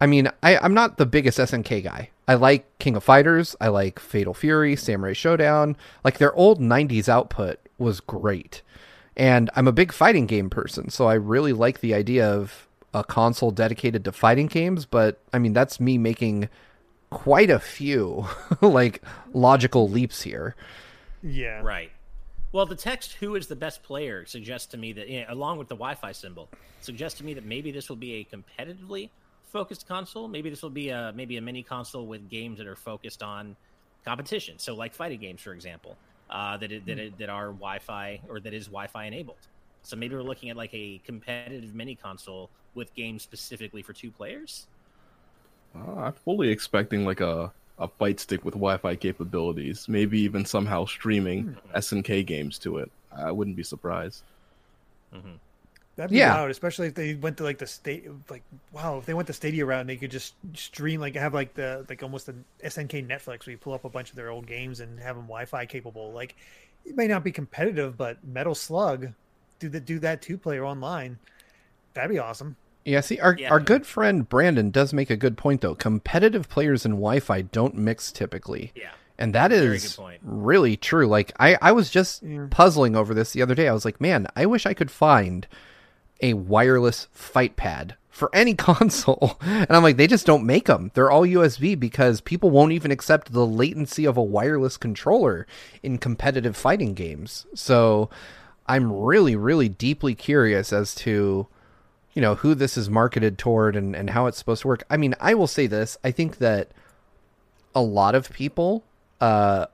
i 0.00 0.06
mean 0.06 0.30
I, 0.42 0.58
i'm 0.58 0.74
not 0.74 0.98
the 0.98 1.06
biggest 1.06 1.38
snk 1.38 1.82
guy 1.82 2.10
i 2.28 2.34
like 2.34 2.78
king 2.78 2.94
of 2.94 3.02
fighters 3.02 3.56
i 3.60 3.66
like 3.66 3.98
fatal 3.98 4.34
fury 4.34 4.76
samurai 4.76 5.12
Shodown 5.12 5.74
like 6.04 6.18
their 6.18 6.32
old 6.34 6.60
90s 6.60 7.08
output 7.08 7.58
was 7.78 7.98
great 7.98 8.62
and 9.16 9.50
i'm 9.56 9.66
a 9.66 9.72
big 9.72 9.92
fighting 9.92 10.26
game 10.26 10.48
person 10.48 10.88
so 10.88 11.06
i 11.08 11.14
really 11.14 11.52
like 11.52 11.80
the 11.80 11.94
idea 11.94 12.30
of 12.30 12.68
a 12.94 13.02
console 13.02 13.50
dedicated 13.50 14.04
to 14.04 14.12
fighting 14.12 14.46
games 14.46 14.86
but 14.86 15.20
i 15.32 15.38
mean 15.38 15.52
that's 15.52 15.80
me 15.80 15.98
making 15.98 16.48
quite 17.10 17.50
a 17.50 17.58
few 17.58 18.26
like 18.60 19.02
logical 19.32 19.88
leaps 19.88 20.22
here. 20.22 20.54
yeah. 21.22 21.60
Right. 21.62 21.90
Well, 22.52 22.66
the 22.66 22.76
text 22.76 23.14
"Who 23.14 23.34
is 23.34 23.46
the 23.46 23.56
best 23.56 23.82
player?" 23.82 24.24
suggests 24.24 24.68
to 24.68 24.76
me 24.76 24.92
that, 24.94 25.08
you 25.08 25.20
know, 25.20 25.26
along 25.28 25.58
with 25.58 25.68
the 25.68 25.74
Wi-Fi 25.74 26.12
symbol, 26.12 26.48
suggests 26.80 27.18
to 27.18 27.24
me 27.24 27.34
that 27.34 27.44
maybe 27.44 27.70
this 27.70 27.88
will 27.88 27.96
be 27.96 28.14
a 28.14 28.24
competitively 28.24 29.10
focused 29.48 29.88
console. 29.88 30.28
Maybe 30.28 30.50
this 30.50 30.62
will 30.62 30.70
be 30.70 30.90
a 30.90 31.12
maybe 31.14 31.36
a 31.36 31.40
mini 31.40 31.62
console 31.62 32.06
with 32.06 32.28
games 32.28 32.58
that 32.58 32.66
are 32.66 32.76
focused 32.76 33.22
on 33.22 33.56
competition. 34.04 34.58
So, 34.58 34.74
like 34.74 34.94
fighting 34.94 35.20
games, 35.20 35.40
for 35.40 35.52
example, 35.52 35.96
uh, 36.30 36.56
that 36.58 36.72
it, 36.72 36.86
that 36.86 36.98
it, 36.98 37.18
that 37.18 37.28
are 37.28 37.46
Wi-Fi 37.46 38.20
or 38.28 38.40
that 38.40 38.54
is 38.54 38.66
Wi-Fi 38.66 39.04
enabled. 39.04 39.38
So 39.82 39.96
maybe 39.96 40.14
we're 40.14 40.22
looking 40.22 40.50
at 40.50 40.56
like 40.56 40.74
a 40.74 41.00
competitive 41.04 41.74
mini 41.74 41.94
console 41.94 42.50
with 42.74 42.94
games 42.94 43.22
specifically 43.22 43.82
for 43.82 43.92
two 43.92 44.10
players. 44.10 44.66
Uh, 45.74 46.00
I'm 46.00 46.12
fully 46.12 46.48
expecting 46.50 47.04
like 47.04 47.20
a 47.20 47.52
a 47.78 47.86
fight 47.86 48.18
stick 48.18 48.44
with 48.44 48.54
Wi-Fi 48.54 48.96
capabilities, 48.96 49.88
maybe 49.88 50.18
even 50.20 50.44
somehow 50.44 50.84
streaming 50.84 51.56
SNK 51.76 52.26
games 52.26 52.58
to 52.58 52.78
it. 52.78 52.90
I 53.16 53.30
wouldn't 53.30 53.56
be 53.56 53.62
surprised. 53.62 54.24
That'd 55.98 56.12
be 56.12 56.18
Yeah. 56.18 56.32
loud, 56.34 56.50
especially 56.52 56.86
if 56.86 56.94
they 56.94 57.14
went 57.16 57.36
to 57.38 57.42
like 57.44 57.58
the 57.58 57.66
state. 57.66 58.08
Like, 58.30 58.42
wow, 58.72 58.98
if 58.98 59.04
they 59.06 59.14
went 59.14 59.26
the 59.26 59.32
Stadia 59.32 59.66
route 59.66 59.80
and 59.80 59.90
they 59.90 59.96
could 59.96 60.12
just 60.12 60.34
stream, 60.54 61.00
like, 61.00 61.16
have 61.16 61.34
like 61.34 61.54
the 61.54 61.84
like 61.88 62.04
almost 62.04 62.28
an 62.28 62.44
SNK 62.62 63.02
Netflix 63.06 63.46
where 63.46 63.50
you 63.50 63.58
pull 63.58 63.74
up 63.74 63.84
a 63.84 63.88
bunch 63.90 64.10
of 64.10 64.14
their 64.16 64.30
old 64.30 64.46
games 64.46 64.78
and 64.78 65.00
have 65.00 65.16
them 65.16 65.24
Wi-Fi 65.24 65.66
capable. 65.66 66.12
Like, 66.12 66.36
it 66.86 66.96
may 66.96 67.08
not 67.08 67.24
be 67.24 67.32
competitive, 67.32 67.96
but 67.96 68.24
Metal 68.24 68.54
Slug 68.54 69.08
do 69.58 69.68
the 69.68 69.80
do 69.80 69.98
that 69.98 70.22
two 70.22 70.38
player 70.38 70.64
online. 70.64 71.18
That'd 71.94 72.10
be 72.12 72.18
awesome. 72.20 72.54
Yeah, 72.84 73.00
see, 73.00 73.18
our 73.18 73.34
Yeah. 73.36 73.50
our 73.50 73.58
good 73.58 73.84
friend 73.84 74.28
Brandon 74.28 74.70
does 74.70 74.92
make 74.92 75.10
a 75.10 75.16
good 75.16 75.36
point 75.36 75.62
though. 75.62 75.74
Competitive 75.74 76.48
players 76.48 76.84
and 76.84 76.94
Wi-Fi 76.94 77.42
don't 77.42 77.74
mix 77.74 78.12
typically. 78.12 78.70
Yeah. 78.76 78.90
And 79.18 79.34
that 79.34 79.50
Very 79.50 79.74
is 79.74 79.96
good 79.96 80.00
point. 80.02 80.20
really 80.22 80.76
true. 80.76 81.08
Like 81.08 81.32
I, 81.40 81.58
I 81.60 81.72
was 81.72 81.90
just 81.90 82.22
Yeah. 82.22 82.46
puzzling 82.50 82.94
over 82.94 83.14
this 83.14 83.32
the 83.32 83.42
other 83.42 83.56
day. 83.56 83.66
I 83.66 83.72
was 83.72 83.84
like, 83.84 84.00
man, 84.00 84.28
I 84.36 84.46
wish 84.46 84.64
I 84.64 84.74
could 84.74 84.92
find 84.92 85.44
a 86.20 86.34
wireless 86.34 87.08
fight 87.12 87.56
pad 87.56 87.96
for 88.18 88.30
any 88.34 88.54
console. 88.68 89.38
And 89.40 89.70
I'm 89.70 89.82
like, 89.82 89.96
they 89.96 90.06
just 90.06 90.26
don't 90.26 90.44
make 90.44 90.66
them. 90.66 90.90
They're 90.94 91.10
all 91.10 91.22
USB 91.22 91.78
because 91.78 92.20
people 92.20 92.50
won't 92.50 92.72
even 92.72 92.90
accept 92.90 93.32
the 93.32 93.46
latency 93.46 94.04
of 94.04 94.16
a 94.16 94.22
wireless 94.22 94.76
controller 94.76 95.46
in 95.82 95.98
competitive 95.98 96.56
fighting 96.56 96.94
games. 96.94 97.46
So 97.54 98.10
I'm 98.66 98.92
really, 98.92 99.36
really 99.36 99.68
deeply 99.68 100.14
curious 100.14 100.72
as 100.72 100.94
to, 100.96 101.46
you 102.12 102.22
know, 102.22 102.34
who 102.34 102.54
this 102.54 102.76
is 102.76 102.90
marketed 102.90 103.38
toward 103.38 103.76
and, 103.76 103.94
and 103.94 104.10
how 104.10 104.26
it's 104.26 104.38
supposed 104.38 104.62
to 104.62 104.68
work. 104.68 104.84
I 104.90 104.96
mean, 104.96 105.14
I 105.20 105.34
will 105.34 105.46
say 105.46 105.66
this. 105.66 105.96
I 106.02 106.10
think 106.10 106.38
that 106.38 106.72
a 107.74 107.80
lot 107.80 108.14
of 108.14 108.30
people 108.30 108.84
uh, 109.20 109.66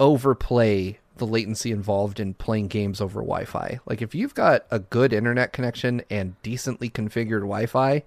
overplay 0.00 0.98
the 1.16 1.26
latency 1.26 1.70
involved 1.70 2.20
in 2.20 2.34
playing 2.34 2.68
games 2.68 3.00
over 3.00 3.20
Wi-Fi. 3.20 3.80
Like 3.86 4.02
if 4.02 4.14
you've 4.14 4.34
got 4.34 4.64
a 4.70 4.78
good 4.78 5.12
internet 5.12 5.52
connection 5.52 6.02
and 6.10 6.40
decently 6.42 6.88
configured 6.88 7.40
Wi-Fi, 7.40 8.02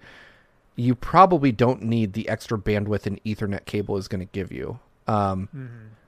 you 0.75 0.95
probably 0.95 1.51
don't 1.51 1.83
need 1.83 2.13
the 2.13 2.27
extra 2.27 2.57
bandwidth 2.57 3.05
an 3.05 3.19
Ethernet 3.25 3.65
cable 3.65 3.97
is 3.97 4.07
going 4.07 4.19
to 4.25 4.31
give 4.31 4.51
you. 4.51 4.79
Um, 5.07 5.47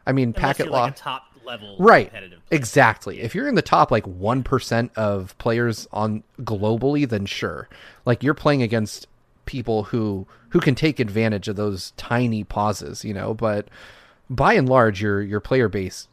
I 0.06 0.12
mean, 0.12 0.30
Unless 0.30 0.42
packet 0.42 0.66
you're 0.66 0.74
like 0.74 0.96
top 0.96 1.24
level 1.46 1.76
right? 1.80 2.08
competitive. 2.08 2.42
Exactly. 2.52 3.22
If 3.22 3.36
you're 3.36 3.48
in 3.48 3.56
the 3.56 3.62
top 3.62 3.92
like 3.92 4.06
one 4.06 4.44
percent 4.44 4.92
of 4.96 5.38
players 5.38 5.88
on 5.92 6.24
globally, 6.42 7.08
then 7.08 7.26
sure. 7.26 7.70
Like 8.06 8.24
you're 8.24 8.34
playing 8.34 8.62
against 8.62 9.08
people 9.46 9.84
who 9.84 10.28
who 10.50 10.60
can 10.60 10.76
take 10.76 11.00
advantage 11.00 11.48
of 11.48 11.56
those 11.56 11.92
tiny 11.98 12.44
pauses, 12.44 13.06
you 13.06 13.14
know. 13.14 13.34
But 13.34 13.70
by 14.30 14.54
and 14.54 14.68
large, 14.68 15.02
your 15.02 15.22
your 15.22 15.40
player 15.40 15.70
base 15.70 16.08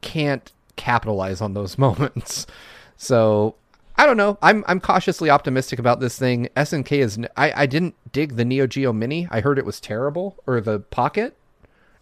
can't 0.00 0.52
capitalize 0.76 1.40
on 1.40 1.54
those 1.54 1.78
moments. 1.86 2.46
So 2.96 3.54
I 3.96 4.06
don't 4.06 4.16
know. 4.16 4.38
I'm 4.40 4.64
I'm 4.66 4.80
cautiously 4.80 5.28
optimistic 5.30 5.78
about 5.78 6.00
this 6.00 6.18
thing. 6.18 6.48
SNK 6.56 6.92
is. 6.92 7.18
I 7.36 7.52
I 7.62 7.66
didn't 7.66 7.94
dig 8.12 8.36
the 8.36 8.44
Neo 8.44 8.66
Geo 8.66 8.92
Mini. 8.92 9.28
I 9.30 9.40
heard 9.40 9.58
it 9.58 9.66
was 9.66 9.80
terrible, 9.80 10.36
or 10.46 10.60
the 10.60 10.80
Pocket. 10.80 11.36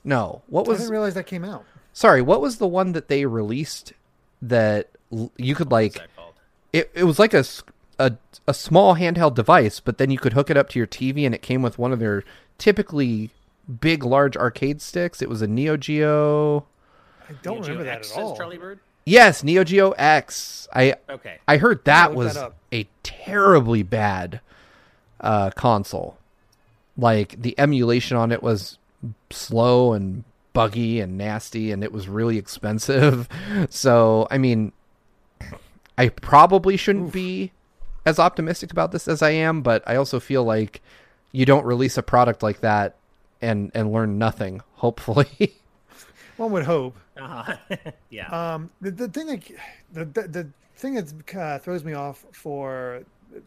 No, 0.04 0.42
what 0.46 0.66
was? 0.66 0.68
I 0.68 0.70
was? 0.70 0.80
didn't 0.82 0.92
realize 0.92 1.14
that 1.14 1.26
came 1.26 1.44
out. 1.44 1.64
Sorry, 1.92 2.22
what 2.22 2.40
was 2.40 2.58
the 2.58 2.68
one 2.68 2.92
that 2.92 3.08
they 3.08 3.26
released 3.26 3.92
that 4.40 4.90
you 5.10 5.54
could 5.54 5.72
What's 5.72 5.96
like? 5.96 6.08
It 6.72 6.90
it 6.94 7.04
was 7.04 7.18
like 7.18 7.34
a 7.34 7.44
a 7.98 8.12
a 8.46 8.54
small 8.54 8.94
handheld 8.94 9.34
device, 9.34 9.80
but 9.80 9.98
then 9.98 10.10
you 10.10 10.18
could 10.18 10.34
hook 10.34 10.50
it 10.50 10.56
up 10.56 10.68
to 10.70 10.78
your 10.78 10.86
TV, 10.86 11.26
and 11.26 11.34
it 11.34 11.42
came 11.42 11.62
with 11.62 11.78
one 11.78 11.92
of 11.92 11.98
their 11.98 12.22
typically 12.58 13.30
big, 13.80 14.04
large 14.04 14.36
arcade 14.36 14.80
sticks. 14.80 15.20
It 15.20 15.28
was 15.28 15.42
a 15.42 15.46
Neo 15.46 15.76
Geo. 15.76 16.66
I 17.28 17.32
don't 17.42 17.56
Neo 17.56 17.62
Geo 17.62 17.72
remember 17.72 17.84
that 17.84 17.98
X 17.98 18.16
at 18.16 18.22
all. 18.22 18.36
Charlie 18.36 18.58
Bird. 18.58 18.80
Yes, 19.04 19.42
Neo 19.42 19.64
Geo 19.64 19.92
X. 19.92 20.68
I 20.74 20.94
Okay. 21.08 21.38
I 21.46 21.56
heard 21.56 21.84
that 21.84 22.10
look 22.10 22.18
was 22.18 22.34
that 22.34 22.52
a 22.72 22.86
terribly 23.02 23.82
bad 23.82 24.40
uh, 25.20 25.50
console. 25.50 26.18
Like 26.96 27.40
the 27.40 27.54
emulation 27.58 28.16
on 28.16 28.32
it 28.32 28.42
was 28.42 28.78
slow 29.30 29.92
and 29.92 30.24
buggy 30.52 31.00
and 31.00 31.16
nasty, 31.16 31.70
and 31.70 31.84
it 31.84 31.92
was 31.92 32.08
really 32.08 32.38
expensive. 32.38 33.28
So, 33.70 34.26
I 34.30 34.38
mean, 34.38 34.72
I 35.96 36.08
probably 36.08 36.76
shouldn't 36.76 37.12
be 37.12 37.52
as 38.06 38.18
optimistic 38.18 38.70
about 38.70 38.92
this 38.92 39.08
as 39.08 39.20
I 39.22 39.30
am, 39.30 39.62
but 39.62 39.82
I 39.86 39.96
also 39.96 40.20
feel 40.20 40.44
like 40.44 40.80
you 41.32 41.44
don't 41.44 41.64
release 41.64 41.96
a 41.98 42.02
product 42.02 42.42
like 42.42 42.60
that 42.60 42.96
and 43.42 43.70
and 43.74 43.92
learn 43.92 44.18
nothing. 44.18 44.62
Hopefully, 44.76 45.56
One 46.38 46.52
would 46.52 46.64
hope. 46.64 46.96
Uh-huh. 47.16 47.56
yeah. 48.10 48.54
Um, 48.54 48.70
the, 48.80 48.90
the 48.90 49.08
thing 49.08 49.26
that 49.26 49.42
the, 49.92 50.04
the 50.04 50.28
the 50.28 50.48
thing 50.76 50.94
that 50.94 51.36
uh, 51.36 51.58
throws 51.58 51.84
me 51.84 51.92
off 51.92 52.24
for 52.32 53.02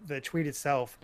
the 0.08 0.22
tweet 0.22 0.46
itself, 0.46 1.00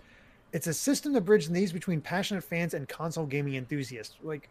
it's 0.52 0.66
a 0.66 0.74
system 0.74 1.14
to 1.14 1.20
bridge 1.20 1.46
the 1.46 1.52
needs 1.52 1.72
between 1.72 2.00
passionate 2.00 2.44
fans 2.44 2.74
and 2.74 2.88
console 2.88 3.26
gaming 3.26 3.54
enthusiasts. 3.54 4.14
Like, 4.22 4.48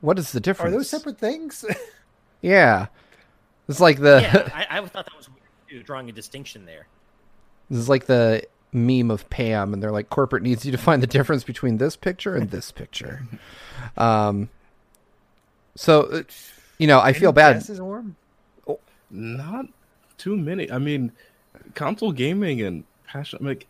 what 0.00 0.18
is 0.18 0.32
the 0.32 0.40
difference? 0.40 0.74
are 0.74 0.78
those 0.78 0.90
separate 0.90 1.18
things? 1.18 1.64
Yeah, 2.40 2.86
it's 3.68 3.80
like 3.80 3.98
the 3.98 4.20
yeah, 4.22 4.48
I, 4.54 4.78
I 4.78 4.80
thought 4.82 5.06
that 5.06 5.16
was 5.16 5.28
weird 5.28 5.42
too, 5.68 5.82
drawing 5.82 6.08
a 6.08 6.12
distinction 6.12 6.66
there. 6.66 6.86
This 7.68 7.80
is 7.80 7.88
like 7.88 8.06
the 8.06 8.44
meme 8.72 9.10
of 9.10 9.28
Pam, 9.28 9.74
and 9.74 9.82
they're 9.82 9.90
like, 9.90 10.08
corporate 10.08 10.44
needs 10.44 10.64
you 10.64 10.70
to 10.70 10.78
find 10.78 11.02
the 11.02 11.08
difference 11.08 11.42
between 11.42 11.78
this 11.78 11.96
picture 11.96 12.36
and 12.36 12.50
this 12.50 12.70
picture. 12.70 13.22
Um, 13.96 14.48
so, 15.78 16.02
uh, 16.02 16.22
you 16.78 16.86
know, 16.86 16.98
I 17.00 17.12
feel 17.12 17.32
bad. 17.32 17.54
guesses, 17.54 17.78
Aurum? 17.80 18.16
Not 19.10 19.66
too 20.18 20.36
many. 20.36 20.70
I 20.70 20.78
mean, 20.78 21.12
console 21.74 22.12
gaming 22.12 22.62
and 22.62 22.84
passion. 23.06 23.38
Like, 23.42 23.66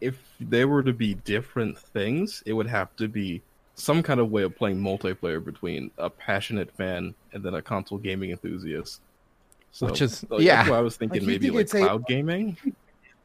if 0.00 0.16
they 0.40 0.64
were 0.64 0.82
to 0.82 0.92
be 0.92 1.14
different 1.14 1.78
things, 1.78 2.42
it 2.44 2.52
would 2.52 2.66
have 2.66 2.94
to 2.96 3.08
be 3.08 3.40
some 3.76 4.02
kind 4.02 4.20
of 4.20 4.30
way 4.30 4.42
of 4.42 4.54
playing 4.56 4.78
multiplayer 4.80 5.42
between 5.42 5.90
a 5.98 6.10
passionate 6.10 6.70
fan 6.76 7.14
and 7.32 7.42
then 7.42 7.54
a 7.54 7.62
console 7.62 7.98
gaming 7.98 8.30
enthusiast. 8.30 9.00
So, 9.72 9.86
Which 9.86 10.02
is- 10.02 10.24
like, 10.28 10.42
yeah. 10.42 10.56
That's 10.56 10.70
why 10.70 10.78
I 10.78 10.80
was 10.80 10.96
thinking 10.96 11.22
you 11.22 11.26
maybe 11.28 11.46
think 11.46 11.54
like 11.54 11.62
it's 11.62 11.74
a- 11.74 11.78
cloud 11.78 12.06
gaming. 12.06 12.56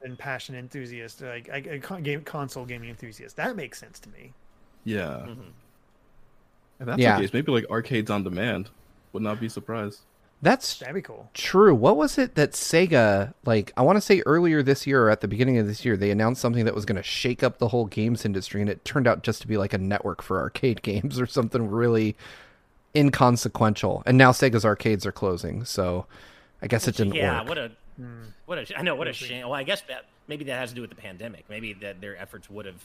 And 0.01 0.17
passionate 0.17 0.59
enthusiast, 0.59 1.21
like 1.21 1.49
a, 1.49 1.73
a 1.75 1.80
con- 1.80 2.03
game 2.03 2.21
console 2.23 2.65
gaming 2.65 2.89
enthusiast. 2.89 3.36
That 3.36 3.55
makes 3.57 3.77
sense 3.80 3.99
to 3.99 4.09
me. 4.09 4.32
Yeah. 4.86 5.25
Mhm. 5.27 5.51
If 6.80 6.86
that's 6.86 6.99
Yeah. 6.99 7.15
the 7.17 7.21
case, 7.23 7.34
maybe 7.34 7.51
like 7.51 7.65
arcades 7.69 8.09
on 8.09 8.23
demand. 8.23 8.69
Would 9.13 9.23
not 9.23 9.39
be 9.39 9.49
surprised. 9.49 10.01
That's 10.41 10.77
That'd 10.80 10.95
be 10.95 11.01
cool. 11.01 11.30
true. 11.34 11.75
What 11.75 11.97
was 11.97 12.17
it 12.17 12.36
that 12.36 12.51
Sega, 12.53 13.34
like, 13.43 13.73
I 13.75 13.82
want 13.82 13.97
to 13.97 14.01
say 14.01 14.21
earlier 14.25 14.63
this 14.63 14.88
year 14.88 15.03
or 15.03 15.09
at 15.09 15.19
the 15.19 15.27
beginning 15.27 15.57
of 15.57 15.67
this 15.67 15.84
year, 15.84 15.97
they 15.97 16.11
announced 16.11 16.39
something 16.41 16.63
that 16.63 16.73
was 16.75 16.86
going 16.86 16.95
to 16.95 17.03
shake 17.03 17.43
up 17.43 17.57
the 17.57 17.67
whole 17.67 17.88
games 17.88 18.23
industry, 18.23 18.61
and 18.61 18.69
it 18.69 18.86
turned 18.86 19.05
out 19.07 19.21
just 19.23 19.41
to 19.41 19.47
be 19.47 19.57
like 19.57 19.73
a 19.73 19.77
network 19.77 20.21
for 20.21 20.39
arcade 20.39 20.82
games 20.84 21.19
or 21.19 21.25
something 21.25 21.69
really 21.69 22.15
inconsequential. 22.95 24.03
And 24.05 24.17
now 24.17 24.32
Sega's 24.32 24.65
arcades 24.65 25.05
are 25.05 25.11
closing, 25.11 25.63
so 25.65 26.05
I 26.61 26.67
guess 26.67 26.88
it 26.88 26.95
didn't 26.95 27.15
yeah, 27.15 27.39
work. 27.39 27.49
what 27.49 27.57
a 27.57 27.71
Hmm. 27.97 28.23
what 28.45 28.57
a 28.57 28.80
I 28.80 28.82
know 28.82 28.95
what 28.95 29.07
a 29.07 29.13
shame. 29.13 29.43
Well, 29.43 29.53
I 29.53 29.63
guess 29.63 29.82
that 29.89 30.05
maybe 30.27 30.45
that 30.45 30.57
has 30.57 30.69
to 30.69 30.75
do 30.75 30.82
with 30.82 30.89
the 30.89 30.95
pandemic. 30.95 31.43
Maybe 31.49 31.73
that 31.73 31.99
their 31.99 32.15
efforts 32.17 32.49
would 32.49 32.65
have 32.65 32.82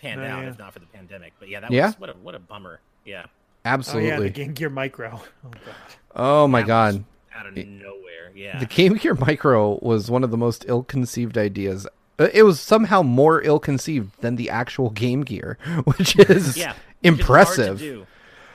panned 0.00 0.20
Oh, 0.22 0.24
out 0.24 0.42
yeah. 0.44 0.48
if 0.50 0.58
not 0.58 0.72
for 0.72 0.78
the 0.78 0.86
pandemic. 0.86 1.34
But 1.38 1.48
yeah, 1.50 1.60
that 1.60 1.70
Yeah. 1.70 1.86
was 1.88 1.98
what 2.00 2.10
a 2.10 2.12
what 2.14 2.34
a 2.34 2.38
bummer. 2.38 2.80
Yeah, 3.04 3.26
Absolutely. 3.64 4.10
Oh 4.10 4.14
yeah, 4.14 4.20
the 4.20 4.30
Game 4.30 4.52
Gear 4.52 4.70
Micro. 4.70 5.20
Oh 5.44 5.50
god. 5.50 5.74
Oh 6.14 6.48
my 6.48 6.60
That 6.62 6.66
god. 6.66 7.04
out 7.34 7.46
of 7.46 7.56
nowhere. 7.56 8.30
Yeah, 8.34 8.58
The 8.58 8.66
Game 8.66 8.94
Gear 8.94 9.14
Micro 9.14 9.78
was 9.82 10.10
one 10.10 10.24
of 10.24 10.30
the 10.30 10.36
most 10.36 10.64
ill-conceived 10.68 11.36
ideas. 11.38 11.86
Uh, 12.18 12.28
It 12.32 12.42
was 12.44 12.58
somehow 12.60 13.02
more 13.02 13.42
ill-conceived 13.42 14.20
than 14.20 14.36
the 14.36 14.50
actual 14.50 14.90
Game 14.90 15.22
Gear, 15.22 15.58
which 15.84 16.18
is 16.18 16.18
yeah, 16.18 16.28
which 16.30 16.38
is 16.56 16.56
hard 16.56 16.76
to 17.00 17.08
impressive. 17.08 17.78
do. 17.78 18.06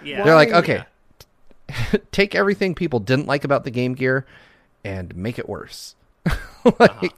Yeah, 0.03 0.23
They're 0.23 0.35
like, 0.35 0.51
Why- 0.51 0.57
okay, 0.59 0.83
take 2.11 2.35
everything 2.35 2.75
people 2.75 2.99
didn't 2.99 3.27
like 3.27 3.43
about 3.43 3.63
the 3.63 3.71
Game 3.71 3.93
Gear 3.93 4.25
and 4.83 5.15
make 5.15 5.39
it 5.39 5.47
worse. 5.49 5.95
like, 6.79 7.13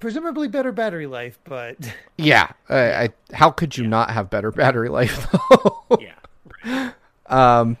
Presumably 0.00 0.48
better 0.48 0.72
battery 0.72 1.06
life, 1.06 1.38
but 1.44 1.76
yeah, 2.18 2.50
I, 2.68 2.92
I, 3.04 3.08
how 3.32 3.50
could 3.50 3.76
you 3.76 3.86
not 3.86 4.10
have 4.10 4.28
better 4.30 4.50
battery 4.50 4.88
life? 4.88 5.26
though? 5.50 5.98
yeah. 6.00 6.92
Um, 7.26 7.76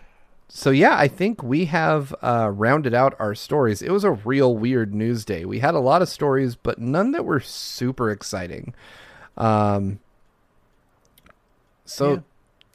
so 0.46 0.70
yeah, 0.70 0.96
I 0.96 1.08
think 1.08 1.42
we 1.42 1.64
have 1.64 2.14
uh, 2.22 2.50
rounded 2.54 2.94
out 2.94 3.16
our 3.18 3.34
stories. 3.34 3.82
It 3.82 3.90
was 3.90 4.04
a 4.04 4.12
real 4.12 4.56
weird 4.56 4.94
news 4.94 5.24
day. 5.24 5.44
We 5.44 5.58
had 5.58 5.74
a 5.74 5.80
lot 5.80 6.02
of 6.02 6.08
stories, 6.08 6.54
but 6.54 6.78
none 6.78 7.10
that 7.12 7.24
were 7.24 7.40
super 7.40 8.12
exciting. 8.12 8.74
Um, 9.36 9.98
so 11.84 12.22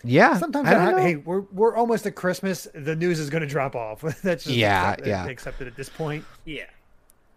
yeah, 0.03 0.37
sometimes 0.37 0.67
I 0.67 0.71
that 0.71 0.77
don't 0.79 0.85
hap- 0.87 0.95
know. 0.97 1.01
hey, 1.01 1.15
we're 1.15 1.41
we're 1.53 1.75
almost 1.75 2.05
at 2.05 2.15
Christmas. 2.15 2.67
The 2.73 2.95
news 2.95 3.19
is 3.19 3.29
going 3.29 3.41
to 3.41 3.47
drop 3.47 3.75
off. 3.75 4.01
That's 4.01 4.43
just 4.43 4.55
Yeah, 4.55 4.91
accept- 4.91 5.07
yeah. 5.07 5.25
accepted 5.27 5.67
at 5.67 5.75
this 5.77 5.89
point. 5.89 6.25
Yeah. 6.43 6.65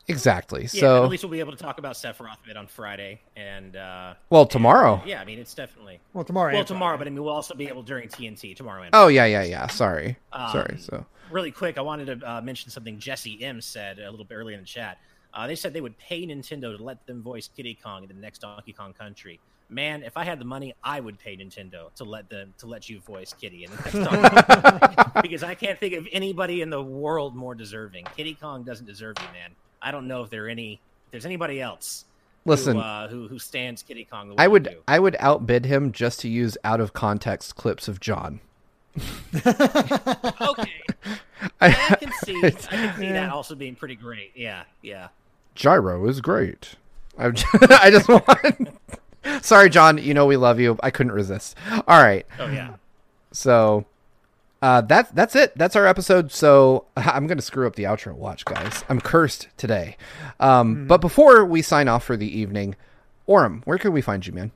Exactly. 0.09 0.63
Yeah, 0.63 0.81
so 0.81 1.05
at 1.05 1.11
least 1.11 1.23
we'll 1.23 1.31
be 1.31 1.41
able 1.41 1.53
to 1.53 1.59
talk 1.59 1.79
about 1.79 1.95
Sephiroth 1.95 2.43
a 2.43 2.47
bit 2.47 2.57
on 2.57 2.67
Friday, 2.67 3.21
and 3.37 3.77
uh, 3.77 4.15
well, 4.31 4.47
tomorrow. 4.47 5.03
yeah, 5.07 5.21
I 5.21 5.25
mean 5.25 5.39
it's 5.39 5.55
definitely 5.55 6.01
Well, 6.15 6.25
tomorrow. 6.25 6.53
well 6.53 6.65
tomorrow, 6.65 6.97
Friday. 6.97 7.11
but 7.11 7.13
I 7.13 7.15
mean 7.15 7.25
we'll 7.25 7.35
also 7.35 7.55
be 7.55 7.69
able 7.69 7.83
during 7.83 8.09
TNT 8.09 8.57
tomorrow. 8.57 8.83
And 8.83 8.91
Oh 8.95 9.09
yeah, 9.09 9.27
yeah, 9.27 9.43
yeah. 9.43 9.67
Sorry, 9.69 10.17
Um, 10.33 10.51
sorry. 10.51 10.79
So 10.79 11.05
really 11.31 11.51
quick, 11.51 11.77
I 11.79 11.83
wanted 11.83 12.21
to 12.21 12.31
uh, 12.31 12.41
mention 12.41 12.71
something 12.71 12.99
Jesse 12.99 13.43
M 13.45 13.61
said 13.61 13.99
a 13.99 14.11
little 14.11 14.25
bit 14.25 14.35
earlier 14.37 14.55
in 14.57 14.63
the 14.63 14.67
chat. 14.67 14.99
Uh, 15.35 15.47
they 15.47 15.55
said 15.55 15.75
they 15.75 15.83
would 15.83 15.99
pay 15.99 16.27
Nintendo 16.27 16.75
to 16.77 16.83
let 16.83 17.07
them 17.07 17.23
voice 17.23 17.51
Kiddy 17.55 17.75
Kong 17.75 18.03
in 18.03 18.09
the 18.09 18.15
next 18.15 18.39
Donkey 18.39 18.73
Kong 18.73 18.95
Country. 18.95 19.39
Man, 19.69 20.03
if 20.03 20.17
I 20.17 20.25
had 20.25 20.39
the 20.41 20.47
money, 20.47 20.75
I 20.83 20.99
would 21.01 21.19
pay 21.19 21.37
Nintendo 21.37 21.93
to 21.97 22.05
let 22.05 22.31
them 22.31 22.55
to 22.59 22.67
let 22.67 22.89
you 22.89 23.01
voice 23.01 23.35
Kiddy 23.39 23.65
in 23.65 23.71
the 23.71 23.77
next 23.77 23.93
Donkey 23.93 24.29
Kong 24.31 24.55
Country. 24.73 25.13
because 25.23 25.43
I 25.43 25.55
can't 25.55 25.79
think 25.79 25.93
of 25.93 26.09
anybody 26.11 26.63
in 26.63 26.71
the 26.71 26.83
world 26.83 27.37
more 27.37 27.55
deserving. 27.55 28.07
Kiddy 28.17 28.33
Kong 28.35 28.63
doesn't 28.65 28.87
deserve 28.87 29.17
you, 29.21 29.27
man. 29.39 29.51
I 29.83 29.91
don't 29.91 30.09
know 30.09 30.22
if 30.22 30.31
there 30.31 30.49
any 30.49 30.74
if 31.07 31.11
there's 31.12 31.26
anybody 31.26 31.61
else 31.61 32.05
listen, 32.45 32.76
who, 32.76 32.83
uh, 32.83 33.09
who 33.09 33.29
who 33.29 33.39
stands 33.39 33.83
Kiddy 33.83 34.05
Kong 34.05 34.29
the 34.29 34.35
way 34.35 34.45
I 34.45 34.49
would 34.49 34.62
do. 34.64 34.79
I 34.89 34.99
would 34.99 35.16
outbid 35.20 35.66
him 35.66 35.93
just 35.93 36.20
to 36.20 36.29
use 36.29 36.57
out 36.64 36.81
of 36.81 36.93
context 36.93 37.57
clips 37.57 37.89
of 37.89 38.01
John. 38.01 38.41
Okay, 40.41 40.83
I 41.61 41.70
can 42.01 42.12
see 42.24 42.41
I 42.45 42.51
can 42.51 42.97
see 42.99 43.05
Yeah. 43.07 43.12
that 43.12 43.31
also 43.31 43.55
being 43.55 43.74
pretty 43.74 43.95
great. 43.95 44.33
Yeah, 44.35 44.64
yeah. 44.83 45.09
Gyro 45.55 46.07
is 46.09 46.20
great. 46.20 46.74
I'm 47.16 47.35
j- 47.35 47.45
I 47.70 47.91
just 47.91 48.09
want. 48.09 48.68
Sorry, 49.43 49.68
John. 49.70 49.99
You 49.99 50.14
know 50.14 50.26
we 50.26 50.37
love 50.37 50.59
you. 50.61 50.79
I 50.83 50.91
couldn't 50.91 51.12
resist. 51.12 51.57
All 51.70 52.03
right. 52.03 52.26
Oh 52.39 52.47
yeah. 52.49 52.74
So 53.33 53.85
uh, 54.61 54.81
that's 54.83 55.11
that's 55.13 55.37
it. 55.37 55.57
That's 55.57 55.77
our 55.77 55.87
episode. 55.87 56.33
So 56.33 56.87
I'm 56.97 57.27
gonna 57.27 57.43
screw 57.43 57.67
up 57.67 57.77
the 57.77 57.85
outro. 57.85 58.15
Watch, 58.15 58.45
guys. 58.45 58.85
I'm 58.89 59.01
cursed 59.01 59.49
today. 59.57 59.97
Um, 60.41 60.87
But 60.87 61.01
before 61.01 61.45
we 61.45 61.63
sign 61.63 61.89
off 61.89 62.05
for 62.05 62.17
the 62.17 62.39
evening, 62.39 62.77
Aurum, 63.27 63.63
where 63.65 63.79
can 63.79 63.93
we 63.93 64.01
find 64.03 64.27
you, 64.27 64.33
man? 64.33 64.53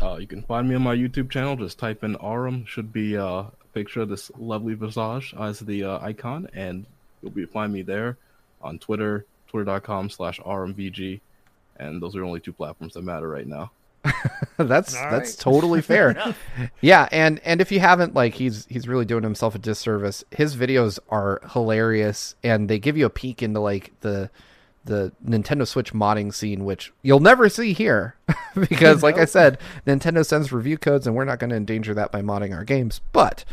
Uh, 0.00 0.16
you 0.16 0.26
can 0.26 0.42
find 0.42 0.68
me 0.68 0.74
on 0.74 0.82
my 0.82 0.94
YouTube 0.94 1.30
channel. 1.30 1.56
Just 1.56 1.78
type 1.78 2.04
in 2.04 2.16
Aurum. 2.16 2.64
Should 2.66 2.92
be 2.92 3.16
uh, 3.16 3.24
a 3.24 3.52
picture 3.72 4.02
of 4.02 4.08
this 4.08 4.30
lovely 4.38 4.74
visage 4.74 5.34
as 5.38 5.60
the 5.60 5.84
uh, 5.84 5.98
icon, 6.02 6.48
and 6.52 6.84
you'll 7.22 7.30
be 7.30 7.46
find 7.46 7.72
me 7.72 7.82
there 7.82 8.18
on 8.60 8.78
Twitter, 8.78 9.24
twitter.com 9.48 10.10
slash 10.10 10.38
RMVG. 10.40 11.20
And 11.78 12.02
those 12.02 12.16
are 12.16 12.24
only 12.24 12.40
two 12.40 12.52
platforms 12.52 12.94
that 12.94 13.02
matter 13.02 13.28
right 13.28 13.46
now. 13.46 13.70
that's 14.56 14.94
All 14.94 15.10
that's 15.10 15.30
right. 15.32 15.38
totally 15.38 15.82
fair. 15.82 16.34
Yeah, 16.80 17.08
and 17.10 17.40
and 17.44 17.60
if 17.60 17.70
you 17.72 17.80
haven't, 17.80 18.14
like, 18.14 18.34
he's 18.34 18.66
he's 18.68 18.88
really 18.88 19.04
doing 19.04 19.22
himself 19.22 19.54
a 19.54 19.58
disservice. 19.58 20.24
His 20.30 20.56
videos 20.56 20.98
are 21.08 21.40
hilarious, 21.52 22.34
and 22.42 22.68
they 22.68 22.78
give 22.78 22.96
you 22.96 23.06
a 23.06 23.10
peek 23.10 23.42
into 23.42 23.60
like 23.60 23.92
the 24.00 24.30
the 24.84 25.12
Nintendo 25.24 25.66
Switch 25.66 25.92
modding 25.92 26.32
scene, 26.32 26.64
which 26.64 26.92
you'll 27.02 27.20
never 27.20 27.48
see 27.48 27.72
here, 27.72 28.14
because, 28.68 29.02
like 29.02 29.18
I 29.18 29.24
said, 29.24 29.58
Nintendo 29.86 30.24
sends 30.24 30.52
review 30.52 30.78
codes, 30.78 31.06
and 31.06 31.16
we're 31.16 31.24
not 31.24 31.38
going 31.40 31.50
to 31.50 31.56
endanger 31.56 31.92
that 31.94 32.12
by 32.12 32.22
modding 32.22 32.54
our 32.54 32.64
games. 32.64 33.00
But 33.12 33.44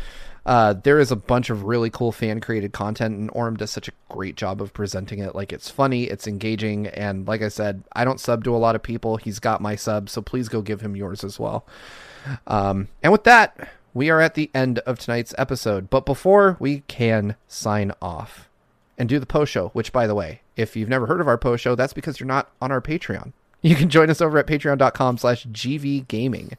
uh, 0.46 0.74
there 0.74 0.98
is 0.98 1.10
a 1.10 1.16
bunch 1.16 1.50
of 1.50 1.64
really 1.64 1.90
cool 1.90 2.12
fan 2.12 2.40
created 2.40 2.72
content, 2.72 3.16
and 3.16 3.30
Aurum 3.34 3.56
does 3.56 3.70
such 3.70 3.88
a 3.88 3.92
great 4.08 4.36
job 4.36 4.60
of 4.60 4.72
presenting 4.72 5.18
it. 5.18 5.34
Like 5.34 5.52
it's 5.52 5.70
funny, 5.70 6.04
it's 6.04 6.26
engaging, 6.26 6.86
and 6.88 7.26
like 7.26 7.42
I 7.42 7.48
said, 7.48 7.82
I 7.92 8.04
don't 8.04 8.20
sub 8.20 8.44
to 8.44 8.54
a 8.54 8.58
lot 8.58 8.74
of 8.74 8.82
people. 8.82 9.16
He's 9.16 9.38
got 9.38 9.60
my 9.60 9.76
sub, 9.76 10.10
so 10.10 10.20
please 10.20 10.48
go 10.48 10.60
give 10.60 10.80
him 10.80 10.96
yours 10.96 11.24
as 11.24 11.38
well. 11.38 11.66
Um, 12.46 12.88
and 13.02 13.12
with 13.12 13.24
that, 13.24 13.68
we 13.94 14.10
are 14.10 14.20
at 14.20 14.34
the 14.34 14.50
end 14.54 14.80
of 14.80 14.98
tonight's 14.98 15.34
episode. 15.38 15.88
But 15.88 16.04
before 16.04 16.56
we 16.58 16.80
can 16.88 17.36
sign 17.46 17.92
off 18.02 18.48
and 18.98 19.08
do 19.08 19.18
the 19.18 19.26
post 19.26 19.52
show, 19.52 19.68
which, 19.68 19.92
by 19.92 20.06
the 20.06 20.14
way, 20.14 20.42
if 20.56 20.76
you've 20.76 20.88
never 20.88 21.06
heard 21.06 21.20
of 21.20 21.28
our 21.28 21.38
post 21.38 21.62
show, 21.62 21.74
that's 21.74 21.92
because 21.92 22.20
you're 22.20 22.26
not 22.26 22.50
on 22.60 22.70
our 22.70 22.80
Patreon. 22.80 23.32
You 23.62 23.76
can 23.76 23.88
join 23.88 24.10
us 24.10 24.20
over 24.20 24.36
at 24.36 24.46
patreon.com 24.46 25.16
slash 25.16 25.46
gvgaming. 25.46 26.56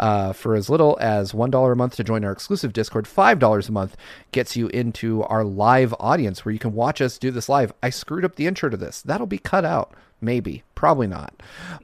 Uh, 0.00 0.32
for 0.32 0.54
as 0.54 0.70
little 0.70 0.96
as 0.98 1.32
$1 1.32 1.72
a 1.72 1.76
month 1.76 1.94
to 1.94 2.02
join 2.02 2.24
our 2.24 2.32
exclusive 2.32 2.72
Discord, 2.72 3.04
$5 3.04 3.68
a 3.68 3.72
month 3.72 3.98
gets 4.32 4.56
you 4.56 4.68
into 4.68 5.22
our 5.24 5.44
live 5.44 5.94
audience 6.00 6.42
where 6.42 6.54
you 6.54 6.58
can 6.58 6.72
watch 6.72 7.02
us 7.02 7.18
do 7.18 7.30
this 7.30 7.50
live. 7.50 7.74
I 7.82 7.90
screwed 7.90 8.24
up 8.24 8.36
the 8.36 8.46
intro 8.46 8.70
to 8.70 8.78
this. 8.78 9.02
That'll 9.02 9.26
be 9.26 9.36
cut 9.36 9.66
out. 9.66 9.92
Maybe. 10.22 10.62
Probably 10.74 11.06
not. 11.06 11.34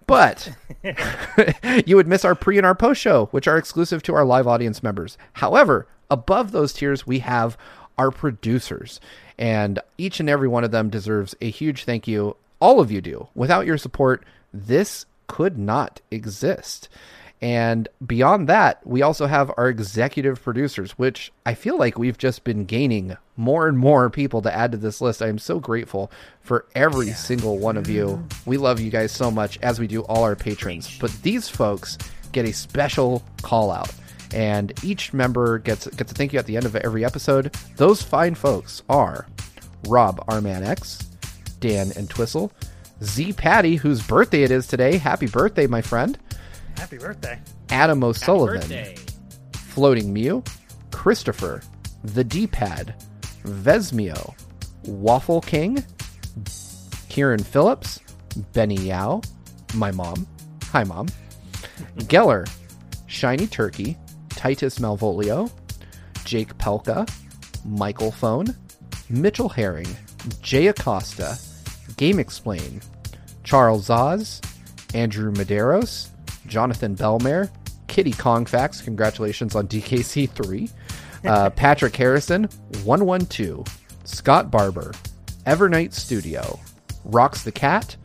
But 0.06 0.50
you 1.86 1.96
would 1.96 2.06
miss 2.06 2.24
our 2.24 2.34
pre 2.34 2.56
and 2.56 2.64
our 2.64 2.74
post 2.74 3.02
show, 3.02 3.26
which 3.32 3.46
are 3.46 3.58
exclusive 3.58 4.02
to 4.04 4.14
our 4.14 4.24
live 4.24 4.46
audience 4.46 4.82
members. 4.82 5.18
However, 5.34 5.86
above 6.10 6.52
those 6.52 6.72
tiers, 6.72 7.06
we 7.06 7.18
have 7.18 7.58
our 7.98 8.10
producers, 8.10 8.98
and 9.38 9.78
each 9.98 10.20
and 10.20 10.30
every 10.30 10.48
one 10.48 10.64
of 10.64 10.70
them 10.70 10.88
deserves 10.88 11.34
a 11.42 11.50
huge 11.50 11.84
thank 11.84 12.08
you. 12.08 12.36
All 12.60 12.80
of 12.80 12.90
you 12.90 13.02
do. 13.02 13.28
Without 13.34 13.66
your 13.66 13.76
support, 13.76 14.24
this 14.54 15.04
could 15.26 15.58
not 15.58 16.00
exist. 16.10 16.88
And 17.42 17.88
beyond 18.04 18.48
that, 18.48 18.86
we 18.86 19.02
also 19.02 19.26
have 19.26 19.52
our 19.56 19.68
executive 19.68 20.42
producers, 20.42 20.92
which 20.92 21.32
I 21.44 21.54
feel 21.54 21.78
like 21.78 21.98
we've 21.98 22.16
just 22.16 22.44
been 22.44 22.64
gaining 22.64 23.16
more 23.36 23.68
and 23.68 23.78
more 23.78 24.08
people 24.08 24.40
to 24.42 24.54
add 24.54 24.72
to 24.72 24.78
this 24.78 25.00
list. 25.00 25.20
I 25.20 25.28
am 25.28 25.38
so 25.38 25.60
grateful 25.60 26.10
for 26.40 26.66
every 26.74 27.10
single 27.10 27.58
one 27.58 27.76
of 27.76 27.88
you. 27.88 28.26
We 28.46 28.56
love 28.56 28.80
you 28.80 28.90
guys 28.90 29.12
so 29.12 29.30
much, 29.30 29.58
as 29.62 29.78
we 29.78 29.86
do 29.86 30.02
all 30.02 30.22
our 30.22 30.34
patrons. 30.34 30.98
But 30.98 31.12
these 31.22 31.48
folks 31.48 31.98
get 32.32 32.46
a 32.46 32.52
special 32.52 33.22
call 33.42 33.70
out. 33.70 33.92
And 34.34 34.72
each 34.82 35.12
member 35.12 35.58
gets 35.58 35.86
gets 35.86 36.12
a 36.12 36.14
thank 36.14 36.32
you 36.32 36.38
at 36.38 36.46
the 36.46 36.56
end 36.56 36.66
of 36.66 36.74
every 36.76 37.04
episode. 37.04 37.54
Those 37.76 38.02
fine 38.02 38.34
folks 38.34 38.82
are 38.88 39.26
Rob 39.86 40.26
Arman 40.26 40.66
X, 40.66 41.08
Dan 41.60 41.92
and 41.96 42.08
Twistle, 42.10 42.50
Z 43.04 43.34
Patty, 43.34 43.76
whose 43.76 44.04
birthday 44.04 44.42
it 44.42 44.50
is 44.50 44.66
today. 44.66 44.96
Happy 44.96 45.26
birthday, 45.26 45.66
my 45.66 45.80
friend. 45.80 46.18
Happy 46.76 46.98
birthday. 46.98 47.38
Adam 47.70 48.00
Happy 48.00 48.08
O'Sullivan, 48.10 48.60
birthday. 48.60 48.94
Floating 49.52 50.12
Mew, 50.12 50.42
Christopher, 50.90 51.62
The 52.04 52.24
D-Pad, 52.24 52.94
Vesmio, 53.44 54.34
Waffle 54.84 55.40
King, 55.40 55.84
Kieran 57.08 57.42
Phillips, 57.42 58.00
Benny 58.52 58.76
Yao, 58.76 59.20
my 59.74 59.90
mom, 59.90 60.26
hi 60.64 60.84
mom, 60.84 61.08
Geller, 62.00 62.48
Shiny 63.06 63.46
Turkey, 63.46 63.96
Titus 64.30 64.78
Malvolio, 64.78 65.50
Jake 66.24 66.56
Pelka, 66.58 67.08
Michael 67.64 68.12
Phone, 68.12 68.54
Mitchell 69.08 69.48
Herring, 69.48 69.88
Jay 70.42 70.66
Acosta, 70.66 71.38
GameXplain, 71.94 72.84
Charles 73.44 73.90
Oz, 73.90 74.40
Andrew 74.94 75.32
Medeiros, 75.32 76.08
Jonathan 76.46 76.96
Belmare, 76.96 77.50
Kitty 77.88 78.12
Kongfax, 78.12 78.84
congratulations 78.84 79.54
on 79.54 79.68
DKC3, 79.68 80.70
uh, 81.24 81.50
Patrick 81.50 81.94
Harrison, 81.96 82.44
112, 82.84 83.66
Scott 84.04 84.50
Barber, 84.50 84.92
Evernight 85.46 85.92
Studio, 85.92 86.58
Rocks 87.04 87.42
the 87.42 87.52
Cat, 87.52 87.96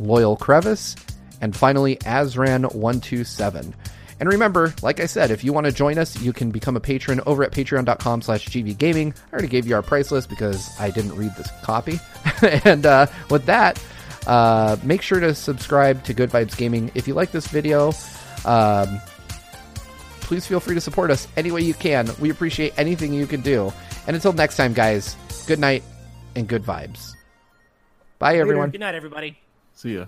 Loyal 0.00 0.36
Crevice, 0.36 0.96
and 1.40 1.54
finally 1.54 1.96
Azran127. 1.96 3.74
And 4.20 4.28
remember, 4.28 4.74
like 4.82 4.98
I 4.98 5.06
said, 5.06 5.30
if 5.30 5.44
you 5.44 5.52
want 5.52 5.66
to 5.66 5.72
join 5.72 5.96
us, 5.96 6.20
you 6.20 6.32
can 6.32 6.50
become 6.50 6.76
a 6.76 6.80
patron 6.80 7.20
over 7.26 7.44
at 7.44 7.52
patreon.com 7.52 8.22
slash 8.22 8.46
gvgaming. 8.48 9.14
I 9.16 9.32
already 9.32 9.48
gave 9.48 9.66
you 9.66 9.76
our 9.76 9.82
price 9.82 10.10
list 10.10 10.28
because 10.28 10.68
I 10.80 10.90
didn't 10.90 11.14
read 11.14 11.34
this 11.36 11.50
copy. 11.62 12.00
and 12.64 12.84
uh, 12.84 13.06
with 13.30 13.46
that, 13.46 13.82
uh, 14.28 14.76
make 14.84 15.02
sure 15.02 15.20
to 15.20 15.34
subscribe 15.34 16.04
to 16.04 16.14
Good 16.14 16.30
Vibes 16.30 16.56
Gaming. 16.56 16.90
If 16.94 17.08
you 17.08 17.14
like 17.14 17.32
this 17.32 17.48
video, 17.48 17.92
um, 18.44 19.00
please 20.20 20.46
feel 20.46 20.60
free 20.60 20.74
to 20.74 20.80
support 20.80 21.10
us 21.10 21.26
any 21.36 21.50
way 21.50 21.62
you 21.62 21.74
can. 21.74 22.08
We 22.20 22.30
appreciate 22.30 22.74
anything 22.78 23.12
you 23.12 23.26
can 23.26 23.40
do. 23.40 23.72
And 24.06 24.14
until 24.14 24.32
next 24.32 24.56
time, 24.56 24.74
guys, 24.74 25.16
good 25.46 25.58
night 25.58 25.82
and 26.36 26.46
good 26.46 26.62
vibes. 26.62 27.14
Bye, 28.18 28.36
everyone. 28.36 28.70
Good 28.70 28.80
night, 28.80 28.94
everybody. 28.94 29.38
See 29.74 29.94
ya. 29.94 30.06